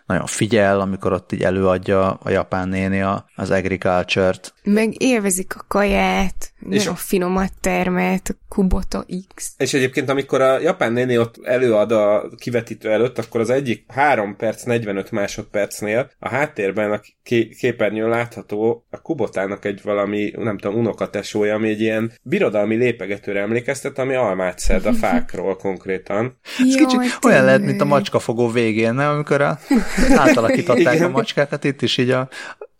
nagyon 0.09 0.27
figyel, 0.27 0.81
amikor 0.81 1.13
ott 1.13 1.33
így 1.33 1.43
előadja 1.43 2.11
a 2.11 2.31
japán 2.31 2.69
néni 2.69 3.05
az 3.35 3.51
agriculture-t. 3.51 4.55
Meg 4.63 5.03
élvezik 5.03 5.57
a 5.57 5.65
kaját, 5.69 6.53
és 6.69 6.79
nagyon 6.79 6.95
finomat 6.95 7.53
termelt, 7.61 8.29
a 8.29 8.35
Kubota 8.49 9.07
X. 9.35 9.53
És 9.57 9.75
egyébként, 9.75 10.09
amikor 10.09 10.41
a 10.41 10.61
japán 10.61 10.93
néni 10.93 11.19
ott 11.19 11.35
előad 11.43 11.93
a 11.93 12.31
kivetítő 12.37 12.91
előtt, 12.91 13.19
akkor 13.19 13.41
az 13.41 13.51
egyik 13.51 13.85
3 13.89 14.37
perc 14.37 14.63
45 14.63 15.11
másodpercnél 15.11 16.11
a 16.19 16.29
háttérben 16.29 16.93
a 16.93 17.01
képernyőn 17.61 18.09
látható 18.09 18.87
a 18.91 19.01
Kubotának 19.01 19.65
egy 19.65 19.81
valami, 19.83 20.33
nem 20.37 20.59
tudom, 20.59 20.79
unokatesója, 20.79 21.55
ami 21.55 21.69
egy 21.69 21.81
ilyen 21.81 22.13
birodalmi 22.23 22.75
lépegetőre 22.75 23.41
emlékeztet, 23.41 23.99
ami 23.99 24.15
almát 24.15 24.59
szed 24.59 24.87
a 24.87 24.93
fákról 25.03 25.57
konkrétan. 25.57 26.39
Ez 26.59 26.75
kicsit 26.75 27.25
olyan 27.25 27.45
lehet, 27.45 27.63
mint 27.63 27.81
a 27.81 27.85
macskafogó 27.85 28.51
végén, 28.51 28.95
nem? 28.95 29.11
Amikor 29.11 29.41
a, 29.41 29.59
átalakították 30.17 31.01
a 31.01 31.09
macskákat, 31.09 31.65
itt 31.65 31.83
is 31.83 31.97
így 31.97 32.11
a, 32.11 32.29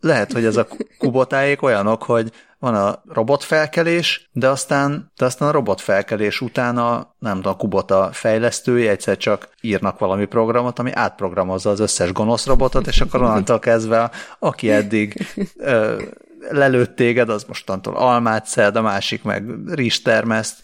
lehet, 0.01 0.33
hogy 0.33 0.45
ez 0.45 0.57
a 0.57 0.67
kubotáék 0.99 1.63
olyanok, 1.63 2.03
hogy 2.03 2.33
van 2.59 2.75
a 2.75 3.03
robotfelkelés, 3.09 4.29
de 4.33 4.49
aztán, 4.49 5.13
de 5.17 5.25
aztán 5.25 5.49
a 5.49 5.53
robotfelkelés 5.53 6.41
után 6.41 6.79
a, 6.79 7.15
nem 7.19 7.35
tudom, 7.35 7.53
a 7.53 7.57
Kubota 7.57 8.09
fejlesztői 8.13 8.89
egyszer 8.89 9.17
csak 9.17 9.49
írnak 9.61 9.99
valami 9.99 10.25
programot, 10.25 10.79
ami 10.79 10.93
átprogramozza 10.93 11.71
az 11.71 11.81
összes 11.81 12.13
gonosz 12.13 12.47
robotot, 12.47 12.87
és 12.87 13.01
akkor 13.01 13.23
onnantól 13.23 13.59
kezdve, 13.59 14.11
aki 14.39 14.71
eddig 14.71 15.27
ö, 15.57 16.03
lelőtt 16.51 16.97
téged, 16.97 17.29
az 17.29 17.45
mostantól 17.45 17.97
almát 17.97 18.47
szed, 18.47 18.77
a 18.77 18.83
másik 18.83 19.23
meg 19.23 19.45
rizs 19.67 20.03
termeszt. 20.03 20.57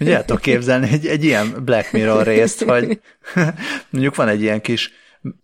Ugye 0.00 0.16
el 0.16 0.38
képzelni 0.38 0.88
egy, 0.90 1.06
egy 1.06 1.24
ilyen 1.24 1.64
Black 1.64 1.92
Mirror 1.92 2.24
részt, 2.26 2.62
hogy 2.62 3.00
mondjuk 3.90 4.14
van 4.14 4.28
egy 4.28 4.42
ilyen 4.42 4.60
kis 4.60 4.92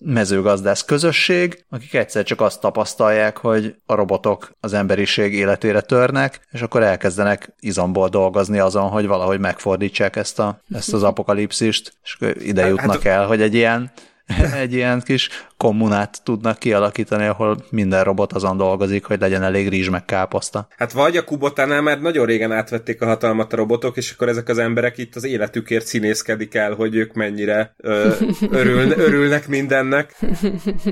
mezőgazdász 0.04 0.84
közösség, 0.84 1.64
akik 1.70 1.94
egyszer 1.94 2.24
csak 2.24 2.40
azt 2.40 2.60
tapasztalják, 2.60 3.36
hogy 3.36 3.74
a 3.86 3.94
robotok 3.94 4.52
az 4.60 4.72
emberiség 4.72 5.34
életére 5.34 5.80
törnek, 5.80 6.40
és 6.50 6.62
akkor 6.62 6.82
elkezdenek 6.82 7.54
izomból 7.60 8.08
dolgozni 8.08 8.58
azon, 8.58 8.88
hogy 8.88 9.06
valahogy 9.06 9.38
megfordítsák 9.38 10.16
ezt, 10.16 10.38
a, 10.38 10.60
ezt 10.74 10.92
az 10.92 11.02
apokalipszist, 11.02 11.92
és 12.02 12.16
ide 12.38 12.60
hát, 12.60 12.70
jutnak 12.70 13.02
hát, 13.02 13.04
el, 13.04 13.26
hogy 13.26 13.40
egy 13.42 13.54
ilyen 13.54 13.92
egy 14.62 14.72
ilyen 14.72 15.02
kis 15.02 15.28
kommunát 15.56 16.20
tudnak 16.22 16.58
kialakítani, 16.58 17.26
ahol 17.26 17.64
minden 17.70 18.04
robot 18.04 18.32
azon 18.32 18.56
dolgozik, 18.56 19.04
hogy 19.04 19.20
legyen 19.20 19.42
elég 19.42 19.68
rizs 19.68 19.88
meg 19.88 20.04
káposzta. 20.04 20.68
Hát 20.76 20.92
vagy 20.92 21.16
a 21.16 21.24
Kubotánál 21.24 21.82
már 21.82 22.00
nagyon 22.00 22.26
régen 22.26 22.52
átvették 22.52 23.02
a 23.02 23.06
hatalmat 23.06 23.52
a 23.52 23.56
robotok, 23.56 23.96
és 23.96 24.12
akkor 24.12 24.28
ezek 24.28 24.48
az 24.48 24.58
emberek 24.58 24.98
itt 24.98 25.14
az 25.14 25.24
életükért 25.24 25.86
színészkedik 25.86 26.54
el, 26.54 26.74
hogy 26.74 26.94
ők 26.94 27.12
mennyire 27.12 27.74
ö, 27.76 28.12
örül, 28.50 28.90
örülnek 28.90 29.48
mindennek. 29.48 30.16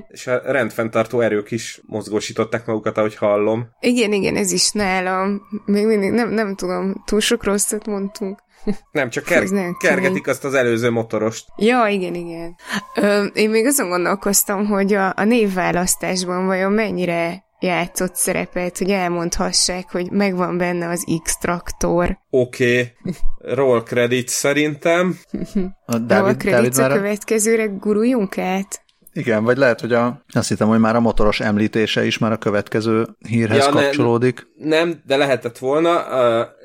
És 0.09 0.26
a 0.26 0.41
rendfenntartó 0.45 1.20
erők 1.20 1.51
is 1.51 1.80
mozgósították 1.87 2.66
magukat, 2.66 2.99
ahogy 2.99 3.16
hallom. 3.16 3.68
Igen, 3.80 4.12
igen, 4.12 4.37
ez 4.37 4.53
is 4.53 4.70
nálam. 4.70 5.43
Még 5.64 5.87
mindig 5.87 6.11
nem, 6.11 6.30
nem 6.30 6.55
tudom, 6.55 7.03
túl 7.07 7.20
sok 7.20 7.45
rosszat 7.45 7.87
mondtunk. 7.87 8.43
Nem, 8.90 9.10
csak 9.10 9.24
ker- 9.24 9.50
nem 9.50 9.76
kergetik 9.78 10.26
azt 10.26 10.44
az 10.44 10.54
előző 10.54 10.90
motorost. 10.90 11.46
Ja, 11.56 11.86
igen, 11.86 12.14
igen. 12.14 12.56
Ö, 12.94 13.24
én 13.24 13.50
még 13.50 13.66
azon 13.66 13.88
gondolkoztam, 13.88 14.66
hogy 14.66 14.92
a, 14.92 15.12
a 15.16 15.24
névválasztásban 15.24 16.46
vajon 16.46 16.72
mennyire 16.72 17.44
játszott 17.64 18.14
szerepet, 18.14 18.78
hogy 18.78 18.90
elmondhassák, 18.90 19.90
hogy 19.90 20.10
megvan 20.10 20.58
benne 20.58 20.88
az 20.88 21.04
X-traktor. 21.22 22.18
Oké, 22.30 22.80
okay. 22.80 23.54
roll 23.54 23.82
credit 23.82 24.28
szerintem. 24.28 25.18
A 25.86 25.98
David, 25.98 26.08
roll 26.10 26.36
credit 26.36 26.76
a 26.76 26.88
következőre 26.88 27.66
guruljunk 27.66 28.38
át? 28.38 28.84
Igen, 29.16 29.44
vagy 29.44 29.56
lehet, 29.56 29.80
hogy 29.80 29.92
a, 29.92 30.22
azt 30.32 30.48
hittem, 30.48 30.68
hogy 30.68 30.78
már 30.78 30.96
a 30.96 31.00
motoros 31.00 31.40
említése 31.40 32.04
is 32.04 32.18
már 32.18 32.32
a 32.32 32.36
következő 32.36 33.06
hírhez 33.28 33.64
ja, 33.64 33.70
kapcsolódik. 33.70 34.46
Ne, 34.56 34.68
nem, 34.76 35.02
de 35.06 35.16
lehetett 35.16 35.58
volna. 35.58 36.06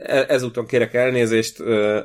E, 0.05 0.25
ezúton 0.27 0.65
kérek 0.65 0.93
elnézést 0.93 1.59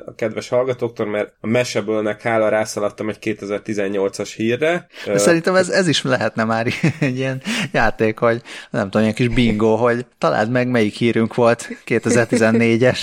a 0.07 0.15
kedves 0.17 0.49
hallgatóktól, 0.49 1.07
mert 1.07 1.33
a 1.41 1.47
Mesebölnek 1.47 2.23
hála 2.23 2.49
rászaladtam 2.49 3.09
egy 3.09 3.19
2018-as 3.21 4.33
hírre. 4.37 4.87
De 5.07 5.19
szerintem 5.19 5.55
ez, 5.55 5.69
ez 5.69 5.89
is 5.89 6.03
lehetne 6.03 6.45
már 6.45 6.67
egy 7.01 7.17
ilyen 7.17 7.43
játék, 7.73 8.19
hogy 8.19 8.43
nem 8.71 8.85
tudom, 8.85 9.03
ilyen 9.03 9.15
kis 9.15 9.29
bingo, 9.29 9.77
hogy 9.77 10.07
találd 10.19 10.51
meg, 10.51 10.69
melyik 10.69 10.95
hírünk 10.95 11.35
volt 11.35 11.69
2014-es. 11.87 12.99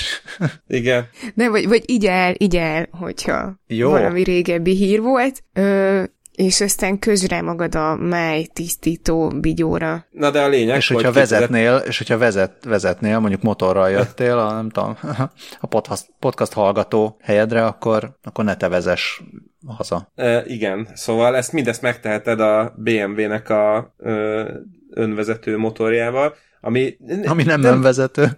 Igen. 0.68 1.08
De 1.34 1.50
vagy, 1.50 1.68
vagy 1.68 1.84
így 1.86 2.06
el, 2.06 2.34
így 2.38 2.56
el, 2.56 2.88
hogyha 2.92 3.60
Jó. 3.68 3.90
valami 3.90 4.24
régebbi 4.24 4.76
hír 4.76 5.02
volt. 5.02 5.44
Ö, 5.54 6.04
és 6.36 6.62
aztán 6.62 7.00
közre 7.00 7.42
magad 7.42 7.76
a 7.76 7.96
máj 7.96 8.46
tisztító 8.54 9.28
bigyóra. 9.40 10.06
Na 10.12 10.32
de 10.32 10.42
a 10.42 10.48
lényeg, 10.48 10.78
és 10.78 10.88
hogyha 10.88 11.12
vezetnél, 11.12 11.84
és 11.88 11.98
hogyha 11.98 12.18
vezet, 12.18 12.66
vezetnél, 12.66 13.20
mondjuk 13.20 13.42
motorral 13.42 13.90
jöttél, 13.90 14.38
a, 14.38 14.54
nem 14.54 14.70
tudom, 14.70 14.98
a 15.60 15.68
podcast, 15.68 16.06
podcast 16.20 16.54
hallgató 16.54 17.18
helyedre, 17.22 17.66
akkor, 17.66 18.18
akkor 18.24 18.44
ne 18.44 18.56
te 18.56 18.68
vezess 18.68 19.22
haza. 19.68 20.12
E, 20.16 20.44
igen, 20.46 20.88
szóval 20.94 21.36
ezt 21.36 21.52
mindezt 21.52 21.82
megteheted 21.82 22.40
a 22.40 22.74
BMW-nek 22.78 23.50
a 23.50 23.94
ö, 23.98 24.44
önvezető 24.90 25.58
motorjával, 25.58 26.36
ami... 26.62 26.98
Ami 27.26 27.44
nem, 27.44 27.62
nem 27.62 27.74
önvezető. 27.74 28.30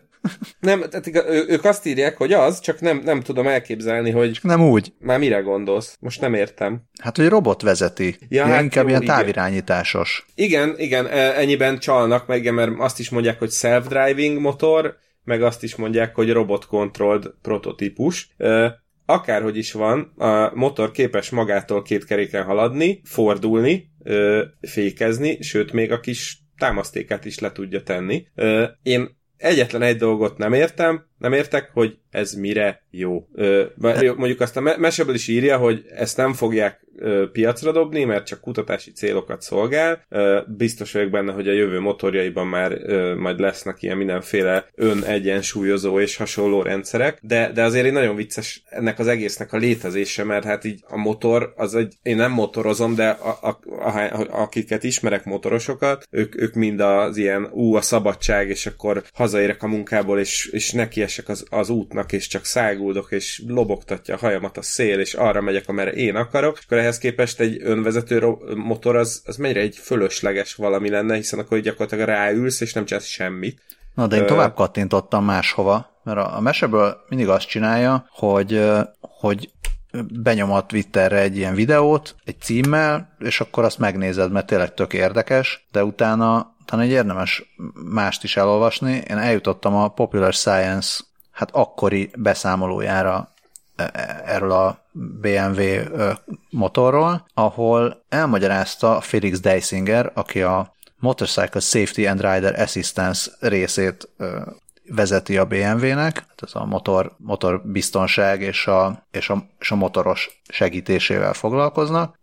Nem, 0.59 0.83
tehát 0.89 1.07
ő, 1.29 1.45
ők 1.47 1.65
azt 1.65 1.85
írják, 1.85 2.17
hogy 2.17 2.33
az, 2.33 2.59
csak 2.59 2.79
nem, 2.79 3.01
nem 3.05 3.21
tudom 3.21 3.47
elképzelni, 3.47 4.11
hogy... 4.11 4.31
Csak 4.31 4.43
nem 4.43 4.61
úgy. 4.61 4.93
Már 4.99 5.19
mire 5.19 5.39
gondolsz? 5.39 5.97
Most 5.99 6.21
nem 6.21 6.33
értem. 6.33 6.81
Hát, 7.01 7.17
hogy 7.17 7.27
robot 7.27 7.61
vezeti. 7.61 8.15
Ja, 8.29 8.45
hát 8.45 8.61
inkább 8.61 8.83
jó, 8.83 8.89
ilyen 8.89 9.05
távirányításos. 9.05 10.25
Igen, 10.35 10.73
igen, 10.77 11.05
e, 11.05 11.39
ennyiben 11.39 11.79
csalnak 11.79 12.27
meg, 12.27 12.53
mert 12.53 12.71
azt 12.77 12.99
is 12.99 13.09
mondják, 13.09 13.39
hogy 13.39 13.51
self-driving 13.51 14.39
motor, 14.39 14.95
meg 15.23 15.41
azt 15.41 15.63
is 15.63 15.75
mondják, 15.75 16.15
hogy 16.15 16.31
robot-controlled 16.31 17.25
prototípus. 17.41 18.29
E, 18.37 18.81
akárhogy 19.05 19.57
is 19.57 19.71
van, 19.71 20.13
a 20.17 20.55
motor 20.55 20.91
képes 20.91 21.29
magától 21.29 21.81
két 21.81 22.05
keréken 22.05 22.43
haladni, 22.43 23.01
fordulni, 23.03 23.91
e, 24.03 24.13
fékezni, 24.61 25.41
sőt, 25.41 25.71
még 25.71 25.91
a 25.91 25.99
kis 25.99 26.41
támasztékát 26.57 27.25
is 27.25 27.39
le 27.39 27.51
tudja 27.51 27.83
tenni. 27.83 28.27
Én 28.83 29.21
egyetlen 29.43 29.81
egy 29.81 29.97
dolgot 29.97 30.37
nem 30.37 30.53
értem, 30.53 31.05
nem 31.17 31.33
értek, 31.33 31.69
hogy 31.73 31.97
ez 32.09 32.33
mire 32.33 32.83
jó. 32.91 33.27
Ö, 33.33 33.65
mondjuk 34.15 34.39
azt 34.39 34.57
a 34.57 34.61
meseből 34.77 35.15
is 35.15 35.27
írja, 35.27 35.57
hogy 35.57 35.85
ezt 35.95 36.17
nem 36.17 36.33
fogják 36.33 36.85
piacra 37.31 37.71
dobni, 37.71 38.03
mert 38.03 38.25
csak 38.25 38.39
kutatási 38.39 38.91
célokat 38.91 39.41
szolgál. 39.41 40.05
Biztos 40.47 40.91
vagyok 40.91 41.09
benne, 41.09 41.31
hogy 41.31 41.47
a 41.47 41.53
jövő 41.53 41.79
motorjaiban 41.79 42.47
már 42.47 42.77
majd 43.15 43.39
lesznek 43.39 43.81
ilyen 43.81 43.97
mindenféle 43.97 44.65
önegyensúlyozó 44.75 45.99
és 45.99 46.15
hasonló 46.15 46.61
rendszerek, 46.61 47.17
de, 47.21 47.51
de 47.51 47.63
azért 47.63 47.85
egy 47.85 47.91
nagyon 47.91 48.15
vicces 48.15 48.63
ennek 48.69 48.99
az 48.99 49.07
egésznek 49.07 49.53
a 49.53 49.57
létezése, 49.57 50.23
mert 50.23 50.45
hát 50.45 50.63
így 50.63 50.83
a 50.87 50.97
motor, 50.97 51.53
az 51.55 51.75
egy, 51.75 51.93
én 52.01 52.15
nem 52.15 52.31
motorozom, 52.31 52.95
de 52.95 53.09
a, 53.09 53.37
a, 53.41 53.59
a, 53.69 54.27
akiket 54.41 54.83
ismerek 54.83 55.25
motorosokat, 55.25 56.07
ők, 56.09 56.41
ők 56.41 56.53
mind 56.53 56.79
az 56.79 57.17
ilyen 57.17 57.49
ú, 57.51 57.75
a 57.75 57.81
szabadság, 57.81 58.49
és 58.49 58.65
akkor 58.65 59.03
hazaérek 59.13 59.63
a 59.63 59.67
munkából, 59.67 60.19
és, 60.19 60.49
és 60.51 60.71
nekiesek 60.71 61.29
az, 61.29 61.45
az 61.49 61.69
útnak, 61.69 62.11
és 62.11 62.27
csak 62.27 62.45
száguldok, 62.45 63.11
és 63.11 63.43
lobogtatja 63.47 64.15
a 64.15 64.17
hajamat 64.17 64.57
a 64.57 64.61
szél, 64.61 64.99
és 64.99 65.13
arra 65.13 65.41
megyek, 65.41 65.67
amerre 65.67 65.91
én 65.91 66.15
akarok, 66.15 66.59
akkor 66.63 66.77
ehhez 66.83 66.97
képest 66.97 67.39
egy 67.39 67.57
önvezető 67.61 68.35
motor 68.55 68.95
az, 68.95 69.21
az 69.25 69.35
mennyire 69.35 69.59
egy 69.59 69.75
fölösleges 69.75 70.55
valami 70.55 70.89
lenne, 70.89 71.15
hiszen 71.15 71.39
akkor 71.39 71.59
gyakorlatilag 71.59 72.07
ráülsz, 72.07 72.61
és 72.61 72.73
nem 72.73 72.85
csinálsz 72.85 73.05
semmit. 73.05 73.61
Na, 73.95 74.07
de 74.07 74.15
én 74.15 74.25
tovább 74.25 74.53
kattintottam 74.53 75.25
máshova, 75.25 75.99
mert 76.03 76.17
a, 76.17 76.39
meseből 76.39 76.97
mindig 77.09 77.29
azt 77.29 77.47
csinálja, 77.47 78.07
hogy, 78.09 78.69
hogy 78.99 79.51
benyom 80.09 80.51
a 80.51 80.65
Twitterre 80.65 81.19
egy 81.19 81.37
ilyen 81.37 81.55
videót, 81.55 82.15
egy 82.25 82.39
címmel, 82.39 83.15
és 83.19 83.41
akkor 83.41 83.63
azt 83.63 83.79
megnézed, 83.79 84.31
mert 84.31 84.45
tényleg 84.45 84.73
tök 84.73 84.93
érdekes, 84.93 85.67
de 85.71 85.83
utána, 85.83 86.55
utána 86.61 86.83
egy 86.83 86.89
érdemes 86.89 87.55
mást 87.91 88.23
is 88.23 88.37
elolvasni. 88.37 89.03
Én 89.09 89.17
eljutottam 89.17 89.75
a 89.75 89.87
Popular 89.87 90.33
Science 90.33 91.03
hát 91.31 91.49
akkori 91.51 92.11
beszámolójára 92.17 93.32
erről 94.25 94.51
a 94.51 94.77
BMW 94.91 95.61
motorról, 96.49 97.25
ahol 97.33 98.03
elmagyarázta 98.09 99.01
Felix 99.01 99.39
Deisinger, 99.39 100.11
aki 100.13 100.41
a 100.41 100.73
Motorcycle 100.99 101.59
Safety 101.59 102.05
and 102.07 102.21
Rider 102.21 102.59
Assistance 102.59 103.31
részét 103.39 104.09
vezeti 104.87 105.37
a 105.37 105.45
BMW-nek, 105.45 106.25
ez 106.35 106.55
a 106.55 106.65
motor, 106.65 107.15
motor 107.17 107.61
biztonság 107.65 108.41
és 108.41 108.67
a, 108.67 109.03
és, 109.11 109.29
a, 109.29 109.45
és 109.59 109.71
a 109.71 109.75
motoros 109.75 110.41
segítésével 110.49 111.33
foglalkoznak. 111.33 112.19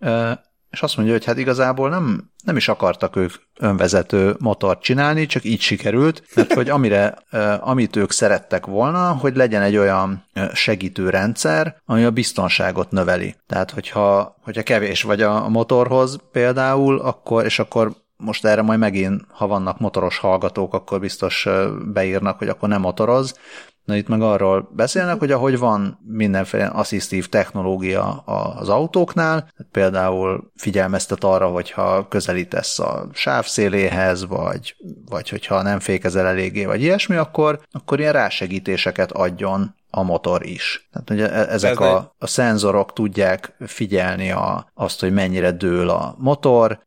És 0.71 0.83
azt 0.83 0.97
mondja, 0.97 1.15
hogy 1.15 1.25
hát 1.25 1.39
igazából 1.39 1.89
nem, 1.89 2.31
nem 2.45 2.57
is 2.57 2.69
akartak 2.69 3.17
ők 3.17 3.33
önvezető 3.59 4.35
motort 4.39 4.83
csinálni, 4.83 5.27
csak 5.27 5.45
így 5.45 5.61
sikerült, 5.61 6.23
mert 6.35 6.53
hogy 6.53 6.69
amire, 6.69 7.17
amit 7.73 7.97
ők 7.97 8.11
szerettek 8.11 8.67
volna, 8.67 9.13
hogy 9.13 9.37
legyen 9.37 9.63
egy 9.63 9.77
olyan 9.77 10.25
segítő 10.53 11.11
rendszer, 11.11 11.77
ami 11.85 12.05
a 12.05 12.11
biztonságot 12.11 12.91
növeli. 12.91 13.35
Tehát, 13.47 13.71
hogyha, 13.71 14.37
hogyha 14.43 14.63
kevés 14.63 15.03
vagy 15.03 15.23
a 15.23 15.49
motorhoz 15.49 16.19
például, 16.33 17.01
akkor, 17.01 17.45
és 17.45 17.59
akkor 17.59 17.93
most 18.17 18.45
erre 18.45 18.63
majd 18.63 18.79
megint, 18.79 19.25
ha 19.29 19.47
vannak 19.47 19.79
motoros 19.79 20.19
hallgatók, 20.19 20.75
akkor 20.75 21.01
biztos 21.01 21.49
beírnak, 21.85 22.39
hogy 22.39 22.49
akkor 22.49 22.69
nem 22.69 22.81
motoroz, 22.81 23.39
Na 23.85 23.97
itt 23.97 24.09
meg 24.09 24.23
arról 24.23 24.71
beszélnek, 24.73 25.19
hogy 25.19 25.33
ahogy 25.33 25.59
van 25.59 25.99
mindenféle 26.07 26.67
asszisztív 26.67 27.29
technológia 27.29 28.13
az 28.59 28.69
autóknál, 28.69 29.53
például 29.71 30.51
figyelmeztet 30.57 31.25
arra, 31.25 31.49
hogyha 31.49 32.09
közelítesz 32.09 32.79
a 32.79 33.09
sávszéléhez, 33.13 34.27
vagy, 34.27 34.77
vagy 35.09 35.29
hogyha 35.29 35.63
nem 35.63 35.81
fékezel 35.81 36.27
eléggé, 36.27 36.65
vagy 36.65 36.83
ilyesmi, 36.83 37.17
akkor, 37.17 37.61
akkor 37.73 38.01
ilyen 38.01 38.13
rásegítéseket 38.13 39.13
adjon 39.13 39.75
a 39.91 40.03
motor 40.03 40.47
is. 40.47 40.89
Tehát 40.93 41.11
ugye 41.11 41.49
ezek 41.49 41.81
a, 41.81 42.15
a 42.19 42.27
szenzorok 42.27 42.93
tudják 42.93 43.55
figyelni 43.67 44.31
a, 44.31 44.71
azt, 44.75 45.01
hogy 45.01 45.13
mennyire 45.13 45.51
dől 45.53 45.89
a 45.89 46.15
motor, 46.19 46.79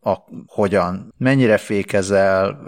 a, 0.00 0.14
hogyan, 0.46 1.14
mennyire 1.18 1.56
fékezel, 1.56 2.58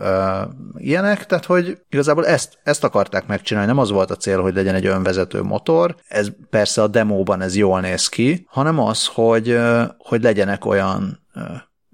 ilyenek, 0.76 1.26
tehát 1.26 1.44
hogy 1.44 1.78
igazából 1.90 2.26
ezt, 2.26 2.58
ezt 2.62 2.84
akarták 2.84 3.26
megcsinálni, 3.26 3.68
nem 3.68 3.78
az 3.78 3.90
volt 3.90 4.10
a 4.10 4.16
cél, 4.16 4.40
hogy 4.40 4.54
legyen 4.54 4.74
egy 4.74 4.86
önvezető 4.86 5.42
motor, 5.42 5.96
ez 6.08 6.28
persze 6.50 6.82
a 6.82 6.86
demóban 6.86 7.40
ez 7.40 7.56
jól 7.56 7.80
néz 7.80 8.08
ki, 8.08 8.46
hanem 8.48 8.78
az, 8.78 9.06
hogy, 9.06 9.58
hogy 9.98 10.22
legyenek 10.22 10.64
olyan 10.64 11.22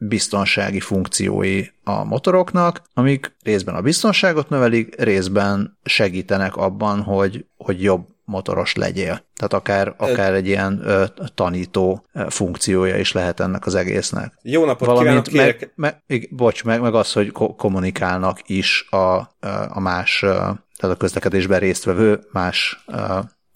biztonsági 0.01 0.81
funkciói 0.81 1.65
a 1.85 2.05
motoroknak, 2.05 2.83
amik 2.95 3.37
részben 3.43 3.75
a 3.75 3.81
biztonságot 3.81 4.49
növelik, 4.49 4.95
részben 5.03 5.79
segítenek 5.83 6.57
abban, 6.57 7.03
hogy, 7.03 7.47
hogy 7.57 7.83
jobb 7.83 8.07
motoros 8.25 8.75
legyél. 8.75 9.25
Tehát 9.35 9.53
akár, 9.53 9.95
akár 9.97 10.35
egy 10.35 10.47
ilyen 10.47 10.81
ö, 10.85 11.05
tanító 11.35 12.07
funkciója 12.29 12.99
is 12.99 13.13
lehet 13.13 13.41
ennek 13.41 13.67
az 13.67 13.75
egésznek. 13.75 14.33
Jó 14.43 14.65
napot 14.65 14.89
Valamint 14.89 15.29
kívánok, 15.29 15.57
kérek. 15.57 15.73
Meg, 15.75 16.03
meg, 16.07 16.29
bocs, 16.31 16.65
meg, 16.65 16.81
meg 16.81 16.95
az, 16.95 17.13
hogy 17.13 17.33
ko- 17.33 17.57
kommunikálnak 17.57 18.39
is 18.47 18.87
a, 18.91 19.15
a 19.69 19.81
más, 19.81 20.19
tehát 20.19 20.97
a 20.97 20.97
közlekedésben 20.97 21.59
résztvevő 21.59 22.21
más 22.33 22.85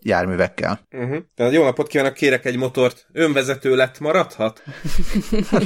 járművekkel. 0.05 0.81
Uh-huh. 0.91 1.19
Tehát 1.35 1.53
jó 1.53 1.65
napot 1.65 1.87
kívánok, 1.87 2.15
kérek 2.15 2.45
egy 2.45 2.57
motort. 2.57 3.07
Önvezető 3.13 3.77
lett 3.77 4.01
maradhat? 4.01 4.63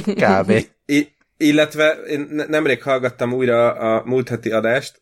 Kb. 0.05 0.51
I- 0.85 1.17
illetve 1.41 1.91
én 1.91 2.45
nemrég 2.47 2.83
hallgattam 2.83 3.33
újra 3.33 3.71
a 3.71 4.03
múlt 4.05 4.29
heti 4.29 4.51
adást, 4.51 5.01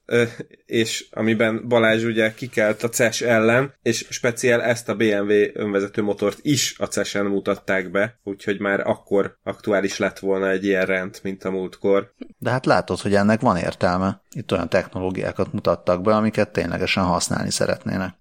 és 0.66 1.06
amiben 1.12 1.68
Balázs 1.68 2.04
ugye 2.04 2.34
kikelt 2.34 2.84
a 2.84 2.90
CES 2.90 3.22
ellen, 3.22 3.74
és 3.82 4.06
speciál 4.10 4.62
ezt 4.62 4.90
a 4.90 4.96
BMW 4.96 5.32
önvezető 5.54 6.02
motort 6.02 6.38
is 6.42 6.76
a 6.80 6.86
CES-en 6.86 7.26
mutatták 7.26 7.92
be, 7.92 8.20
úgyhogy 8.24 8.60
már 8.60 8.80
akkor 8.80 9.38
aktuális 9.44 9.98
lett 9.98 10.20
volna 10.20 10.50
egy 10.50 10.66
ilyen 10.66 10.86
rend, 10.86 11.20
mint 11.24 11.44
a 11.44 11.52
múltkor. 11.52 12.14
De 12.38 12.50
hát 12.50 12.66
látod, 12.66 13.00
hogy 13.00 13.16
ennek 13.16 13.40
van 13.40 13.58
értelme. 13.58 14.22
Itt 14.32 14.52
olyan 14.52 14.70
technológiákat 14.70 15.54
mutattak 15.54 16.02
be, 16.02 16.16
amiket 16.16 16.52
ténylegesen 16.52 17.04
használni 17.04 17.52
szeretnének. 17.52 18.16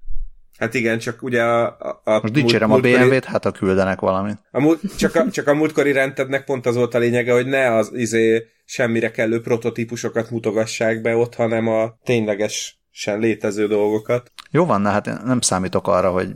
Hát 0.59 0.75
igen, 0.75 0.99
csak 0.99 1.23
ugye 1.23 1.43
a... 1.43 1.65
a, 1.65 2.01
a 2.05 2.21
Most 2.21 2.33
dicsérem 2.33 2.69
múlt, 2.69 2.85
a 2.85 2.89
BMW-t, 2.89 3.25
hát 3.25 3.45
a 3.45 3.51
küldenek 3.51 4.01
valamit. 4.01 4.39
A 4.51 4.61
múlt, 4.61 4.81
csak, 4.99 5.15
a, 5.15 5.31
csak 5.31 5.47
a 5.47 5.55
múltkori 5.55 5.93
rendednek 5.93 6.45
pont 6.45 6.67
az 6.67 6.75
volt 6.75 6.95
a 6.95 6.99
lényege, 6.99 7.33
hogy 7.33 7.47
ne 7.47 7.75
az 7.75 7.91
izé 7.95 8.47
semmire 8.65 9.11
kellő 9.11 9.41
prototípusokat 9.41 10.31
mutogassák 10.31 11.01
be 11.01 11.17
ott, 11.17 11.35
hanem 11.35 11.69
a 11.69 11.99
tényleges 12.05 12.81
sem 12.91 13.21
létező 13.21 13.67
dolgokat. 13.67 14.33
Jó 14.51 14.65
van, 14.65 14.81
na 14.81 14.91
hát 14.91 15.25
nem 15.25 15.41
számítok 15.41 15.89
arra, 15.89 16.11
hogy 16.11 16.29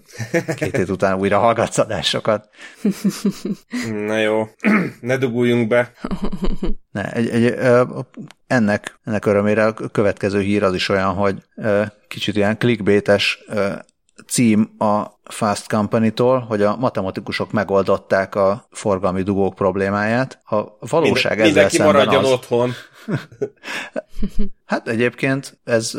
két 0.56 0.76
hét 0.76 0.88
után 0.88 1.18
újra 1.18 1.38
hallgatsz 1.38 1.78
adásokat. 1.78 2.48
Na 4.06 4.18
jó, 4.18 4.48
ne 5.00 5.16
duguljunk 5.16 5.68
be. 5.68 5.92
Ne, 6.92 7.12
egy, 7.12 7.28
egy, 7.28 7.54
ennek, 8.46 8.98
ennek 9.04 9.26
örömére 9.26 9.66
a 9.66 9.72
következő 9.72 10.40
hír 10.40 10.62
az 10.62 10.74
is 10.74 10.88
olyan, 10.88 11.14
hogy 11.14 11.42
kicsit 12.08 12.36
ilyen 12.36 12.58
clickbaites 12.58 13.44
cím 14.26 14.74
a 14.78 15.04
Fast 15.24 15.68
Company-tól, 15.68 16.38
hogy 16.38 16.62
a 16.62 16.76
matematikusok 16.76 17.52
megoldották 17.52 18.34
a 18.34 18.66
forgalmi 18.70 19.22
dugók 19.22 19.54
problémáját. 19.54 20.40
A 20.44 20.86
valóság 20.86 21.38
Minden, 21.38 21.64
ezzel 21.64 21.86
Mindenki 21.86 21.98
maradjon 21.98 22.24
az... 22.24 22.30
otthon. 22.30 22.72
hát 24.66 24.88
egyébként 24.88 25.58
ez 25.64 25.98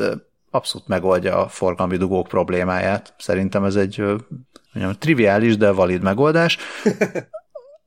abszolút 0.52 0.88
megoldja 0.88 1.38
a 1.38 1.48
forgalmi 1.48 1.98
dugók 1.98 2.28
problémáját. 2.28 3.14
Szerintem 3.18 3.64
ez 3.64 3.76
egy 3.76 3.98
mondjam, 4.74 4.96
triviális, 5.00 5.58
de 5.58 5.72
valid 5.72 6.02
megoldás. 6.02 6.58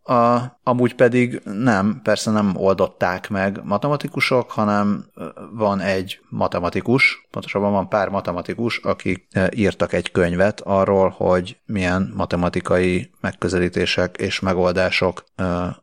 A, 0.07 0.39
amúgy 0.63 0.95
pedig 0.95 1.41
nem, 1.45 2.01
persze 2.03 2.31
nem 2.31 2.57
oldották 2.57 3.29
meg 3.29 3.61
matematikusok, 3.65 4.51
hanem 4.51 5.05
van 5.53 5.81
egy 5.81 6.21
matematikus, 6.29 7.27
pontosabban 7.31 7.73
van 7.73 7.89
pár 7.89 8.09
matematikus, 8.09 8.79
akik 8.79 9.27
írtak 9.51 9.93
egy 9.93 10.11
könyvet 10.11 10.61
arról, 10.61 11.15
hogy 11.17 11.59
milyen 11.67 12.13
matematikai 12.17 13.11
megközelítések 13.21 14.17
és 14.17 14.41
megoldások 14.41 15.25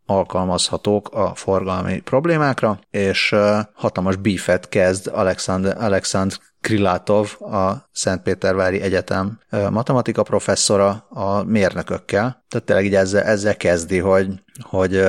alkalmazhatók 0.05 1.09
a 1.13 1.36
forgalmi 1.36 1.99
problémákra, 1.99 2.80
és 2.89 3.36
hatalmas 3.74 4.15
bífet 4.15 4.69
kezd 4.69 5.09
Alexander, 5.13 5.84
Alexander 5.84 6.38
Krilátov, 6.62 7.41
a 7.41 7.89
Szentpétervári 7.91 8.82
Egyetem 8.82 9.39
matematika 9.70 10.24
professzora 10.24 11.05
a 11.09 11.43
mérnökökkel. 11.43 12.45
Tehát 12.49 12.66
tényleg 12.66 12.86
így 12.86 12.95
ezzel, 12.95 13.24
ezzel 13.24 13.57
kezdi, 13.57 13.97
hogy, 13.97 14.28
hogy, 14.59 15.03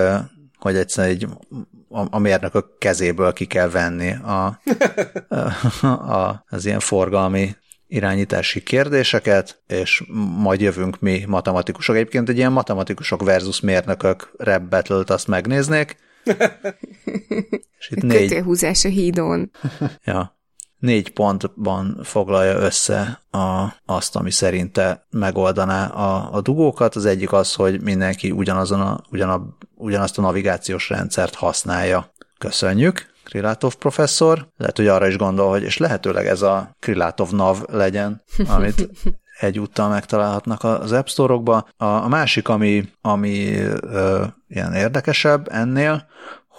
hogy 0.59 0.77
egyszerűen 0.77 1.15
egy 1.15 1.29
a, 1.89 2.07
a 2.11 2.19
mérnökök 2.19 2.79
kezéből 2.79 3.33
ki 3.33 3.45
kell 3.45 3.69
venni 3.69 4.13
a, 4.13 4.61
a, 5.81 5.87
a, 5.87 6.45
az 6.49 6.65
ilyen 6.67 6.81
forgalmi 6.81 7.57
irányítási 7.87 8.63
kérdéseket, 8.63 9.63
és 9.67 10.05
majd 10.37 10.61
jövünk 10.61 11.01
mi 11.01 11.25
matematikusok. 11.27 11.95
Egyébként 11.95 12.29
egy 12.29 12.37
ilyen 12.37 12.53
matematikusok 12.53 13.23
versus 13.23 13.61
mérnökök 13.61 14.33
rap 14.37 14.63
battle 14.63 15.03
azt 15.07 15.29
megnéznék. 15.29 15.97
és 17.79 17.91
itt 17.91 18.03
négy... 18.03 18.43
a 18.63 18.89
hídon. 18.89 19.51
ja 20.05 20.41
négy 20.83 21.13
pontban 21.13 22.01
foglalja 22.03 22.59
össze 22.59 23.21
a, 23.31 23.67
azt, 23.87 24.17
ami 24.17 24.31
szerinte 24.31 25.07
megoldaná 25.11 25.87
a, 25.87 26.29
a 26.33 26.41
dugókat. 26.41 26.97
Az 26.97 27.05
egyik 27.05 27.33
az, 27.33 27.55
hogy 27.55 27.83
mindenki 27.83 28.31
ugyanazon 28.31 28.81
a, 28.81 29.01
ugyan 29.11 29.57
ugyanazt 29.75 30.19
a 30.19 30.23
navigációs 30.23 30.89
rendszert 30.89 31.35
használja. 31.35 32.13
Köszönjük! 32.39 33.11
Krilátov 33.25 33.75
professzor. 33.75 34.49
Lehet, 34.57 34.77
hogy 34.77 34.87
arra 34.87 35.07
is 35.07 35.17
gondol, 35.17 35.51
hogy 35.51 35.63
és 35.63 35.77
lehetőleg 35.77 36.27
ez 36.27 36.43
a 36.43 36.77
Krilátov 36.81 37.31
nav 37.31 37.59
legyen, 37.71 38.23
amit 38.57 38.89
egyúttal 39.39 39.89
megtalálhatnak 39.89 40.65
az 40.65 40.93
App 40.93 41.07
Store-okba. 41.07 41.69
A, 41.77 41.85
a 41.85 42.09
másik, 42.09 42.49
ami, 42.49 42.89
ami 43.01 43.57
ö, 43.81 44.25
ilyen 44.49 44.75
érdekesebb 44.75 45.49
ennél, 45.51 46.07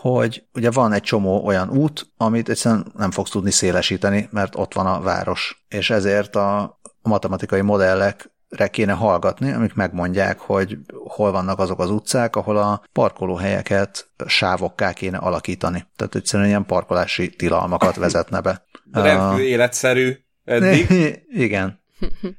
hogy 0.09 0.43
ugye 0.53 0.71
van 0.71 0.93
egy 0.93 1.01
csomó 1.01 1.45
olyan 1.45 1.69
út, 1.69 2.11
amit 2.17 2.49
egyszerűen 2.49 2.91
nem 2.97 3.11
fogsz 3.11 3.29
tudni 3.29 3.51
szélesíteni, 3.51 4.27
mert 4.31 4.55
ott 4.55 4.73
van 4.73 4.85
a 4.85 5.01
város. 5.01 5.65
És 5.67 5.89
ezért 5.89 6.35
a 6.35 6.79
matematikai 7.01 7.61
modellekre 7.61 8.67
kéne 8.71 8.93
hallgatni, 8.93 9.51
amik 9.51 9.73
megmondják, 9.73 10.39
hogy 10.39 10.77
hol 11.07 11.31
vannak 11.31 11.59
azok 11.59 11.79
az 11.79 11.89
utcák, 11.89 12.35
ahol 12.35 12.57
a 12.57 12.83
parkolóhelyeket 12.93 14.09
sávokká 14.25 14.93
kéne 14.93 15.17
alakítani. 15.17 15.85
Tehát 15.95 16.15
egyszerűen 16.15 16.49
ilyen 16.49 16.65
parkolási 16.65 17.29
tilalmakat 17.29 17.95
vezetne 17.95 18.41
be. 18.41 18.65
Rendkívül 18.91 19.43
uh, 19.43 19.49
életszerű 19.49 20.15
eddig. 20.43 20.87
Igen. 21.45 21.82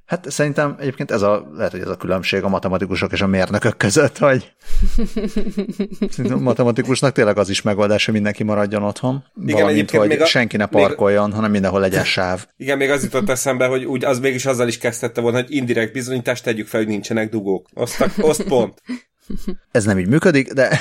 Hát 0.06 0.30
szerintem 0.30 0.76
egyébként 0.78 1.10
ez 1.10 1.22
a, 1.22 1.50
lehet, 1.54 1.72
hogy 1.72 1.80
ez 1.80 1.88
a 1.88 1.96
különbség 1.96 2.42
a 2.42 2.48
matematikusok 2.48 3.12
és 3.12 3.20
a 3.20 3.26
mérnökök 3.26 3.76
között, 3.76 4.18
hogy 4.18 4.52
a 6.30 6.36
matematikusnak 6.36 7.12
tényleg 7.12 7.38
az 7.38 7.48
is 7.48 7.62
megoldás, 7.62 8.04
hogy 8.04 8.14
mindenki 8.14 8.42
maradjon 8.42 8.82
otthon. 8.82 9.24
Igen, 9.42 9.60
Valamint, 9.60 9.90
hogy 9.90 10.08
még 10.08 10.20
a, 10.20 10.26
senki 10.26 10.56
ne 10.56 10.66
parkoljon, 10.66 11.26
még, 11.26 11.34
hanem 11.34 11.50
mindenhol 11.50 11.80
legyen 11.80 12.04
sáv. 12.04 12.46
Igen, 12.56 12.76
még 12.76 12.90
az 12.90 13.02
jutott 13.02 13.28
eszembe, 13.28 13.66
hogy 13.66 13.84
úgy 13.84 14.04
az 14.04 14.18
mégis 14.18 14.46
azzal 14.46 14.68
is 14.68 14.78
kezdette 14.78 15.20
volna, 15.20 15.36
hogy 15.36 15.54
indirekt 15.54 15.92
bizonyítást 15.92 16.44
tegyük 16.44 16.66
fel, 16.66 16.80
hogy 16.80 16.88
nincsenek 16.88 17.30
dugók. 17.30 17.68
Osztak, 17.74 18.12
oszt 18.20 18.42
pont. 18.42 18.82
Ez 19.70 19.84
nem 19.84 19.98
így 19.98 20.08
működik, 20.08 20.52
de... 20.52 20.80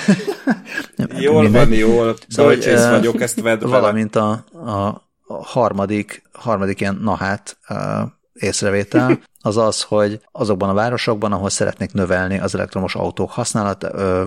jól 1.20 1.52
van, 1.52 1.74
jól. 1.74 2.16
Szóval, 2.28 2.52
Bölcsész 2.52 2.88
vagyok, 2.88 3.22
ezt 3.22 3.42
vedd 3.42 3.68
Valamint 3.70 4.16
a, 4.16 4.32
a 4.52 5.02
harmadik, 5.28 6.24
harmadik 6.32 6.80
ilyen, 6.80 7.00
na 7.02 7.16
hát, 7.16 7.58
észrevétel, 8.34 9.20
az 9.42 9.58
az, 9.58 9.82
hogy 9.82 10.20
azokban 10.32 10.70
a 10.70 10.74
városokban, 10.74 11.32
ahol 11.32 11.50
szeretnék 11.50 11.94
növelni 11.94 12.40
az 12.40 12.56
elektromos 12.56 12.96
autók 12.96 13.32
használat, 13.32 13.84
ö, 13.84 14.26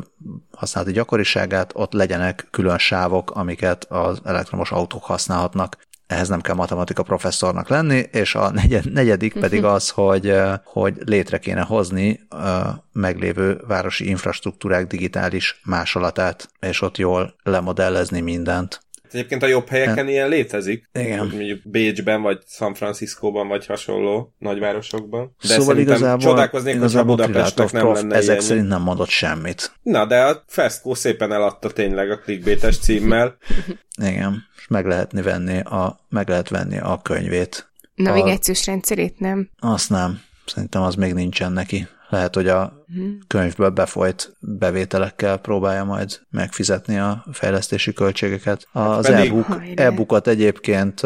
használati 0.52 0.92
gyakoriságát, 0.92 1.72
ott 1.74 1.92
legyenek 1.92 2.48
külön 2.50 2.78
sávok, 2.78 3.30
amiket 3.30 3.84
az 3.84 4.20
elektromos 4.24 4.70
autók 4.70 5.04
használhatnak 5.04 5.76
ehhez 6.06 6.28
nem 6.28 6.40
kell 6.40 6.54
matematika 6.54 7.02
professzornak 7.02 7.68
lenni, 7.68 8.04
és 8.12 8.34
a 8.34 8.50
negyed, 8.50 8.92
negyedik 8.92 9.32
pedig 9.32 9.64
az, 9.74 9.90
hogy, 9.90 10.34
hogy 10.64 10.94
létre 11.04 11.38
kéne 11.38 11.60
hozni 11.60 12.20
a 12.28 12.84
meglévő 12.92 13.60
városi 13.66 14.08
infrastruktúrák 14.08 14.86
digitális 14.86 15.60
másolatát, 15.64 16.48
és 16.60 16.80
ott 16.80 16.96
jól 16.96 17.34
lemodellezni 17.42 18.20
mindent. 18.20 18.80
Egyébként 19.16 19.42
a 19.42 19.46
jobb 19.46 19.68
helyeken 19.68 19.96
hát, 19.96 20.08
ilyen 20.08 20.28
létezik. 20.28 20.90
Igen. 20.92 21.26
Mondjuk 21.26 21.60
Bécsben, 21.64 22.22
vagy 22.22 22.38
San 22.46 22.74
Franciscóban, 22.74 23.48
vagy 23.48 23.66
hasonló 23.66 24.34
nagyvárosokban. 24.38 25.36
De 25.40 25.48
szóval 25.48 25.78
igazából, 25.78 26.18
csodálkoznék, 26.18 26.74
igazából 26.74 27.16
hogyha 27.16 27.26
Budapestnek 27.26 27.72
nem 27.72 27.82
prof, 27.82 28.00
lenne 28.00 28.14
ezek 28.14 28.28
ilyen. 28.28 28.40
szerint 28.40 28.68
nem 28.68 28.82
mondott 28.82 29.08
semmit. 29.08 29.72
Na, 29.82 30.06
de 30.06 30.22
a 30.22 30.44
Festco 30.46 30.94
szépen 30.94 31.32
eladta 31.32 31.70
tényleg 31.70 32.10
a 32.10 32.18
clickbaites 32.18 32.78
címmel. 32.78 33.36
Igen, 34.10 34.44
és 34.56 34.66
meg 34.68 34.86
lehet 34.86 35.12
venni 35.12 35.60
a, 35.60 36.00
meg 36.08 36.28
lehet 36.28 36.48
venni 36.48 36.78
a 36.78 37.00
könyvét. 37.02 37.70
Navigációs 37.94 38.68
a... 38.68 38.70
rendszerét 38.70 39.18
nem? 39.18 39.50
Azt 39.58 39.90
nem. 39.90 40.20
Szerintem 40.46 40.82
az 40.82 40.94
még 40.94 41.12
nincsen 41.12 41.52
neki. 41.52 41.88
Lehet, 42.08 42.34
hogy 42.34 42.48
a 42.48 42.84
könyvből 43.26 43.70
befolyt 43.70 44.36
bevételekkel 44.40 45.36
próbálja 45.36 45.84
majd 45.84 46.20
megfizetni 46.30 46.98
a 46.98 47.24
fejlesztési 47.32 47.92
költségeket. 47.92 48.66
Az 48.72 49.06
hát 49.06 49.26
e-book, 49.26 49.62
e-bookot 49.74 50.26
egyébként 50.26 51.00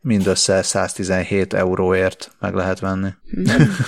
mindössze 0.00 0.62
117 0.62 1.54
euróért 1.54 2.30
meg 2.40 2.54
lehet 2.54 2.80
venni. 2.80 3.08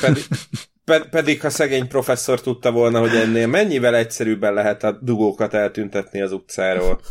Pedig, 0.00 1.08
pedig 1.10 1.40
ha 1.40 1.50
szegény 1.50 1.88
professzor 1.88 2.40
tudta 2.40 2.72
volna, 2.72 3.00
hogy 3.00 3.14
ennél 3.14 3.46
mennyivel 3.46 3.94
egyszerűbben 3.94 4.54
lehet 4.54 4.84
a 4.84 4.98
dugókat 5.02 5.54
eltüntetni 5.54 6.20
az 6.20 6.32
utcáról. 6.32 7.00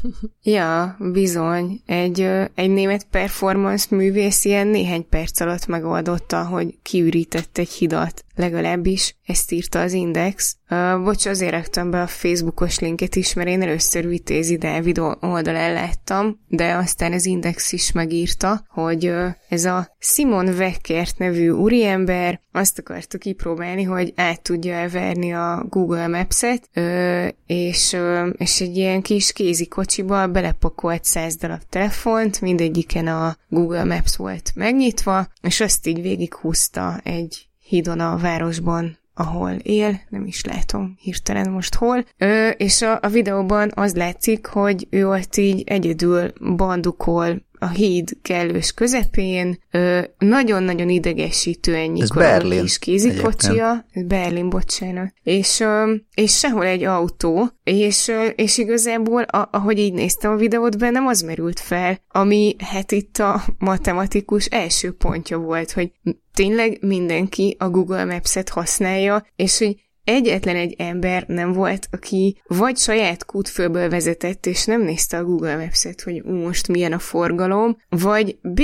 Ja, 0.44 0.98
bizony. 1.00 1.82
Egy, 1.86 2.22
egy 2.56 2.70
német 2.70 3.04
performance 3.12 3.96
művész 3.96 4.46
ilyen 4.46 4.68
néhány 4.68 5.10
perc 5.10 5.40
alatt 5.40 5.66
megoldotta, 5.66 6.46
hogy 6.46 6.76
kiürített 6.82 7.58
egy 7.58 7.70
hidat. 7.70 8.25
Legalábbis 8.36 9.16
ezt 9.26 9.52
írta 9.52 9.82
az 9.82 9.94
Index. 9.94 10.58
Uh, 10.70 11.04
bocs, 11.04 11.26
azért 11.26 11.52
raktam 11.52 11.90
be 11.90 12.02
a 12.02 12.08
Facebookos 12.08 12.80
linket 12.80 13.16
is, 13.16 13.34
mert 13.34 13.48
én 13.48 13.62
először 13.62 14.08
Vitézi 14.08 14.58
Dávid 14.58 15.00
oldalán 15.20 15.74
láttam, 15.74 16.40
de 16.48 16.74
aztán 16.74 17.14
az 17.14 17.26
Index 17.26 17.72
is 17.72 17.92
megírta, 17.92 18.66
hogy 18.70 19.08
uh, 19.08 19.28
ez 19.50 19.66
a 19.66 19.96
Simon 20.00 20.48
Weckert 20.48 21.18
nevű 21.18 21.50
úriember 21.50 22.42
azt 22.52 22.80
akarta 22.80 23.18
kipróbálni, 23.18 23.84
hogy 23.84 24.14
át 24.16 24.42
tudja 24.42 24.90
verni 24.90 25.34
a 25.34 25.66
Google 25.70 26.08
Maps-et, 26.08 26.70
uh, 26.76 27.28
és, 27.46 27.94
uh, 27.94 28.28
és 28.38 28.62
egy 28.62 28.78
ilyen 28.78 29.02
kis 29.02 29.32
kézi 29.32 29.68
kocsiba 29.68 30.28
belepakolt 30.28 31.04
száz 31.04 31.36
darab 31.36 31.62
telefont, 31.70 32.42
mindegyiken 32.42 33.08
a 33.08 33.38
Google 33.50 33.84
Maps 33.84 34.16
volt 34.16 34.52
megnyitva, 34.56 35.28
és 35.42 35.60
azt 35.60 35.88
így 35.88 36.02
végighúzta 36.02 37.00
egy 37.04 37.45
hídon 37.68 38.00
a 38.00 38.18
városban, 38.18 38.98
ahol 39.14 39.52
él, 39.52 40.02
nem 40.10 40.26
is 40.26 40.44
látom 40.44 40.96
hirtelen 41.00 41.52
most 41.52 41.76
hol, 41.76 42.06
ö, 42.18 42.50
és 42.50 42.82
a, 42.82 43.00
a 43.02 43.08
videóban 43.08 43.72
az 43.76 43.96
látszik, 43.96 44.46
hogy 44.46 44.88
ő 44.90 45.10
ott 45.10 45.36
így 45.36 45.64
egyedül 45.66 46.34
bandukol 46.56 47.42
a 47.66 47.70
híd 47.70 48.18
kellős 48.22 48.72
közepén, 48.72 49.58
nagyon-nagyon 50.18 50.90
idegesítő 50.90 51.76
ennyi 51.76 52.02
Ez 52.02 52.10
Berlin 52.10 52.62
kis 52.62 52.80
kézikocsia, 52.80 53.86
Berlin, 54.06 54.50
bocsánat, 54.50 55.14
és, 55.24 55.64
és 56.14 56.38
sehol 56.38 56.66
egy 56.66 56.84
autó, 56.84 57.50
és, 57.64 58.12
és 58.36 58.58
igazából, 58.58 59.22
a, 59.22 59.50
ahogy 59.52 59.80
így 59.80 59.94
néztem 59.94 60.32
a 60.32 60.36
videót, 60.36 60.78
bennem 60.78 61.08
az 61.08 61.22
merült 61.22 61.60
fel, 61.60 62.00
ami 62.08 62.56
hát 62.60 62.92
itt 62.92 63.18
a 63.18 63.44
matematikus 63.58 64.46
első 64.46 64.92
pontja 64.92 65.38
volt, 65.38 65.72
hogy 65.72 65.92
tényleg 66.34 66.78
mindenki 66.82 67.56
a 67.60 67.70
Google 67.70 68.06
Maps-et 68.06 68.50
használja, 68.50 69.26
és 69.36 69.58
hogy 69.58 69.85
egyetlen 70.06 70.56
egy 70.56 70.76
ember 70.78 71.24
nem 71.28 71.52
volt, 71.52 71.88
aki 71.92 72.42
vagy 72.48 72.78
saját 72.78 73.26
kútfőből 73.26 73.90
vezetett, 73.90 74.46
és 74.46 74.66
nem 74.66 74.82
nézte 74.82 75.18
a 75.18 75.24
Google 75.24 75.58
Maps-et, 75.58 76.02
hogy 76.02 76.24
most 76.24 76.68
milyen 76.68 76.94
a 76.94 77.00
forgalom, 77.00 77.78
vagy 77.90 78.38
B, 78.42 78.62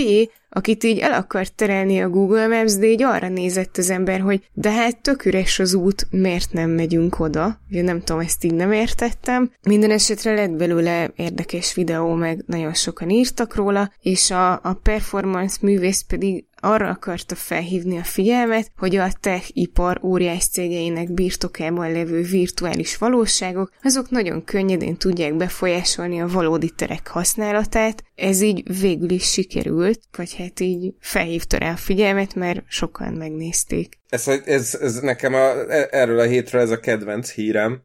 akit 0.54 0.84
így 0.84 1.00
el 1.00 1.14
akart 1.14 1.54
terelni 1.54 2.02
a 2.02 2.10
Google 2.10 2.48
Maps, 2.48 2.76
de 2.76 2.86
így 2.88 3.04
arra 3.04 3.30
nézett 3.30 3.78
az 3.78 3.90
ember, 3.90 4.20
hogy 4.20 4.50
de 4.54 4.72
hát 4.72 5.02
tök 5.02 5.26
üres 5.26 5.60
az 5.60 5.74
út, 5.74 6.08
miért 6.10 6.54
nem 6.54 6.70
megyünk 6.70 7.20
oda? 7.20 7.60
Ugye 7.70 7.82
nem 7.82 8.00
tudom, 8.00 8.22
ezt 8.22 8.44
így 8.44 8.54
nem 8.54 8.72
értettem. 8.72 9.52
Minden 9.68 9.92
esetre 9.92 10.34
lett 10.34 10.52
belőle 10.52 11.12
érdekes 11.16 11.74
videó, 11.74 12.14
meg 12.14 12.44
nagyon 12.46 12.74
sokan 12.74 13.10
írtak 13.10 13.56
róla, 13.56 13.92
és 14.02 14.32
a, 14.32 14.52
a 14.52 14.80
performance 14.84 15.58
művész 15.62 16.02
pedig 16.02 16.46
arra 16.62 16.90
akarta 16.90 17.36
felhívni 17.36 17.98
a 17.98 18.04
figyelmet, 18.04 18.72
hogy 18.78 18.96
a 18.96 19.12
tech-ipar 19.20 20.00
óriás 20.04 20.48
cégeinek 20.48 21.14
birtokában 21.14 21.92
levő 21.92 22.22
virtuális 22.22 22.98
valóságok, 22.98 23.72
azok 23.84 24.10
nagyon 24.10 24.44
könnyedén 24.44 24.98
tudják 24.98 25.36
befolyásolni 25.36 26.22
a 26.22 26.28
valódi 26.28 26.70
terek 26.70 27.08
használatát. 27.08 28.04
Ez 28.22 28.42
így 28.42 28.80
végül 28.80 29.10
is 29.10 29.32
sikerült, 29.32 30.00
vagy 30.18 30.36
hát 30.36 30.60
így 30.60 30.94
felhívta 31.00 31.58
rá 31.58 31.72
a 31.72 31.76
figyelmet, 31.76 32.36
mert 32.36 32.64
sokan 32.68 33.14
megnézték. 33.14 34.00
Ez, 34.10 34.28
ez, 34.46 34.78
ez 34.82 35.00
nekem 35.00 35.34
a, 35.34 35.72
erről 35.90 36.20
a 36.20 36.26
hétről 36.26 36.62
ez 36.62 36.70
a 36.70 36.80
kedvenc 36.80 37.32
hírem. 37.32 37.82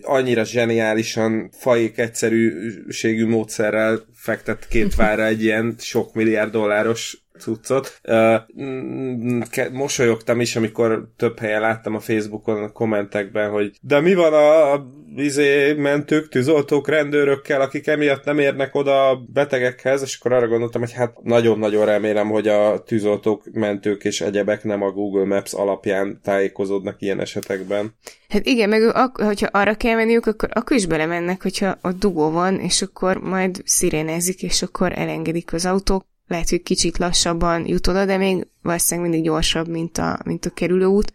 Annyira 0.00 0.44
zseniálisan, 0.44 1.50
faik 1.52 1.98
egyszerűségű 1.98 3.26
módszerrel 3.26 4.06
fektet 4.14 4.68
két 4.68 4.94
vára 4.94 5.24
egy 5.24 5.42
ilyen 5.42 5.74
sok 5.78 6.14
milliárd 6.14 6.50
dolláros 6.50 7.25
cuccot. 7.38 8.00
Uh, 8.04 9.70
mosolyogtam 9.72 10.40
is, 10.40 10.56
amikor 10.56 11.08
több 11.16 11.38
helyen 11.38 11.60
láttam 11.60 11.94
a 11.94 12.00
Facebookon 12.00 12.62
a 12.62 12.72
kommentekben, 12.72 13.50
hogy 13.50 13.78
de 13.80 14.00
mi 14.00 14.14
van 14.14 14.32
a 14.32 14.86
izé, 15.16 15.72
mentők, 15.72 16.28
tűzoltók, 16.28 16.88
rendőrökkel, 16.88 17.60
akik 17.60 17.86
emiatt 17.86 18.24
nem 18.24 18.38
érnek 18.38 18.74
oda 18.74 19.08
a 19.08 19.24
betegekhez, 19.32 20.02
és 20.02 20.18
akkor 20.18 20.32
arra 20.32 20.48
gondoltam, 20.48 20.80
hogy 20.80 20.92
hát 20.92 21.22
nagyon-nagyon 21.22 21.84
remélem, 21.84 22.28
hogy 22.28 22.48
a 22.48 22.82
tűzoltók, 22.82 23.42
mentők 23.52 24.04
és 24.04 24.20
egyebek 24.20 24.64
nem 24.64 24.82
a 24.82 24.90
Google 24.90 25.24
Maps 25.24 25.52
alapján 25.52 26.20
tájékozódnak 26.22 27.00
ilyen 27.00 27.20
esetekben. 27.20 27.94
Hát 28.28 28.46
igen, 28.46 28.68
meg 28.68 28.82
ak- 28.82 29.22
hogyha 29.22 29.48
arra 29.52 29.74
kell 29.74 29.94
menniük, 29.94 30.26
akkor, 30.26 30.48
akkor 30.52 30.76
is 30.76 30.86
belemennek, 30.86 31.42
hogyha 31.42 31.78
a 31.80 31.92
dugó 31.92 32.30
van, 32.30 32.60
és 32.60 32.82
akkor 32.82 33.16
majd 33.16 33.60
szirénezik, 33.64 34.42
és 34.42 34.62
akkor 34.62 34.92
elengedik 34.98 35.52
az 35.52 35.66
autók, 35.66 36.04
lehet, 36.26 36.48
hogy 36.48 36.62
kicsit 36.62 36.98
lassabban 36.98 37.66
jut 37.66 37.86
oda, 37.86 38.04
de 38.04 38.16
még 38.16 38.46
valószínűleg 38.62 39.10
mindig 39.10 39.28
gyorsabb, 39.28 39.68
mint 39.68 39.98
a, 39.98 40.18
mint 40.24 40.46
a 40.46 40.50
kerülőút. 40.50 41.14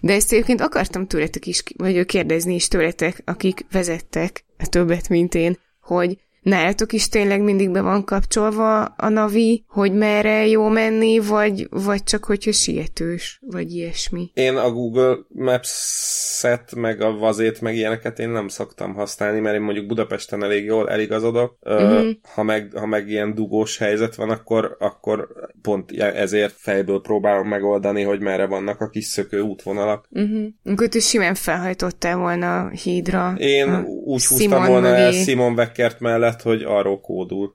De 0.00 0.12
ezt 0.12 0.32
egyébként 0.32 0.60
akartam 0.60 1.06
tőletek 1.06 1.46
is, 1.46 1.62
vagy 1.76 2.06
kérdezni 2.06 2.54
is 2.54 2.68
tőletek, 2.68 3.22
akik 3.24 3.66
vezettek 3.70 4.44
többet, 4.68 5.08
mint 5.08 5.34
én, 5.34 5.58
hogy 5.80 6.18
nálatok 6.42 6.92
is 6.92 7.08
tényleg 7.08 7.42
mindig 7.42 7.70
be 7.70 7.80
van 7.80 8.04
kapcsolva 8.04 8.82
a 8.84 9.08
navi, 9.08 9.64
hogy 9.68 9.92
merre 9.92 10.46
jó 10.46 10.68
menni, 10.68 11.18
vagy, 11.18 11.66
vagy 11.70 12.02
csak 12.02 12.24
hogyha 12.24 12.52
sietős, 12.52 13.38
vagy 13.46 13.72
ilyesmi? 13.72 14.30
Én 14.34 14.56
a 14.56 14.70
Google 14.70 15.16
Maps-et, 15.28 16.74
meg 16.74 17.00
a 17.00 17.16
vazét, 17.16 17.60
meg 17.60 17.76
ilyeneket 17.76 18.18
én 18.18 18.28
nem 18.28 18.48
szoktam 18.48 18.94
használni, 18.94 19.40
mert 19.40 19.54
én 19.54 19.62
mondjuk 19.62 19.86
Budapesten 19.86 20.42
elég 20.42 20.64
jól 20.64 20.90
eligazodok. 20.90 21.58
Uh-huh. 21.60 22.10
Ha, 22.34 22.42
meg, 22.42 22.72
ha 22.74 22.86
meg 22.86 23.08
ilyen 23.08 23.34
dugós 23.34 23.78
helyzet 23.78 24.14
van, 24.14 24.30
akkor, 24.30 24.76
akkor 24.78 25.28
pont 25.62 25.92
ezért 26.00 26.54
fejből 26.56 27.00
próbálom 27.00 27.48
megoldani, 27.48 28.02
hogy 28.02 28.20
merre 28.20 28.46
vannak 28.46 28.80
a 28.80 28.88
kis 28.88 29.04
szökő 29.04 29.40
útvonalak. 29.40 30.08
Uh-huh. 30.10 30.46
Akkor 30.64 30.88
te 30.88 31.00
simán 31.00 31.34
felhajtottál 31.34 32.16
volna 32.16 32.60
a 32.60 32.68
hídra. 32.68 33.34
Én 33.36 33.84
úgy 34.04 34.24
húztam 34.24 34.66
volna 34.66 34.88
el 34.88 35.12
Simon 35.12 35.52
Weckert 35.52 36.00
mellett, 36.00 36.31
lett, 36.32 36.42
hogy 36.42 36.62
arról 36.62 37.00
kódul. 37.00 37.54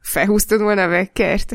Felhúztad 0.00 0.60
volna 0.60 0.82
a 0.82 0.88
vekkert? 0.88 1.52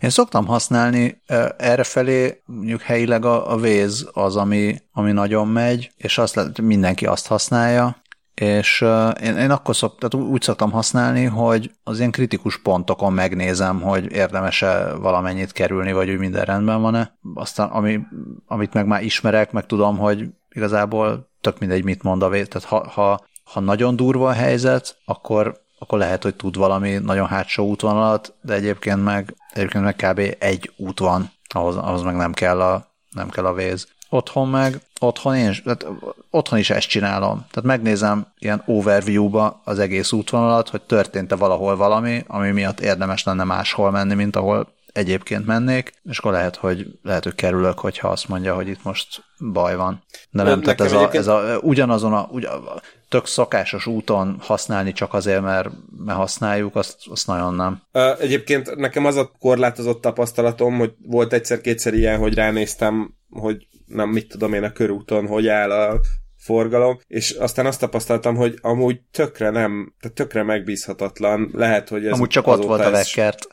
Én 0.00 0.10
szoktam 0.10 0.46
használni 0.46 1.22
errefelé, 1.56 2.42
mondjuk 2.44 2.80
helyileg 2.80 3.24
a, 3.24 3.52
a 3.52 3.56
Waze 3.56 4.04
az, 4.12 4.36
ami, 4.36 4.76
ami 4.92 5.12
nagyon 5.12 5.48
megy, 5.48 5.90
és 5.96 6.18
azt 6.18 6.34
lehet, 6.34 6.60
mindenki 6.60 7.06
azt 7.06 7.26
használja, 7.26 8.02
és 8.34 8.80
uh, 8.80 9.10
én, 9.22 9.36
én 9.36 9.50
akkor 9.50 9.76
szok, 9.76 9.98
tehát 9.98 10.26
úgy 10.26 10.42
szoktam 10.42 10.70
használni, 10.70 11.24
hogy 11.24 11.70
az 11.82 11.98
ilyen 11.98 12.10
kritikus 12.10 12.58
pontokon 12.58 13.12
megnézem, 13.12 13.80
hogy 13.80 14.12
érdemes-e 14.12 14.94
valamennyit 14.94 15.52
kerülni, 15.52 15.92
vagy 15.92 16.08
hogy 16.08 16.18
minden 16.18 16.44
rendben 16.44 16.80
van-e. 16.80 17.18
Aztán 17.34 17.68
ami, 17.68 18.00
amit 18.46 18.72
meg 18.72 18.86
már 18.86 19.02
ismerek, 19.02 19.52
meg 19.52 19.66
tudom, 19.66 19.98
hogy 19.98 20.28
igazából 20.54 21.30
tök 21.40 21.58
mindegy, 21.58 21.84
mit 21.84 22.02
mond 22.02 22.22
a 22.22 22.28
Waze. 22.28 22.46
Tehát 22.46 22.68
ha, 22.68 22.88
ha 22.88 23.20
ha 23.52 23.60
nagyon 23.60 23.96
durva 23.96 24.28
a 24.28 24.32
helyzet, 24.32 24.96
akkor, 25.04 25.60
akkor 25.78 25.98
lehet, 25.98 26.22
hogy 26.22 26.34
tud 26.34 26.56
valami 26.56 26.98
nagyon 26.98 27.26
hátsó 27.26 27.66
útvonalat, 27.66 28.34
de 28.40 28.54
egyébként 28.54 29.04
meg 29.04 29.34
Egyébként 29.52 29.84
meg 29.84 29.96
kb. 29.96 30.36
egy 30.38 30.72
út 30.76 30.98
van, 30.98 31.30
ahhoz, 31.54 31.76
ahhoz 31.76 32.02
meg 32.02 32.16
nem 32.16 32.32
kell 32.32 32.60
a, 32.60 32.86
nem 33.10 33.28
kell 33.28 33.44
a 33.44 33.52
véz. 33.52 33.88
Otthon 34.08 34.48
meg, 34.48 34.80
otthon 35.00 35.36
én, 35.36 35.54
tehát 35.64 35.86
otthon 36.30 36.58
is 36.58 36.70
ezt 36.70 36.88
csinálom. 36.88 37.46
Tehát 37.50 37.68
megnézem 37.68 38.26
ilyen 38.38 38.62
overview-ba 38.66 39.60
az 39.64 39.78
egész 39.78 40.12
útvonalat, 40.12 40.68
hogy 40.68 40.82
történt-e 40.82 41.36
valahol 41.36 41.76
valami, 41.76 42.24
ami 42.26 42.50
miatt 42.50 42.80
érdemes 42.80 43.24
lenne 43.24 43.44
máshol 43.44 43.90
menni, 43.90 44.14
mint 44.14 44.36
ahol 44.36 44.68
egyébként 44.92 45.46
mennék, 45.46 45.92
és 46.04 46.18
akkor 46.18 46.32
lehet, 46.32 46.56
hogy, 46.56 46.86
lehet, 47.02 47.24
hogy 47.24 47.34
kerülök, 47.34 47.78
hogyha 47.78 48.08
azt 48.08 48.28
mondja, 48.28 48.54
hogy 48.54 48.68
itt 48.68 48.82
most 48.82 49.24
baj 49.52 49.76
van. 49.76 50.04
De 50.30 50.42
nem, 50.42 50.60
tehát 50.60 50.80
ez 50.80 50.92
a, 50.92 51.10
ez 51.12 51.26
a, 51.26 51.58
ugyanazon 51.62 52.12
a, 52.12 52.28
ugyan, 52.30 52.64
tök 53.08 53.26
szokásos 53.26 53.86
úton 53.86 54.36
használni 54.40 54.92
csak 54.92 55.14
azért, 55.14 55.42
mert, 55.42 55.68
mert 56.04 56.18
használjuk, 56.18 56.76
azt, 56.76 56.96
azt 57.10 57.26
nagyon 57.26 57.54
nem. 57.54 57.82
Egyébként 58.18 58.76
nekem 58.76 59.04
az 59.04 59.16
a 59.16 59.30
korlátozott 59.38 60.00
tapasztalatom, 60.00 60.78
hogy 60.78 60.92
volt 61.06 61.32
egyszer-kétszer 61.32 61.94
ilyen, 61.94 62.18
hogy 62.18 62.34
ránéztem, 62.34 63.14
hogy 63.30 63.66
nem 63.86 64.08
mit 64.08 64.28
tudom 64.28 64.52
én 64.52 64.64
a 64.64 64.72
körúton, 64.72 65.26
hogy 65.26 65.48
áll 65.48 65.70
a 65.70 66.00
forgalom, 66.36 67.00
és 67.06 67.30
aztán 67.30 67.66
azt 67.66 67.80
tapasztaltam, 67.80 68.36
hogy 68.36 68.58
amúgy 68.60 69.00
tökre 69.10 69.50
nem, 69.50 69.94
tehát 70.00 70.16
tökre 70.16 70.42
megbízhatatlan. 70.42 71.50
Lehet, 71.52 71.88
hogy 71.88 72.06
ez 72.06 72.12
Amúgy 72.12 72.28
csak 72.28 72.46
ott 72.46 72.64
volt 72.64 72.84
a 72.84 72.90
vekkert 72.90 73.46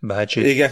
bácsi. 0.00 0.48
Igen, 0.48 0.70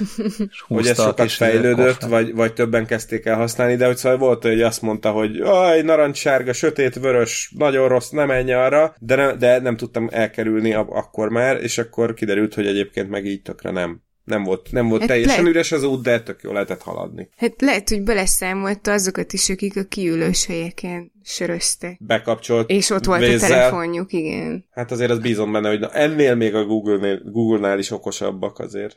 hogy 0.67 0.87
ez 0.87 1.03
sokat 1.03 1.33
fejlődött, 1.33 2.01
vagy, 2.01 2.35
vagy 2.35 2.53
többen 2.53 2.87
kezdték 2.87 3.25
el 3.25 3.37
használni, 3.37 3.77
de 3.77 3.87
hogy 3.87 3.97
szóval 3.97 4.19
volt, 4.19 4.43
hogy 4.43 4.63
azt 4.63 4.83
mondta, 4.83 5.11
hogy 5.11 5.41
aj, 5.41 5.83
narancssárga, 5.83 6.53
sötét, 6.53 6.95
vörös, 6.95 7.53
nagyon 7.57 7.89
rossz, 7.89 8.09
nem 8.09 8.27
menj 8.27 8.53
arra, 8.53 8.95
de, 8.99 9.15
ne, 9.15 9.35
de 9.35 9.61
nem 9.61 9.77
tudtam 9.77 10.09
elkerülni 10.13 10.75
akkor 10.75 11.29
már, 11.29 11.63
és 11.63 11.79
akkor 11.79 12.15
kiderült, 12.15 12.55
hogy 12.55 12.67
egyébként 12.67 13.09
meg 13.09 13.27
így 13.27 13.43
tökre 13.43 13.71
nem. 13.71 14.05
Nem 14.25 14.43
volt, 14.43 14.73
nem 14.73 14.89
volt 14.89 15.01
hát 15.01 15.09
teljesen 15.09 15.45
le... 15.45 15.51
üres 15.51 15.73
az 15.73 15.83
út, 15.83 16.03
de 16.03 16.23
tök 16.23 16.43
jól 16.43 16.53
lehetett 16.53 16.83
haladni. 16.83 17.29
Hát 17.37 17.61
lehet, 17.61 17.89
hogy 17.89 18.03
beleszámolta 18.03 18.93
azokat 18.93 19.33
is, 19.33 19.51
akik 19.51 19.77
a 19.77 19.85
kiülős 19.85 20.47
helyeken 20.47 21.13
sörözte. 21.27 21.97
Bekapcsolt 22.01 22.71
És 22.71 22.91
ott 22.91 23.05
volt 23.05 23.21
vézzel. 23.21 23.51
a 23.51 23.55
telefonjuk, 23.55 24.13
igen. 24.13 24.65
Hát 24.71 24.91
azért 24.91 25.11
az 25.11 25.19
bízom 25.19 25.53
benne, 25.53 25.69
hogy 25.69 25.81
na, 25.81 25.91
ennél 25.91 26.35
még 26.35 26.55
a 26.55 26.65
Google-nél, 26.65 27.21
Google-nál 27.25 27.79
is 27.79 27.91
okosabbak 27.91 28.59
azért. 28.59 28.97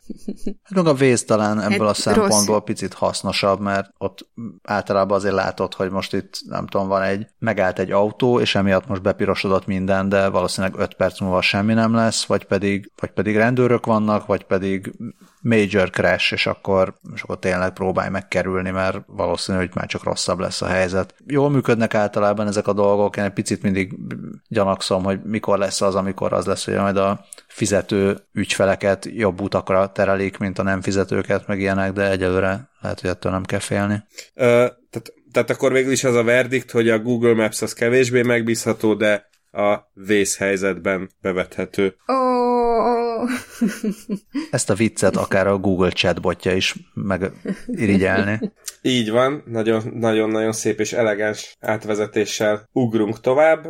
Hát 0.63 0.75
meg 0.75 0.85
a 0.85 0.93
vész 0.93 1.25
talán 1.25 1.61
ebből 1.61 1.87
hát 1.87 1.95
a 1.95 1.99
szempontból 1.99 2.55
rossz. 2.55 2.63
picit 2.65 2.93
hasznosabb, 2.93 3.59
mert 3.59 3.89
ott 3.97 4.29
általában 4.63 5.17
azért 5.17 5.33
látod, 5.33 5.73
hogy 5.73 5.89
most 5.89 6.13
itt 6.13 6.39
nem 6.45 6.67
tudom, 6.67 6.87
van 6.87 7.01
egy, 7.01 7.27
megállt 7.39 7.79
egy 7.79 7.91
autó, 7.91 8.39
és 8.39 8.55
emiatt 8.55 8.87
most 8.87 9.01
bepirosodott 9.01 9.65
minden, 9.65 10.09
de 10.09 10.27
valószínűleg 10.27 10.79
5 10.79 10.93
perc 10.93 11.19
múlva 11.19 11.41
semmi 11.41 11.73
nem 11.73 11.93
lesz, 11.93 12.25
vagy 12.25 12.45
pedig, 12.45 12.91
vagy 12.99 13.11
pedig 13.11 13.35
rendőrök 13.35 13.85
vannak, 13.85 14.25
vagy 14.25 14.43
pedig 14.43 14.91
major 15.41 15.89
crash, 15.89 16.33
és 16.33 16.45
akkor, 16.45 16.93
és 17.15 17.21
akkor 17.21 17.39
tényleg 17.39 17.73
próbálj 17.73 18.09
megkerülni, 18.09 18.69
mert 18.69 18.97
valószínű, 19.07 19.57
hogy 19.57 19.69
már 19.73 19.85
csak 19.85 20.03
rosszabb 20.03 20.39
lesz 20.39 20.61
a 20.61 20.67
helyzet. 20.67 21.15
Jól 21.27 21.49
működnek 21.49 21.93
általában 21.93 22.47
ezek 22.47 22.67
a 22.67 22.73
dolgok, 22.73 23.17
én 23.17 23.23
egy 23.23 23.33
picit 23.33 23.61
mindig 23.61 23.95
gyanakszom, 24.47 25.03
hogy 25.03 25.19
mikor 25.23 25.57
lesz 25.57 25.81
az, 25.81 25.95
amikor 25.95 26.33
az 26.33 26.45
lesz, 26.45 26.65
hogy 26.65 26.75
majd 26.75 26.97
a 26.97 27.25
fizető 27.47 28.17
ügyfeleket 28.33 29.05
jobb 29.05 29.41
utakra 29.41 29.91
terelik, 29.91 30.37
mint 30.37 30.59
a 30.59 30.63
nem 30.63 30.81
fizetőket, 30.81 31.47
meg 31.47 31.59
ilyenek, 31.59 31.93
de 31.93 32.09
egyelőre 32.09 32.69
lehet, 32.81 33.01
hogy 33.01 33.09
ettől 33.09 33.31
nem 33.31 33.43
kell 33.43 33.59
félni. 33.59 34.03
Ö, 34.33 34.67
tehát, 34.89 35.13
tehát 35.31 35.49
akkor 35.49 35.71
végül 35.71 35.91
is 35.91 36.03
az 36.03 36.15
a 36.15 36.23
verdikt, 36.23 36.71
hogy 36.71 36.89
a 36.89 36.99
Google 36.99 37.33
Maps 37.33 37.61
az 37.61 37.73
kevésbé 37.73 38.21
megbízható, 38.21 38.93
de 38.93 39.28
a 39.51 39.77
vészhelyzetben 39.93 41.09
bevethető. 41.21 41.95
Oh. 42.05 42.29
Ezt 44.51 44.69
a 44.69 44.73
viccet 44.73 45.15
akár 45.15 45.47
a 45.47 45.57
Google 45.57 45.89
chatbotja 45.89 46.55
is 46.55 46.75
megirigyelni. 46.93 48.51
Így 48.81 49.11
van, 49.11 49.43
nagyon-nagyon 49.93 50.51
szép 50.51 50.79
és 50.79 50.93
elegáns 50.93 51.55
átvezetéssel 51.59 52.69
ugrunk 52.71 53.19
tovább 53.19 53.65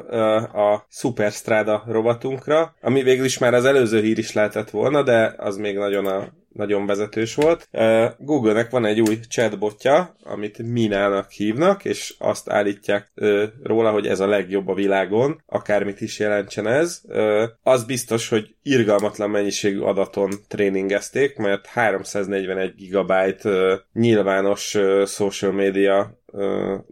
a 0.53 0.85
Superstrada 0.89 1.83
rovatunkra, 1.87 2.75
ami 2.81 3.03
végül 3.03 3.25
is 3.25 3.37
már 3.37 3.53
az 3.53 3.65
előző 3.65 4.01
hír 4.01 4.17
is 4.17 4.33
lehetett 4.33 4.69
volna, 4.69 5.03
de 5.03 5.33
az 5.37 5.57
még 5.57 5.77
nagyon 5.77 6.05
a 6.05 6.27
nagyon 6.53 6.85
vezetős 6.85 7.35
volt. 7.35 7.69
Google-nek 8.17 8.69
van 8.69 8.85
egy 8.85 9.01
új 9.01 9.19
chatbotja, 9.29 10.15
amit 10.23 10.57
Minának 10.57 11.31
hívnak, 11.31 11.85
és 11.85 12.15
azt 12.17 12.49
állítják 12.49 13.11
róla, 13.63 13.91
hogy 13.91 14.07
ez 14.07 14.19
a 14.19 14.27
legjobb 14.27 14.67
a 14.67 14.73
világon, 14.73 15.43
akármit 15.45 16.01
is 16.01 16.19
jelentsen 16.19 16.67
ez. 16.67 17.01
Az 17.63 17.83
biztos, 17.83 18.29
hogy 18.29 18.55
irgalmatlan 18.63 19.29
mennyiségű 19.29 19.79
adaton 19.79 20.29
tréningezték, 20.47 21.37
mert 21.37 21.65
341 21.65 22.75
gigabyte 22.75 23.81
nyilvános 23.93 24.77
social 25.05 25.51
media 25.51 26.19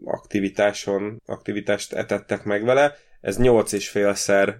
aktivitáson, 0.06 1.22
aktivitást 1.26 1.94
etettek 1.94 2.44
meg 2.44 2.64
vele, 2.66 2.96
ez 3.22 3.38
8,5-szer 3.40 4.56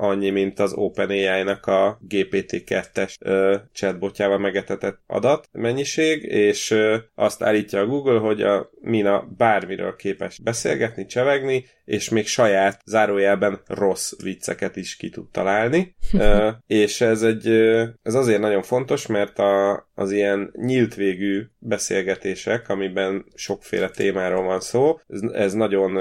annyi, 0.00 0.30
mint 0.30 0.58
az 0.58 0.72
OpenAI-nak 0.72 1.66
a 1.66 2.00
GPT-2-es 2.08 3.14
chatbotjával 3.72 4.38
megetetett 4.38 4.98
adat 5.06 5.48
mennyiség, 5.52 6.22
és 6.22 6.70
ö, 6.70 6.96
azt 7.14 7.42
állítja 7.42 7.80
a 7.80 7.86
Google, 7.86 8.18
hogy 8.18 8.42
a 8.42 8.70
Mina 8.80 9.28
bármiről 9.36 9.96
képes 9.96 10.40
beszélgetni, 10.42 11.06
csevegni, 11.06 11.64
és 11.84 12.08
még 12.08 12.26
saját 12.26 12.80
zárójelben 12.84 13.60
rossz 13.66 14.12
vicceket 14.22 14.76
is 14.76 14.96
ki 14.96 15.08
tud 15.08 15.30
találni. 15.30 15.94
ö, 16.12 16.48
és 16.66 17.00
ez 17.00 17.22
egy 17.22 17.48
ez 18.02 18.14
azért 18.14 18.40
nagyon 18.40 18.62
fontos, 18.62 19.06
mert 19.06 19.38
a, 19.38 19.88
az 19.94 20.12
ilyen 20.12 20.52
nyílt 20.56 20.94
végű 20.94 21.42
beszélgetések, 21.58 22.68
amiben 22.68 23.24
sokféle 23.34 23.88
témáról 23.88 24.44
van 24.44 24.60
szó, 24.60 24.98
ez, 25.08 25.20
ez 25.32 25.52
nagyon 25.52 25.92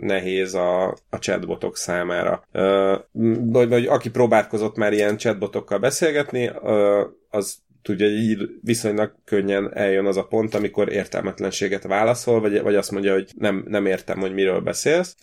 nehéz 0.00 0.54
a, 0.54 0.86
a 1.10 1.18
chatbotok 1.18 1.76
számára 1.76 2.48
vagy, 3.52 3.68
vagy 3.68 3.86
aki 3.86 4.10
próbálkozott 4.10 4.76
már 4.76 4.92
ilyen 4.92 5.16
chatbotokkal 5.16 5.78
beszélgetni, 5.78 6.50
az 7.30 7.58
tudja, 7.82 8.06
hogy 8.06 8.16
így 8.16 8.48
viszonylag 8.62 9.14
könnyen 9.24 9.74
eljön 9.74 10.06
az 10.06 10.16
a 10.16 10.26
pont, 10.26 10.54
amikor 10.54 10.92
értelmetlenséget 10.92 11.82
válaszol, 11.82 12.40
vagy, 12.40 12.62
vagy 12.62 12.74
azt 12.74 12.90
mondja, 12.90 13.12
hogy 13.12 13.30
nem, 13.36 13.64
nem 13.68 13.86
értem, 13.86 14.18
hogy 14.18 14.32
miről 14.34 14.60
beszélsz, 14.60 15.16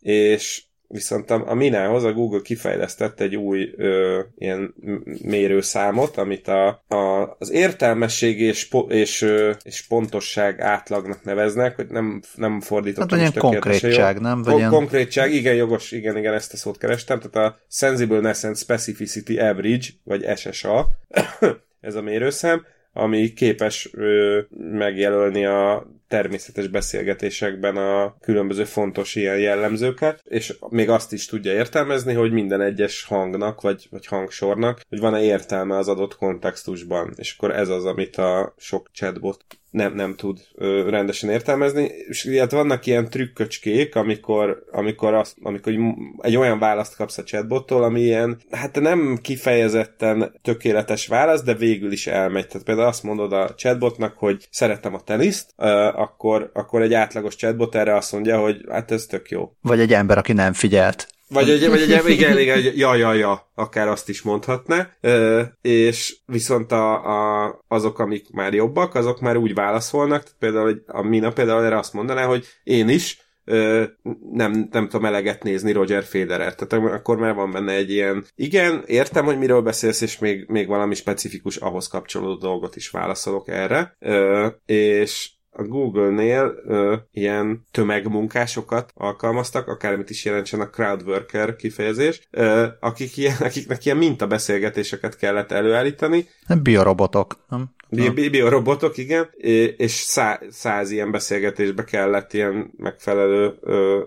és 0.00 0.62
Viszont 0.88 1.30
a, 1.30 1.50
a 1.50 1.54
Minához 1.54 2.04
a 2.04 2.12
Google 2.12 2.40
kifejlesztett 2.40 3.20
egy 3.20 3.36
új 3.36 3.74
ö, 3.76 4.20
ilyen 4.38 4.74
mérőszámot, 5.22 6.16
amit 6.16 6.48
a, 6.48 6.84
a, 6.88 7.36
az 7.38 7.50
értelmesség 7.50 8.40
és, 8.40 8.68
po, 8.68 8.78
és, 8.78 9.22
ö, 9.22 9.52
és 9.62 9.86
pontosság 9.86 10.60
átlagnak 10.60 11.24
neveznek, 11.24 11.76
hogy 11.76 11.86
nem, 11.86 12.22
nem 12.34 12.60
fordítottam 12.60 13.18
hát, 13.18 13.34
is 13.34 13.40
konkrétság, 13.40 14.20
nem? 14.20 14.36
Vagy 14.36 14.46
Kon- 14.46 14.58
ilyen... 14.58 14.70
Konkrétság, 14.70 15.32
igen, 15.32 15.54
jogos, 15.54 15.92
igen, 15.92 16.16
igen, 16.16 16.34
ezt 16.34 16.52
a 16.52 16.56
szót 16.56 16.78
kerestem, 16.78 17.20
tehát 17.20 17.52
a 17.52 17.58
Sensibleness 17.68 18.44
and 18.44 18.56
Specificity 18.56 19.38
Average, 19.38 19.86
vagy 20.04 20.26
SSA, 20.36 20.88
ez 21.80 21.94
a 21.94 22.02
mérőszám, 22.02 22.64
ami 22.92 23.32
képes 23.32 23.90
ö, 23.92 24.40
megjelölni 24.72 25.44
a 25.44 25.86
természetes 26.08 26.68
beszélgetésekben 26.68 27.76
a 27.76 28.16
különböző 28.20 28.64
fontos 28.64 29.14
ilyen 29.14 29.38
jellemzőket, 29.38 30.22
és 30.24 30.56
még 30.68 30.88
azt 30.88 31.12
is 31.12 31.26
tudja 31.26 31.52
értelmezni, 31.52 32.14
hogy 32.14 32.32
minden 32.32 32.60
egyes 32.60 33.04
hangnak, 33.04 33.60
vagy, 33.60 33.86
vagy 33.90 34.06
hangsornak, 34.06 34.80
hogy 34.88 34.98
van-e 35.00 35.22
értelme 35.22 35.76
az 35.76 35.88
adott 35.88 36.16
kontextusban, 36.16 37.12
és 37.16 37.34
akkor 37.36 37.50
ez 37.50 37.68
az, 37.68 37.84
amit 37.84 38.16
a 38.16 38.54
sok 38.56 38.88
chatbot 38.92 39.44
nem, 39.76 39.94
nem 39.94 40.14
tud 40.14 40.38
ö, 40.54 40.90
rendesen 40.90 41.30
értelmezni, 41.30 41.90
és 42.08 42.24
ilyet 42.24 42.50
vannak 42.50 42.86
ilyen 42.86 43.10
trükköcskék, 43.10 43.94
amikor, 43.94 44.64
amikor, 44.70 45.14
azt, 45.14 45.36
amikor 45.42 45.72
egy 46.18 46.36
olyan 46.36 46.58
választ 46.58 46.96
kapsz 46.96 47.18
a 47.18 47.22
chatbottól, 47.22 47.82
ami 47.82 48.00
ilyen, 48.00 48.38
hát 48.50 48.80
nem 48.80 49.18
kifejezetten 49.22 50.38
tökéletes 50.42 51.06
válasz, 51.06 51.42
de 51.42 51.54
végül 51.54 51.92
is 51.92 52.06
elmegy. 52.06 52.46
Tehát 52.46 52.66
például 52.66 52.88
azt 52.88 53.02
mondod 53.02 53.32
a 53.32 53.54
chatbotnak, 53.54 54.16
hogy 54.16 54.48
szeretem 54.50 54.94
a 54.94 55.00
teniszt, 55.00 55.52
ö, 55.56 55.66
akkor, 55.94 56.50
akkor 56.54 56.82
egy 56.82 56.94
átlagos 56.94 57.36
chatbot 57.36 57.74
erre 57.74 57.94
azt 57.96 58.12
mondja, 58.12 58.38
hogy 58.38 58.64
hát 58.70 58.90
ez 58.90 59.06
tök 59.06 59.30
jó. 59.30 59.52
Vagy 59.60 59.80
egy 59.80 59.92
ember, 59.92 60.18
aki 60.18 60.32
nem 60.32 60.52
figyelt. 60.52 61.15
Vagy 61.28 61.50
egy, 61.50 61.68
vagy 61.68 61.80
egy 61.80 62.08
igen, 62.16 62.38
igen, 62.38 62.72
ja, 62.74 62.94
ja, 62.94 63.12
ja, 63.12 63.50
akár 63.54 63.88
azt 63.88 64.08
is 64.08 64.22
mondhatná, 64.22 64.90
ö, 65.00 65.42
és 65.60 66.16
viszont 66.26 66.72
a, 66.72 67.04
a, 67.44 67.58
azok, 67.68 67.98
amik 67.98 68.30
már 68.30 68.54
jobbak, 68.54 68.94
azok 68.94 69.20
már 69.20 69.36
úgy 69.36 69.54
válaszolnak, 69.54 70.24
például 70.38 70.82
a 70.86 71.02
Mina 71.02 71.32
például 71.32 71.64
erre 71.64 71.78
azt 71.78 71.92
mondaná, 71.92 72.24
hogy 72.24 72.46
én 72.64 72.88
is 72.88 73.20
ö, 73.44 73.84
nem, 74.32 74.68
nem 74.70 74.88
tudom 74.88 75.04
eleget 75.04 75.42
nézni 75.42 75.72
Roger 75.72 76.04
Federer. 76.04 76.54
Tehát 76.54 76.86
akkor 76.92 77.16
már 77.16 77.34
van 77.34 77.50
benne 77.50 77.72
egy 77.72 77.90
ilyen, 77.90 78.24
igen, 78.34 78.82
értem, 78.86 79.24
hogy 79.24 79.38
miről 79.38 79.60
beszélsz, 79.60 80.00
és 80.00 80.18
még, 80.18 80.44
még 80.48 80.66
valami 80.66 80.94
specifikus 80.94 81.56
ahhoz 81.56 81.88
kapcsolódó 81.88 82.36
dolgot 82.36 82.76
is 82.76 82.90
válaszolok 82.90 83.48
erre. 83.48 83.96
Ö, 83.98 84.46
és 84.66 85.30
a 85.56 85.62
Google-nél 85.62 86.54
ö, 86.66 86.94
ilyen 87.12 87.66
tömegmunkásokat 87.70 88.90
alkalmaztak, 88.94 89.68
akármit 89.68 90.10
is 90.10 90.24
jelentsen 90.24 90.60
a 90.60 90.70
crowdworker 90.70 91.56
kifejezés, 91.56 92.28
ö, 92.30 92.66
akik 92.80 93.16
ilyen, 93.16 93.36
akiknek 93.40 93.84
ilyen 93.84 93.96
mintabeszélgetéseket 93.96 95.16
kellett 95.16 95.52
előállítani. 95.52 96.26
Biorobotok, 96.62 97.38
nem? 97.48 97.74
Bi- 97.88 98.10
bi- 98.10 98.30
biorobotok, 98.30 98.96
igen, 98.96 99.30
és 99.76 99.92
szá- 99.92 100.42
száz 100.50 100.90
ilyen 100.90 101.10
beszélgetésbe 101.10 101.84
kellett 101.84 102.32
ilyen 102.32 102.70
megfelelő 102.76 103.54
ö, 103.60 104.00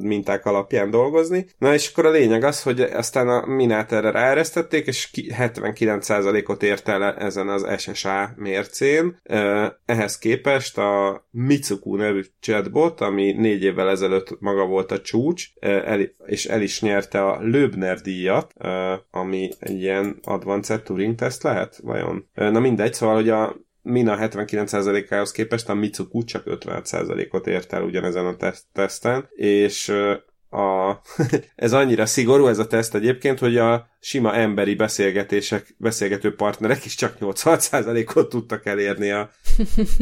minták 0.00 0.46
alapján 0.46 0.90
dolgozni. 0.90 1.46
Na 1.58 1.74
és 1.74 1.90
akkor 1.90 2.06
a 2.06 2.10
lényeg 2.10 2.44
az, 2.44 2.62
hogy 2.62 2.80
aztán 2.80 3.28
a 3.28 3.46
minát 3.46 3.92
erre 3.92 4.10
ráeresztették, 4.10 4.86
és 4.86 5.10
79%-ot 5.14 6.62
ért 6.62 6.88
el 6.88 7.14
ezen 7.14 7.48
az 7.48 7.66
SSA 7.78 8.32
mércén. 8.36 9.20
Ehhez 9.86 10.18
képest 10.18 10.77
a 10.78 11.26
Mitsuku 11.30 11.96
nevű 11.96 12.22
chatbot, 12.40 13.00
ami 13.00 13.32
négy 13.32 13.62
évvel 13.62 13.88
ezelőtt 13.88 14.40
maga 14.40 14.66
volt 14.66 14.92
a 14.92 15.00
csúcs, 15.00 15.46
el, 15.60 16.00
és 16.26 16.46
el 16.46 16.62
is 16.62 16.80
nyerte 16.80 17.24
a 17.24 17.42
Löbner 17.42 18.00
díjat, 18.00 18.54
ami 19.10 19.50
egy 19.58 19.80
ilyen 19.80 20.18
advanced 20.22 20.82
Turing 20.82 21.14
test 21.14 21.42
lehet, 21.42 21.80
vajon? 21.82 22.28
Na 22.34 22.60
mindegy, 22.60 22.94
szóval, 22.94 23.14
hogy 23.14 23.28
a 23.28 23.56
Mina 23.82 24.16
79%-ához 24.20 25.32
képest 25.32 25.68
a 25.68 25.74
Mitsuku 25.74 26.24
csak 26.24 26.42
56%-ot 26.46 27.46
ért 27.46 27.72
el 27.72 27.82
ugyanezen 27.82 28.26
a 28.26 28.36
teszt- 28.36 28.66
teszten, 28.72 29.28
és 29.34 29.92
a, 30.50 31.00
ez 31.56 31.72
annyira 31.72 32.06
szigorú 32.06 32.46
ez 32.46 32.58
a 32.58 32.66
teszt 32.66 32.94
egyébként, 32.94 33.38
hogy 33.38 33.56
a 33.56 33.88
sima 34.00 34.34
emberi 34.34 34.74
beszélgetések, 34.74 35.74
beszélgető 35.76 36.34
partnerek 36.34 36.84
is 36.84 36.94
csak 36.94 37.16
86%-ot 37.20 38.28
tudtak 38.28 38.66
elérni 38.66 39.10
a, 39.10 39.30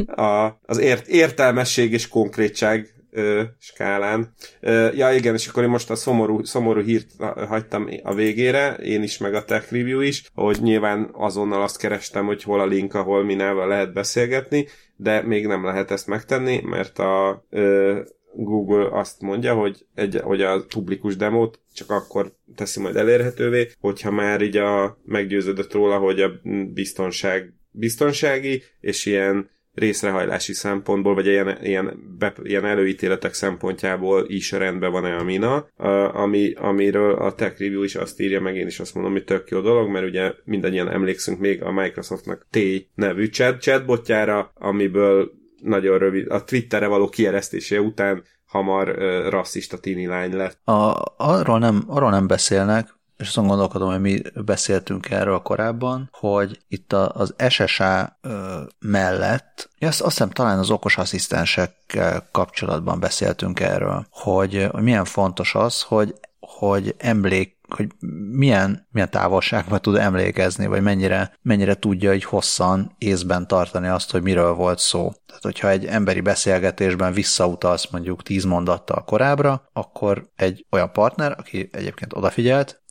a, 0.21 0.59
az 0.61 0.77
ért, 0.77 1.07
értelmesség 1.07 1.93
és 1.93 2.07
konkrétság 2.07 2.97
ö, 3.11 3.43
skálán. 3.59 4.33
Ö, 4.59 4.89
ja 4.93 5.11
igen, 5.11 5.33
és 5.33 5.47
akkor 5.47 5.63
én 5.63 5.69
most 5.69 5.89
a 5.89 5.95
szomorú, 5.95 6.43
szomorú 6.43 6.81
hírt 6.81 7.07
hagytam 7.47 7.89
a 8.03 8.13
végére, 8.13 8.73
én 8.73 9.03
is, 9.03 9.17
meg 9.17 9.33
a 9.33 9.45
Tech 9.45 9.71
Review 9.71 9.99
is, 9.99 10.23
hogy 10.33 10.57
nyilván 10.61 11.09
azonnal 11.13 11.61
azt 11.61 11.77
kerestem, 11.77 12.25
hogy 12.25 12.43
hol 12.43 12.59
a 12.59 12.65
link, 12.65 12.93
ahol 12.93 13.23
minával 13.23 13.67
lehet 13.67 13.93
beszélgetni, 13.93 14.67
de 14.95 15.21
még 15.21 15.47
nem 15.47 15.65
lehet 15.65 15.91
ezt 15.91 16.07
megtenni, 16.07 16.61
mert 16.63 16.99
a 16.99 17.45
ö, 17.49 17.99
Google 18.43 18.99
azt 18.99 19.21
mondja, 19.21 19.53
hogy, 19.53 19.85
egy, 19.95 20.19
hogy 20.23 20.41
a 20.41 20.65
publikus 20.69 21.15
demót 21.15 21.59
csak 21.73 21.89
akkor 21.91 22.31
teszi 22.55 22.79
majd 22.79 22.95
elérhetővé, 22.95 23.67
hogyha 23.79 24.11
már 24.11 24.41
így 24.41 24.57
a 24.57 24.97
meggyőződött 25.05 25.73
róla, 25.73 25.97
hogy 25.97 26.21
a 26.21 26.31
biztonság 26.73 27.53
biztonsági, 27.71 28.63
és 28.79 29.05
ilyen 29.05 29.49
részrehajlási 29.73 30.53
szempontból, 30.53 31.13
vagy 31.13 31.25
ilyen, 31.25 31.57
ilyen, 31.63 32.15
be, 32.17 32.33
ilyen 32.43 32.65
előítéletek 32.65 33.33
szempontjából 33.33 34.25
is 34.27 34.51
rendben 34.51 34.91
van-e 34.91 35.15
a 35.15 35.23
Mina, 35.23 35.67
ami, 36.13 36.53
amiről 36.53 37.13
a 37.13 37.33
Tech 37.33 37.59
Review 37.59 37.83
is 37.83 37.95
azt 37.95 38.19
írja, 38.19 38.41
meg 38.41 38.55
én 38.55 38.67
is 38.67 38.79
azt 38.79 38.93
mondom, 38.93 39.11
hogy 39.11 39.23
tök 39.23 39.49
jó 39.49 39.59
dolog, 39.59 39.89
mert 39.89 40.05
ugye 40.05 40.33
mindannyian 40.43 40.89
emlékszünk 40.89 41.39
még 41.39 41.63
a 41.63 41.71
Microsoftnak 41.71 42.47
T 42.49 42.59
nevű 42.95 43.25
chat, 43.25 43.61
chatbotjára, 43.61 44.51
amiből 44.53 45.31
nagyon 45.61 45.97
rövid, 45.97 46.31
a 46.31 46.43
Twitterre 46.43 46.87
való 46.87 47.09
kieresztése 47.09 47.81
után 47.81 48.23
hamar 48.45 48.89
uh, 48.89 49.29
rasszista 49.29 49.77
tini 49.77 50.05
lány 50.05 50.33
lett. 50.35 50.67
A, 50.67 51.03
arról, 51.17 51.59
nem, 51.59 51.83
arról 51.87 52.09
nem 52.09 52.27
beszélnek, 52.27 52.97
és 53.17 53.27
azon 53.27 53.47
gondolkodom, 53.47 53.89
hogy 53.89 54.01
mi 54.01 54.21
beszéltünk 54.45 55.09
erről 55.09 55.39
korábban, 55.39 56.09
hogy 56.11 56.59
itt 56.67 56.93
a, 56.93 57.11
az 57.13 57.35
SSA 57.49 58.17
ö, 58.21 58.61
mellett, 58.79 59.69
azt, 59.79 60.01
azt 60.01 60.11
hiszem 60.11 60.29
talán 60.29 60.59
az 60.59 60.69
okos 60.69 60.97
asszisztensekkel 60.97 62.27
kapcsolatban 62.31 62.99
beszéltünk 62.99 63.59
erről, 63.59 64.05
hogy, 64.09 64.67
hogy 64.71 64.83
milyen 64.83 65.05
fontos 65.05 65.55
az, 65.55 65.81
hogy, 65.81 66.13
hogy 66.39 66.95
emlék 66.97 67.56
hogy 67.69 67.87
milyen, 68.31 68.87
milyen 68.91 69.09
távolságban 69.09 69.81
tud 69.81 69.95
emlékezni, 69.95 70.67
vagy 70.67 70.81
mennyire, 70.81 71.37
mennyire 71.41 71.73
tudja 71.73 72.13
így 72.13 72.23
hosszan 72.23 72.95
észben 72.97 73.47
tartani 73.47 73.87
azt, 73.87 74.11
hogy 74.11 74.21
miről 74.21 74.53
volt 74.53 74.79
szó. 74.79 75.13
Tehát, 75.25 75.43
hogyha 75.43 75.69
egy 75.69 75.85
emberi 75.85 76.21
beszélgetésben 76.21 77.13
visszautalsz 77.13 77.89
mondjuk 77.89 78.23
tíz 78.23 78.43
mondattal 78.43 79.03
korábbra, 79.03 79.69
akkor 79.73 80.29
egy 80.35 80.65
olyan 80.71 80.91
partner, 80.91 81.35
aki 81.37 81.69
egyébként 81.71 82.13
odafigyelt, 82.13 82.81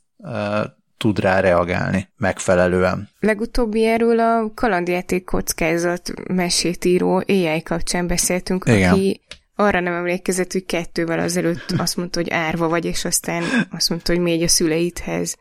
tud 0.97 1.19
rá 1.19 1.41
reagálni 1.41 2.09
megfelelően. 2.17 3.09
Legutóbbi 3.21 3.85
erről 3.85 4.21
a 4.21 4.51
kalandjáték 4.55 5.25
kockázat 5.25 6.13
mesét 6.29 6.85
író 6.85 7.23
AI 7.27 7.63
kapcsán 7.63 8.07
beszéltünk, 8.07 8.65
Igen. 8.67 8.93
aki 8.93 9.21
arra 9.57 9.81
nem 9.81 9.93
emlékezett, 9.93 10.53
hogy 10.53 10.67
kettővel 10.67 11.19
azelőtt 11.19 11.75
azt 11.85 11.97
mondta, 11.97 12.21
hogy 12.21 12.31
árva 12.31 12.69
vagy, 12.69 12.85
és 12.85 13.05
aztán 13.05 13.43
azt 13.71 13.89
mondta, 13.89 14.13
hogy 14.13 14.23
mégy 14.23 14.43
a 14.43 14.49
szüleidhez. 14.49 15.37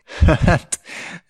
hát, 0.46 0.80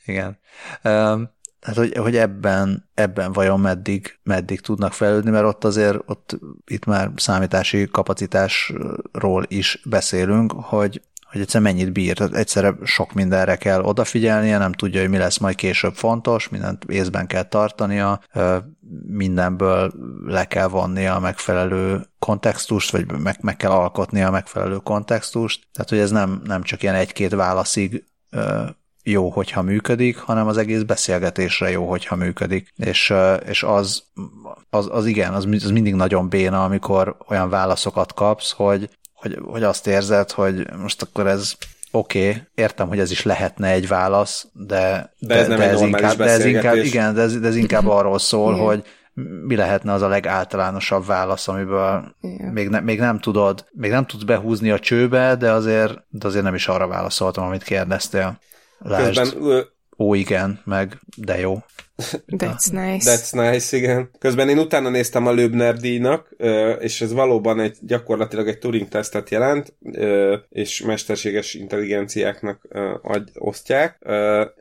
igen. 0.06 0.40
Um, 0.84 1.30
hát, 1.62 1.76
hogy, 1.76 1.98
hogy 1.98 2.16
ebben, 2.16 2.90
ebben 2.94 3.32
vajon 3.32 3.60
meddig, 3.60 4.20
meddig 4.24 4.62
tudnak 4.62 4.94
fejlődni, 4.94 5.30
mert 5.30 5.46
ott 5.46 5.64
azért 5.64 5.98
ott 6.06 6.40
itt 6.66 6.86
már 6.86 7.12
számítási 7.16 7.88
kapacitásról 7.92 9.46
is 9.48 9.82
beszélünk, 9.86 10.52
hogy 10.52 11.02
hogy 11.36 11.44
egyszer 11.44 11.62
mennyit 11.62 11.94
bír. 11.94 12.18
Tehát 12.18 12.34
egyszerre 12.34 12.76
sok 12.84 13.14
mindenre 13.14 13.56
kell 13.56 13.82
odafigyelnie, 13.82 14.58
nem 14.58 14.72
tudja, 14.72 15.00
hogy 15.00 15.10
mi 15.10 15.18
lesz 15.18 15.38
majd 15.38 15.56
később 15.56 15.94
fontos, 15.94 16.50
mindent 16.50 16.84
észben 16.84 17.28
kell 17.28 17.44
tartania, 17.44 18.22
mindenből 19.08 19.92
le 20.26 20.46
kell 20.46 20.68
vonnia 20.68 21.16
a 21.16 21.20
megfelelő 21.20 22.02
kontextust, 22.20 22.92
vagy 22.92 23.12
meg, 23.12 23.38
meg 23.42 23.58
kell 23.58 23.72
alkotnia 23.72 24.28
a 24.28 24.32
megfelelő 24.32 24.76
kontextust. 24.76 25.68
Tehát, 25.74 25.90
hogy 25.90 26.00
ez 26.00 26.12
nem, 26.12 26.42
nem 26.44 26.64
csak 26.64 26.84
ilyen 26.84 26.96
egy-két 26.96 27.34
válaszig 27.36 28.04
jó, 29.04 29.30
hogyha 29.30 29.62
működik, 29.62 30.18
hanem 30.18 30.48
az 30.48 30.58
egész 30.58 30.82
beszélgetésre 30.82 31.70
jó, 31.70 31.90
hogyha 31.90 32.16
működik. 32.16 32.74
És, 32.76 33.14
és 33.46 33.64
az, 33.64 34.04
az, 34.70 34.88
az 34.92 35.06
igen, 35.06 35.34
az, 35.34 35.48
az 35.64 35.72
mindig 35.72 35.96
nagyon 35.96 36.30
béna, 36.30 36.64
amikor 36.64 37.18
olyan 37.28 37.50
válaszokat 37.50 38.14
kapsz, 38.14 38.52
hogy 38.52 38.90
hogy, 39.26 39.40
hogy 39.52 39.64
azt 39.64 39.88
érzed, 39.88 40.32
hogy 40.32 40.68
most 40.78 41.02
akkor 41.02 41.28
ez 41.28 41.54
oké, 41.92 42.30
okay, 42.30 42.42
értem, 42.56 42.88
hogy 42.88 43.00
ez 43.00 43.12
is 43.12 43.24
lehetne 43.24 43.70
egy 43.70 43.88
válasz, 43.88 44.48
de, 44.54 45.14
de, 45.20 45.36
ez, 45.36 45.48
de, 45.48 45.48
nem 45.48 45.58
de, 45.58 45.70
ez, 45.70 45.82
inkább, 45.82 46.18
de 46.18 46.24
ez 46.24 46.46
inkább, 46.46 46.76
igen, 46.76 47.14
de 47.14 47.22
ez, 47.22 47.40
de 47.40 47.48
ez 47.48 47.56
inkább 47.56 47.88
arról 47.98 48.20
szól, 48.20 48.54
hogy 48.54 48.84
mi 49.46 49.56
lehetne 49.56 49.94
az 49.94 50.02
a 50.02 50.08
legáltalánosabb 50.08 51.06
válasz, 51.06 51.48
amiből 51.48 52.16
még, 52.54 52.70
ne, 52.70 52.80
még 52.80 53.00
nem 53.00 53.20
tudod, 53.20 53.66
még 53.72 53.92
nem 53.92 54.06
tudsz 54.06 54.24
behúzni 54.24 54.72
a 54.72 54.80
csőbe, 54.80 55.36
de 55.36 55.52
azért, 55.52 55.94
de 56.10 56.28
azért 56.28 56.44
nem 56.44 56.56
is 56.56 56.68
arra 56.68 56.88
válaszoltam, 56.88 57.46
amit 57.46 57.64
kérdeztél. 57.64 58.40
Lásd, 58.80 59.20
Közben, 59.20 59.66
ó 59.98 60.14
igen, 60.14 60.62
meg 60.64 61.00
de 61.16 61.40
jó. 61.40 61.64
That's 62.38 62.72
nice. 62.72 63.12
That's 63.12 63.52
nice, 63.52 63.78
igen. 63.78 64.10
Közben 64.20 64.50
én 64.50 64.58
utána 64.58 64.90
néztem 64.90 65.28
a 65.28 65.32
Löbner 65.32 65.78
díjnak, 65.78 66.36
és 66.80 67.02
ez 67.02 67.14
valóban 67.14 67.60
egy 67.60 67.78
gyakorlatilag 67.82 68.48
egy 68.48 68.58
Turing 68.58 68.88
tesztet 68.88 69.30
jelent, 69.30 69.74
és 70.50 70.82
mesterséges 70.82 71.54
intelligenciáknak 71.54 72.68
osztják. 73.34 74.08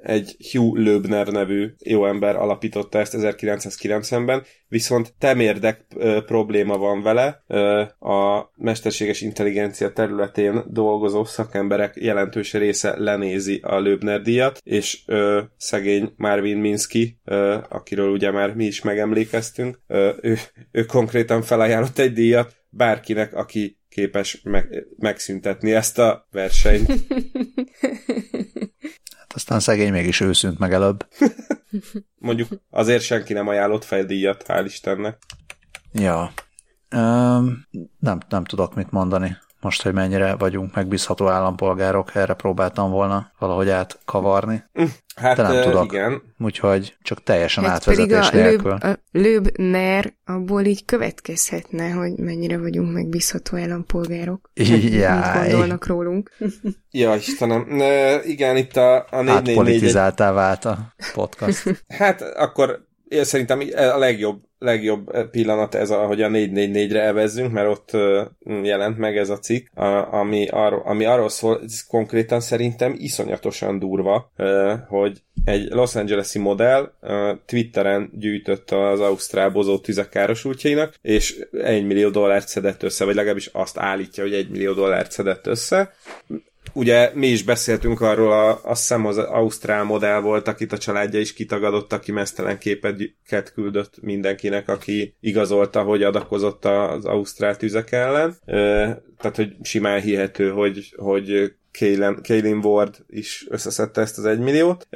Egy 0.02 0.36
Hugh 0.52 0.78
Löbner 0.78 1.26
nevű 1.26 1.74
jó 1.84 2.06
ember 2.06 2.36
alapította 2.36 2.98
ezt 2.98 3.14
1990-ben, 3.18 4.42
viszont 4.68 5.14
temérdek 5.18 5.80
probléma 6.26 6.78
van 6.78 7.02
vele. 7.02 7.42
A 7.98 8.50
mesterséges 8.56 9.20
intelligencia 9.20 9.92
területén 9.92 10.64
dolgozó 10.66 11.24
szakemberek 11.24 11.94
jelentős 11.96 12.52
része 12.52 12.94
lenézi 12.98 13.60
a 13.62 13.78
Löbner 13.78 14.22
díjat, 14.22 14.60
és 14.64 15.04
szegény 15.56 16.12
Marvin 16.16 16.58
Minsky 16.58 17.18
akiről 17.68 18.10
ugye 18.10 18.30
már 18.30 18.54
mi 18.54 18.64
is 18.64 18.82
megemlékeztünk, 18.82 19.80
ő, 20.20 20.38
ő 20.70 20.84
konkrétan 20.84 21.42
felajánlott 21.42 21.98
egy 21.98 22.12
díjat 22.12 22.56
bárkinek, 22.68 23.34
aki 23.34 23.78
képes 23.88 24.40
meg, 24.42 24.86
megszüntetni 24.96 25.72
ezt 25.72 25.98
a 25.98 26.28
versenyt. 26.30 26.92
Hát 29.18 29.32
aztán 29.34 29.60
szegény 29.60 29.92
mégis 29.92 30.20
őszűnt 30.20 30.58
meg 30.58 30.72
előbb. 30.72 31.06
Mondjuk 32.18 32.48
azért 32.70 33.02
senki 33.02 33.32
nem 33.32 33.48
ajánlott 33.48 33.84
fel 33.84 34.04
díjat, 34.04 34.44
hál' 34.46 34.62
Istennek. 34.64 35.18
Ja. 35.92 36.32
Um, 36.94 37.66
nem, 37.98 38.20
nem 38.28 38.44
tudok 38.44 38.74
mit 38.74 38.90
mondani 38.90 39.36
most, 39.64 39.82
hogy 39.82 39.92
mennyire 39.92 40.34
vagyunk 40.34 40.74
megbízható 40.74 41.28
állampolgárok, 41.28 42.14
erre 42.14 42.34
próbáltam 42.34 42.90
volna 42.90 43.30
valahogy 43.38 43.68
átkavarni. 43.68 44.64
Hát 45.16 45.36
De 45.36 45.42
nem 45.42 45.62
tudok. 45.62 45.84
igen. 45.84 46.22
Úgyhogy 46.38 46.96
csak 47.02 47.22
teljesen 47.22 47.64
Hát 47.64 47.72
átvezetés 47.72 48.28
pedig 48.28 48.40
a 48.40 48.48
nélkül. 48.48 48.70
Löb, 48.70 48.82
a 48.82 48.98
Löbner 49.12 50.12
abból 50.24 50.64
így 50.64 50.84
következhetne, 50.84 51.90
hogy 51.90 52.12
mennyire 52.16 52.58
vagyunk 52.58 52.92
megbízható 52.92 53.56
állampolgárok. 53.56 54.50
Mit 54.54 54.92
Jáj. 54.92 55.50
gondolnak 55.50 55.86
rólunk. 55.86 56.30
Ja, 56.90 57.14
Istenem. 57.14 57.66
Ne, 57.68 58.22
igen, 58.24 58.56
itt 58.56 58.76
a, 58.76 58.96
a 58.96 59.22
444... 59.22 59.50
Átpolitizáltá 59.58 60.32
vált 60.32 60.64
a 60.64 60.94
podcast. 61.14 61.82
Hát 61.98 62.20
akkor 62.20 62.86
én 63.08 63.24
szerintem 63.24 63.60
a 63.76 63.98
legjobb 63.98 64.40
legjobb 64.64 65.28
pillanat 65.30 65.74
ez, 65.74 65.90
ahogy 65.90 66.22
a 66.22 66.28
444-re 66.28 67.02
evezzünk, 67.02 67.52
mert 67.52 67.68
ott 67.68 67.90
jelent 68.62 68.98
meg 68.98 69.16
ez 69.16 69.30
a 69.30 69.38
cikk, 69.38 69.66
ami, 70.10 70.46
ami 70.84 71.04
arról 71.04 71.28
szól, 71.28 71.60
ez 71.64 71.86
konkrétan 71.86 72.40
szerintem 72.40 72.94
iszonyatosan 72.98 73.78
durva, 73.78 74.32
hogy 74.88 75.22
egy 75.44 75.68
Los 75.68 75.94
Angeles-i 75.94 76.38
modell 76.38 76.92
Twitteren 77.46 78.10
gyűjtött 78.12 78.70
az 78.70 79.00
Ausztrál 79.00 79.50
bozó 79.50 79.78
tüzek 79.78 80.08
károsultjainak, 80.08 80.94
és 81.02 81.46
1 81.62 81.86
millió 81.86 82.08
dollárt 82.08 82.48
szedett 82.48 82.82
össze, 82.82 83.04
vagy 83.04 83.14
legalábbis 83.14 83.46
azt 83.52 83.78
állítja, 83.78 84.22
hogy 84.22 84.34
1 84.34 84.48
millió 84.48 84.72
dollárt 84.72 85.10
szedett 85.10 85.46
össze 85.46 85.92
ugye 86.72 87.10
mi 87.14 87.26
is 87.26 87.42
beszéltünk 87.42 88.00
arról, 88.00 88.32
a, 88.32 88.60
azt 88.62 88.80
hiszem 88.80 89.06
az 89.06 89.18
Ausztrál 89.18 89.84
modell 89.84 90.20
volt, 90.20 90.48
akit 90.48 90.72
a 90.72 90.78
családja 90.78 91.20
is 91.20 91.32
kitagadott, 91.32 91.92
aki 91.92 92.12
mesztelen 92.12 92.58
képet 92.58 93.52
küldött 93.54 93.94
mindenkinek, 94.00 94.68
aki 94.68 95.16
igazolta, 95.20 95.82
hogy 95.82 96.02
adakozott 96.02 96.64
az 96.64 97.04
Ausztrál 97.04 97.56
tüzek 97.56 97.92
ellen. 97.92 98.36
Tehát, 99.18 99.36
hogy 99.36 99.56
simán 99.62 100.00
hihető, 100.00 100.50
hogy, 100.50 100.94
hogy 100.96 101.54
Kaylin 102.22 102.60
Ward 102.62 102.96
is 103.06 103.46
összeszedte 103.48 104.00
ezt 104.00 104.18
az 104.18 104.24
egymilliót, 104.24 104.88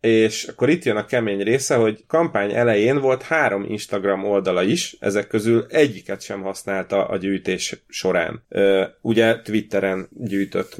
és 0.00 0.44
akkor 0.44 0.68
itt 0.68 0.84
jön 0.84 0.96
a 0.96 1.04
kemény 1.04 1.42
része, 1.42 1.74
hogy 1.74 2.04
kampány 2.06 2.52
elején 2.52 3.00
volt 3.00 3.22
három 3.22 3.64
Instagram 3.68 4.24
oldala 4.24 4.62
is, 4.62 4.96
ezek 5.00 5.26
közül 5.26 5.66
egyiket 5.68 6.20
sem 6.20 6.42
használta 6.42 7.06
a 7.06 7.16
gyűjtés 7.16 7.84
során. 7.88 8.42
Ugye 9.00 9.40
Twitteren 9.40 10.08
gyűjtött 10.10 10.76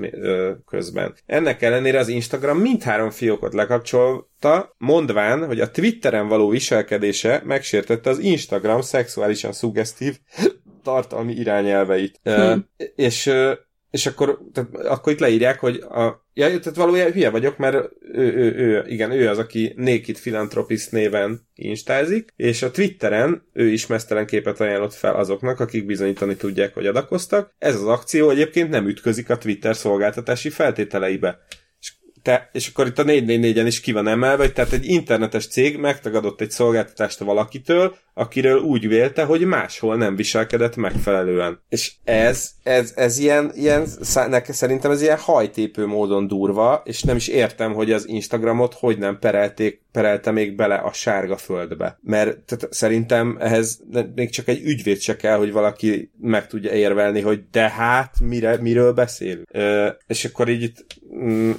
közben. 0.67 1.15
Ennek 1.27 1.63
ellenére 1.63 1.99
az 1.99 2.09
Instagram 2.09 2.59
mindhárom 2.59 3.11
fiókot 3.11 3.55
lekapcsolta, 3.55 4.75
mondván, 4.79 5.47
hogy 5.47 5.61
a 5.61 5.71
Twitteren 5.71 6.29
való 6.29 6.49
viselkedése 6.49 7.43
megsértette 7.45 8.11
az 8.11 8.19
Instagram 8.19 8.81
szexuálisan 8.81 9.53
szuggesztív 9.53 10.19
tartalmi 10.87 11.33
irányelveit. 11.33 12.21
Hmm. 12.23 12.69
És 12.97 13.33
és 13.97 14.07
akkor, 14.07 14.39
tehát, 14.53 14.75
akkor 14.75 15.13
itt 15.13 15.19
leírják, 15.19 15.61
hogy 15.61 15.77
a, 15.77 16.25
ja, 16.35 16.47
tehát 16.47 16.75
valójában 16.75 17.13
hülye 17.13 17.31
vagyok, 17.31 17.57
mert 17.57 17.75
ő, 18.13 18.23
ő, 18.23 18.55
ő, 18.55 18.85
igen, 18.87 19.11
ő 19.11 19.29
az, 19.29 19.39
aki 19.39 19.73
Naked 19.77 20.21
Philanthropist 20.21 20.93
néven 20.93 21.47
instázik, 21.55 22.33
és 22.37 22.63
a 22.63 22.71
Twitteren 22.71 23.47
ő 23.53 23.67
is 23.69 23.87
mesztelen 23.87 24.27
képet 24.27 24.61
ajánlott 24.61 24.95
fel 24.95 25.15
azoknak, 25.15 25.61
akik 25.61 25.87
bizonyítani 25.87 26.37
tudják, 26.37 26.75
hogy 26.75 26.87
adakoztak. 26.87 27.55
Ez 27.59 27.75
az 27.75 27.87
akció 27.87 28.31
egyébként 28.31 28.71
nem 28.71 28.89
ütközik 28.89 29.31
a 29.31 29.39
Twitter 29.39 29.77
szolgáltatási 29.77 30.51
feltételeibe 30.51 31.39
te, 32.27 32.49
és 32.53 32.69
akkor 32.69 32.87
itt 32.87 32.99
a 32.99 33.05
444-en 33.05 33.65
is 33.67 33.81
ki 33.81 33.93
van 33.93 34.09
emelve, 34.09 34.43
hogy 34.43 34.53
tehát 34.53 34.73
egy 34.73 34.87
internetes 34.87 35.47
cég 35.47 35.77
megtagadott 35.77 36.41
egy 36.41 36.51
szolgáltatást 36.51 37.19
valakitől, 37.19 37.97
akiről 38.15 38.59
úgy 38.59 38.89
vélte, 38.89 39.25
hogy 39.25 39.41
máshol 39.41 39.97
nem 39.97 40.17
viselkedett 40.17 40.77
megfelelően. 40.77 41.61
És 41.69 41.93
ez, 42.05 42.51
ez, 42.63 42.93
ez 42.97 43.19
ilyen, 43.19 43.53
ilyen 43.55 43.87
nekem 44.29 44.55
szerintem 44.55 44.91
ez 44.91 45.03
ilyen 45.03 45.19
hajtépő 45.19 45.87
módon 45.87 46.27
durva, 46.27 46.83
és 46.85 47.03
nem 47.03 47.17
is 47.17 47.29
értem, 47.29 47.73
hogy 47.73 47.93
az 47.93 48.09
Instagramot 48.09 48.75
hogy 48.75 48.99
nem 48.99 49.19
perelték, 49.19 49.83
perelte 49.93 50.31
még 50.31 50.57
bele 50.57 50.75
a 50.75 50.93
sárga 50.93 51.37
földbe. 51.37 51.99
Mert 52.03 52.39
tehát 52.39 52.75
szerintem 52.75 53.37
ehhez 53.41 53.83
még 54.15 54.31
csak 54.31 54.49
egy 54.49 54.63
ügyvéd 54.65 55.01
se 55.01 55.17
kell, 55.17 55.37
hogy 55.37 55.53
valaki 55.53 56.11
meg 56.21 56.47
tudja 56.47 56.73
érvelni, 56.73 57.21
hogy 57.21 57.45
de 57.51 57.69
hát 57.69 58.15
mire, 58.21 58.57
miről 58.57 58.93
beszélünk. 58.93 59.49
Ö, 59.53 59.89
és 60.07 60.25
akkor 60.25 60.49
így 60.49 60.63
itt 60.63 60.87
mm, 61.15 61.51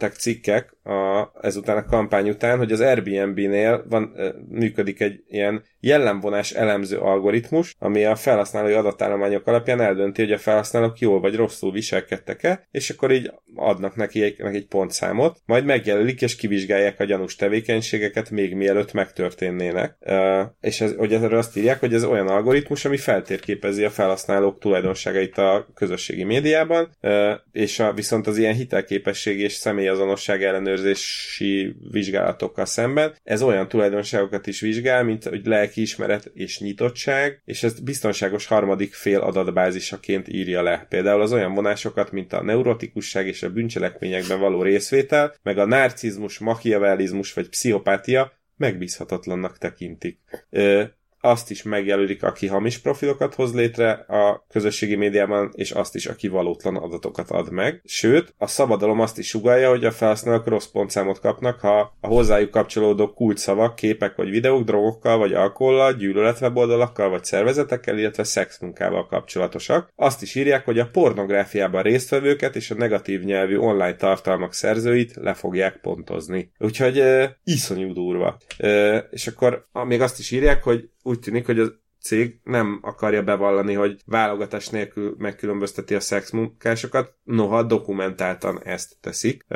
megjelentek 0.00 0.16
cikkek 0.18 0.76
a, 0.90 1.32
ezután 1.40 1.76
a 1.76 1.84
kampány 1.84 2.28
után, 2.28 2.58
hogy 2.58 2.72
az 2.72 2.80
Airbnb-nél 2.80 3.84
van, 3.88 4.14
működik 4.48 5.00
egy 5.00 5.22
ilyen 5.28 5.62
jellemvonás 5.80 6.50
elemző 6.52 6.98
algoritmus, 6.98 7.74
ami 7.78 8.04
a 8.04 8.16
felhasználói 8.16 8.72
adatállományok 8.72 9.46
alapján 9.46 9.80
eldönti, 9.80 10.22
hogy 10.22 10.32
a 10.32 10.38
felhasználók 10.38 10.98
jól 10.98 11.20
vagy 11.20 11.34
rosszul 11.34 11.72
viselkedtek-e, 11.72 12.66
és 12.70 12.90
akkor 12.90 13.12
így 13.12 13.32
adnak 13.54 13.96
neki 13.96 14.22
egy, 14.22 14.38
neki 14.38 14.56
egy 14.56 14.66
pontszámot, 14.66 15.38
majd 15.46 15.64
megjelölik 15.64 16.22
és 16.22 16.36
kivizsgálják 16.36 17.00
a 17.00 17.04
gyanús 17.04 17.36
tevékenységeket 17.36 18.30
még 18.30 18.54
mielőtt 18.54 18.92
megtörténnének. 18.92 19.96
És 20.60 20.80
ez, 20.80 20.94
hogy 20.96 21.12
erről 21.12 21.38
azt 21.38 21.56
írják, 21.56 21.80
hogy 21.80 21.94
ez 21.94 22.04
olyan 22.04 22.28
algoritmus, 22.28 22.84
ami 22.84 22.96
feltérképezi 22.96 23.84
a 23.84 23.90
felhasználók 23.90 24.58
tulajdonságait 24.58 25.38
a 25.38 25.68
közösségi 25.74 26.24
médiában, 26.24 26.90
és 27.52 27.78
a, 27.78 27.92
viszont 27.92 28.26
az 28.26 28.38
ilyen 28.38 28.54
hitelképesség 28.54 29.40
és 29.40 29.52
személyazonosság 29.52 30.42
ellenőrzési 30.80 31.76
vizsgálatokkal 31.90 32.64
szemben 32.64 33.14
ez 33.22 33.42
olyan 33.42 33.68
tulajdonságokat 33.68 34.46
is 34.46 34.60
vizsgál, 34.60 35.04
mint 35.04 35.24
hogy 35.24 35.46
le 35.46 35.56
lelkiismeret 35.56 36.30
és 36.34 36.60
nyitottság, 36.60 37.42
és 37.44 37.62
ezt 37.62 37.84
biztonságos 37.84 38.46
harmadik 38.46 38.94
fél 38.94 39.20
adatbázisaként 39.20 40.28
írja 40.28 40.62
le. 40.62 40.86
Például 40.88 41.20
az 41.20 41.32
olyan 41.32 41.54
vonásokat, 41.54 42.12
mint 42.12 42.32
a 42.32 42.42
neurotikusság 42.42 43.26
és 43.26 43.42
a 43.42 43.50
bűncselekményekben 43.50 44.40
való 44.40 44.62
részvétel, 44.62 45.34
meg 45.42 45.58
a 45.58 45.66
narcizmus, 45.66 46.38
machiavellizmus 46.38 47.32
vagy 47.32 47.48
pszichopátia 47.48 48.32
megbízhatatlannak 48.56 49.58
tekintik 49.58 50.18
azt 51.20 51.50
is 51.50 51.62
megjelölik, 51.62 52.22
aki 52.22 52.46
hamis 52.46 52.78
profilokat 52.78 53.34
hoz 53.34 53.54
létre 53.54 53.90
a 53.90 54.44
közösségi 54.48 54.94
médiában, 54.94 55.50
és 55.54 55.70
azt 55.70 55.94
is, 55.94 56.06
aki 56.06 56.28
valótlan 56.28 56.76
adatokat 56.76 57.30
ad 57.30 57.50
meg. 57.50 57.82
Sőt, 57.84 58.34
a 58.38 58.46
szabadalom 58.46 59.00
azt 59.00 59.18
is 59.18 59.28
sugalja, 59.28 59.68
hogy 59.68 59.84
a 59.84 59.90
felhasználók 59.90 60.46
rossz 60.46 60.66
pontszámot 60.66 61.20
kapnak, 61.20 61.60
ha 61.60 61.96
a 62.00 62.06
hozzájuk 62.06 62.50
kapcsolódó 62.50 63.12
kulcsszavak, 63.12 63.74
képek 63.74 64.16
vagy 64.16 64.30
videók 64.30 64.64
drogokkal 64.64 65.18
vagy 65.18 65.32
alkohollal, 65.32 65.92
gyűlöletweboldalakkal 65.92 67.08
vagy 67.08 67.24
szervezetekkel, 67.24 67.98
illetve 67.98 68.24
szexmunkával 68.24 69.06
kapcsolatosak. 69.06 69.92
Azt 69.96 70.22
is 70.22 70.34
írják, 70.34 70.64
hogy 70.64 70.78
a 70.78 70.88
pornográfiában 70.88 71.82
résztvevőket 71.82 72.56
és 72.56 72.70
a 72.70 72.74
negatív 72.74 73.22
nyelvű 73.22 73.56
online 73.56 73.94
tartalmak 73.94 74.54
szerzőit 74.54 75.14
le 75.14 75.34
fogják 75.34 75.76
pontozni. 75.76 76.52
Úgyhogy 76.58 76.98
e, 76.98 77.38
iszonyú 77.44 77.92
durva. 77.92 78.38
E, 78.58 78.96
és 78.96 79.26
akkor 79.26 79.64
még 79.72 80.00
azt 80.00 80.18
is 80.18 80.30
írják, 80.30 80.62
hogy 80.62 80.88
úgy 81.02 81.18
tűnik, 81.18 81.46
hogy 81.46 81.58
az 81.58 81.72
cég 82.00 82.40
nem 82.44 82.78
akarja 82.82 83.22
bevallani, 83.22 83.74
hogy 83.74 84.02
válogatás 84.06 84.68
nélkül 84.68 85.14
megkülönbözteti 85.18 85.94
a 85.94 86.00
szexmunkásokat, 86.00 87.14
noha 87.24 87.62
dokumentáltan 87.62 88.62
ezt 88.64 88.96
teszik. 89.00 89.46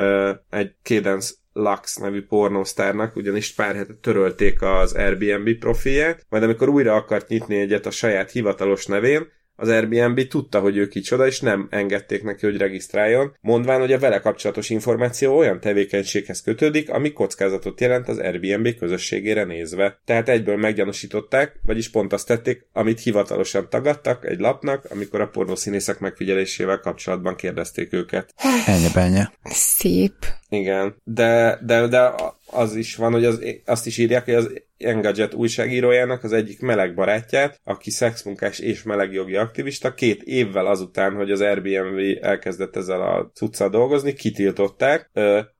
Egy 0.49 0.75
Cadence 0.83 1.33
Lux 1.53 1.95
nevű 1.95 2.25
pornósztárnak, 2.25 3.15
ugyanis 3.15 3.53
pár 3.53 3.75
hete 3.75 3.93
törölték 3.93 4.61
az 4.61 4.93
Airbnb 4.93 5.49
profilját, 5.59 6.25
majd 6.29 6.43
amikor 6.43 6.69
újra 6.69 6.95
akart 6.95 7.27
nyitni 7.27 7.59
egyet 7.59 7.85
a 7.85 7.91
saját 7.91 8.31
hivatalos 8.31 8.85
nevén, 8.85 9.27
az 9.55 9.69
Airbnb 9.69 10.27
tudta, 10.27 10.59
hogy 10.59 10.77
ő 10.77 10.87
kicsoda, 10.87 11.27
és 11.27 11.39
nem 11.39 11.67
engedték 11.69 12.23
neki, 12.23 12.45
hogy 12.45 12.57
regisztráljon, 12.57 13.35
mondván, 13.41 13.79
hogy 13.79 13.93
a 13.93 13.99
vele 13.99 14.19
kapcsolatos 14.19 14.69
információ 14.69 15.37
olyan 15.37 15.59
tevékenységhez 15.59 16.41
kötődik, 16.41 16.89
ami 16.89 17.13
kockázatot 17.13 17.81
jelent 17.81 18.07
az 18.07 18.17
Airbnb 18.17 18.75
közösségére 18.77 19.43
nézve. 19.43 19.99
Tehát 20.05 20.29
egyből 20.29 20.57
meggyanúsították, 20.57 21.59
vagyis 21.65 21.89
pont 21.89 22.13
azt 22.13 22.27
tették, 22.27 22.65
amit 22.73 22.99
hivatalosan 22.99 23.69
tagadtak 23.69 24.25
egy 24.25 24.39
lapnak, 24.39 24.85
amikor 24.89 25.21
a 25.21 25.27
pornószínészek 25.27 25.99
megfigyelésével 25.99 26.79
kapcsolatban 26.79 27.35
kérdezték 27.35 27.93
őket. 27.93 28.33
Ennyi 28.65 28.87
ennyi. 28.93 29.23
Szép. 29.43 30.13
Igen, 30.49 30.95
de, 31.03 31.59
de, 31.65 31.87
de 31.87 32.13
az 32.55 32.75
is 32.75 32.95
van, 32.95 33.11
hogy 33.11 33.25
az, 33.25 33.43
azt 33.65 33.85
is 33.85 33.97
írják, 33.97 34.25
hogy 34.25 34.33
az 34.33 34.61
Engadget 34.77 35.33
újságírójának 35.33 36.23
az 36.23 36.31
egyik 36.33 36.61
meleg 36.61 36.93
barátját, 36.93 37.59
aki 37.63 37.89
szexmunkás 37.89 38.59
és 38.59 38.83
melegjogi 38.83 39.35
aktivista, 39.35 39.93
két 39.93 40.23
évvel 40.23 40.65
azután, 40.65 41.13
hogy 41.13 41.31
az 41.31 41.41
Airbnb 41.41 41.99
elkezdett 42.21 42.75
ezzel 42.75 43.01
a 43.01 43.31
cuccal 43.33 43.69
dolgozni, 43.69 44.13
kitiltották, 44.13 45.09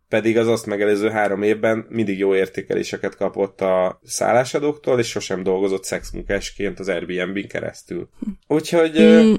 pedig 0.09 0.37
az 0.37 0.47
azt 0.47 0.65
megelőző 0.65 1.09
három 1.09 1.41
évben 1.41 1.85
mindig 1.89 2.17
jó 2.17 2.35
értékeléseket 2.35 3.15
kapott 3.15 3.61
a 3.61 3.99
szállásadóktól, 4.03 4.99
és 4.99 5.07
sosem 5.07 5.43
dolgozott 5.43 5.83
szexmunkásként 5.83 6.79
az 6.79 6.87
Airbnb-n 6.87 7.47
keresztül. 7.47 8.09
Úgyhogy... 8.47 9.01
Mm, 9.01 9.33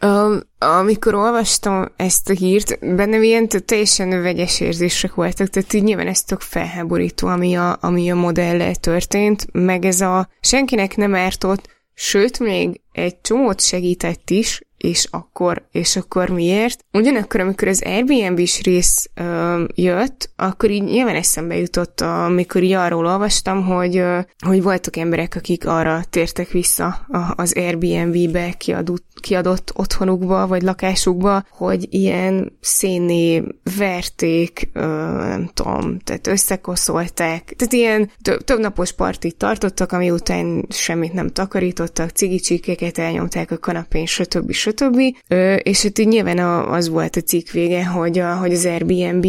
uh, 0.00 0.40
amikor 0.58 1.14
olvastam 1.14 1.92
ezt 1.96 2.30
a 2.30 2.32
hírt, 2.32 2.94
bennem 2.96 3.22
ilyen 3.22 3.48
teljesen 3.48 4.22
vegyes 4.22 4.60
érzések 4.60 5.14
voltak, 5.14 5.48
tehát 5.48 5.72
így 5.72 5.82
nyilván 5.82 6.06
ez 6.06 6.22
tök 6.22 6.40
felháborító, 6.40 7.28
ami 7.28 7.54
a, 7.54 7.78
ami 7.80 8.10
a 8.10 8.14
modellel 8.14 8.74
történt, 8.74 9.46
meg 9.52 9.84
ez 9.84 10.00
a 10.00 10.28
senkinek 10.40 10.96
nem 10.96 11.14
ártott, 11.14 11.68
sőt, 11.94 12.38
még 12.38 12.80
egy 12.92 13.20
csomót 13.20 13.60
segített 13.60 14.30
is, 14.30 14.60
és 14.86 15.06
akkor, 15.10 15.66
és 15.72 15.96
akkor 15.96 16.28
miért. 16.28 16.84
Ugyanakkor, 16.92 17.40
amikor 17.40 17.68
az 17.68 17.82
Airbnb-s 17.84 18.62
rész 18.62 19.10
ö, 19.14 19.64
jött, 19.74 20.30
akkor 20.36 20.70
így 20.70 20.82
nyilván 20.82 21.14
eszembe 21.14 21.56
jutott, 21.56 22.00
amikor 22.00 22.62
így 22.62 22.72
arról 22.72 23.06
olvastam, 23.06 23.64
hogy, 23.64 23.96
ö, 23.96 24.18
hogy 24.46 24.62
voltak 24.62 24.96
emberek, 24.96 25.34
akik 25.36 25.66
arra 25.66 26.02
tértek 26.10 26.50
vissza 26.50 27.06
az 27.36 27.56
Airbnb-be 27.56 28.52
kiadott, 28.52 29.04
kiadott 29.20 29.72
otthonukba, 29.74 30.46
vagy 30.46 30.62
lakásukba, 30.62 31.44
hogy 31.50 31.86
ilyen 31.90 32.56
szénné 32.60 33.42
verték, 33.76 34.68
ö, 34.72 34.86
nem 35.16 35.50
tudom, 35.54 35.98
tehát 35.98 36.26
összekoszolták, 36.26 37.54
tehát 37.56 37.72
ilyen 37.72 38.10
több, 38.22 38.44
több 38.44 38.60
napos 38.60 38.92
partit 38.92 39.36
tartottak, 39.36 39.92
ami 39.92 40.10
után 40.10 40.66
semmit 40.68 41.12
nem 41.12 41.28
takarítottak, 41.28 42.10
cigicsikeket 42.10 42.98
elnyomták 42.98 43.50
a 43.50 43.58
kanapén, 43.58 44.06
stb. 44.06 44.52
stb. 44.52 44.75
Ö, 45.28 45.54
és 45.54 45.82
hát 45.82 45.98
így 45.98 46.08
nyilván 46.08 46.38
az 46.68 46.88
volt 46.88 47.16
a 47.16 47.20
cikk 47.20 47.50
vége, 47.50 47.86
hogy, 47.86 48.18
a, 48.18 48.36
hogy 48.36 48.52
az 48.52 48.64
Airbnb 48.64 49.26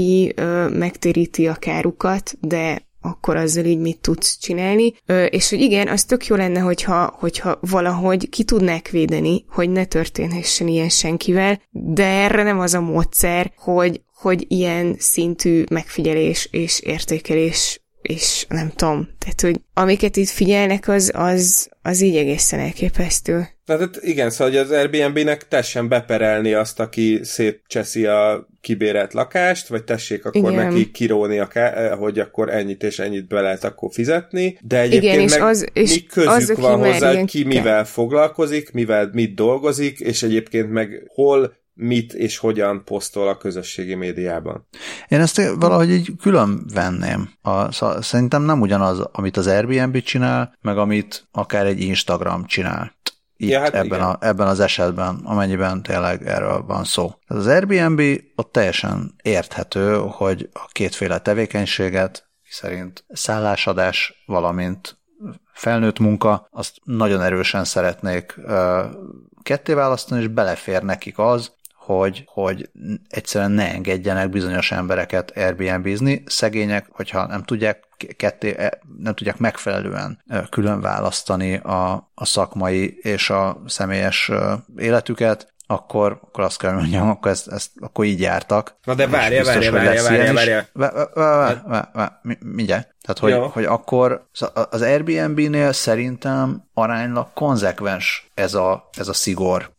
megtéríti 0.78 1.48
a 1.48 1.56
kárukat, 1.56 2.38
de 2.41 2.86
akkor 3.02 3.36
azzal 3.36 3.65
így 3.65 3.80
mit 3.80 3.99
tudsz 3.99 4.38
csinálni. 4.38 4.94
És 5.30 5.49
hogy 5.49 5.61
igen, 5.61 5.88
az 5.88 6.03
tök 6.03 6.26
jó 6.26 6.36
lenne, 6.36 6.60
hogyha, 6.60 7.15
hogyha 7.19 7.60
valahogy 7.61 8.30
ki 8.30 8.44
tudnák 8.44 8.90
védeni, 8.90 9.45
hogy 9.49 9.69
ne 9.69 9.86
történhessen 9.86 10.68
ilyen 10.68 10.90
senkivel, 10.90 11.61
de 11.72 12.06
erre 12.06 12.44
nem 12.44 12.60
az 12.60 12.74
a 12.74 12.82
módszer, 12.82 13.52
hogy, 13.57 14.02
hogy 14.14 14.45
ilyen 14.48 14.95
szintű 14.98 15.64
megfigyelés 15.69 16.48
és 16.52 16.80
értékelés 16.80 17.82
és 18.02 18.45
nem 18.49 18.72
tudom, 18.76 19.07
tehát, 19.18 19.41
hogy 19.41 19.61
amiket 19.74 20.18
itt 20.18 20.30
figyelnek, 20.30 20.88
az, 20.88 21.11
az, 21.15 21.69
az 21.82 22.02
így 22.02 22.15
egészen 22.15 22.60
elképesztő. 22.60 23.48
Tehát 23.68 23.99
igen, 24.02 24.30
szóval 24.30 24.53
hogy 24.53 24.61
az 24.61 24.72
Airbnb-nek 24.72 25.48
tessen 25.48 25.88
beperelni 25.88 26.53
azt, 26.53 26.80
aki 26.80 27.19
szétcseszi 27.23 28.06
a 28.06 28.48
kibérelt 28.61 29.14
lakást, 29.14 29.68
vagy 29.68 29.84
tessék 29.84 30.26
akkor 30.26 30.52
igen. 30.52 30.65
neki 30.65 30.91
kiróni, 30.91 31.39
a 31.39 31.48
hogy 31.98 32.19
akkor 32.19 32.49
ennyit 32.49 32.84
és 32.84 32.99
ennyit 32.99 33.27
be 33.27 33.41
lehet 33.41 33.64
akkor 33.64 33.89
fizetni, 33.94 34.57
de 34.61 34.80
egyébként 34.80 35.14
igen, 35.14 35.19
és 35.19 35.31
meg 35.31 35.41
az, 35.41 35.68
és 35.73 35.94
mi 35.94 36.02
közük 36.02 36.57
az, 36.57 36.64
van 36.64 36.80
hozzá, 36.80 37.15
hogy 37.15 37.26
ki 37.26 37.44
mivel 37.44 37.85
foglalkozik, 37.85 38.72
mivel 38.72 39.10
mit 39.14 39.35
dolgozik, 39.35 39.99
és 39.99 40.23
egyébként 40.23 40.72
meg 40.72 41.03
hol 41.14 41.56
mit 41.73 42.14
és 42.14 42.38
hogyan 42.38 42.84
posztol 42.85 43.27
a 43.27 43.38
közösségi 43.38 43.95
médiában. 43.95 44.68
Én 45.07 45.19
ezt 45.19 45.41
valahogy 45.60 45.89
így 45.91 46.11
külön 46.22 46.65
venném. 46.73 47.30
A, 47.41 47.72
szóval 47.72 48.02
szerintem 48.02 48.44
nem 48.44 48.61
ugyanaz, 48.61 48.99
amit 49.11 49.38
az 49.38 49.48
Airbnb 49.48 50.02
csinál, 50.02 50.57
meg 50.61 50.77
amit 50.77 51.27
akár 51.31 51.65
egy 51.65 51.81
Instagram 51.81 52.45
csinál. 52.45 52.95
Itt 53.38 53.49
ja, 53.49 53.59
hát 53.59 53.73
ebben, 53.73 54.01
a, 54.01 54.18
ebben 54.19 54.47
az 54.47 54.59
esetben, 54.59 55.19
amennyiben 55.23 55.84
tényleg 55.84 56.27
erről 56.27 56.64
van 56.64 56.84
szó. 56.84 57.14
Az 57.27 57.47
Airbnb 57.47 58.01
ott 58.35 58.51
teljesen 58.51 59.15
érthető, 59.23 59.95
hogy 59.95 60.49
a 60.53 60.68
kétféle 60.72 61.19
tevékenységet, 61.19 62.27
szerint 62.49 63.05
szállásadás, 63.09 64.23
valamint 64.26 64.97
felnőtt 65.53 65.99
munka, 65.99 66.47
azt 66.51 66.76
nagyon 66.84 67.22
erősen 67.22 67.64
szeretnék 67.64 68.39
ketté 69.43 69.73
választani, 69.73 70.22
és 70.22 70.27
belefér 70.27 70.84
nekik 70.84 71.19
az, 71.19 71.51
hogy, 71.88 72.23
hogy 72.26 72.69
egyszerűen 73.09 73.51
ne 73.51 73.73
engedjenek 73.73 74.30
bizonyos 74.30 74.72
embereket 74.72 75.31
Airbnb-zni. 75.35 76.23
Szegények, 76.26 76.88
hogyha 76.89 77.26
nem 77.26 77.43
tudják 77.43 77.84
ketté, 78.18 78.55
e, 78.57 78.80
nem 78.97 79.14
tudják 79.14 79.38
megfelelően 79.38 80.23
külön 80.49 80.81
választani 80.81 81.55
a, 81.55 82.11
a 82.14 82.26
szakmai 82.26 82.97
és 83.01 83.30
a 83.30 83.61
személyes 83.65 84.31
életüket, 84.77 85.53
akkor, 85.68 86.19
akkor 86.22 86.43
azt 86.43 86.57
kell 86.57 86.73
mondjam, 86.73 87.09
akkor, 87.09 87.31
ezt, 87.31 87.47
ezt, 87.47 87.72
akkor 87.80 88.05
így 88.05 88.19
jártak. 88.19 88.76
Na 88.84 88.93
de 88.93 89.07
várja, 89.07 89.43
várja, 89.43 89.72
várja, 89.72 90.03
várja, 90.03 90.34
várja. 90.34 92.22
Mindjárt. 92.39 92.95
Tehát, 93.07 93.41
hogy, 93.41 93.51
hogy 93.51 93.65
akkor 93.65 94.27
az 94.69 94.81
Airbnb-nél 94.81 95.71
szerintem 95.71 96.63
aránylag 96.73 97.27
konzekvens 97.34 98.29
ez 98.34 98.53
a, 98.53 98.89
ez 98.97 99.07
a 99.07 99.13
szigor. 99.13 99.71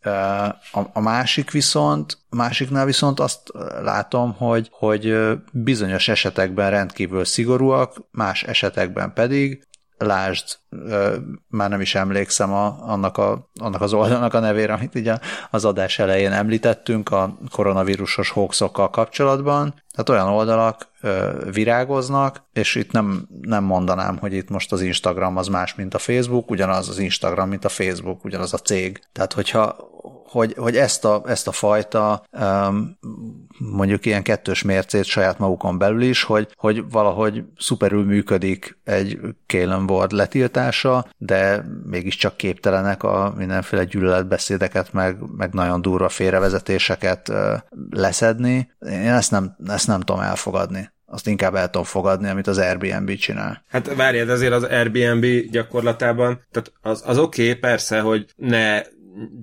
A, 0.71 0.79
a 0.93 0.99
másik 0.99 1.51
viszont, 1.51 2.17
másiknál 2.29 2.85
viszont 2.85 3.19
azt 3.19 3.51
látom, 3.81 4.33
hogy, 4.33 4.69
hogy 4.71 5.17
bizonyos 5.51 6.07
esetekben 6.07 6.69
rendkívül 6.69 7.25
szigorúak, 7.25 7.95
más 8.11 8.43
esetekben 8.43 9.13
pedig 9.13 9.67
lásd, 9.97 10.57
már 11.47 11.69
nem 11.69 11.81
is 11.81 11.95
emlékszem 11.95 12.53
a, 12.53 12.77
annak, 12.81 13.17
a, 13.17 13.49
annak 13.59 13.81
az 13.81 13.93
oldalnak 13.93 14.33
a 14.33 14.39
nevére, 14.39 14.73
amit 14.73 14.95
ugye 14.95 15.17
az 15.49 15.65
adás 15.65 15.99
elején 15.99 16.31
említettünk 16.31 17.11
a 17.11 17.37
koronavírusos 17.51 18.29
hoaxokkal 18.29 18.89
kapcsolatban. 18.89 19.73
Tehát 19.99 20.21
olyan 20.23 20.35
oldalak 20.35 20.87
virágoznak, 21.51 22.43
és 22.53 22.75
itt 22.75 22.91
nem, 22.91 23.27
nem 23.41 23.63
mondanám, 23.63 24.17
hogy 24.17 24.33
itt 24.33 24.49
most 24.49 24.71
az 24.71 24.81
Instagram 24.81 25.37
az 25.37 25.47
más, 25.47 25.75
mint 25.75 25.93
a 25.93 25.97
Facebook, 25.97 26.51
ugyanaz 26.51 26.89
az 26.89 26.99
Instagram, 26.99 27.49
mint 27.49 27.65
a 27.65 27.69
Facebook, 27.69 28.23
ugyanaz 28.23 28.53
a 28.53 28.57
cég. 28.57 29.01
Tehát, 29.11 29.33
hogyha 29.33 29.89
hogy, 30.29 30.53
hogy 30.57 30.77
ezt, 30.77 31.05
a, 31.05 31.23
ezt 31.25 31.47
a 31.47 31.51
fajta 31.51 32.23
mondjuk 33.57 34.05
ilyen 34.05 34.23
kettős 34.23 34.61
mércét 34.61 35.03
saját 35.03 35.39
magukon 35.39 35.77
belül 35.77 36.01
is, 36.01 36.23
hogy, 36.23 36.47
hogy 36.55 36.89
valahogy 36.89 37.43
szuperül 37.57 38.05
működik 38.05 38.77
egy 38.83 39.19
Kalen 39.47 39.89
Ward 39.89 40.11
letiltása, 40.11 41.07
de 41.17 41.65
mégiscsak 41.85 42.37
képtelenek 42.37 43.03
a 43.03 43.33
mindenféle 43.37 43.83
gyűlöletbeszédeket, 43.83 44.93
meg, 44.93 45.17
meg 45.37 45.53
nagyon 45.53 45.81
durva 45.81 46.09
félrevezetéseket 46.09 47.31
leszedni. 47.89 48.71
Én 48.79 49.11
ezt 49.11 49.31
nem, 49.31 49.55
ezt 49.67 49.87
nem 49.87 49.99
tudom 49.99 50.21
elfogadni 50.21 50.91
azt 51.11 51.27
inkább 51.27 51.55
el 51.55 51.65
tudom 51.65 51.83
fogadni, 51.83 52.29
amit 52.29 52.47
az 52.47 52.57
Airbnb 52.57 53.15
csinál. 53.15 53.63
Hát 53.67 53.95
várjad, 53.95 54.29
azért 54.29 54.53
az 54.53 54.63
Airbnb 54.63 55.25
gyakorlatában, 55.51 56.41
tehát 56.51 56.73
az, 56.81 57.03
az 57.05 57.17
oké, 57.17 57.47
okay, 57.47 57.59
persze, 57.59 57.99
hogy 57.99 58.25
ne 58.35 58.81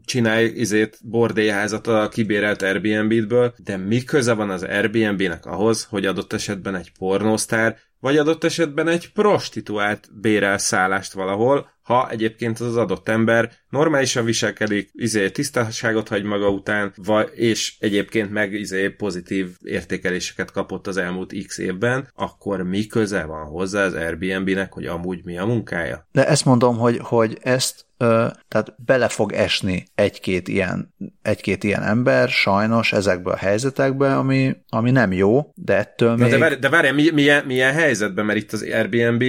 csinálj 0.05 0.45
izét 0.45 0.99
bordélyházat 1.03 1.87
a 1.87 2.09
kibérelt 2.09 2.63
Airbnb-ből, 2.63 3.55
de 3.65 3.77
mi 3.77 4.05
köze 4.05 4.33
van 4.33 4.51
az 4.51 4.63
Airbnb-nek 4.63 5.47
ahhoz, 5.47 5.85
hogy 5.85 6.07
adott 6.07 6.33
esetben 6.33 6.75
egy 6.75 6.93
pornósztár, 6.99 7.77
vagy 8.01 8.17
adott 8.17 8.45
esetben 8.45 8.89
egy 8.89 9.13
prostituált 9.13 10.09
bérel 10.21 10.59
szállást 10.59 11.13
valahol, 11.13 11.75
ha 11.87 12.11
egyébként 12.11 12.59
az, 12.61 12.77
adott 12.77 13.09
ember 13.09 13.53
normálisan 13.69 14.25
viselkedik, 14.25 14.91
izé 14.93 15.31
tisztaságot 15.31 16.09
hagy 16.09 16.23
maga 16.23 16.49
után, 16.49 16.93
vagy, 16.97 17.31
és 17.35 17.75
egyébként 17.79 18.31
meg 18.31 18.53
izé 18.53 18.89
pozitív 18.89 19.49
értékeléseket 19.63 20.51
kapott 20.51 20.87
az 20.87 20.97
elmúlt 20.97 21.35
x 21.47 21.59
évben, 21.59 22.11
akkor 22.15 22.63
mi 22.63 22.87
köze 22.87 23.25
van 23.25 23.45
hozzá 23.45 23.85
az 23.85 23.95
Airbnb-nek, 23.95 24.73
hogy 24.73 24.87
amúgy 24.87 25.25
mi 25.25 25.39
a 25.39 25.47
munkája? 25.47 26.09
De 26.13 26.27
ezt 26.27 26.45
mondom, 26.45 26.77
hogy, 26.77 26.99
hogy 27.03 27.39
ezt 27.43 27.85
Ö, 27.99 28.27
tehát 28.49 28.75
bele 28.85 29.09
fog 29.09 29.33
esni 29.33 29.87
egy-két 29.95 30.49
ilyen, 30.49 30.95
egy-két 31.23 31.65
ilyen 31.65 31.83
ember, 31.83 32.29
sajnos 32.29 32.93
ezekbe 32.93 33.31
a 33.31 33.37
helyzetekbe, 33.37 34.17
ami, 34.17 34.57
ami 34.69 34.91
nem 34.91 35.13
jó, 35.13 35.53
de 35.55 35.77
ettől 35.77 36.15
Na 36.15 36.23
még... 36.23 36.31
De, 36.31 36.39
várj, 36.39 36.55
de 36.55 36.69
várj, 36.69 37.11
milyen, 37.13 37.45
milyen 37.45 37.73
helyzetben, 37.73 38.25
mert 38.25 38.39
itt 38.39 38.53
az 38.53 38.63
Airbnb 38.63 39.25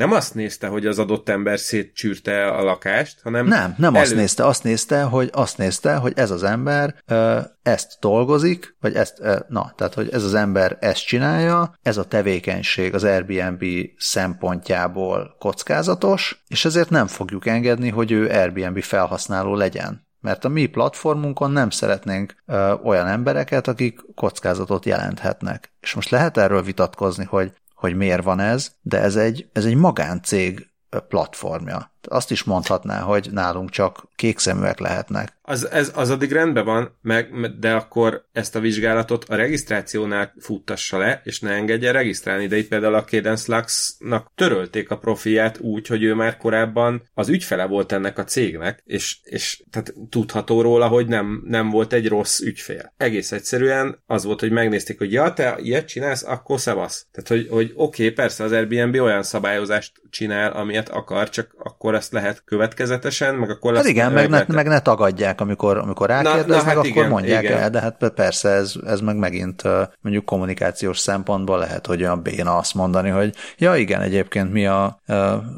nem 0.00 0.12
azt 0.12 0.34
nézte, 0.34 0.66
hogy 0.66 0.86
az 0.86 0.98
adott 0.98 1.28
ember 1.28 1.58
szétcsűrte 1.58 2.46
a 2.46 2.62
lakást, 2.62 3.20
hanem... 3.22 3.46
Nem, 3.46 3.74
nem 3.78 3.94
elő... 3.94 4.04
azt 4.04 4.14
nézte, 4.14 4.46
azt 4.46 4.64
nézte, 4.64 5.02
hogy 5.02 5.30
azt 5.32 5.58
nézte, 5.58 5.94
hogy 5.94 6.12
ez 6.16 6.30
az 6.30 6.42
ember 6.42 6.94
ö, 7.06 7.40
ezt 7.62 7.96
dolgozik, 8.00 8.76
vagy 8.80 8.94
ezt, 8.94 9.18
ö, 9.20 9.36
na, 9.48 9.72
tehát, 9.76 9.94
hogy 9.94 10.08
ez 10.12 10.24
az 10.24 10.34
ember 10.34 10.76
ezt 10.80 11.06
csinálja, 11.06 11.74
ez 11.82 11.96
a 11.96 12.04
tevékenység 12.04 12.94
az 12.94 13.04
Airbnb 13.04 13.64
szempontjából 13.96 15.36
kockázatos, 15.38 16.44
és 16.48 16.64
ezért 16.64 16.90
nem 16.90 17.06
fogjuk 17.06 17.46
engedni, 17.46 17.88
hogy 17.88 18.12
ő 18.12 18.28
Airbnb 18.28 18.82
felhasználó 18.82 19.54
legyen. 19.54 20.08
Mert 20.20 20.44
a 20.44 20.48
mi 20.48 20.66
platformunkon 20.66 21.50
nem 21.50 21.70
szeretnénk 21.70 22.34
ö, 22.46 22.72
olyan 22.84 23.06
embereket, 23.06 23.68
akik 23.68 24.00
kockázatot 24.14 24.84
jelenthetnek. 24.84 25.72
És 25.80 25.94
most 25.94 26.10
lehet 26.10 26.36
erről 26.36 26.62
vitatkozni, 26.62 27.24
hogy 27.24 27.52
hogy 27.80 27.96
miért 27.96 28.24
van 28.24 28.40
ez, 28.40 28.74
de 28.82 29.00
ez 29.00 29.16
egy, 29.16 29.48
ez 29.52 29.64
egy 29.64 29.74
magáncég 29.74 30.68
platformja. 31.08 31.92
Azt 32.08 32.30
is 32.30 32.42
mondhatná, 32.42 33.00
hogy 33.00 33.28
nálunk 33.32 33.70
csak 33.70 34.08
kékszeműek 34.14 34.78
lehetnek. 34.78 35.38
Az, 35.42 35.70
ez, 35.70 35.92
az 35.94 36.10
addig 36.10 36.32
rendben 36.32 36.64
van, 36.64 36.98
meg, 37.02 37.58
de 37.58 37.72
akkor 37.72 38.24
ezt 38.32 38.56
a 38.56 38.60
vizsgálatot 38.60 39.24
a 39.24 39.34
regisztrációnál 39.34 40.34
futtassa 40.38 40.98
le, 40.98 41.20
és 41.24 41.40
ne 41.40 41.50
engedje 41.50 41.90
regisztrálni. 41.90 42.46
De 42.46 42.56
itt 42.56 42.68
például 42.68 42.94
a 42.94 43.04
Cadence 43.04 43.56
Lux-nak 43.56 44.32
törölték 44.34 44.90
a 44.90 44.98
profiát 44.98 45.58
úgy, 45.58 45.86
hogy 45.86 46.02
ő 46.02 46.14
már 46.14 46.36
korábban 46.36 47.02
az 47.14 47.28
ügyfele 47.28 47.66
volt 47.66 47.92
ennek 47.92 48.18
a 48.18 48.24
cégnek, 48.24 48.82
és, 48.84 49.18
és 49.22 49.62
tehát 49.70 49.94
tudható 50.10 50.60
róla, 50.60 50.88
hogy 50.88 51.06
nem, 51.06 51.42
nem 51.46 51.70
volt 51.70 51.92
egy 51.92 52.08
rossz 52.08 52.40
ügyfél. 52.40 52.92
Egész 52.96 53.32
egyszerűen 53.32 54.02
az 54.06 54.24
volt, 54.24 54.40
hogy 54.40 54.50
megnézték, 54.50 54.98
hogy 54.98 55.12
ja, 55.12 55.32
te 55.32 55.56
ilyet 55.62 55.86
csinálsz, 55.86 56.24
akkor 56.24 56.60
szavasz. 56.60 57.06
Tehát, 57.12 57.28
hogy, 57.28 57.48
hogy 57.50 57.72
oké, 57.74 58.02
okay, 58.02 58.14
persze 58.14 58.44
az 58.44 58.52
Airbnb 58.52 58.94
olyan 58.94 59.22
szabályozást 59.22 59.92
csinál, 60.10 60.52
amilyet 60.52 60.88
akar, 60.88 61.28
csak 61.28 61.54
akkor 61.58 61.89
akkor 61.90 62.02
ezt 62.02 62.12
lehet 62.12 62.42
következetesen, 62.44 63.34
meg 63.34 63.50
akkor 63.50 63.74
Hát 63.74 63.86
igen, 63.86 64.12
meg 64.12 64.28
ne, 64.28 64.44
meg 64.46 64.66
ne 64.66 64.80
tagadják, 64.80 65.40
amikor, 65.40 65.78
amikor 65.78 66.08
rákérdeznek, 66.08 66.46
na, 66.46 66.56
na, 66.56 66.62
hát 66.62 66.76
akkor 66.76 66.86
igen, 66.86 67.08
mondják 67.08 67.42
igen. 67.42 67.58
el, 67.58 67.70
de 67.70 67.80
hát 67.80 68.12
persze 68.14 68.48
ez, 68.48 68.74
ez 68.86 69.00
meg 69.00 69.16
megint 69.16 69.62
mondjuk 70.00 70.24
kommunikációs 70.24 70.98
szempontból 70.98 71.58
lehet, 71.58 71.86
hogy 71.86 72.02
olyan 72.02 72.22
béna 72.22 72.56
azt 72.56 72.74
mondani, 72.74 73.08
hogy 73.08 73.34
ja 73.58 73.76
igen, 73.76 74.00
egyébként 74.00 74.52
mi 74.52 74.66
a 74.66 75.00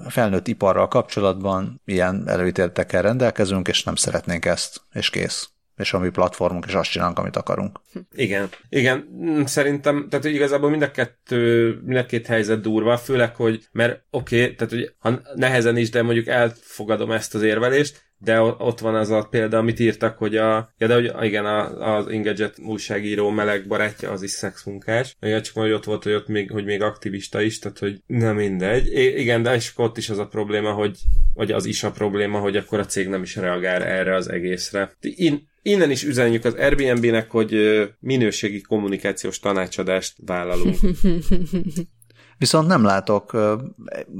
felnőtt 0.08 0.48
iparral 0.48 0.88
kapcsolatban 0.88 1.80
ilyen 1.84 2.24
előítéletekkel 2.26 3.02
rendelkezünk, 3.02 3.68
és 3.68 3.82
nem 3.82 3.94
szeretnénk 3.94 4.44
ezt, 4.44 4.80
és 4.92 5.10
kész 5.10 5.51
és 5.76 5.92
a 5.92 5.98
mi 5.98 6.10
platformunk, 6.10 6.64
és 6.66 6.74
azt 6.74 6.90
csinálunk, 6.90 7.18
amit 7.18 7.36
akarunk. 7.36 7.80
Igen. 8.12 8.48
Igen, 8.68 9.06
szerintem, 9.46 10.06
tehát 10.08 10.24
hogy 10.24 10.34
igazából 10.34 10.70
mind 10.70 10.82
a 10.82 10.90
kettő, 10.90 11.72
mind 11.84 11.98
a 11.98 12.06
két 12.06 12.26
helyzet 12.26 12.60
durva, 12.60 12.96
főleg, 12.96 13.36
hogy, 13.36 13.68
mert 13.72 14.04
oké, 14.10 14.42
okay, 14.42 14.54
tehát 14.54 14.72
hogy 14.72 14.94
ha 14.98 15.20
nehezen 15.34 15.76
is, 15.76 15.90
de 15.90 16.02
mondjuk 16.02 16.26
elfogadom 16.26 17.10
ezt 17.10 17.34
az 17.34 17.42
érvelést, 17.42 18.11
de 18.24 18.40
ott 18.40 18.78
van 18.78 18.94
az 18.94 19.10
a 19.10 19.26
példa, 19.30 19.58
amit 19.58 19.80
írtak, 19.80 20.18
hogy 20.18 20.36
a, 20.36 20.72
ja, 20.78 20.86
de 20.86 20.94
hogy 20.94 21.12
igen, 21.24 21.44
az 21.46 22.06
Engadget 22.06 22.58
újságíró 22.58 23.30
meleg 23.30 23.66
barátja 23.66 24.10
az 24.10 24.22
is 24.22 24.30
szexmunkás. 24.30 25.16
Igen, 25.20 25.42
csak 25.42 25.54
hogy 25.54 25.72
ott 25.72 25.84
volt, 25.84 26.02
hogy 26.02 26.12
ott 26.12 26.28
még, 26.28 26.50
hogy 26.50 26.64
még 26.64 26.82
aktivista 26.82 27.40
is, 27.40 27.58
tehát 27.58 27.78
hogy 27.78 28.02
nem 28.06 28.36
mindegy. 28.36 28.86
I- 28.86 29.20
igen, 29.20 29.42
de 29.42 29.54
és 29.54 29.72
ott 29.76 29.96
is 29.96 30.08
az 30.08 30.18
a 30.18 30.26
probléma, 30.26 30.72
hogy, 30.72 30.98
vagy 31.34 31.52
az 31.52 31.66
is 31.66 31.82
a 31.82 31.90
probléma, 31.90 32.38
hogy 32.38 32.56
akkor 32.56 32.78
a 32.78 32.86
cég 32.86 33.08
nem 33.08 33.22
is 33.22 33.36
reagál 33.36 33.82
erre 33.82 34.14
az 34.14 34.30
egészre. 34.30 34.96
In, 35.00 35.50
Innen 35.64 35.90
is 35.90 36.04
üzenjük 36.04 36.44
az 36.44 36.54
Airbnb-nek, 36.54 37.30
hogy 37.30 37.56
minőségi 38.00 38.60
kommunikációs 38.60 39.38
tanácsadást 39.38 40.16
vállalunk. 40.26 40.76
Viszont 42.38 42.66
nem 42.66 42.84
látok, 42.84 43.36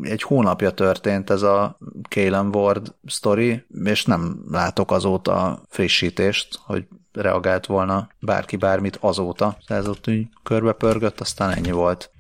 egy 0.03 0.23
hónapja 0.23 0.71
történt 0.71 1.31
ez 1.31 1.43
a 1.43 1.79
Kalen 2.09 2.55
Ward 2.55 2.95
story, 3.07 3.65
és 3.85 4.05
nem 4.05 4.45
látok 4.51 4.91
azóta 4.91 5.63
frissítést, 5.69 6.59
hogy 6.65 6.87
reagált 7.13 7.67
volna 7.67 8.09
bárki 8.21 8.57
bármit 8.57 8.99
azóta. 9.01 9.57
Ez 9.67 9.89
ott 9.89 10.09
úgy 10.09 10.29
körbe 10.43 10.73
pörgött, 10.73 11.21
aztán 11.21 11.51
ennyi 11.51 11.71
volt. 11.71 12.11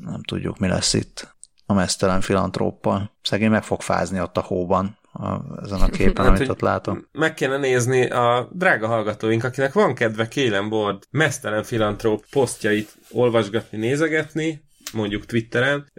Nem 0.00 0.22
tudjuk, 0.22 0.58
mi 0.58 0.68
lesz 0.68 0.92
itt 0.92 1.34
a 1.66 1.74
mesztelen 1.74 2.20
filantróppal. 2.20 3.10
Szegény 3.22 3.50
meg 3.50 3.62
fog 3.62 3.80
fázni 3.80 4.20
ott 4.20 4.36
a 4.36 4.40
hóban, 4.40 4.98
a, 5.12 5.40
ezen 5.62 5.80
a 5.80 5.88
képen, 5.88 6.24
hát, 6.24 6.36
amit 6.36 6.48
ott 6.48 6.60
látom. 6.60 7.06
Meg 7.12 7.34
kéne 7.34 7.56
nézni 7.56 8.10
a 8.10 8.48
drága 8.52 8.86
hallgatóink, 8.86 9.44
akinek 9.44 9.72
van 9.72 9.94
kedve 9.94 10.28
Kalen 10.28 10.72
Ward 10.72 11.02
mesztelen 11.10 11.62
filantróp 11.62 12.24
posztjait 12.30 12.96
olvasgatni, 13.10 13.78
nézegetni, 13.78 14.64
mondjuk 14.96 15.26
Twitteren, 15.26 15.90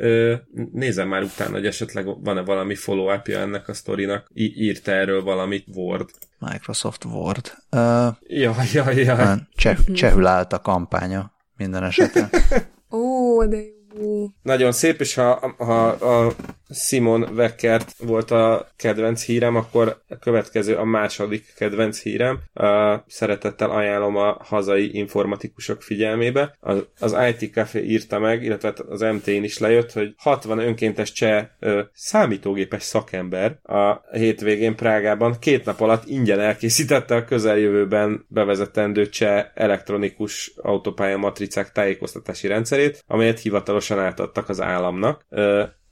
nézem 0.71 1.07
már 1.07 1.23
utána, 1.23 1.51
hogy 1.51 1.65
esetleg 1.65 2.23
van-e 2.23 2.41
valami 2.41 2.75
follow-upja 2.75 3.39
ennek 3.39 3.67
a 3.67 3.73
sztorinak, 3.73 4.27
í- 4.33 4.55
írta 4.57 4.91
erről 4.91 5.23
valamit 5.23 5.65
Word. 5.75 6.09
Microsoft 6.39 7.05
Word. 7.05 7.53
Uh, 7.71 7.81
ja, 8.27 8.55
ja, 8.73 8.91
ja. 8.91 9.37
Cseh, 9.55 9.77
csehül 9.93 10.25
állt 10.25 10.53
a 10.53 10.61
kampánya 10.61 11.31
minden 11.57 11.83
esetben. 11.83 12.29
Ó, 12.99 13.45
de 13.45 13.57
jó. 13.99 14.27
Nagyon 14.41 14.71
szép, 14.71 14.99
és 14.99 15.13
ha, 15.13 15.55
ha 15.57 15.85
a 15.87 16.33
Simon 16.69 17.21
Weckert 17.35 17.93
volt 17.97 18.31
a 18.31 18.67
kedvenc 18.75 19.23
hírem, 19.23 19.55
akkor 19.55 20.01
a 20.09 20.17
következő 20.17 20.75
a 20.75 20.83
második 20.83 21.53
kedvenc 21.55 22.01
hírem. 22.01 22.39
Szeretettel 23.07 23.69
ajánlom 23.69 24.15
a 24.15 24.37
hazai 24.43 24.95
informatikusok 24.95 25.81
figyelmébe. 25.81 26.55
Az, 26.59 26.85
az 26.99 27.15
IT 27.29 27.53
Café 27.53 27.83
írta 27.83 28.19
meg, 28.19 28.43
illetve 28.43 28.73
az 28.89 29.01
MT-n 29.01 29.43
is 29.43 29.57
lejött, 29.57 29.91
hogy 29.91 30.13
60 30.17 30.59
önkéntes 30.59 31.11
cseh 31.11 31.47
számítógépes 31.93 32.83
szakember 32.83 33.59
a 33.63 34.01
hétvégén 34.11 34.75
Prágában 34.75 35.39
két 35.39 35.65
nap 35.65 35.81
alatt 35.81 36.07
ingyen 36.07 36.39
elkészítette 36.39 37.15
a 37.15 37.25
közeljövőben 37.25 38.25
bevezetendő 38.27 39.09
cseh 39.09 39.45
elektronikus 39.53 40.53
autópálya 40.61 41.17
matricák 41.17 41.71
tájékoztatási 41.71 42.47
rendszerét, 42.47 43.03
amelyet 43.07 43.39
hivatalosan 43.39 43.99
átadtak 43.99 44.49
az 44.49 44.61
államnak 44.61 45.25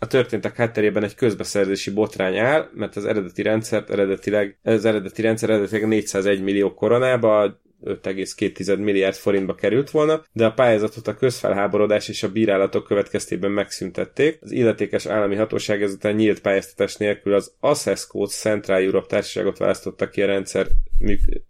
a 0.05 0.07
történtek 0.07 0.55
hátterében 0.55 1.03
egy 1.03 1.15
közbeszerzési 1.15 1.91
botrány 1.91 2.37
áll, 2.37 2.69
mert 2.73 2.95
az 2.95 3.05
eredeti 3.05 3.41
rendszert 3.41 3.89
eredetileg, 3.89 4.57
az 4.63 4.85
eredeti 4.85 5.21
rendszer 5.21 5.49
eredetileg 5.49 5.87
401 5.87 6.41
millió 6.41 6.73
koronába 6.73 7.59
5,2 7.85 8.77
milliárd 8.79 9.15
forintba 9.15 9.55
került 9.55 9.89
volna, 9.89 10.23
de 10.31 10.45
a 10.45 10.51
pályázatot 10.51 11.07
a 11.07 11.15
közfelháborodás 11.15 12.07
és 12.09 12.23
a 12.23 12.31
bírálatok 12.31 12.83
következtében 12.83 13.51
megszüntették. 13.51 14.39
Az 14.41 14.51
illetékes 14.51 15.05
állami 15.05 15.35
hatóság 15.35 15.81
ezután 15.81 16.15
nyílt 16.15 16.41
pályáztatás 16.41 16.95
nélkül 16.95 17.33
az 17.33 17.53
Access 17.59 18.07
Code 18.07 18.31
Central 18.31 18.81
Europe 18.81 19.07
társaságot 19.07 19.57
választotta 19.57 20.09
ki 20.09 20.21
a 20.21 20.25
rendszer 20.25 20.67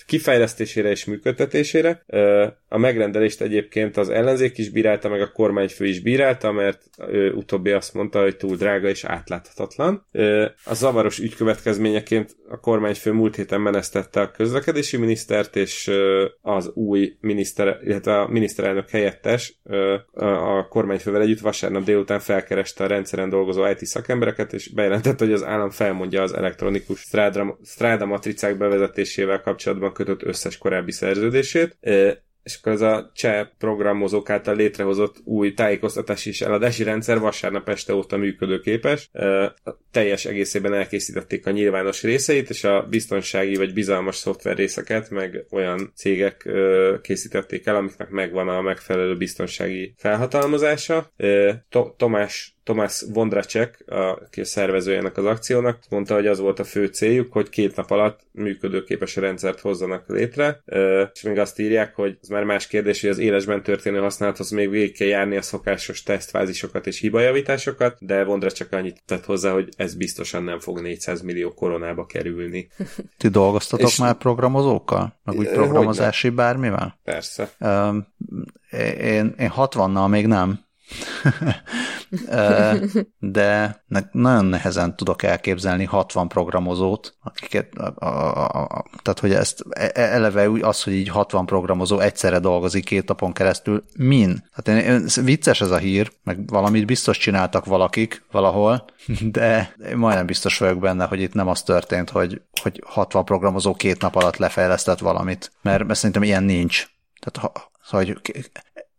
kifejlesztésére 0.06 0.90
és 0.90 1.06
működtetésére. 1.06 2.06
A 2.76 2.78
megrendelést 2.78 3.42
egyébként 3.42 3.98
az 3.98 4.10
ellenzék 4.10 4.58
is 4.58 4.70
bírálta, 4.70 5.10
meg 5.10 5.22
a 5.22 5.32
kormányfő 5.32 5.86
is 5.86 6.00
bírálta, 6.00 6.52
mert 6.52 6.82
ő 7.08 7.32
utóbbi 7.32 7.72
azt 7.72 7.94
mondta, 7.94 8.22
hogy 8.22 8.38
túl 8.38 8.56
drága 8.56 8.88
és 8.88 9.04
átláthatatlan. 9.04 10.06
A 10.66 10.74
zavaros 10.74 11.20
ügy 11.20 11.36
következményeként 11.36 12.36
a 12.50 12.60
kormányfő 12.60 13.12
múlt 13.12 13.36
héten 13.36 13.62
menesztette 13.62 14.22
a 14.22 14.32
közlekedési 14.32 14.98
minisztert, 14.98 15.56
és 15.56 15.92
az 16.42 16.72
új 16.74 17.18
miniszter, 17.20 17.80
illetve 17.84 18.20
a 18.20 18.28
miniszterelnök 18.28 18.90
helyettes 18.90 19.60
a 20.14 20.68
kormányfővel 20.68 21.22
együtt 21.22 21.40
vasárnap 21.40 21.84
délután 21.84 22.20
felkereste 22.20 22.84
a 22.84 22.88
rendszeren 22.88 23.30
dolgozó 23.30 23.68
IT 23.68 23.86
szakembereket, 23.86 24.54
és 24.54 24.74
bejelentette, 24.74 25.26
hogy 25.26 25.34
az 25.34 25.44
állam 25.44 25.70
felmondja 25.70 26.22
az 26.22 26.34
elektronikus 26.34 27.00
stráda 27.64 28.06
matricák 28.06 28.58
bevezetésével 28.58 29.42
kapcsolatban 29.42 29.94
kötött 29.94 30.24
összes 30.24 30.58
korábbi 30.58 30.92
szerződését 30.92 31.78
és 32.46 32.56
akkor 32.56 32.72
az 32.72 32.82
a 32.82 33.12
cseh 33.14 33.48
programozók 33.58 34.30
által 34.30 34.56
létrehozott 34.56 35.16
új 35.24 35.54
tájékoztatási 35.54 36.30
és 36.30 36.42
eladási 36.42 36.84
rendszer 36.84 37.20
vasárnap 37.20 37.70
este 37.70 37.94
óta 37.94 38.18
működőképes. 38.18 39.10
Teljes 39.92 40.26
egészében 40.26 40.74
elkészítették 40.74 41.46
a 41.46 41.52
nyilvános 41.52 42.04
részeit, 42.04 42.50
és 42.50 42.64
a 42.64 42.88
biztonsági 42.90 43.56
vagy 43.56 43.74
bizalmas 43.74 44.16
szoftver 44.16 44.56
részeket 44.56 45.10
meg 45.10 45.46
olyan 45.50 45.92
cégek 45.96 46.50
készítették 47.02 47.66
el, 47.66 47.76
amiknek 47.76 48.10
megvan 48.10 48.48
a 48.48 48.62
megfelelő 48.62 49.18
biztonsági 49.18 49.94
felhatalmazása. 49.98 51.14
Tomás 51.98 52.55
Tomás 52.66 53.04
Vondracek, 53.14 53.84
aki 53.88 54.42
a 54.42 54.46
szervezője 54.46 54.98
ennek 54.98 55.18
az 55.18 55.26
akciónak, 55.26 55.80
mondta, 55.90 56.14
hogy 56.14 56.28
az 56.28 56.40
volt 56.40 56.60
a 56.60 56.64
fő 56.64 56.86
céljuk, 56.86 57.32
hogy 57.32 57.50
két 57.50 57.76
nap 57.76 57.92
alatt 57.92 58.20
működőképes 58.32 59.16
rendszert 59.16 59.60
hozzanak 59.60 60.04
létre, 60.08 60.62
és 61.14 61.22
még 61.22 61.40
azt 61.40 61.60
írják, 61.60 61.96
hogy 61.96 62.18
ez 62.22 62.28
már 62.28 62.44
más 62.44 62.68
kérdés, 62.68 63.02
hogy 63.02 63.10
az 63.10 63.18
élesben 63.18 63.64
történő 63.64 64.00
használathoz 64.00 64.50
még 64.50 64.70
végig 64.70 64.98
kell 64.98 65.08
járni 65.08 65.36
a 65.36 65.42
szokásos 65.42 66.04
tesztfázisokat 66.04 66.88
és 66.88 67.00
hibajavításokat, 67.00 67.98
de 68.00 68.24
Vondracek 68.24 68.74
annyit 68.74 69.02
tett 69.06 69.26
hozzá, 69.26 69.52
hogy 69.52 69.70
ez 69.78 69.96
biztosan 69.96 70.44
nem 70.44 70.60
fog 70.60 70.82
400 70.82 71.22
millió 71.22 71.54
koronába 71.54 72.06
kerülni. 72.06 72.68
Ti 73.18 73.28
dolgoztatok 73.28 73.88
és... 73.88 73.98
már 73.98 74.14
programozókkal? 74.14 75.20
Meg 75.24 75.38
úgy 75.38 75.50
programozási 75.50 76.30
bármivel? 76.30 77.00
Persze. 77.04 77.52
én, 79.00 79.34
én 79.38 79.52
60-nal 79.56 80.10
még 80.10 80.28
nem, 80.28 80.65
de 83.20 83.84
nagyon 84.12 84.46
nehezen 84.46 84.96
tudok 84.96 85.24
elképzelni 85.24 85.84
60 85.84 86.28
programozót, 86.28 87.16
akiket, 87.24 87.74
a, 87.76 87.94
a, 88.06 88.46
a, 88.64 88.86
tehát 89.02 89.20
hogy 89.20 89.34
ezt 89.34 89.64
e, 89.70 89.92
e, 89.94 90.02
eleve 90.02 90.50
az, 90.62 90.84
hogy 90.84 90.94
így 90.94 91.08
60 91.08 91.46
programozó 91.46 92.00
egyszerre 92.00 92.40
dolgozik 92.40 92.86
két 92.86 93.08
napon 93.08 93.34
keresztül, 93.34 93.84
min? 93.98 94.44
Hát 94.52 94.68
én, 94.68 94.78
én, 94.78 95.08
vicces 95.24 95.62
ez 95.62 95.72
a 95.72 95.78
hír, 95.78 96.12
meg 96.24 96.48
valamit 96.48 96.86
biztos 96.86 97.18
csináltak 97.18 97.66
valakik 97.66 98.26
valahol, 98.32 98.86
de 99.22 99.76
én 99.90 99.98
majdnem 99.98 100.26
biztos 100.26 100.58
vagyok 100.58 100.80
benne, 100.80 101.06
hogy 101.06 101.22
itt 101.22 101.34
nem 101.34 101.48
az 101.48 101.64
történt, 101.64 102.10
hogy, 102.10 102.42
hogy 102.62 102.84
60 102.86 103.26
programozó 103.26 103.74
két 103.74 104.02
nap 104.02 104.16
alatt 104.16 104.38
lefejlesztett 104.38 105.00
valamit, 105.00 105.52
mert, 105.62 105.86
mert 105.86 106.00
szerintem 106.00 106.24
ilyen 106.24 106.44
nincs. 106.44 106.88
Tehát 107.20 107.54
ha, 107.54 107.72
hogy 107.98 108.18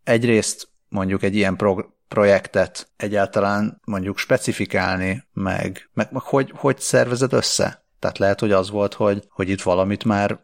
egyrészt 0.05 0.69
mondjuk 0.97 1.23
egy 1.23 1.37
ilyen 1.37 1.57
prog- 1.57 1.89
projektet 2.09 2.89
egyáltalán 2.97 3.81
mondjuk 3.85 4.19
specifikálni, 4.19 5.25
meg, 5.33 5.91
meg, 5.95 6.09
meg 6.11 6.23
hogy, 6.23 6.53
hogy 6.55 6.79
szervezed 6.79 7.33
össze? 7.33 7.85
Tehát 7.99 8.19
lehet, 8.19 8.41
hogy 8.41 8.53
az 8.53 8.71
volt, 8.71 8.95
hogy, 8.95 9.25
hogy 9.29 9.49
itt 9.49 9.63
valamit 9.63 10.05
már, 10.05 10.39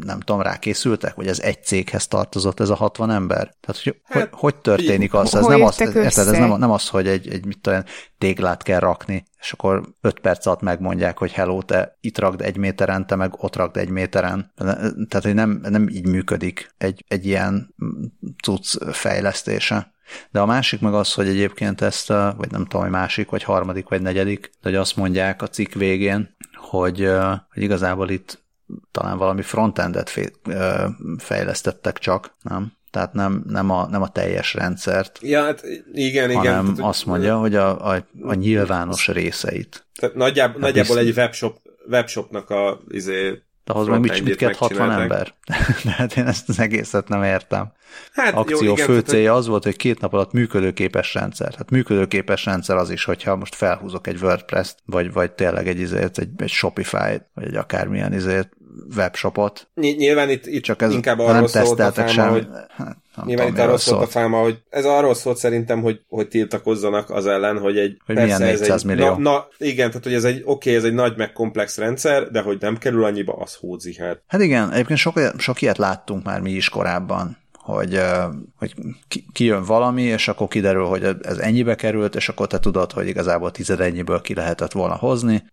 nem 0.00 0.20
tudom, 0.20 0.42
rákészültek, 0.42 1.14
hogy 1.14 1.26
ez 1.26 1.40
egy 1.40 1.62
céghez 1.64 2.06
tartozott 2.06 2.60
ez 2.60 2.68
a 2.68 2.74
60 2.74 3.10
ember. 3.10 3.54
Tehát, 3.60 3.82
hogy 3.82 4.00
hát, 4.04 4.22
hogy, 4.22 4.28
hogy 4.32 4.56
történik 4.56 5.14
az? 5.14 5.34
Ez, 5.34 5.46
nem 5.46 5.62
az, 5.62 5.80
érted, 5.80 6.04
ez 6.04 6.30
nem, 6.30 6.58
nem 6.58 6.70
az, 6.70 6.88
hogy 6.88 7.08
egy, 7.08 7.28
egy 7.28 7.46
mit 7.46 7.58
tudom, 7.60 7.82
téglát 8.18 8.62
kell 8.62 8.80
rakni, 8.80 9.24
és 9.40 9.52
akkor 9.52 9.88
5 10.00 10.20
perc 10.20 10.46
alatt 10.46 10.60
megmondják, 10.60 11.18
hogy 11.18 11.32
hello, 11.32 11.62
te 11.62 11.96
itt 12.00 12.18
rakd 12.18 12.40
egy 12.40 12.56
méteren, 12.56 13.06
te 13.06 13.14
meg 13.14 13.34
ott 13.36 13.56
rakd 13.56 13.76
egy 13.76 13.90
méteren. 13.90 14.52
Tehát, 15.08 15.22
hogy 15.22 15.34
nem, 15.34 15.60
nem 15.68 15.88
így 15.88 16.06
működik 16.06 16.74
egy, 16.78 17.04
egy 17.08 17.26
ilyen 17.26 17.74
cucc 18.42 18.76
fejlesztése. 18.92 19.94
De 20.30 20.40
a 20.40 20.46
másik 20.46 20.80
meg 20.80 20.94
az, 20.94 21.12
hogy 21.12 21.28
egyébként 21.28 21.80
ezt, 21.80 22.10
a, 22.10 22.34
vagy 22.36 22.50
nem 22.50 22.62
tudom, 22.62 22.82
hogy 22.82 22.90
másik, 22.90 23.30
vagy 23.30 23.42
harmadik, 23.42 23.88
vagy 23.88 24.02
negyedik, 24.02 24.40
de 24.40 24.68
hogy 24.68 24.74
azt 24.74 24.96
mondják 24.96 25.42
a 25.42 25.48
cikk 25.48 25.72
végén, 25.72 26.36
hogy, 26.54 27.08
hogy 27.52 27.62
igazából 27.62 28.08
itt 28.10 28.44
talán 28.90 29.18
valami 29.18 29.42
frontendet 29.42 30.12
fejlesztettek 31.18 31.98
csak, 31.98 32.36
nem? 32.42 32.72
Tehát 32.90 33.12
nem, 33.12 33.44
nem, 33.48 33.70
a, 33.70 33.86
nem 33.86 34.02
a 34.02 34.08
teljes 34.08 34.54
rendszert. 34.54 35.18
Ja, 35.22 35.42
hát 35.42 35.62
igen, 35.92 36.30
igen. 36.30 36.54
Hanem 36.54 36.74
tehát, 36.74 36.90
azt 36.90 37.06
mondja, 37.06 37.38
hogy 37.38 37.54
a, 37.54 37.90
a, 37.90 38.06
a 38.22 38.34
nyilvános 38.34 39.08
részeit. 39.08 39.86
Tehát 39.94 40.14
nagyjából, 40.14 40.60
hát 40.60 40.70
nagyjából 40.70 40.98
egy 40.98 41.16
webshop, 41.16 41.56
webshopnak 41.90 42.50
a 42.50 42.80
izé, 42.88 43.42
de 43.66 43.72
ahhoz 43.72 43.86
meg 43.86 44.00
mit, 44.00 44.24
mit 44.24 44.36
kell 44.36 44.54
60 44.54 44.90
ember? 44.90 45.34
De 45.84 45.90
hát 45.90 46.16
én 46.16 46.26
ezt 46.26 46.48
az 46.48 46.58
egészet 46.58 47.08
nem 47.08 47.22
értem. 47.22 47.72
Hát, 48.12 48.34
Akció 48.34 48.62
jó, 48.62 48.72
igen, 48.72 48.86
fő 48.86 49.00
célja 49.00 49.34
az 49.34 49.46
volt, 49.46 49.64
hogy 49.64 49.76
két 49.76 50.00
nap 50.00 50.12
alatt 50.12 50.32
működőképes 50.32 51.14
rendszer. 51.14 51.54
Hát 51.56 51.70
működőképes 51.70 52.44
rendszer 52.44 52.76
az 52.76 52.90
is, 52.90 53.04
hogyha 53.04 53.36
most 53.36 53.54
felhúzok 53.54 54.06
egy 54.06 54.22
WordPress-t, 54.22 54.78
vagy, 54.84 55.12
vagy 55.12 55.32
tényleg 55.32 55.68
egy, 55.68 55.80
izért, 55.80 56.18
egy, 56.18 56.28
egy 56.36 56.48
Shopify, 56.48 57.22
vagy 57.34 57.44
egy 57.44 57.56
akármilyen 57.56 58.12
izért, 58.12 58.50
webshopot. 58.96 59.68
Nyilván 59.74 60.30
itt, 60.30 60.46
itt 60.46 60.62
Csak 60.62 60.82
ez 60.82 60.92
inkább 60.92 61.18
arról 61.18 61.48
szólt 61.48 61.80
a 61.80 61.92
fáma, 61.92 62.30
hogy 62.30 62.46
hát, 62.76 62.96
Nyilván 63.24 63.48
itt 63.48 63.58
arról 63.58 63.78
szólt 63.78 64.02
a 64.02 64.06
fáma, 64.06 64.40
hogy 64.40 64.58
ez 64.70 64.84
arról 64.84 65.14
szólt 65.14 65.36
szerintem, 65.36 65.82
hogy, 65.82 66.00
hogy 66.08 66.28
tiltakozzanak 66.28 67.10
az 67.10 67.26
ellen, 67.26 67.58
hogy 67.58 67.78
egy... 67.78 67.96
Hogy 68.06 68.14
persze, 68.14 68.36
milyen 68.36 68.52
400 68.52 68.70
ez 68.70 68.80
egy, 68.80 68.84
millió. 68.84 69.06
Na, 69.06 69.18
na, 69.18 69.48
igen, 69.58 69.88
tehát 69.88 70.04
hogy 70.04 70.14
ez 70.14 70.24
egy 70.24 70.42
oké, 70.44 70.50
okay, 70.50 70.74
ez 70.74 70.84
egy 70.84 70.94
nagy 70.94 71.16
meg 71.16 71.32
komplex 71.32 71.78
rendszer, 71.78 72.30
de 72.30 72.40
hogy 72.40 72.56
nem 72.60 72.78
kerül 72.78 73.04
annyiba, 73.04 73.32
az 73.32 73.54
hódzi 73.54 73.94
hát. 73.94 74.22
Hát 74.26 74.40
igen, 74.40 74.72
egyébként 74.72 74.98
sok, 74.98 75.20
sok 75.38 75.62
ilyet 75.62 75.78
láttunk 75.78 76.24
már 76.24 76.40
mi 76.40 76.50
is 76.50 76.68
korábban 76.68 77.36
hogy, 77.66 78.00
hogy 78.58 78.74
kijön 79.32 79.64
valami, 79.64 80.02
és 80.02 80.28
akkor 80.28 80.48
kiderül, 80.48 80.84
hogy 80.84 81.16
ez 81.22 81.38
ennyibe 81.38 81.74
került, 81.74 82.14
és 82.14 82.28
akkor 82.28 82.46
te 82.46 82.58
tudod, 82.58 82.92
hogy 82.92 83.06
igazából 83.06 83.50
tized 83.50 83.80
ennyiből 83.80 84.20
ki 84.20 84.34
lehetett 84.34 84.72
volna 84.72 84.94
hozni. 84.94 85.44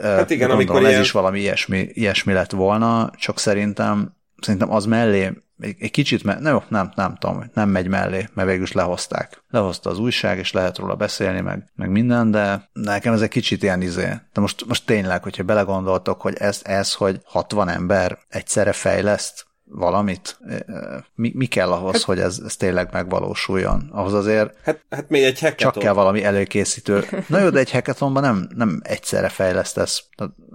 Hát 0.00 0.30
igen, 0.30 0.48
Gondolom, 0.48 0.56
amikor 0.56 0.82
ez 0.82 0.88
ilyen... 0.88 1.00
is 1.00 1.10
valami 1.10 1.40
ilyesmi, 1.40 1.88
ilyesmi 1.92 2.32
lett 2.32 2.50
volna, 2.50 3.10
csak 3.18 3.38
szerintem, 3.38 4.16
szerintem 4.40 4.72
az 4.72 4.86
mellé 4.86 5.32
egy, 5.60 5.76
egy 5.78 5.90
kicsit, 5.90 6.24
me- 6.24 6.40
nem, 6.40 6.60
nem, 6.68 6.92
nem 6.94 7.16
tudom, 7.16 7.50
nem 7.54 7.68
megy 7.68 7.88
mellé, 7.88 8.28
mert 8.34 8.48
végül 8.48 8.62
is 8.62 8.72
lehozták. 8.72 9.42
Lehozta 9.50 9.90
az 9.90 9.98
újság, 9.98 10.38
és 10.38 10.52
lehet 10.52 10.78
róla 10.78 10.94
beszélni, 10.94 11.40
meg, 11.40 11.70
meg 11.74 11.90
minden, 11.90 12.30
de 12.30 12.68
nekem 12.72 13.12
ez 13.12 13.20
egy 13.20 13.28
kicsit 13.28 13.62
ilyen 13.62 13.82
izé. 13.82 14.08
De 14.32 14.40
most, 14.40 14.66
most 14.66 14.86
tényleg, 14.86 15.22
hogyha 15.22 15.42
belegondoltok, 15.42 16.20
hogy 16.20 16.34
ez, 16.38 16.60
ez, 16.62 16.94
hogy 16.94 17.20
60 17.24 17.68
ember 17.68 18.18
egyszerre 18.28 18.72
fejleszt, 18.72 19.49
valamit? 19.72 20.38
Mi, 21.14 21.32
mi 21.34 21.46
kell 21.46 21.72
ahhoz, 21.72 21.92
hát, 21.92 22.02
hogy 22.02 22.18
ez, 22.18 22.40
ez 22.44 22.56
tényleg 22.56 22.88
megvalósuljon? 22.92 23.90
Ahhoz 23.92 24.14
azért 24.14 24.54
hát, 24.64 24.84
hát 24.90 25.08
még 25.08 25.22
egy 25.22 25.40
hackathon. 25.40 25.72
csak 25.72 25.82
kell 25.82 25.92
valami 25.92 26.24
előkészítő. 26.24 27.04
Na 27.26 27.40
jó, 27.40 27.48
de 27.48 27.58
egy 27.58 27.70
hackathonban 27.70 28.22
nem, 28.22 28.48
nem 28.54 28.80
egyszerre 28.82 29.28
fejlesztesz, 29.28 30.04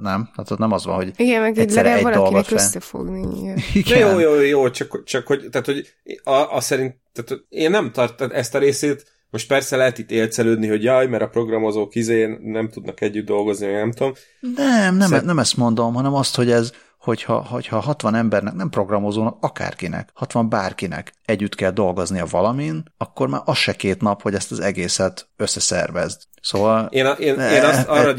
nem? 0.02 0.30
Hát 0.36 0.52
ott 0.52 0.58
nem 0.58 0.72
az 0.72 0.86
van, 0.86 0.96
hogy 0.96 1.12
Igen, 1.16 1.42
meg 1.42 1.58
egyszerre 1.58 1.96
egy 1.96 2.04
dolgot 2.04 2.46
fel. 2.46 2.58
összefogni. 2.58 3.54
Igen. 3.74 4.00
jó, 4.10 4.20
jó, 4.20 4.40
jó, 4.40 4.70
csak, 4.70 5.04
csak 5.04 5.28
hogy, 5.28 5.48
tehát, 5.52 5.66
hogy 5.66 5.94
a, 6.24 6.56
a 6.56 6.62
szerint, 6.62 6.96
tehát 7.14 7.44
én 7.50 7.70
nem 7.70 7.92
tartom 7.92 8.30
ezt 8.32 8.56
a 8.56 8.60
részét, 8.60 9.14
most 9.36 9.48
persze 9.48 9.76
lehet 9.76 9.98
itt 9.98 10.12
élcelődni, 10.12 10.68
hogy 10.68 10.84
jaj, 10.84 11.08
mert 11.08 11.24
a 11.24 11.28
programozók 11.28 11.96
izén 11.96 12.40
nem 12.44 12.70
tudnak 12.70 13.02
együtt 13.02 13.26
dolgozni, 13.26 13.72
nem 13.72 13.92
tudom. 13.92 14.14
Nem, 14.56 14.96
nem, 14.96 15.10
Szer- 15.10 15.26
nem 15.26 15.40
ezt 15.40 15.58
mondom, 15.58 15.94
hanem 15.94 16.14
azt, 16.14 16.36
hogy 16.36 16.52
ez, 16.52 16.72
hogyha, 17.06 17.46
hogyha 17.46 17.80
60 17.80 18.16
embernek, 18.16 18.54
nem 18.54 18.70
programozónak, 18.70 19.38
akárkinek, 19.40 20.10
60 20.14 20.50
bárkinek 20.50 21.14
együtt 21.26 21.56
kell 21.56 21.72
dolgoznia 21.72 22.26
valamin, 22.26 22.84
akkor 22.98 23.28
már 23.28 23.42
az 23.46 23.58
se 23.58 23.74
két 23.74 24.02
nap, 24.02 24.22
hogy 24.22 24.34
ezt 24.34 24.52
az 24.52 24.60
egészet 24.60 25.28
összeszervezd. 25.38 26.22
Szóval... 26.42 26.86
Én, 26.86 27.06
a, 27.06 27.12
én, 27.12 27.40
én 27.40 27.64
azt 27.64 27.88
arra, 27.88 28.14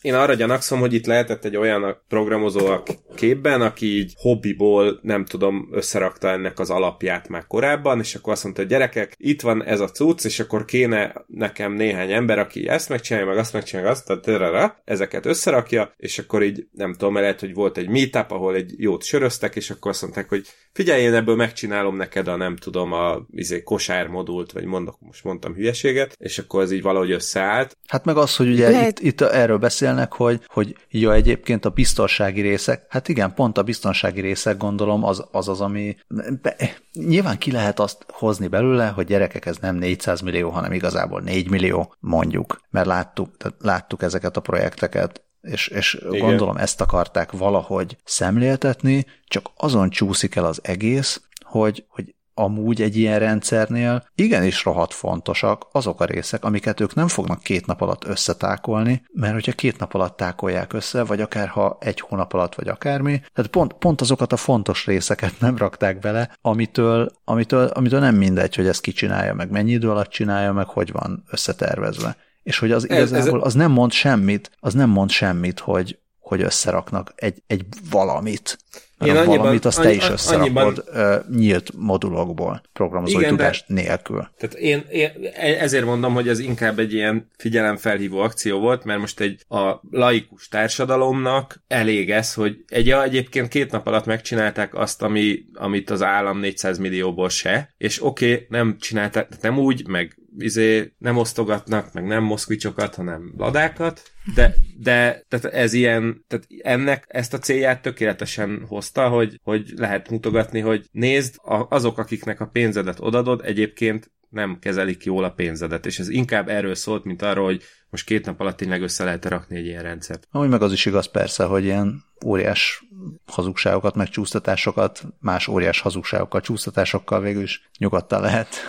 én 0.00 0.14
arra 0.14 0.34
gyanakszom, 0.34 0.80
hogy 0.80 0.94
itt 0.94 1.06
lehetett 1.06 1.44
egy 1.44 1.56
olyan 1.56 1.96
programozó 2.08 2.66
a 2.66 2.82
képben, 3.14 3.60
aki 3.60 3.86
így 3.86 4.12
hobbiból, 4.16 4.98
nem 5.02 5.24
tudom, 5.24 5.68
összerakta 5.72 6.28
ennek 6.28 6.58
az 6.58 6.70
alapját 6.70 7.28
már 7.28 7.46
korábban, 7.46 7.98
és 7.98 8.14
akkor 8.14 8.32
azt 8.32 8.42
mondta, 8.42 8.60
hogy 8.62 8.70
gyerekek, 8.70 9.14
itt 9.16 9.40
van 9.40 9.64
ez 9.64 9.80
a 9.80 9.88
cucc, 9.88 10.24
és 10.24 10.40
akkor 10.40 10.64
kéne 10.64 11.12
nekem 11.26 11.72
néhány 11.72 12.12
ember, 12.12 12.38
aki 12.38 12.68
ezt 12.68 12.88
megcsinálja, 12.88 13.28
meg 13.28 13.38
azt 13.38 13.52
megcsinálja, 13.52 13.90
azt, 13.90 14.24
tehát 14.24 14.82
ezeket 14.84 15.26
összerakja, 15.26 15.94
és 15.96 16.18
akkor 16.18 16.42
így, 16.42 16.66
nem 16.72 16.92
tudom, 16.92 17.14
lehet, 17.14 17.40
hogy 17.40 17.54
volt 17.54 17.76
egy 17.76 17.88
meetup, 17.88 18.30
ahol 18.30 18.54
egy 18.54 18.74
jót 18.76 19.02
söröztek, 19.02 19.56
és 19.56 19.70
akkor 19.70 19.90
azt 19.90 20.02
mondták, 20.02 20.28
hogy 20.28 20.46
figyelj, 20.72 21.02
én 21.02 21.14
ebből 21.14 21.36
megcsinálom 21.36 21.96
neked 21.96 22.28
a, 22.28 22.36
nem 22.36 22.56
tudom, 22.56 22.92
a 22.92 23.26
izé, 23.30 23.62
kosármodult, 23.62 24.52
vagy 24.52 24.64
mondok, 24.64 24.96
most 25.00 25.24
mondtam 25.24 25.54
hülyeséget, 25.54 26.16
és 26.18 26.38
akkor 26.38 26.62
ez 26.62 26.72
így 26.72 26.82
valahogy 26.82 27.10
összeállt. 27.10 27.76
Hát 27.86 28.04
meg 28.04 28.16
az, 28.16 28.36
hogy 28.36 28.48
ugye 28.48 28.70
lehet... 28.70 29.00
itt, 29.00 29.06
itt 29.06 29.20
erről 29.20 29.58
beszél 29.58 29.89
beszélnek, 29.90 30.12
hogy, 30.12 30.40
hogy 30.46 30.76
ja, 30.88 31.12
egyébként 31.12 31.64
a 31.64 31.70
biztonsági 31.70 32.40
részek, 32.40 32.86
hát 32.88 33.08
igen, 33.08 33.34
pont 33.34 33.58
a 33.58 33.62
biztonsági 33.62 34.20
részek 34.20 34.56
gondolom 34.56 35.04
az 35.04 35.24
az, 35.32 35.48
az 35.48 35.60
ami 35.60 35.96
be, 36.42 36.56
nyilván 36.92 37.38
ki 37.38 37.50
lehet 37.50 37.80
azt 37.80 38.06
hozni 38.08 38.46
belőle, 38.46 38.88
hogy 38.88 39.06
gyerekek 39.06 39.46
ez 39.46 39.56
nem 39.56 39.76
400 39.76 40.20
millió, 40.20 40.50
hanem 40.50 40.72
igazából 40.72 41.20
4 41.20 41.50
millió 41.50 41.94
mondjuk, 42.00 42.60
mert 42.70 42.86
láttuk, 42.86 43.36
tehát 43.36 43.56
láttuk 43.60 44.02
ezeket 44.02 44.36
a 44.36 44.40
projekteket, 44.40 45.22
és, 45.40 45.68
és 45.68 45.98
gondolom 46.08 46.56
ezt 46.56 46.80
akarták 46.80 47.32
valahogy 47.32 47.96
szemléltetni, 48.04 49.06
csak 49.24 49.50
azon 49.56 49.90
csúszik 49.90 50.34
el 50.34 50.44
az 50.44 50.60
egész, 50.62 51.22
hogy, 51.44 51.84
hogy 51.88 52.14
amúgy 52.40 52.82
egy 52.82 52.96
ilyen 52.96 53.18
rendszernél 53.18 54.04
igenis 54.14 54.64
rohadt 54.64 54.94
fontosak 54.94 55.66
azok 55.72 56.00
a 56.00 56.04
részek, 56.04 56.44
amiket 56.44 56.80
ők 56.80 56.94
nem 56.94 57.08
fognak 57.08 57.42
két 57.42 57.66
nap 57.66 57.80
alatt 57.80 58.04
összetákolni, 58.04 59.02
mert 59.12 59.32
hogyha 59.32 59.52
két 59.52 59.78
nap 59.78 59.94
alatt 59.94 60.16
tákolják 60.16 60.72
össze, 60.72 61.04
vagy 61.04 61.20
akár 61.20 61.48
ha 61.48 61.76
egy 61.80 62.00
hónap 62.00 62.32
alatt, 62.32 62.54
vagy 62.54 62.68
akármi, 62.68 63.20
tehát 63.34 63.50
pont, 63.50 63.72
pont 63.72 64.00
azokat 64.00 64.32
a 64.32 64.36
fontos 64.36 64.86
részeket 64.86 65.40
nem 65.40 65.56
rakták 65.56 65.98
bele, 65.98 66.30
amitől, 66.40 67.12
amitől, 67.24 67.66
amitől 67.66 68.00
nem 68.00 68.14
mindegy, 68.14 68.54
hogy 68.54 68.66
ezt 68.66 68.80
kicsinálja, 68.80 69.34
meg 69.34 69.50
mennyi 69.50 69.70
idő 69.70 69.90
alatt 69.90 70.10
csinálja, 70.10 70.52
meg 70.52 70.66
hogy 70.66 70.92
van 70.92 71.24
összetervezve. 71.30 72.16
És 72.42 72.58
hogy 72.58 72.72
az 72.72 72.84
igazából 72.84 73.40
az 73.40 73.54
nem 73.54 73.70
mond 73.70 73.92
semmit, 73.92 74.50
az 74.60 74.74
nem 74.74 74.90
mond 74.90 75.10
semmit, 75.10 75.58
hogy, 75.58 75.98
hogy 76.18 76.42
összeraknak 76.42 77.12
egy, 77.16 77.42
egy 77.46 77.64
valamit. 77.90 78.58
Én 79.04 79.16
annyiban, 79.16 79.36
valamit 79.36 79.64
azt 79.64 79.80
te 79.80 79.92
is 79.92 80.08
összerakod 80.08 80.40
annyiban, 80.40 81.24
nyílt 81.36 81.70
modulokból, 81.76 82.62
programozói 82.72 83.20
igen, 83.20 83.36
tudás 83.36 83.64
de, 83.66 83.74
nélkül. 83.74 84.28
Tehát 84.38 84.54
én, 84.54 84.84
én 84.90 85.10
ezért 85.58 85.84
mondom, 85.84 86.14
hogy 86.14 86.28
ez 86.28 86.38
inkább 86.38 86.78
egy 86.78 86.92
ilyen 86.92 87.30
figyelemfelhívó 87.36 88.18
akció 88.18 88.58
volt, 88.58 88.84
mert 88.84 89.00
most 89.00 89.20
egy 89.20 89.44
a 89.48 89.80
laikus 89.90 90.48
társadalomnak 90.48 91.62
elég 91.68 92.10
ez, 92.10 92.34
hogy 92.34 92.64
egy 92.68 92.86
ja, 92.86 93.02
egyébként 93.02 93.48
két 93.48 93.70
nap 93.70 93.86
alatt 93.86 94.06
megcsinálták 94.06 94.74
azt, 94.74 95.02
ami, 95.02 95.44
amit 95.54 95.90
az 95.90 96.02
állam 96.02 96.38
400 96.38 96.78
millióból 96.78 97.28
se, 97.28 97.74
és 97.78 98.04
oké, 98.04 98.32
okay, 98.32 98.46
nem 98.48 98.76
csinálták, 98.80 99.28
nem 99.40 99.58
úgy, 99.58 99.86
meg 99.86 100.19
izé 100.38 100.92
nem 100.98 101.16
osztogatnak, 101.16 101.92
meg 101.92 102.06
nem 102.06 102.22
moszkvicsokat, 102.22 102.94
hanem 102.94 103.32
ladákat, 103.36 104.02
de, 104.34 104.54
de 104.78 105.24
tehát 105.28 105.44
ez 105.54 105.72
ilyen, 105.72 106.24
tehát 106.28 106.46
ennek 106.62 107.04
ezt 107.08 107.34
a 107.34 107.38
célját 107.38 107.82
tökéletesen 107.82 108.64
hozta, 108.68 109.08
hogy, 109.08 109.40
hogy 109.42 109.72
lehet 109.76 110.10
mutogatni, 110.10 110.60
hogy 110.60 110.88
nézd, 110.92 111.34
azok, 111.68 111.98
akiknek 111.98 112.40
a 112.40 112.46
pénzedet 112.46 113.00
odadod, 113.00 113.40
egyébként 113.44 114.10
nem 114.30 114.58
kezelik 114.60 115.04
jól 115.04 115.24
a 115.24 115.30
pénzedet, 115.30 115.86
és 115.86 115.98
ez 115.98 116.08
inkább 116.08 116.48
erről 116.48 116.74
szólt, 116.74 117.04
mint 117.04 117.22
arról, 117.22 117.44
hogy 117.44 117.62
most 117.90 118.04
két 118.04 118.24
nap 118.24 118.40
alatt 118.40 118.56
tényleg 118.56 118.82
össze 118.82 119.04
lehet 119.04 119.24
rakni 119.24 119.56
egy 119.56 119.66
ilyen 119.66 119.82
rendszert. 119.82 120.26
Amúgy 120.30 120.48
meg 120.48 120.62
az 120.62 120.72
is 120.72 120.86
igaz 120.86 121.10
persze, 121.10 121.44
hogy 121.44 121.64
ilyen 121.64 122.04
óriás 122.24 122.84
hazugságokat, 123.26 123.94
meg 123.94 124.08
csúsztatásokat, 124.08 125.02
más 125.18 125.48
óriás 125.48 125.80
hazugságokkal, 125.80 126.40
csúsztatásokkal 126.40 127.20
végül 127.20 127.42
is 127.42 127.70
nyugodtan 127.78 128.20
lehet 128.20 128.66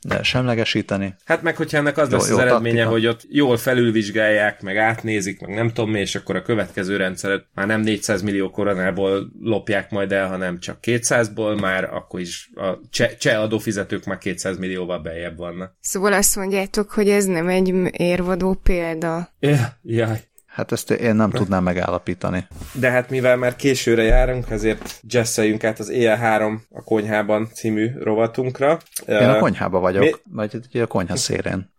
de 0.00 0.22
semlegesíteni. 0.32 1.14
Hát 1.24 1.42
meg, 1.42 1.56
hogyha 1.56 1.78
ennek 1.78 1.98
az 1.98 2.10
jó, 2.10 2.16
lesz 2.16 2.28
jó 2.28 2.34
az 2.36 2.40
eredménye, 2.40 2.84
taktika. 2.84 2.90
hogy 2.90 3.06
ott 3.06 3.20
jól 3.28 3.56
felülvizsgálják, 3.56 4.62
meg 4.62 4.76
átnézik, 4.76 5.40
meg 5.40 5.54
nem 5.54 5.68
tudom 5.68 5.90
mi, 5.90 6.00
és 6.00 6.14
akkor 6.14 6.36
a 6.36 6.42
következő 6.42 6.96
rendszeret 6.96 7.46
már 7.54 7.66
nem 7.66 7.80
400 7.80 8.22
millió 8.22 8.50
koronából 8.50 9.32
lopják 9.40 9.90
majd 9.90 10.12
el, 10.12 10.28
hanem 10.28 10.58
csak 10.58 10.78
200-ból, 10.82 11.60
már 11.60 11.84
akkor 11.84 12.20
is 12.20 12.50
a 12.54 12.78
cseh, 12.90 13.10
cseh 13.10 13.42
adófizetők 13.42 14.04
már 14.04 14.18
200 14.18 14.58
millióval 14.58 14.98
bejebb 14.98 15.36
vannak. 15.36 15.76
Szóval 15.80 16.12
azt 16.12 16.36
mondjátok, 16.36 16.90
hogy 16.90 17.08
ez 17.08 17.24
nem 17.24 17.48
egy 17.48 17.74
érvadó 17.90 18.54
példa. 18.54 19.28
Ja, 19.40 19.78
jaj. 19.82 20.20
Hát 20.56 20.72
ezt 20.72 20.90
én 20.90 21.14
nem 21.14 21.30
tudnám 21.30 21.62
megállapítani. 21.62 22.46
De 22.72 22.90
hát 22.90 23.10
mivel 23.10 23.36
már 23.36 23.56
későre 23.56 24.02
járunk, 24.02 24.50
ezért 24.50 25.00
jesszeljünk 25.08 25.64
át 25.64 25.78
az 25.78 25.90
EL3 25.92 26.58
a 26.70 26.82
konyhában 26.82 27.48
című 27.54 27.90
rovatunkra. 28.00 28.78
Én 29.06 29.16
a 29.16 29.38
konyhába 29.38 29.80
vagyok, 29.80 30.02
Mi... 30.02 30.12
vagy 30.32 30.60
a 30.72 30.86
konyha 30.86 31.16
szélén. 31.16 31.70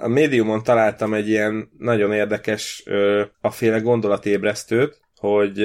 A 0.00 0.08
médiumon 0.08 0.62
találtam 0.62 1.14
egy 1.14 1.28
ilyen 1.28 1.70
nagyon 1.78 2.12
érdekes 2.12 2.84
a 3.40 3.50
féle 3.50 3.78
gondolatébresztőt, 3.78 5.00
hogy 5.22 5.62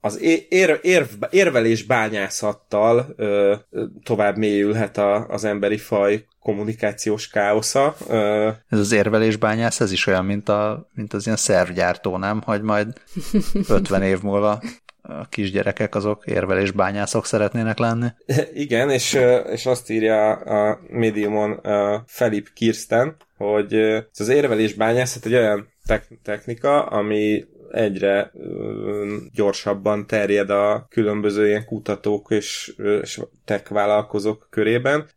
az 0.00 0.20
ér, 0.20 0.78
ér, 0.82 1.08
érvelés 1.30 1.82
bányászattal 1.82 3.14
tovább 4.02 4.36
mélyülhet 4.36 4.98
a, 4.98 5.26
az 5.28 5.44
emberi 5.44 5.76
faj 5.76 6.24
kommunikációs 6.40 7.28
káosza. 7.28 7.96
Ez 8.68 8.78
az 8.78 8.92
érvelés 8.92 9.36
bányász, 9.36 9.80
ez 9.80 9.92
is 9.92 10.06
olyan, 10.06 10.24
mint, 10.24 10.48
a, 10.48 10.88
mint 10.94 11.12
az 11.12 11.24
ilyen 11.24 11.38
szervgyártó, 11.38 12.16
nem? 12.16 12.42
Hogy 12.44 12.62
majd 12.62 12.86
50 13.68 14.02
év 14.02 14.22
múlva 14.22 14.62
a 15.02 15.28
kisgyerekek 15.28 15.94
azok 15.94 16.26
érvelés 16.26 16.70
bányászok 16.70 17.26
szeretnének 17.26 17.78
lenni. 17.78 18.06
Igen, 18.54 18.90
és, 18.90 19.18
és 19.52 19.66
azt 19.66 19.90
írja 19.90 20.30
a 20.32 20.80
Mediumon 20.88 21.60
Felip 22.06 22.52
Kirsten, 22.52 23.16
hogy 23.36 23.74
az 24.18 24.28
érvelés 24.28 24.74
bányászat 24.74 25.26
egy 25.26 25.34
olyan 25.34 25.68
technika, 26.22 26.86
ami 26.86 27.44
egyre 27.70 28.32
gyorsabban 29.34 30.06
terjed 30.06 30.50
a 30.50 30.86
különböző 30.90 31.46
ilyen 31.46 31.64
kutatók 31.64 32.30
és, 32.30 32.74
és 33.02 33.20
tech 33.44 33.72
vállalkozók 33.72 34.46
körében. 34.50 35.08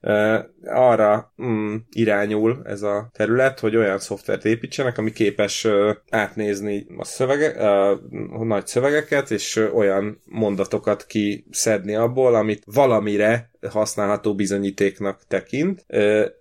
Arra 0.66 1.34
mm, 1.44 1.76
irányul 1.92 2.62
ez 2.66 2.82
a 2.82 3.10
terület, 3.14 3.60
hogy 3.60 3.76
olyan 3.76 4.00
szoftvert 4.00 4.46
építsenek, 4.46 4.98
ami 4.98 5.12
képes 5.12 5.68
átnézni 6.10 6.86
a, 6.98 7.06
szövege, 7.06 7.70
a 8.32 8.44
nagy 8.44 8.68
szövegeket, 8.68 9.32
és 9.32 9.56
olyan 9.74 10.22
mondatokat 10.26 11.06
kiszedni 11.06 11.96
abból, 11.96 12.36
amit 12.36 12.64
valamire 12.66 13.52
használható 13.70 14.36
bizonyítéknak 14.36 15.22
tekint, 15.28 15.86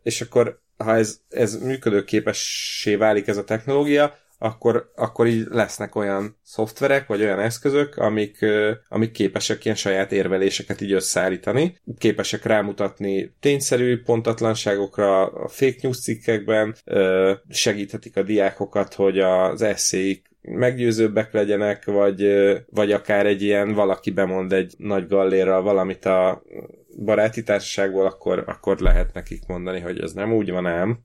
és 0.02 0.20
akkor 0.20 0.60
ha 0.76 0.97
ez, 0.97 1.20
ez 1.28 1.62
működőképessé 1.62 2.94
válik 2.94 3.26
ez 3.26 3.36
a 3.36 3.44
technológia, 3.44 4.14
akkor, 4.43 4.90
akkor 4.94 5.27
így 5.27 5.47
lesznek 5.51 5.94
olyan 5.94 6.39
szoftverek, 6.43 7.06
vagy 7.06 7.23
olyan 7.23 7.40
eszközök, 7.40 7.97
amik, 7.97 8.47
amik 8.89 9.10
képesek 9.10 9.64
ilyen 9.64 9.77
saját 9.77 10.12
érveléseket 10.12 10.81
így 10.81 10.93
összeállítani, 10.93 11.81
képesek 11.98 12.44
rámutatni 12.44 13.35
tényszerű 13.40 14.02
pontatlanságokra 14.02 15.27
a 15.27 15.48
fake 15.48 15.78
news 15.82 16.01
cikkekben, 16.01 16.77
segíthetik 17.48 18.16
a 18.16 18.23
diákokat, 18.23 18.94
hogy 18.94 19.19
az 19.19 19.62
eszéik 19.62 20.31
meggyőzőbbek 20.40 21.32
legyenek, 21.32 21.85
vagy, 21.85 22.27
vagy 22.70 22.93
akár 22.93 23.27
egy 23.27 23.43
ilyen 23.43 23.74
valaki 23.74 24.10
bemond 24.10 24.52
egy 24.52 24.74
nagy 24.78 25.06
gallérral 25.06 25.62
valamit 25.62 26.05
a 26.05 26.43
baráti 26.98 27.43
társaságból, 27.43 28.06
akkor, 28.06 28.44
akkor 28.47 28.78
lehet 28.78 29.12
nekik 29.12 29.47
mondani, 29.47 29.81
hogy 29.81 30.01
ez 30.01 30.12
nem 30.12 30.32
úgy 30.32 30.51
van 30.51 30.66
ám. 30.66 30.98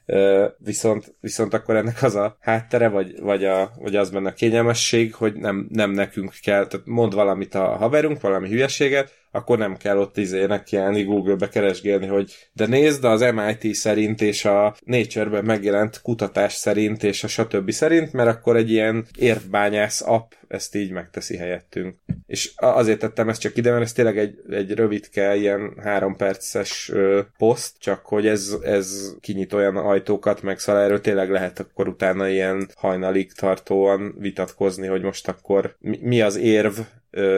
Viszont, 0.57 1.15
viszont 1.19 1.53
akkor 1.53 1.75
ennek 1.75 2.03
az 2.03 2.15
a 2.15 2.37
háttere, 2.39 2.87
vagy, 2.87 3.19
vagy, 3.21 3.45
a, 3.45 3.71
vagy 3.79 3.95
az 3.95 4.09
benne 4.09 4.29
a 4.29 4.33
kényelmesség, 4.33 5.13
hogy 5.13 5.33
nem, 5.33 5.67
nem 5.69 5.91
nekünk 5.91 6.33
kell, 6.41 6.67
tehát 6.67 6.85
mond 6.85 7.13
valamit 7.13 7.55
a 7.55 7.75
haverunk, 7.75 8.21
valami 8.21 8.49
hülyeséget, 8.49 9.11
akkor 9.31 9.57
nem 9.57 9.77
kell 9.77 9.97
ott 9.97 10.17
izének 10.17 10.63
kiállni, 10.63 11.03
Google-be 11.03 11.49
keresgélni, 11.49 12.05
hogy 12.07 12.49
de 12.53 12.65
nézd, 12.65 13.03
az 13.03 13.25
MIT 13.33 13.75
szerint 13.75 14.21
és 14.21 14.45
a 14.45 14.75
Nature-ben 14.85 15.45
megjelent 15.45 16.01
kutatás 16.01 16.53
szerint 16.53 17.03
és 17.03 17.23
a 17.23 17.27
stb. 17.27 17.71
szerint, 17.71 18.13
mert 18.13 18.29
akkor 18.29 18.55
egy 18.55 18.71
ilyen 18.71 19.05
érvbányász 19.17 20.01
app 20.01 20.31
ezt 20.47 20.75
így 20.75 20.91
megteszi 20.91 21.37
helyettünk. 21.37 21.95
És 22.27 22.51
azért 22.55 22.99
tettem 22.99 23.29
ezt 23.29 23.41
csak 23.41 23.57
ide, 23.57 23.71
mert 23.71 23.83
ez 23.83 23.93
tényleg 23.93 24.17
egy, 24.17 24.39
egy 24.49 24.71
rövidke, 24.71 25.35
ilyen 25.35 25.73
három 25.83 26.15
perces 26.15 26.89
ö, 26.93 27.21
poszt, 27.37 27.79
csak 27.79 28.05
hogy 28.05 28.27
ez, 28.27 28.55
ez 28.63 29.15
kinyit 29.19 29.53
olyan 29.53 29.77
ajtókat, 29.77 30.41
meg 30.41 30.59
szóval 30.59 30.81
erről 30.81 31.01
tényleg 31.01 31.29
lehet 31.29 31.59
akkor 31.59 31.87
utána 31.87 32.27
ilyen 32.27 32.69
hajnalig 32.75 33.33
tartóan 33.33 34.15
vitatkozni, 34.17 34.87
hogy 34.87 35.01
most 35.01 35.27
akkor 35.27 35.75
mi, 35.79 35.99
mi 36.01 36.21
az 36.21 36.35
érv, 36.35 36.77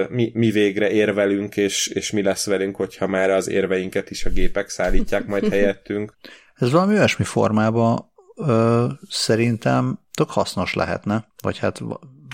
mi, 0.09 0.31
mi 0.33 0.51
végre 0.51 0.89
érvelünk, 0.89 1.57
és, 1.57 1.87
és 1.87 2.11
mi 2.11 2.21
lesz 2.21 2.45
velünk, 2.45 2.75
hogyha 2.75 3.07
már 3.07 3.29
az 3.29 3.49
érveinket 3.49 4.09
is 4.09 4.25
a 4.25 4.29
gépek 4.29 4.69
szállítják 4.69 5.25
majd 5.25 5.47
helyettünk. 5.53 6.17
Ez 6.55 6.71
valami 6.71 6.93
olyasmi 6.93 7.23
formában 7.23 8.11
ö, 8.39 8.87
szerintem 9.09 9.99
tök 10.13 10.29
hasznos 10.29 10.73
lehetne, 10.73 11.27
vagy 11.41 11.57
hát 11.57 11.81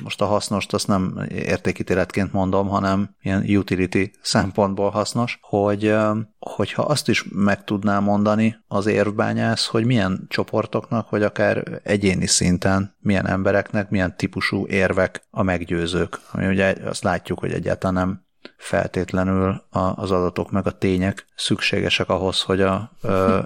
most 0.03 0.22
a 0.22 0.26
hasznost 0.26 0.73
azt 0.73 0.88
nem 0.88 1.26
értékítéletként 1.30 2.34
mondom, 2.34 2.68
hanem 2.68 3.15
ilyen 3.22 3.57
utility 3.57 4.11
szempontból 4.22 4.90
hasznos, 4.90 5.40
hogy 5.41 5.95
hogyha 6.40 6.82
azt 6.82 7.10
is 7.10 7.26
meg 7.30 7.64
tudná 7.64 7.99
mondani 7.99 8.64
az 8.68 8.86
érvbányász, 8.86 9.65
hogy 9.65 9.86
milyen 9.86 10.26
csoportoknak, 10.27 11.10
vagy 11.10 11.23
akár 11.23 11.82
egyéni 11.84 12.27
szinten 12.27 12.95
milyen 12.99 13.27
embereknek, 13.27 13.90
milyen 13.90 14.18
típusú 14.18 14.68
érvek 14.68 15.27
a 15.30 15.44
meggyőzők. 15.44 16.19
Ami 16.32 16.48
ugye 16.48 16.76
azt 16.86 17.03
látjuk, 17.03 17.40
hogy 17.40 17.52
egyáltalán 17.52 17.94
nem 17.94 18.26
feltétlenül 18.57 19.64
az 19.95 20.11
adatok 20.11 20.52
meg 20.52 20.68
a 20.68 20.77
tények 20.77 21.26
szükségesek 21.36 22.10
ahhoz, 22.10 22.41
hogy 22.41 22.61
a, 22.61 22.91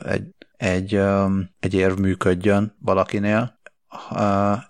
egy, 0.06 0.34
egy, 0.60 1.02
egy 1.60 1.74
érv 1.74 2.00
működjön 2.00 2.76
valakinél, 2.80 3.60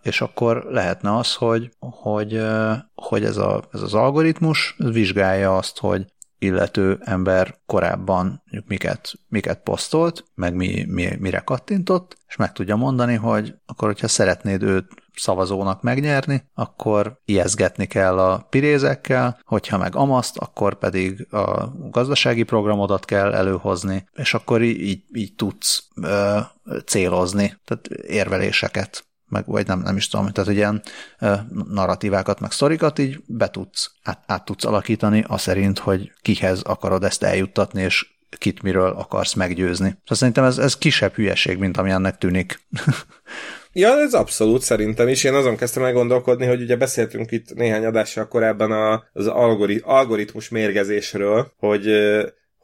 és 0.02 0.22
akkor 0.22 0.66
lehetne 0.70 1.18
az, 1.18 1.36
hogy, 1.36 1.72
hogy, 1.80 2.42
hogy 2.96 3.24
ez, 3.24 3.38
a, 3.38 3.64
ez 3.72 3.82
az 3.82 3.94
algoritmus 3.94 4.76
vizsgálja 4.78 5.58
azt, 5.58 5.80
hogy 5.80 6.06
illető 6.40 7.00
ember 7.02 7.56
korábban 7.66 8.44
miket, 8.68 9.14
miket 9.28 9.60
posztolt, 9.64 10.26
meg 10.36 10.56
mi, 10.56 10.86
mi, 10.88 11.16
mire 11.20 11.40
kattintott, 11.40 12.18
és 12.28 12.36
meg 12.36 12.52
tudja 12.52 12.76
mondani, 12.76 13.16
hogy 13.16 13.56
akkor, 13.66 13.88
hogyha 13.88 14.08
szeretnéd 14.08 14.64
őt 14.64 14.88
szavazónak 15.16 15.82
megnyerni, 15.82 16.44
akkor 16.54 17.20
ijeszgetni 17.26 17.86
kell 17.86 18.20
a 18.20 18.46
pirézekkel, 18.50 19.40
hogyha 19.46 19.78
meg 19.78 19.96
amaszt, 19.96 20.38
akkor 20.38 20.76
pedig 20.76 21.28
a 21.34 21.72
gazdasági 21.90 22.44
programodat 22.44 23.06
kell 23.06 23.34
előhozni, 23.34 24.08
és 24.14 24.34
akkor 24.34 24.62
így, 24.62 25.04
így 25.14 25.36
tudsz 25.36 25.88
ö, 26.02 26.40
célozni, 26.86 27.60
tehát 27.66 27.88
érveléseket 28.08 29.08
meg, 29.30 29.46
vagy 29.46 29.68
nem, 29.68 29.80
nem 29.80 29.98
is 29.98 30.08
tudom, 30.08 30.30
tehát 30.30 30.52
ilyen 30.52 30.82
narratívákat, 31.68 32.40
meg 32.40 32.52
sztorikat 32.52 33.00
így 33.00 33.24
be 33.28 33.50
tudsz, 33.50 33.92
át, 34.04 34.24
át 34.28 34.46
tudsz 34.46 34.66
alakítani, 34.66 35.24
az 35.28 35.42
szerint, 35.42 35.80
hogy 35.80 36.12
kihez 36.22 36.62
akarod 36.62 37.04
ezt 37.04 37.24
eljuttatni, 37.24 37.82
és 37.82 38.18
kit 38.38 38.62
miről 38.62 38.92
akarsz 38.92 39.34
meggyőzni. 39.34 39.88
Szóval 39.90 40.18
szerintem 40.18 40.44
ez, 40.44 40.58
ez 40.58 40.78
kisebb 40.78 41.14
hülyeség, 41.14 41.58
mint 41.58 41.78
ami 41.78 41.90
ennek 41.90 42.18
tűnik. 42.18 42.60
Ja, 43.74 44.00
ez 44.00 44.14
abszolút 44.14 44.62
szerintem 44.62 45.08
is. 45.08 45.24
Én 45.24 45.34
azon 45.34 45.56
kezdtem 45.56 45.84
el 45.84 45.94
gondolkodni, 45.94 46.46
hogy 46.46 46.62
ugye 46.62 46.76
beszéltünk 46.76 47.32
itt 47.32 47.54
néhány 47.54 47.86
adással 47.86 48.28
korábban 48.28 49.02
az 49.14 49.28
algoritmus 49.84 50.50
mérgezésről, 50.50 51.52
hogy 51.58 51.88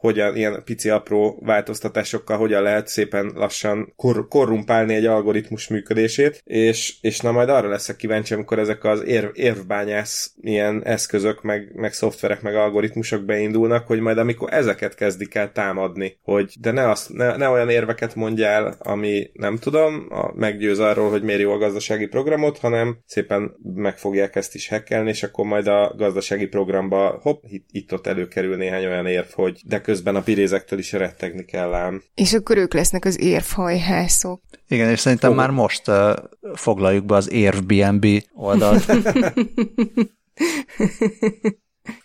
hogyan 0.06 0.36
ilyen 0.36 0.62
pici 0.64 0.88
apró 0.88 1.38
változtatásokkal 1.44 2.36
hogyan 2.36 2.62
lehet 2.62 2.88
szépen 2.88 3.32
lassan 3.34 3.92
kor- 3.96 4.28
korrumpálni 4.28 4.94
egy 4.94 5.06
algoritmus 5.06 5.68
működését, 5.68 6.42
és, 6.44 6.94
és 7.00 7.20
na 7.20 7.32
majd 7.32 7.48
arra 7.48 7.68
leszek 7.68 7.96
kíváncsi, 7.96 8.34
amikor 8.34 8.58
ezek 8.58 8.84
az 8.84 9.04
érv, 9.04 9.28
érvbányász 9.32 10.34
ilyen 10.40 10.84
eszközök, 10.84 11.42
meg, 11.42 11.70
meg 11.74 11.92
szoftverek, 11.92 12.42
meg 12.42 12.54
algoritmusok 12.54 13.24
beindulnak, 13.24 13.86
hogy 13.86 14.00
majd 14.00 14.18
amikor 14.18 14.52
ezeket 14.52 14.94
kezdik 14.94 15.34
el 15.34 15.52
támadni, 15.52 16.18
hogy 16.22 16.54
de 16.60 16.70
ne, 16.70 16.88
azt, 16.88 17.12
ne, 17.12 17.36
ne 17.36 17.48
olyan 17.48 17.68
érveket 17.68 18.14
mondjál, 18.14 18.76
ami 18.78 19.30
nem 19.32 19.56
tudom, 19.56 20.06
a, 20.10 20.32
meggyőz 20.34 20.78
arról, 20.78 21.10
hogy 21.10 21.22
miért 21.22 21.40
jó 21.40 21.52
a 21.52 21.58
gazdasági 21.58 22.06
programot, 22.06 22.58
hanem 22.58 22.98
szépen 23.06 23.56
meg 23.74 23.98
fogják 23.98 24.36
ezt 24.36 24.54
is 24.54 24.68
hackelni, 24.68 25.08
és 25.08 25.22
akkor 25.22 25.44
majd 25.44 25.66
a 25.66 25.94
gazdasági 25.96 26.46
programba 26.46 27.18
hopp, 27.22 27.42
itt-ott 27.70 28.06
előkerül 28.06 28.56
néhány 28.56 28.86
olyan 28.86 29.06
érv, 29.06 29.28
hogy 29.32 29.60
de 29.64 29.80
közben 29.96 30.16
a 30.16 30.22
pirézektől 30.22 30.78
is 30.78 30.92
rettegni 30.92 31.44
kell 31.44 31.74
ám. 31.74 32.02
És 32.14 32.32
akkor 32.32 32.56
ők 32.56 32.74
lesznek 32.74 33.04
az 33.04 33.20
érfhajhászok. 33.20 34.40
Igen, 34.68 34.90
és 34.90 34.98
szerintem 34.98 35.30
Fog... 35.30 35.38
már 35.38 35.50
most 35.50 35.88
uh, 35.88 36.14
foglaljuk 36.54 37.04
be 37.04 37.14
az 37.14 37.28
Airbnb 37.28 38.06
oldalt. 38.34 38.84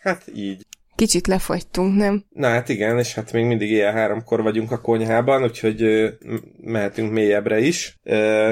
hát 0.03 0.23
így. 0.35 0.65
Kicsit 0.95 1.27
lefagytunk, 1.27 1.95
nem? 1.95 2.25
Na 2.29 2.47
hát 2.47 2.69
igen, 2.69 2.97
és 2.97 3.13
hát 3.13 3.31
még 3.31 3.45
mindig 3.45 3.69
ilyen 3.71 3.93
háromkor 3.93 4.41
vagyunk 4.41 4.71
a 4.71 4.81
konyhában, 4.81 5.43
úgyhogy 5.43 5.83
uh, 5.83 6.09
mehetünk 6.61 7.11
mélyebbre 7.11 7.59
is. 7.59 7.99
Uh, 8.03 8.51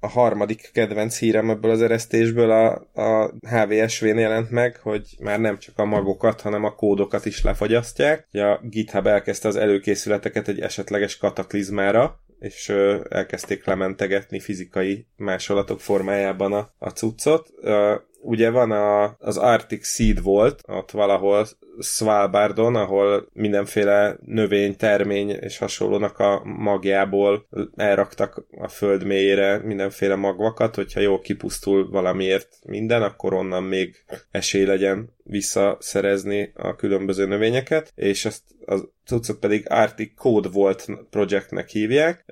a 0.00 0.08
harmadik 0.08 0.70
kedvenc 0.72 1.18
hírem 1.18 1.50
ebből 1.50 1.70
az 1.70 1.82
eresztésből 1.82 2.50
a, 2.50 2.86
a 3.02 3.32
HVSV-n 3.48 4.18
jelent 4.18 4.50
meg, 4.50 4.76
hogy 4.76 5.16
már 5.20 5.40
nem 5.40 5.58
csak 5.58 5.78
a 5.78 5.84
magokat, 5.84 6.40
hanem 6.40 6.64
a 6.64 6.74
kódokat 6.74 7.26
is 7.26 7.42
lefagyasztják. 7.42 8.28
A 8.32 8.60
GitHub 8.62 9.06
elkezdte 9.06 9.48
az 9.48 9.56
előkészületeket 9.56 10.48
egy 10.48 10.60
esetleges 10.60 11.16
kataklizmára, 11.16 12.20
és 12.38 12.68
elkezdték 13.08 13.64
lementegetni 13.64 14.40
fizikai 14.40 15.06
másolatok 15.16 15.80
formájában 15.80 16.52
a, 16.52 16.74
a 16.78 16.88
cuccot, 16.88 17.48
ugye 18.22 18.50
van 18.50 18.70
a, 18.70 19.16
az 19.18 19.36
Arctic 19.36 19.86
Seed 19.86 20.22
volt, 20.22 20.62
ott 20.66 20.90
valahol 20.90 21.46
Svalbardon, 21.78 22.76
ahol 22.76 23.28
mindenféle 23.32 24.16
növény, 24.24 24.76
termény 24.76 25.30
és 25.30 25.58
hasonlónak 25.58 26.18
a 26.18 26.42
magjából 26.44 27.46
elraktak 27.76 28.44
a 28.50 28.68
föld 28.68 29.04
mélyére 29.04 29.58
mindenféle 29.58 30.14
magvakat, 30.14 30.74
hogyha 30.74 31.00
jól 31.00 31.20
kipusztul 31.20 31.90
valamiért 31.90 32.48
minden, 32.66 33.02
akkor 33.02 33.34
onnan 33.34 33.62
még 33.62 34.04
esély 34.30 34.64
legyen 34.64 35.18
visszaszerezni 35.22 36.52
a 36.54 36.76
különböző 36.76 37.26
növényeket, 37.26 37.92
és 37.94 38.24
ezt 38.24 38.42
az 38.64 38.88
cuccot 39.10 39.38
pedig 39.38 39.66
Arctic 39.68 40.14
Code 40.14 40.48
volt 40.48 40.86
projektnek 41.10 41.68
hívják. 41.68 42.24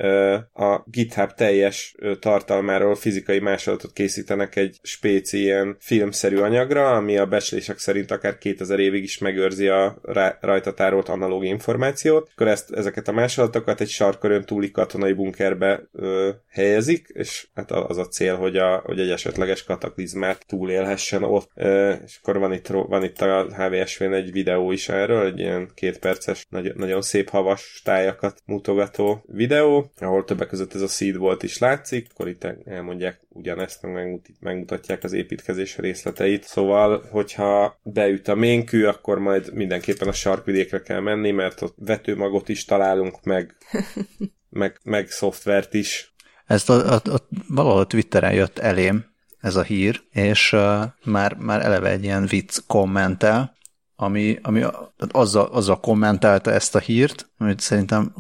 A 0.52 0.82
GitHub 0.84 1.32
teljes 1.32 1.96
tartalmáról 2.20 2.94
fizikai 2.94 3.38
másolatot 3.38 3.92
készítenek 3.92 4.56
egy 4.56 4.78
spéci 4.82 5.38
ilyen 5.38 5.76
filmszerű 5.80 6.36
anyagra, 6.36 6.90
ami 6.90 7.16
a 7.16 7.26
becslések 7.26 7.78
szerint 7.78 8.10
akár 8.10 8.38
2000 8.38 8.78
évig 8.78 9.02
is 9.02 9.18
megőrzi 9.18 9.68
a 9.68 9.98
rajta 10.40 10.74
tárolt 10.74 11.08
analóg 11.08 11.44
információt. 11.44 12.30
Akkor 12.34 12.48
ezt, 12.48 12.70
ezeket 12.70 13.08
a 13.08 13.12
másolatokat 13.12 13.80
egy 13.80 13.88
sarkörön 13.88 14.44
túli 14.44 14.70
katonai 14.70 15.12
bunkerbe 15.12 15.88
ö, 15.92 16.30
helyezik, 16.50 17.08
és 17.12 17.48
hát 17.54 17.70
az 17.70 17.98
a 17.98 18.08
cél, 18.08 18.36
hogy, 18.36 18.56
a, 18.56 18.82
hogy 18.84 19.00
egy 19.00 19.10
esetleges 19.10 19.64
kataklizmát 19.64 20.46
túlélhessen 20.46 21.22
ott. 21.22 21.50
Ö, 21.54 21.92
és 22.04 22.18
akkor 22.22 22.38
van 22.38 22.52
itt, 22.52 22.68
van 22.88 23.04
itt 23.04 23.20
a 23.20 23.44
HVSV-n 23.44 24.12
egy 24.12 24.32
videó 24.32 24.72
is 24.72 24.88
erről, 24.88 25.26
egy 25.26 25.38
ilyen 25.38 25.70
két 25.74 25.98
perces, 25.98 26.46
nagy, 26.50 26.74
nagyon 26.74 27.02
szép 27.02 27.28
havas 27.28 27.80
tájakat 27.84 28.42
mutogató 28.44 29.24
videó, 29.26 29.92
ahol 30.00 30.24
többek 30.24 30.48
között 30.48 30.74
ez 30.74 30.80
a 30.80 30.86
seed 30.86 31.16
volt 31.16 31.42
is 31.42 31.58
látszik, 31.58 32.06
akkor 32.10 32.28
itt 32.28 32.46
elmondják 32.64 33.20
ugyanezt, 33.28 33.82
meg 33.82 34.20
megmutatják 34.40 35.04
az 35.04 35.12
építkezés 35.12 35.76
részleteit. 35.76 36.44
Szóval, 36.44 37.06
hogyha 37.10 37.80
beüt 37.82 38.28
a 38.28 38.34
ménkű, 38.34 38.84
akkor 38.84 39.18
majd 39.18 39.54
mindenképpen 39.54 40.08
a 40.08 40.12
sarkvidékre 40.12 40.80
kell 40.80 41.00
menni, 41.00 41.30
mert 41.30 41.62
ott 41.62 41.74
vetőmagot 41.76 42.48
is 42.48 42.64
találunk, 42.64 43.22
meg, 43.22 43.56
meg, 44.48 44.78
meg 44.84 45.10
szoftvert 45.10 45.74
is. 45.74 46.14
Ezt 46.46 46.70
a, 46.70 46.92
a, 46.92 46.94
a, 46.94 47.28
valahol 47.48 47.86
Twitteren 47.86 48.32
jött 48.32 48.58
elém, 48.58 49.16
ez 49.40 49.56
a 49.56 49.62
hír, 49.62 50.02
és 50.10 50.56
már, 51.04 51.34
már 51.34 51.64
eleve 51.64 51.88
egy 51.88 52.04
ilyen 52.04 52.26
vicc 52.26 52.58
kommentel, 52.66 53.56
ami, 53.96 54.38
ami 54.42 54.64
azzal, 55.10 55.46
azzal 55.46 55.80
kommentálta 55.80 56.52
ezt 56.52 56.74
a 56.74 56.78
hírt, 56.78 57.28
amit 57.38 57.60
szerintem 57.60 58.14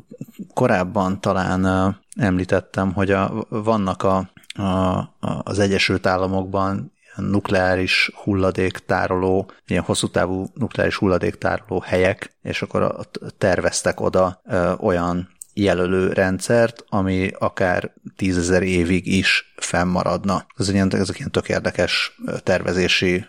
korábban 0.54 1.20
talán 1.20 1.96
említettem, 2.16 2.92
hogy 2.92 3.10
a, 3.10 3.46
vannak 3.48 4.02
a, 4.02 4.30
a, 4.62 5.14
az 5.42 5.58
Egyesült 5.58 6.06
Államokban 6.06 6.92
nukleáris 7.16 8.10
hulladéktároló, 8.14 9.50
ilyen 9.66 9.82
hosszú 9.82 10.08
távú 10.08 10.46
nukleáris 10.54 10.96
hulladéktároló 10.96 11.80
helyek, 11.80 12.36
és 12.42 12.62
akkor 12.62 13.08
terveztek 13.38 14.00
oda 14.00 14.40
ö, 14.44 14.72
olyan 14.80 15.28
jelölő 15.60 16.12
rendszert, 16.12 16.84
ami 16.88 17.30
akár 17.38 17.92
tízezer 18.16 18.62
évig 18.62 19.06
is 19.06 19.52
fennmaradna. 19.56 20.46
Ez 20.56 20.68
ilyen, 20.68 20.94
ezek 20.94 21.18
ilyen 21.18 21.30
tök 21.30 21.48
érdekes 21.48 22.18
tervezési 22.42 23.26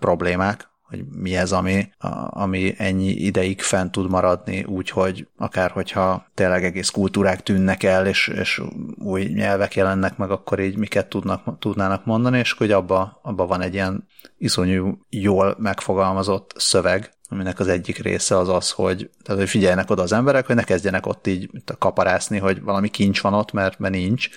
problémák, 0.00 0.68
hogy 0.88 1.04
mi 1.10 1.36
ez, 1.36 1.52
ami, 1.52 1.88
a, 1.98 2.08
ami 2.42 2.74
ennyi 2.78 3.08
ideig 3.08 3.60
fent 3.60 3.92
tud 3.92 4.10
maradni, 4.10 4.64
úgyhogy 4.64 5.28
akár 5.36 5.70
hogyha 5.70 6.26
tényleg 6.34 6.64
egész 6.64 6.88
kultúrák 6.88 7.42
tűnnek 7.42 7.82
el, 7.82 8.06
és, 8.06 8.28
és 8.28 8.62
új 8.98 9.24
nyelvek 9.24 9.74
jelennek 9.74 10.16
meg, 10.16 10.30
akkor 10.30 10.60
így 10.60 10.76
miket 10.76 11.08
tudnak, 11.08 11.58
tudnának 11.58 12.04
mondani, 12.04 12.38
és 12.38 12.52
hogy 12.52 12.72
abba, 12.72 13.20
abba 13.22 13.46
van 13.46 13.60
egy 13.60 13.74
ilyen 13.74 14.06
iszonyú 14.38 14.98
jól 15.10 15.56
megfogalmazott 15.58 16.52
szöveg, 16.56 17.10
aminek 17.28 17.58
az 17.58 17.68
egyik 17.68 17.98
része 17.98 18.38
az 18.38 18.48
az, 18.48 18.70
hogy, 18.70 19.10
tehát, 19.22 19.40
hogy 19.40 19.50
figyeljenek 19.50 19.90
oda 19.90 20.02
az 20.02 20.12
emberek, 20.12 20.46
hogy 20.46 20.56
ne 20.56 20.62
kezdjenek 20.62 21.06
ott 21.06 21.26
így 21.26 21.50
kaparászni, 21.78 22.38
hogy 22.38 22.62
valami 22.62 22.88
kincs 22.88 23.20
van 23.20 23.34
ott, 23.34 23.52
mert, 23.52 23.78
mert 23.78 23.94
nincs, 23.94 24.28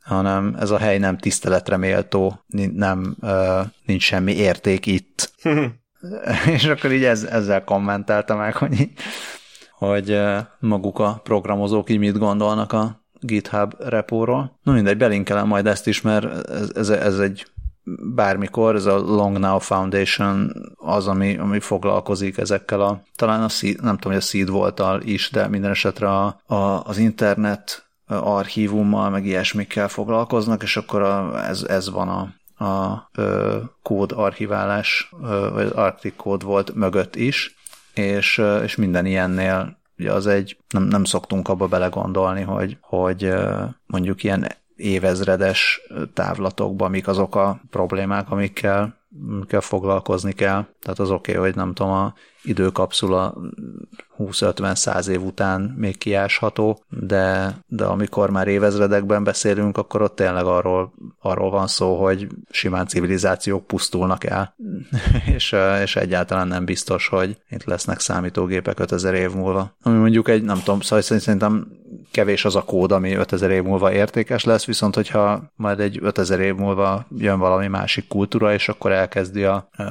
hanem 0.00 0.56
ez 0.58 0.70
a 0.70 0.78
hely 0.78 0.98
nem 0.98 1.18
tiszteletre 1.18 1.76
méltó, 1.76 2.44
nem, 2.72 3.16
nincs 3.84 4.02
semmi 4.02 4.32
érték 4.32 4.86
itt. 4.86 5.32
és 6.54 6.64
akkor 6.64 6.92
így 6.92 7.04
ez, 7.04 7.22
ezzel 7.24 7.64
kommentelte 7.64 8.34
meg, 8.34 8.56
hogy, 8.56 8.90
hogy 9.78 10.20
maguk 10.58 10.98
a 10.98 11.20
programozók 11.22 11.90
így 11.90 11.98
mit 11.98 12.18
gondolnak 12.18 12.72
a 12.72 13.02
GitHub 13.20 13.74
repóról. 13.78 14.58
No 14.62 14.72
mindegy, 14.72 14.96
belinkelem 14.96 15.46
majd 15.46 15.66
ezt 15.66 15.86
is, 15.86 16.00
mert 16.00 16.48
ez, 16.48 16.70
ez, 16.74 16.88
ez 16.88 17.18
egy 17.18 17.46
bármikor, 18.14 18.74
ez 18.74 18.86
a 18.86 18.98
Long 18.98 19.38
Now 19.38 19.58
Foundation 19.58 20.52
az, 20.76 21.06
ami, 21.06 21.36
ami 21.36 21.60
foglalkozik 21.60 22.38
ezekkel 22.38 22.80
a, 22.80 23.02
talán 23.16 23.42
a 23.42 23.48
seed, 23.48 23.82
nem 23.82 23.94
tudom, 23.94 24.12
hogy 24.12 24.22
a 24.22 24.26
seed 24.26 24.48
voltal 24.48 25.00
is, 25.00 25.30
de 25.30 25.48
minden 25.48 25.70
esetre 25.70 26.08
a, 26.08 26.40
a, 26.46 26.84
az 26.84 26.98
internet 26.98 27.86
archívummal, 28.06 29.10
meg 29.10 29.26
ilyesmikkel 29.26 29.88
foglalkoznak, 29.88 30.62
és 30.62 30.76
akkor 30.76 31.02
a, 31.02 31.46
ez, 31.48 31.62
ez 31.62 31.90
van 31.90 32.08
a, 32.08 32.28
a 32.58 33.08
ö, 33.14 33.58
kód 33.82 34.12
archiválás, 34.12 35.10
ö, 35.22 35.50
vagy 35.52 35.70
Arctic 35.74 36.16
kód 36.16 36.42
volt 36.42 36.74
mögött 36.74 37.16
is, 37.16 37.54
és, 37.94 38.38
ö, 38.38 38.62
és 38.62 38.76
minden 38.76 39.06
ilyennél 39.06 39.78
ugye 39.98 40.12
az 40.12 40.26
egy, 40.26 40.56
nem, 40.68 40.82
nem 40.82 41.04
szoktunk 41.04 41.48
abba 41.48 41.66
belegondolni, 41.66 42.42
hogy, 42.42 42.76
hogy 42.80 43.24
ö, 43.24 43.64
mondjuk 43.86 44.22
ilyen 44.22 44.46
évezredes 44.76 45.80
távlatokban 46.14 46.90
mik 46.90 47.08
azok 47.08 47.36
a 47.36 47.60
problémák, 47.70 48.30
amikkel, 48.30 48.96
amikkel 49.28 49.60
foglalkozni 49.60 50.32
kell. 50.32 50.66
Tehát 50.82 50.98
az 50.98 51.10
oké, 51.10 51.30
okay, 51.30 51.44
hogy 51.44 51.54
nem 51.54 51.74
tudom, 51.74 51.92
a 51.92 52.14
időkapszula 52.42 53.34
20-50-100 54.18 55.06
év 55.06 55.22
után 55.22 55.60
még 55.76 55.98
kiásható, 55.98 56.84
de, 56.88 57.56
de 57.66 57.84
amikor 57.84 58.30
már 58.30 58.48
évezredekben 58.48 59.24
beszélünk, 59.24 59.76
akkor 59.76 60.02
ott 60.02 60.16
tényleg 60.16 60.44
arról, 60.44 60.92
arról 61.20 61.50
van 61.50 61.66
szó, 61.66 62.02
hogy 62.02 62.26
simán 62.50 62.86
civilizációk 62.86 63.66
pusztulnak 63.66 64.24
el, 64.24 64.54
és, 65.34 65.56
és 65.82 65.96
egyáltalán 65.96 66.48
nem 66.48 66.64
biztos, 66.64 67.08
hogy 67.08 67.38
itt 67.50 67.64
lesznek 67.64 68.00
számítógépek 68.00 68.78
5000 68.78 69.14
év 69.14 69.34
múlva. 69.34 69.76
Ami 69.82 69.98
mondjuk 69.98 70.28
egy, 70.28 70.42
nem 70.42 70.58
tudom, 70.58 70.80
szóval 70.80 71.00
szerintem 71.00 71.82
kevés 72.14 72.44
az 72.44 72.56
a 72.56 72.62
kód, 72.62 72.92
ami 72.92 73.14
5000 73.14 73.50
év 73.50 73.62
múlva 73.62 73.92
értékes 73.92 74.44
lesz, 74.44 74.64
viszont 74.64 74.94
hogyha 74.94 75.52
majd 75.56 75.80
egy 75.80 75.98
5000 76.02 76.40
év 76.40 76.54
múlva 76.54 77.06
jön 77.16 77.38
valami 77.38 77.66
másik 77.66 78.08
kultúra, 78.08 78.52
és 78.52 78.68
akkor 78.68 78.92
elkezdi 78.92 79.44
a 79.44 79.68
ö, 79.78 79.84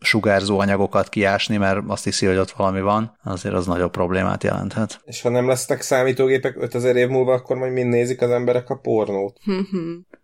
sugárzó 0.00 0.58
anyagokat 0.58 1.08
kiásni, 1.08 1.56
mert 1.56 1.80
azt 1.86 2.04
hiszi, 2.04 2.26
hogy 2.26 2.36
ott 2.36 2.50
valami 2.50 2.80
van, 2.80 3.16
azért 3.24 3.54
az 3.54 3.66
nagyobb 3.66 3.90
problémát 3.90 4.44
jelenthet. 4.44 5.00
És 5.04 5.22
ha 5.22 5.28
nem 5.28 5.48
lesznek 5.48 5.80
számítógépek 5.80 6.56
5000 6.58 6.96
év 6.96 7.08
múlva, 7.08 7.32
akkor 7.32 7.56
majd 7.56 7.72
mind 7.72 7.88
nézik 7.88 8.20
az 8.20 8.30
emberek 8.30 8.70
a 8.70 8.76
pornót. 8.76 9.38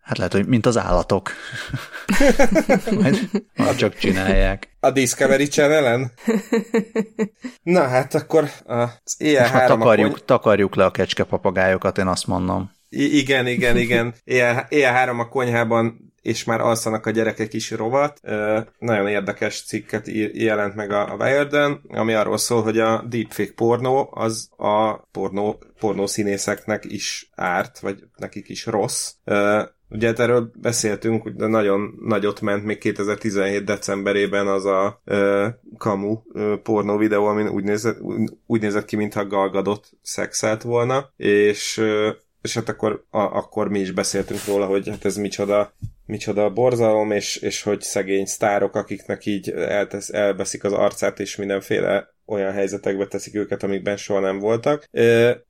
Hát 0.06 0.16
lehet, 0.16 0.32
hogy 0.32 0.46
mint 0.46 0.66
az 0.66 0.78
állatok. 0.78 1.30
majd 3.56 3.76
csak 3.76 3.94
csinálják. 3.94 4.68
A 4.80 4.90
Discovery 4.90 5.46
channel 5.46 6.12
Na 7.62 7.86
hát 7.86 8.14
akkor 8.14 8.50
az 8.64 9.16
EL3 9.18 9.48
hát 9.50 9.66
takarjuk, 9.66 10.12
kony... 10.12 10.22
takarjuk 10.24 10.74
le 10.74 10.84
a 10.84 10.90
kecskepapagályokat, 10.90 11.98
én 11.98 12.06
azt 12.06 12.26
mondom. 12.26 12.70
I- 12.88 13.18
igen, 13.18 13.46
igen, 13.46 13.76
igen. 13.76 14.14
EL3 14.26 15.18
a 15.18 15.28
konyhában 15.28 16.06
és 16.26 16.44
már 16.44 16.60
alszanak 16.60 17.06
a 17.06 17.10
gyerekek 17.10 17.52
is 17.52 17.70
rovat. 17.70 18.20
Nagyon 18.78 19.08
érdekes 19.08 19.64
cikket 19.64 20.06
jelent 20.32 20.74
meg 20.74 20.90
a 20.90 21.16
wired 21.18 21.78
ami 21.88 22.14
arról 22.14 22.38
szól, 22.38 22.62
hogy 22.62 22.78
a 22.78 23.04
deepfake 23.08 23.52
pornó 23.54 24.10
az 24.14 24.48
a 24.56 24.96
pornó, 24.96 25.62
pornó 25.78 26.06
színészeknek 26.06 26.84
is 26.84 27.30
árt, 27.34 27.78
vagy 27.78 27.98
nekik 28.16 28.48
is 28.48 28.66
rossz. 28.66 29.12
Ugye 29.88 30.06
hát 30.06 30.18
erről 30.18 30.50
beszéltünk, 30.60 31.28
de 31.28 31.46
nagyon 31.46 31.94
nagyot 32.00 32.40
ment 32.40 32.64
még 32.64 32.78
2017 32.78 33.64
decemberében 33.64 34.46
az 34.46 34.64
a 34.64 35.02
uh, 35.06 35.46
kamu 35.78 36.18
uh, 36.32 36.54
pornó 36.54 36.96
videó, 36.96 37.24
amin 37.24 37.48
úgy 37.48 37.64
nézett, 37.64 37.98
úgy 38.46 38.60
nézett 38.60 38.84
ki, 38.84 38.96
mintha 38.96 39.26
galgadott 39.26 39.90
szexelt 40.02 40.62
volna, 40.62 41.12
és 41.16 41.78
uh, 41.78 42.08
és 42.46 42.54
hát 42.54 42.68
akkor, 42.68 43.04
a, 43.10 43.18
akkor 43.18 43.68
mi 43.68 43.78
is 43.78 43.90
beszéltünk 43.90 44.44
róla, 44.44 44.66
hogy 44.66 44.88
hát 44.88 45.04
ez 45.04 45.16
micsoda, 45.16 45.74
micsoda 46.04 46.50
borzalom, 46.50 47.10
és, 47.10 47.36
és 47.36 47.62
hogy 47.62 47.80
szegény 47.80 48.26
sztárok, 48.26 48.74
akiknek 48.74 49.26
így 49.26 49.50
eltesz, 49.50 50.08
elveszik 50.08 50.64
az 50.64 50.72
arcát, 50.72 51.20
és 51.20 51.36
mindenféle 51.36 52.14
olyan 52.26 52.52
helyzetekbe 52.52 53.06
teszik 53.06 53.34
őket, 53.34 53.62
amikben 53.62 53.96
soha 53.96 54.20
nem 54.20 54.38
voltak. 54.38 54.88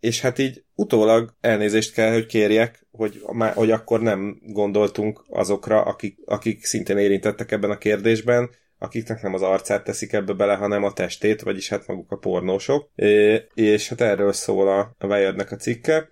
És 0.00 0.20
hát 0.20 0.38
így 0.38 0.64
utólag 0.74 1.34
elnézést 1.40 1.92
kell, 1.92 2.12
hogy 2.12 2.26
kérjek, 2.26 2.86
hogy, 2.90 3.22
hogy 3.54 3.70
akkor 3.70 4.00
nem 4.00 4.40
gondoltunk 4.42 5.24
azokra, 5.28 5.82
akik, 5.82 6.18
akik 6.24 6.64
szintén 6.64 6.98
érintettek 6.98 7.52
ebben 7.52 7.70
a 7.70 7.78
kérdésben, 7.78 8.50
akiknek 8.78 9.22
nem 9.22 9.34
az 9.34 9.42
arcát 9.42 9.84
teszik 9.84 10.12
ebbe 10.12 10.32
bele, 10.32 10.54
hanem 10.54 10.84
a 10.84 10.92
testét, 10.92 11.42
vagyis 11.42 11.68
hát 11.68 11.86
maguk 11.86 12.10
a 12.10 12.16
pornósok. 12.16 12.90
És 13.54 13.88
hát 13.88 14.00
erről 14.00 14.32
szól 14.32 14.68
a 14.68 15.06
Wired-nek 15.06 15.52
a 15.52 15.56
cikke. 15.56 16.08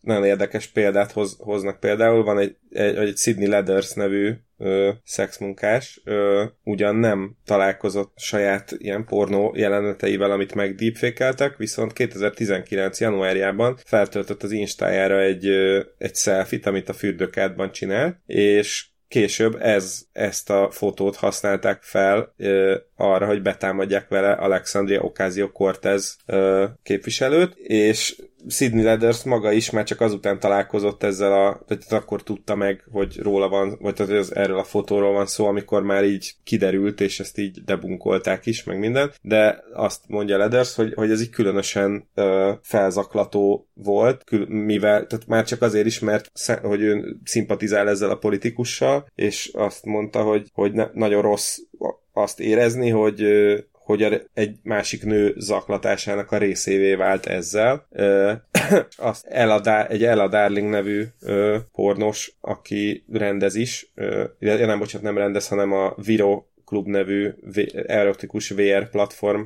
Nagyon 0.00 0.24
érdekes 0.24 0.66
példát 0.66 1.12
hoz, 1.12 1.36
hoznak 1.38 1.80
például. 1.80 2.24
Van 2.24 2.38
egy, 2.38 2.56
egy, 2.70 2.96
egy 2.96 3.16
Sydney 3.16 3.48
Leathers 3.48 3.92
nevű 3.92 4.32
ö, 4.58 4.92
szexmunkás 5.04 6.00
ö, 6.04 6.44
ugyan 6.62 6.96
nem 6.96 7.36
találkozott 7.44 8.12
saját 8.16 8.74
ilyen 8.78 9.04
pornó 9.04 9.52
jeleneteivel, 9.56 10.30
amit 10.30 10.54
meg 10.54 10.74
deepfake 10.74 11.54
viszont 11.56 11.92
2019. 11.92 13.00
januárjában 13.00 13.78
feltöltött 13.84 14.42
az 14.42 14.50
Instájára 14.50 15.20
egy, 15.20 15.46
ö, 15.46 15.82
egy 15.98 16.14
selfit, 16.14 16.66
amit 16.66 16.88
a 16.88 16.92
fürdőkádban 16.92 17.72
csinál, 17.72 18.22
és 18.26 18.86
később 19.08 19.54
ez, 19.60 20.06
ezt 20.12 20.50
a 20.50 20.70
fotót 20.70 21.16
használták 21.16 21.82
fel 21.82 22.34
arra, 22.96 23.26
hogy 23.26 23.42
betámadják 23.42 24.08
vele 24.08 24.32
Alexandria 24.32 25.00
Ocasio-Cortez 25.00 26.16
képviselőt, 26.82 27.54
és 27.56 28.16
Sidney 28.48 28.82
Leathers 28.82 29.24
maga 29.24 29.52
is 29.52 29.70
már 29.70 29.84
csak 29.84 30.00
azután 30.00 30.40
találkozott 30.40 31.02
ezzel 31.02 31.32
a, 31.32 31.64
tehát 31.66 31.92
akkor 31.92 32.22
tudta 32.22 32.54
meg, 32.54 32.84
hogy 32.90 33.18
róla 33.18 33.48
van, 33.48 33.78
vagy 33.80 33.94
tehát 33.94 34.12
az, 34.12 34.34
erről 34.34 34.58
a 34.58 34.64
fotóról 34.64 35.12
van 35.12 35.26
szó, 35.26 35.46
amikor 35.46 35.82
már 35.82 36.04
így 36.04 36.34
kiderült, 36.44 37.00
és 37.00 37.20
ezt 37.20 37.38
így 37.38 37.64
debunkolták 37.64 38.46
is, 38.46 38.64
meg 38.64 38.78
minden, 38.78 39.12
de 39.22 39.64
azt 39.72 40.00
mondja 40.06 40.36
Leathers, 40.36 40.74
hogy, 40.74 40.94
hogy 40.94 41.10
ez 41.10 41.20
így 41.20 41.30
különösen 41.30 42.08
ö, 42.14 42.52
felzaklató 42.62 43.68
volt, 43.74 44.24
kül, 44.24 44.46
mivel, 44.48 45.06
tehát 45.06 45.26
már 45.26 45.44
csak 45.44 45.62
azért 45.62 45.86
is, 45.86 45.98
mert 45.98 46.30
hogy 46.62 46.80
ő 46.80 47.16
szimpatizál 47.24 47.88
ezzel 47.88 48.10
a 48.10 48.16
politikussal, 48.16 49.06
és 49.14 49.50
azt 49.54 49.84
mondta, 49.84 50.22
hogy, 50.22 50.48
hogy 50.52 50.72
ne, 50.72 50.88
nagyon 50.92 51.22
rossz 51.22 51.58
azt 52.16 52.40
érezni, 52.40 52.90
hogy, 52.90 53.24
hogy 53.72 54.28
egy 54.34 54.56
másik 54.62 55.04
nő 55.04 55.34
zaklatásának 55.36 56.32
a 56.32 56.38
részévé 56.38 56.94
vált 56.94 57.26
ezzel. 57.26 57.88
azt 58.96 59.26
Ella, 59.26 59.86
egy 59.86 60.04
Ella 60.04 60.28
Darling 60.28 60.68
nevű 60.68 61.04
pornos, 61.72 62.36
aki 62.40 63.04
rendez 63.12 63.54
is, 63.54 63.92
ja, 64.38 64.66
nem, 64.66 64.78
bocsánat, 64.78 65.06
nem 65.06 65.18
rendez, 65.18 65.48
hanem 65.48 65.72
a 65.72 65.94
Viro 66.04 66.44
Klub 66.66 66.86
nevű 66.86 67.30
erotikus 67.86 68.50
VR 68.50 68.90
platform 68.90 69.40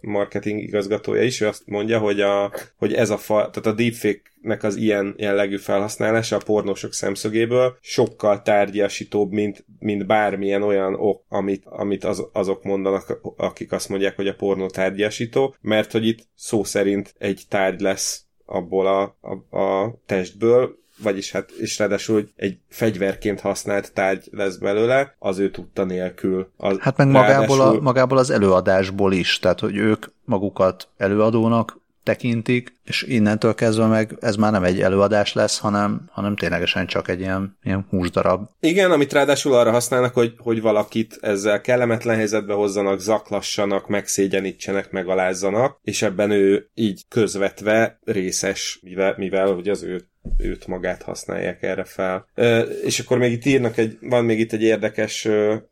marketing 0.00 0.60
igazgatója 0.60 1.22
is, 1.22 1.40
ő 1.40 1.46
azt 1.46 1.62
mondja, 1.66 1.98
hogy, 1.98 2.20
a, 2.20 2.52
hogy 2.76 2.92
ez 2.92 3.10
a 3.10 3.16
fa, 3.16 3.34
tehát 3.34 3.66
a 3.66 3.72
deepfake-nek 3.72 4.62
az 4.62 4.76
ilyen 4.76 5.14
jellegű 5.16 5.56
felhasználása 5.56 6.36
a 6.36 6.42
pornósok 6.44 6.92
szemszögéből 6.92 7.76
sokkal 7.80 8.42
tárgyasítóbb, 8.42 9.32
mint, 9.32 9.64
mint 9.78 10.06
bármilyen 10.06 10.62
olyan 10.62 10.94
ok, 10.94 11.24
amit, 11.28 11.62
amit 11.64 12.04
az, 12.04 12.26
azok 12.32 12.62
mondanak, 12.62 13.20
akik 13.36 13.72
azt 13.72 13.88
mondják, 13.88 14.16
hogy 14.16 14.28
a 14.28 14.34
pornó 14.34 14.66
tárgyasító, 14.66 15.54
mert 15.60 15.92
hogy 15.92 16.06
itt 16.06 16.28
szó 16.34 16.64
szerint 16.64 17.14
egy 17.18 17.42
tárgy 17.48 17.80
lesz 17.80 18.24
abból 18.46 18.86
a, 18.86 19.16
a, 19.20 19.58
a 19.58 19.98
testből, 20.06 20.82
vagyis 21.02 21.32
hát, 21.32 21.50
és 21.50 21.78
ráadásul 21.78 22.28
egy 22.36 22.58
fegyverként 22.68 23.40
használt 23.40 23.92
tárgy 23.92 24.28
lesz 24.30 24.56
belőle, 24.56 25.14
az 25.18 25.38
ő 25.38 25.50
tudta 25.50 25.84
nélkül. 25.84 26.50
Az, 26.56 26.76
hát 26.80 26.96
meg 26.96 27.06
magából, 27.06 27.58
ráadásul... 27.58 27.78
a, 27.78 27.80
magából 27.80 28.18
az 28.18 28.30
előadásból 28.30 29.12
is, 29.12 29.38
tehát 29.38 29.60
hogy 29.60 29.76
ők 29.76 30.06
magukat 30.24 30.88
előadónak 30.96 31.82
tekintik, 32.04 32.72
és 32.84 33.02
innentől 33.02 33.54
kezdve 33.54 33.86
meg 33.86 34.16
ez 34.20 34.36
már 34.36 34.52
nem 34.52 34.64
egy 34.64 34.80
előadás 34.80 35.32
lesz, 35.32 35.58
hanem, 35.58 36.08
hanem 36.12 36.36
ténylegesen 36.36 36.86
csak 36.86 37.08
egy 37.08 37.20
ilyen, 37.20 37.58
ilyen 37.62 37.86
húsdarab. 37.90 38.48
Igen, 38.60 38.90
amit 38.90 39.12
ráadásul 39.12 39.54
arra 39.54 39.70
használnak, 39.70 40.14
hogy, 40.14 40.34
hogy 40.38 40.60
valakit 40.60 41.18
ezzel 41.20 41.60
kellemetlen 41.60 42.16
helyzetbe 42.16 42.54
hozzanak, 42.54 43.00
zaklassanak, 43.00 43.88
megszégyenítsenek, 43.88 44.90
megalázzanak, 44.90 45.78
és 45.82 46.02
ebben 46.02 46.30
ő 46.30 46.68
így 46.74 47.04
közvetve 47.08 47.98
részes, 48.04 48.78
mivel, 48.82 49.14
mivel 49.16 49.52
hogy 49.52 49.68
az 49.68 49.82
ő 49.82 50.08
őt 50.38 50.66
magát 50.66 51.02
használják 51.02 51.62
erre 51.62 51.84
fel. 51.84 52.26
E, 52.34 52.60
és 52.60 52.98
akkor 52.98 53.18
még 53.18 53.32
itt 53.32 53.44
írnak 53.44 53.76
egy, 53.76 53.98
van 54.00 54.24
még 54.24 54.38
itt 54.38 54.52
egy 54.52 54.62
érdekes 54.62 55.28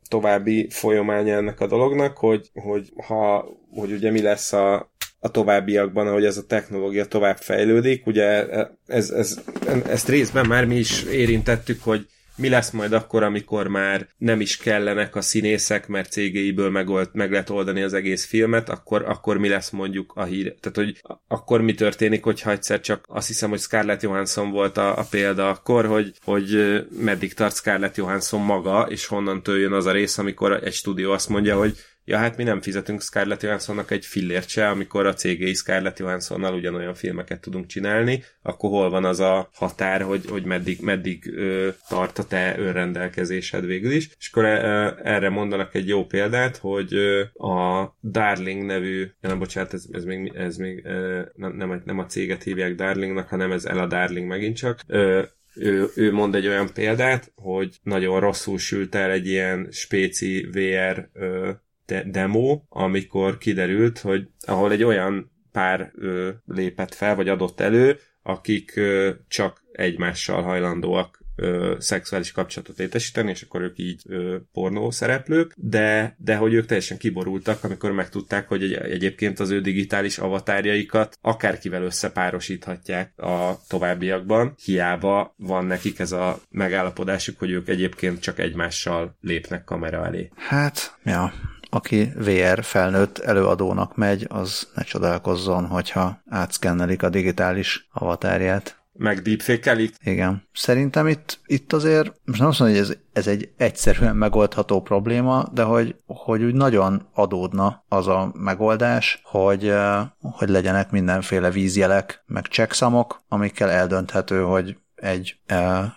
további 0.09 0.67
folyamánya 0.71 1.35
ennek 1.35 1.61
a 1.61 1.67
dolognak, 1.67 2.17
hogy, 2.17 2.51
hogy 2.55 2.93
ha, 3.07 3.49
hogy 3.71 3.93
ugye 3.93 4.11
mi 4.11 4.23
lesz 4.23 4.53
a, 4.53 4.93
a 5.21 5.31
továbbiakban, 5.31 6.07
ahogy 6.07 6.25
ez 6.25 6.37
a 6.37 6.47
technológia 6.47 7.05
tovább 7.05 7.37
fejlődik. 7.37 8.07
Ugye 8.07 8.47
ez, 8.87 9.11
ez, 9.11 9.41
ezt 9.87 10.09
részben 10.09 10.47
már 10.47 10.65
mi 10.65 10.77
is 10.77 11.03
érintettük, 11.03 11.83
hogy 11.83 12.07
mi 12.43 12.49
lesz 12.49 12.71
majd 12.71 12.93
akkor, 12.93 13.23
amikor 13.23 13.67
már 13.67 14.09
nem 14.19 14.41
is 14.41 14.57
kellenek 14.57 15.17
a 15.17 15.21
színészek, 15.21 15.89
mert 15.89 16.11
cégéiből 16.11 16.71
megold, 16.71 17.09
meg 17.13 17.31
lehet 17.31 17.51
oldani 17.51 17.83
az 17.83 17.93
egész 17.93 18.25
filmet, 18.25 18.69
akkor, 18.69 19.03
akkor 19.03 19.39
mi 19.39 19.49
lesz 19.49 19.71
mondjuk 19.71 20.13
a 20.15 20.25
hír. 20.25 20.55
Tehát, 20.61 20.77
hogy 20.77 21.03
akkor 21.29 21.61
mi 21.61 21.75
történik, 21.75 22.25
hogyha 22.25 22.51
egyszer 22.51 22.81
csak 22.81 23.05
azt 23.09 23.27
hiszem, 23.27 23.51
hogy 23.51 23.61
Scarlett 23.61 24.03
Johansson 24.03 24.51
volt 24.51 24.77
a, 24.77 24.99
a 24.99 25.07
példa 25.11 25.49
akkor, 25.49 25.87
hogy, 25.87 26.13
hogy 26.25 26.83
meddig 26.99 27.35
tart 27.35 27.57
Scarlett 27.57 27.97
Johansson 27.97 28.41
maga, 28.41 28.87
és 28.89 29.07
honnan 29.07 29.43
jön 29.45 29.73
az 29.73 29.87
a 29.87 29.93
rész, 29.93 30.19
amikor 30.19 30.53
egy 30.65 30.75
stúdió 30.75 31.13
azt 31.13 31.29
mondja, 31.29 31.57
hogy 31.57 31.77
ja 32.05 32.17
hát 32.19 32.37
mi 32.37 32.43
nem 32.43 32.61
fizetünk 32.61 33.03
Scarlett 33.03 33.43
Johanssonnak 33.43 33.91
egy 33.91 34.07
fillért 34.07 34.49
se, 34.49 34.69
amikor 34.69 35.07
a 35.07 35.15
cégei 35.15 35.55
Scarlett 35.55 35.99
Johanssonnal 35.99 36.55
ugyanolyan 36.55 36.95
filmeket 36.95 37.41
tudunk 37.41 37.67
csinálni, 37.67 38.23
akkor 38.43 38.71
hol 38.71 38.91
van 38.91 39.05
az 39.05 39.21
a 39.21 39.49
határ, 39.53 40.03
hogy, 40.03 40.25
hogy 40.29 40.45
meddig, 40.45 40.81
meddig 40.81 41.33
ö, 41.37 41.69
tart 41.89 42.19
a 42.19 42.27
te 42.27 42.55
önrendelkezésed 42.59 43.67
végül 43.67 43.93
is. 43.93 44.11
És 44.19 44.31
akkor 44.33 44.45
ö, 44.45 44.91
erre 45.03 45.29
mondanak 45.29 45.75
egy 45.75 45.89
jó 45.89 46.05
példát, 46.05 46.57
hogy 46.57 46.95
ö, 46.95 47.21
a 47.21 47.95
Darling 48.03 48.65
nevű, 48.65 49.11
nem 49.21 49.39
bocsánat, 49.39 49.75
ez, 49.75 49.85
ez 49.93 50.05
még, 50.05 50.33
ez 50.35 50.57
még 50.57 50.85
ö, 50.85 51.21
nem, 51.35 51.57
nem, 51.57 51.83
nem 51.85 51.99
a 51.99 52.07
céget 52.07 52.43
hívják 52.43 52.75
Darlingnak, 52.75 53.29
hanem 53.29 53.53
ez 53.53 53.65
el 53.65 53.79
a 53.79 53.87
Darling 53.87 54.27
megint 54.27 54.57
csak. 54.57 54.81
Ö, 54.87 55.23
ő, 55.55 55.89
ő 55.95 56.13
mond 56.13 56.35
egy 56.35 56.47
olyan 56.47 56.73
példát, 56.75 57.33
hogy 57.35 57.79
nagyon 57.83 58.21
rosszul 58.21 58.59
sült 58.59 58.95
el 58.95 59.11
egy 59.11 59.27
ilyen 59.27 59.69
spéci 59.71 60.49
VR 60.53 61.09
ö, 61.13 61.51
de- 61.93 62.11
demo, 62.11 62.61
amikor 62.69 63.39
kiderült, 63.39 63.99
hogy 63.99 64.29
ahol 64.47 64.73
egy 64.73 64.83
olyan 64.83 65.31
pár 65.53 65.93
ö, 65.95 66.31
lépett 66.47 66.95
fel, 66.95 67.15
vagy 67.15 67.29
adott 67.29 67.61
elő, 67.61 67.99
akik 68.23 68.77
ö, 68.77 69.11
csak 69.29 69.63
egymással 69.73 70.43
hajlandóak 70.43 71.25
ö, 71.37 71.75
szexuális 71.79 72.33
kapcsolatot 72.33 72.79
létesíteni, 72.79 73.31
és 73.31 73.43
akkor 73.43 73.61
ők 73.61 73.79
így 73.79 74.03
ö, 74.07 74.37
pornó 74.53 74.91
szereplők, 74.91 75.53
de, 75.57 76.17
de 76.19 76.37
hogy 76.37 76.55
ők 76.55 76.67
teljesen 76.67 76.99
kiborultak, 76.99 77.65
amikor 77.65 77.93
megtudták, 77.93 78.49
hogy 78.49 78.63
egy, 78.63 78.73
egyébként 78.73 79.41
az 79.41 79.51
ő 79.51 79.61
digitális 79.61 80.19
avatárjaikat 80.19 81.19
akárkivel 81.21 81.83
összepárosíthatják 81.83 83.19
a 83.19 83.61
továbbiakban, 83.69 84.55
hiába 84.65 85.35
van 85.37 85.65
nekik 85.65 85.99
ez 85.99 86.13
a 86.13 86.41
megállapodásuk, 86.51 87.39
hogy 87.39 87.51
ők 87.51 87.69
egyébként 87.69 88.21
csak 88.21 88.39
egymással 88.39 89.17
lépnek 89.21 89.65
kamera 89.65 90.07
elé. 90.07 90.29
Hát, 90.37 90.99
ja, 91.05 91.33
aki 91.75 92.13
VR 92.17 92.65
felnőtt 92.65 93.19
előadónak 93.19 93.97
megy, 93.97 94.27
az 94.29 94.69
ne 94.75 94.83
csodálkozzon, 94.83 95.67
hogyha 95.67 96.23
átszkennelik 96.29 97.03
a 97.03 97.09
digitális 97.09 97.89
avatárját. 97.93 98.81
Meg 98.93 99.23
deepfake 99.23 99.79
Igen. 100.05 100.49
Szerintem 100.53 101.07
itt, 101.07 101.41
itt 101.47 101.73
azért, 101.73 102.13
most 102.25 102.41
nem 102.41 102.49
azt 102.49 102.59
mondom, 102.59 102.79
hogy 102.79 102.89
ez, 102.89 102.97
ez 103.13 103.27
egy 103.27 103.53
egyszerűen 103.57 104.17
megoldható 104.17 104.81
probléma, 104.81 105.49
de 105.53 105.63
hogy, 105.63 105.97
hogy 106.07 106.43
úgy 106.43 106.55
nagyon 106.55 107.09
adódna 107.15 107.85
az 107.89 108.07
a 108.07 108.33
megoldás, 108.35 109.21
hogy, 109.25 109.69
eh, 109.69 110.07
hogy 110.21 110.49
legyenek 110.49 110.91
mindenféle 110.91 111.51
vízjelek, 111.51 112.23
meg 112.27 112.45
checksamok, 112.45 113.23
amikkel 113.29 113.71
eldönthető, 113.71 114.43
hogy 114.43 114.77
egy, 114.95 115.37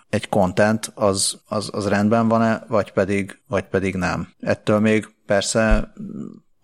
egy 0.08 0.28
content 0.28 0.92
az, 0.94 1.40
az, 1.48 1.70
az 1.72 1.88
rendben 1.88 2.28
van-e, 2.28 2.64
vagy 2.68 2.92
pedig, 2.92 3.42
vagy 3.46 3.64
pedig 3.64 3.94
nem. 3.94 4.28
Ettől 4.40 4.80
még 4.80 5.15
persze 5.26 5.92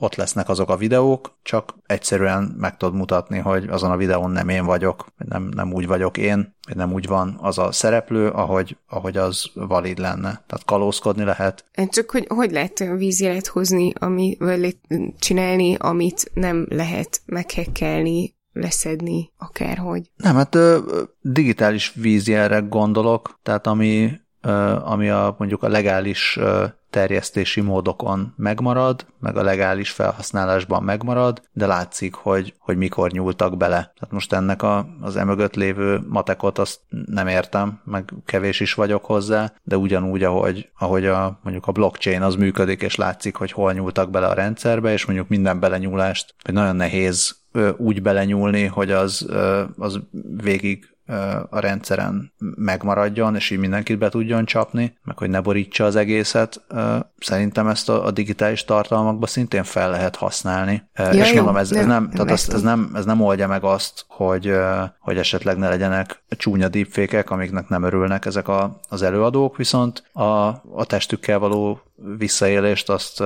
ott 0.03 0.15
lesznek 0.15 0.49
azok 0.49 0.71
a 0.71 0.77
videók, 0.77 1.39
csak 1.43 1.75
egyszerűen 1.87 2.55
meg 2.59 2.77
tudod 2.77 2.95
mutatni, 2.95 3.39
hogy 3.39 3.69
azon 3.69 3.91
a 3.91 3.97
videón 3.97 4.31
nem 4.31 4.49
én 4.49 4.65
vagyok, 4.65 5.07
nem, 5.17 5.49
nem 5.55 5.73
úgy 5.73 5.87
vagyok 5.87 6.19
én, 6.19 6.57
vagy 6.67 6.77
nem 6.77 6.93
úgy 6.93 7.07
van 7.07 7.37
az 7.41 7.59
a 7.59 7.73
szereplő, 7.73 8.29
ahogy, 8.29 8.77
ahogy 8.89 9.17
az 9.17 9.51
valid 9.55 9.99
lenne. 9.99 10.43
Tehát 10.47 10.65
kalózkodni 10.65 11.25
lehet. 11.25 11.65
Csak 11.89 12.11
hogy, 12.11 12.27
hogy 12.29 12.51
lehet 12.51 12.79
vízjelet 12.97 13.47
hozni, 13.47 13.93
ami, 13.99 14.37
vagy 14.39 14.79
csinálni, 15.19 15.75
amit 15.75 16.31
nem 16.35 16.67
lehet 16.69 17.21
meghekkelni, 17.27 18.35
leszedni 18.53 19.33
akárhogy. 19.37 20.11
Nem, 20.17 20.35
hát 20.35 20.55
ö, 20.55 20.79
digitális 21.21 21.93
vízjelre 21.95 22.59
gondolok, 22.59 23.39
tehát 23.43 23.67
ami 23.67 24.11
ami 24.85 25.09
a, 25.09 25.35
mondjuk 25.39 25.63
a 25.63 25.69
legális 25.69 26.39
terjesztési 26.93 27.61
módokon 27.61 28.35
megmarad, 28.37 29.07
meg 29.21 29.37
a 29.37 29.43
legális 29.43 29.91
felhasználásban 29.91 30.83
megmarad, 30.83 31.43
de 31.53 31.67
látszik, 31.67 32.15
hogy, 32.15 32.55
hogy 32.59 32.77
mikor 32.77 33.11
nyúltak 33.11 33.57
bele. 33.57 33.77
Tehát 33.77 34.11
most 34.11 34.33
ennek 34.33 34.63
a, 34.63 34.87
az 35.01 35.17
emögött 35.17 35.55
lévő 35.55 36.01
matekot 36.09 36.59
azt 36.59 36.81
nem 37.07 37.27
értem, 37.27 37.81
meg 37.85 38.13
kevés 38.25 38.61
is 38.61 38.75
vagyok 38.75 39.05
hozzá, 39.05 39.53
de 39.63 39.77
ugyanúgy, 39.77 40.23
ahogy, 40.23 40.69
ahogy 40.79 41.07
a, 41.07 41.39
mondjuk 41.43 41.67
a 41.67 41.73
blockchain 41.73 42.23
az 42.23 42.35
működik, 42.35 42.83
és 42.83 42.95
látszik, 42.95 43.37
hogy 43.37 43.53
hol 43.53 43.73
nyúltak 43.73 44.11
bele 44.11 44.27
a 44.27 44.35
rendszerbe, 44.35 44.93
és 44.93 45.05
mondjuk 45.05 45.29
minden 45.29 45.61
belenyúlást, 45.61 46.35
hogy 46.43 46.55
nagyon 46.55 46.77
nehéz 46.77 47.41
úgy 47.77 48.03
belenyúlni, 48.03 48.65
hogy 48.65 48.91
az, 48.91 49.29
az 49.79 50.01
végig 50.43 50.92
a 51.51 51.59
rendszeren 51.59 52.33
megmaradjon, 52.57 53.35
és 53.35 53.51
így 53.51 53.59
mindenkit 53.59 53.99
be 53.99 54.09
tudjon 54.09 54.45
csapni, 54.45 54.99
meg 55.03 55.19
hogy 55.19 55.31
ne 55.31 55.41
borítsa 55.41 55.85
az 55.85 55.97
egészet. 55.97 56.65
Szerintem 57.19 57.67
ezt 57.67 57.89
a, 57.89 58.11
digitális 58.11 58.65
tartalmakba 58.65 59.27
szintén 59.27 59.65
fel 59.65 59.91
lehet 59.91 60.17
használni. 60.17 60.83
Ja, 60.95 61.11
és 61.11 61.29
jó, 61.29 61.35
mondom, 61.35 61.57
ez, 61.57 61.71
nem, 61.71 61.81
ez, 61.81 61.87
nem, 61.87 62.11
tehát 62.11 62.31
ez, 62.31 62.49
ez, 62.53 62.63
nem, 62.63 62.91
ez 62.95 63.05
nem 63.05 63.21
oldja 63.21 63.47
meg 63.47 63.65
azt, 63.65 64.05
hogy, 64.09 64.55
hogy 65.01 65.19
esetleg 65.19 65.57
ne 65.57 65.69
legyenek 65.69 66.25
csúnya 66.29 66.69
deepfékek, 66.69 67.31
amiknek 67.31 67.69
nem 67.69 67.83
örülnek 67.83 68.25
ezek 68.25 68.49
a, 68.49 68.81
az 68.89 69.03
előadók, 69.03 69.57
viszont 69.57 70.03
a, 70.13 70.47
a 70.75 70.85
testükkel 70.87 71.39
való 71.39 71.81
visszaélést 72.19 72.89
azt, 72.89 73.23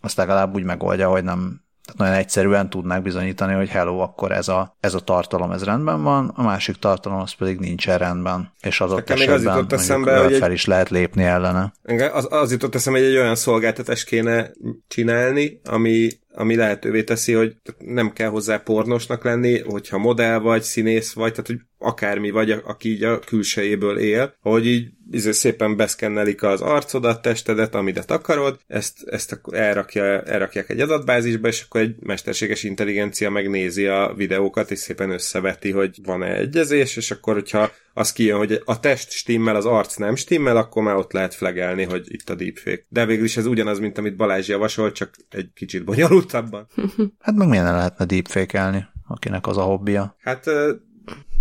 azt 0.00 0.16
legalább 0.16 0.54
úgy 0.54 0.64
megoldja, 0.64 1.08
hogy 1.08 1.24
nem, 1.24 1.60
tehát 1.88 2.00
nagyon 2.00 2.24
egyszerűen 2.24 2.70
tudnák 2.70 3.02
bizonyítani, 3.02 3.54
hogy 3.54 3.68
hello, 3.68 3.98
akkor 3.98 4.32
ez 4.32 4.48
a, 4.48 4.76
ez 4.80 4.94
a 4.94 5.00
tartalom 5.00 5.50
ez 5.50 5.64
rendben 5.64 6.02
van, 6.02 6.32
a 6.34 6.42
másik 6.42 6.76
tartalom 6.76 7.18
az 7.18 7.32
pedig 7.32 7.58
nincsen 7.58 7.98
rendben, 7.98 8.52
és 8.60 8.80
adott 8.80 8.96
Nekem 8.96 9.16
esetben 9.16 9.36
az 9.36 9.44
jutott 9.44 9.72
eszembe, 9.72 10.18
hogy 10.18 10.36
fel 10.36 10.48
egy... 10.48 10.54
is 10.54 10.64
lehet 10.64 10.90
lépni 10.90 11.22
ellene. 11.22 11.72
Az, 12.12 12.26
az 12.30 12.50
jutott 12.50 12.74
eszembe, 12.74 12.98
hogy 12.98 13.08
egy 13.08 13.16
olyan 13.16 13.34
szolgáltatást 13.34 14.06
kéne 14.06 14.50
csinálni, 14.88 15.60
ami 15.64 16.08
ami 16.38 16.56
lehetővé 16.56 17.02
teszi, 17.02 17.32
hogy 17.32 17.56
nem 17.78 18.12
kell 18.12 18.28
hozzá 18.28 18.56
pornosnak 18.56 19.24
lenni, 19.24 19.60
hogyha 19.60 19.98
modell 19.98 20.38
vagy, 20.38 20.62
színész 20.62 21.12
vagy, 21.12 21.30
tehát 21.30 21.46
hogy 21.46 21.58
akármi 21.78 22.30
vagy, 22.30 22.50
aki 22.50 22.88
így 22.88 23.02
a 23.02 23.18
külsejéből 23.18 23.98
él, 23.98 24.34
hogy 24.40 24.66
így 24.66 24.88
izé 25.10 25.32
szépen 25.32 25.76
beszkennelik 25.76 26.42
az 26.42 26.60
arcodat, 26.60 27.22
testedet, 27.22 27.74
amidet 27.74 28.10
akarod, 28.10 28.58
ezt, 28.66 29.02
ezt 29.06 29.32
akkor 29.32 29.54
elrakja, 29.54 30.22
elrakják 30.22 30.70
egy 30.70 30.80
adatbázisba, 30.80 31.48
és 31.48 31.62
akkor 31.62 31.80
egy 31.80 31.94
mesterséges 32.00 32.62
intelligencia 32.62 33.30
megnézi 33.30 33.86
a 33.86 34.12
videókat, 34.16 34.70
és 34.70 34.78
szépen 34.78 35.10
összeveti, 35.10 35.70
hogy 35.70 35.98
van-e 36.04 36.34
egyezés, 36.34 36.96
és 36.96 37.10
akkor, 37.10 37.34
hogyha 37.34 37.70
az 37.94 38.12
kijön, 38.12 38.38
hogy 38.38 38.62
a 38.64 38.80
test 38.80 39.10
stimmel, 39.10 39.56
az 39.56 39.66
arc 39.66 39.96
nem 39.96 40.14
stimmel, 40.14 40.56
akkor 40.56 40.82
már 40.82 40.96
ott 40.96 41.12
lehet 41.12 41.34
flegelni, 41.34 41.84
hogy 41.84 42.04
itt 42.12 42.30
a 42.30 42.34
deepfake. 42.34 42.84
De 42.88 43.06
végül 43.06 43.24
is 43.24 43.36
ez 43.36 43.46
ugyanaz, 43.46 43.78
mint 43.78 43.98
amit 43.98 44.16
Balázs 44.16 44.48
javasol, 44.48 44.92
csak 44.92 45.10
egy 45.30 45.50
kicsit 45.54 45.84
bonyolultabban. 45.84 46.66
hát 47.24 47.34
meg 47.34 47.48
milyen 47.48 47.64
lehetne 47.64 48.04
deepfake-elni, 48.04 48.86
akinek 49.08 49.46
az 49.46 49.56
a 49.56 49.62
hobbija? 49.62 50.16
Hát 50.18 50.50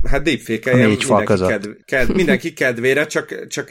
Hát 0.04 0.24
deepfake 0.24 0.76
mindenki, 0.76 1.06
kedv, 1.26 1.70
kedv, 1.86 2.12
mindenki 2.12 2.54
kedvére, 2.54 3.06
csak, 3.06 3.48
csak 3.48 3.70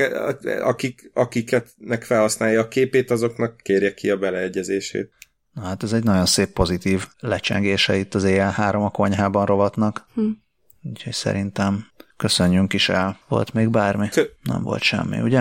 akik, 0.63 1.11
akiknek 1.15 2.03
felhasználja 2.03 2.61
a 2.61 2.69
képét, 2.69 3.11
azoknak 3.11 3.57
kérje 3.57 3.95
ki 3.95 4.11
a 4.11 4.17
beleegyezését. 4.17 5.11
Na, 5.53 5.63
hát 5.63 5.83
ez 5.83 5.93
egy 5.93 6.05
nagyon 6.05 6.27
szép 6.27 6.49
pozitív 6.49 7.07
lecsengése 7.19 7.97
itt 7.97 8.15
az 8.15 8.25
éjjel-három 8.25 8.83
a 8.83 8.91
konyhában 8.91 9.47
rovatnak. 9.47 10.07
Hm. 10.15 10.29
Úgyhogy 10.83 11.13
szerintem 11.13 11.87
köszönjünk 12.17 12.73
is 12.73 12.89
el. 12.89 13.19
Volt 13.29 13.53
még 13.53 13.69
bármi? 13.71 14.09
Kö- 14.09 14.35
Nem 14.43 14.63
volt 14.63 14.83
semmi, 14.83 15.21
ugye? 15.21 15.39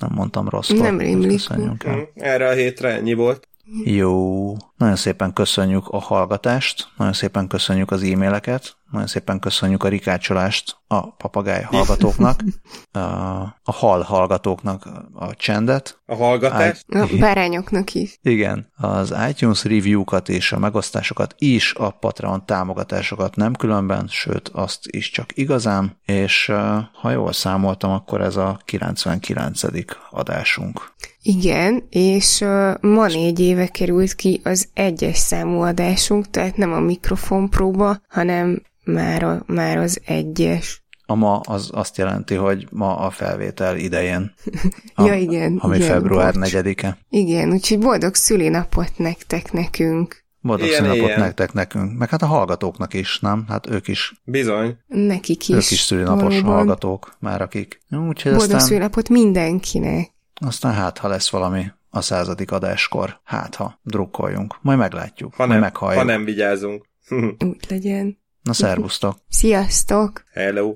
Nem 0.00 0.10
mondtam 0.14 0.48
rosszul. 0.48 0.76
Nem 0.78 0.98
rémlik. 0.98 1.30
Köszönjünk 1.30 1.84
el. 1.84 1.94
Hm, 1.94 2.00
erre 2.14 2.48
a 2.48 2.52
hétre 2.52 2.88
ennyi 2.88 3.14
volt. 3.14 3.48
Jó. 3.84 4.52
Nagyon 4.76 4.96
szépen 4.96 5.32
köszönjük 5.32 5.88
a 5.88 5.98
hallgatást, 5.98 6.88
nagyon 6.96 7.12
szépen 7.12 7.46
köszönjük 7.46 7.90
az 7.90 8.02
e-maileket, 8.02 8.76
nagyon 8.92 9.06
szépen 9.06 9.38
köszönjük 9.38 9.84
a 9.84 9.88
rikácsolást 9.88 10.76
a 10.92 11.14
papagáj 11.16 11.62
hallgatóknak, 11.62 12.40
a, 12.92 12.98
a 13.62 13.72
hal 13.72 14.00
hallgatóknak 14.00 14.88
a 15.14 15.34
csendet. 15.34 16.00
A 16.06 16.14
hallgatást? 16.14 16.84
A 16.88 17.06
bárányoknak 17.18 17.94
is. 17.94 18.18
Igen, 18.22 18.72
az 18.76 19.14
iTunes 19.28 19.64
review-kat 19.64 20.28
és 20.28 20.52
a 20.52 20.58
megosztásokat 20.58 21.34
is, 21.38 21.74
a 21.74 21.90
Patreon 21.90 22.46
támogatásokat 22.46 23.36
nem 23.36 23.54
különben, 23.54 24.06
sőt 24.08 24.48
azt 24.48 24.80
is 24.86 25.10
csak 25.10 25.36
igazán, 25.36 26.00
és 26.04 26.52
ha 26.92 27.10
jól 27.10 27.32
számoltam, 27.32 27.90
akkor 27.90 28.20
ez 28.20 28.36
a 28.36 28.60
99. 28.64 29.60
adásunk. 30.10 30.92
Igen, 31.22 31.86
és 31.88 32.40
uh, 32.40 32.74
ma 32.80 33.06
négy 33.06 33.40
éve 33.40 33.66
került 33.66 34.14
ki 34.14 34.40
az 34.44 34.68
egyes 34.74 35.16
számú 35.16 35.60
adásunk, 35.60 36.30
tehát 36.30 36.56
nem 36.56 36.72
a 36.72 36.80
mikrofon 36.80 37.50
próba, 37.50 38.00
hanem 38.08 38.62
már, 38.84 39.22
a, 39.22 39.42
már 39.46 39.76
az 39.76 40.00
egyes. 40.04 40.81
A 41.06 41.14
ma 41.14 41.40
az 41.40 41.70
azt 41.72 41.96
jelenti, 41.96 42.34
hogy 42.34 42.66
ma 42.70 42.96
a 42.96 43.10
felvétel 43.10 43.76
idején. 43.76 44.34
A, 44.94 45.04
ja, 45.06 45.14
igen. 45.14 45.56
Ami 45.56 45.76
igen, 45.76 45.88
február 45.88 46.34
bocs. 46.34 46.52
4-e. 46.52 46.98
Igen, 47.08 47.52
úgyhogy 47.52 47.78
boldog 47.78 48.14
szülinapot 48.14 48.90
nektek 48.96 49.52
nekünk. 49.52 50.24
Boldog 50.40 50.66
ilyen, 50.66 50.78
szülinapot 50.78 51.08
ilyen. 51.08 51.20
nektek 51.20 51.52
nekünk. 51.52 51.98
Meg 51.98 52.08
hát 52.08 52.22
a 52.22 52.26
hallgatóknak 52.26 52.94
is, 52.94 53.20
nem? 53.20 53.44
Hát 53.48 53.70
ők 53.70 53.88
is. 53.88 54.14
Bizony. 54.24 54.76
Nekik 54.86 55.48
is. 55.48 55.54
Ők 55.54 55.70
is 55.70 55.80
szülinapos 55.80 56.22
valóban. 56.34 56.54
hallgatók, 56.54 57.16
már 57.18 57.42
akik. 57.42 57.80
Úgyhogy 57.90 58.32
boldog 58.32 58.40
aztán, 58.40 58.60
szülinapot 58.60 59.08
mindenkinek. 59.08 60.10
Aztán 60.34 60.72
hát, 60.72 60.98
ha 60.98 61.08
lesz 61.08 61.30
valami 61.30 61.64
a 61.90 62.00
századik 62.00 62.50
adáskor, 62.50 63.20
hát 63.24 63.54
ha 63.54 63.80
drukkoljunk, 63.82 64.58
majd 64.62 64.78
meglátjuk, 64.78 65.34
ha 65.34 65.46
majd 65.46 65.60
meghalljuk. 65.60 65.98
Ha 65.98 66.06
nem 66.06 66.24
vigyázunk. 66.24 66.86
Úgy 67.50 67.64
legyen. 67.68 68.21
Na 68.42 68.52
szervusztok! 68.52 69.16
Sziasztok! 69.28 70.24
Hello! 70.32 70.74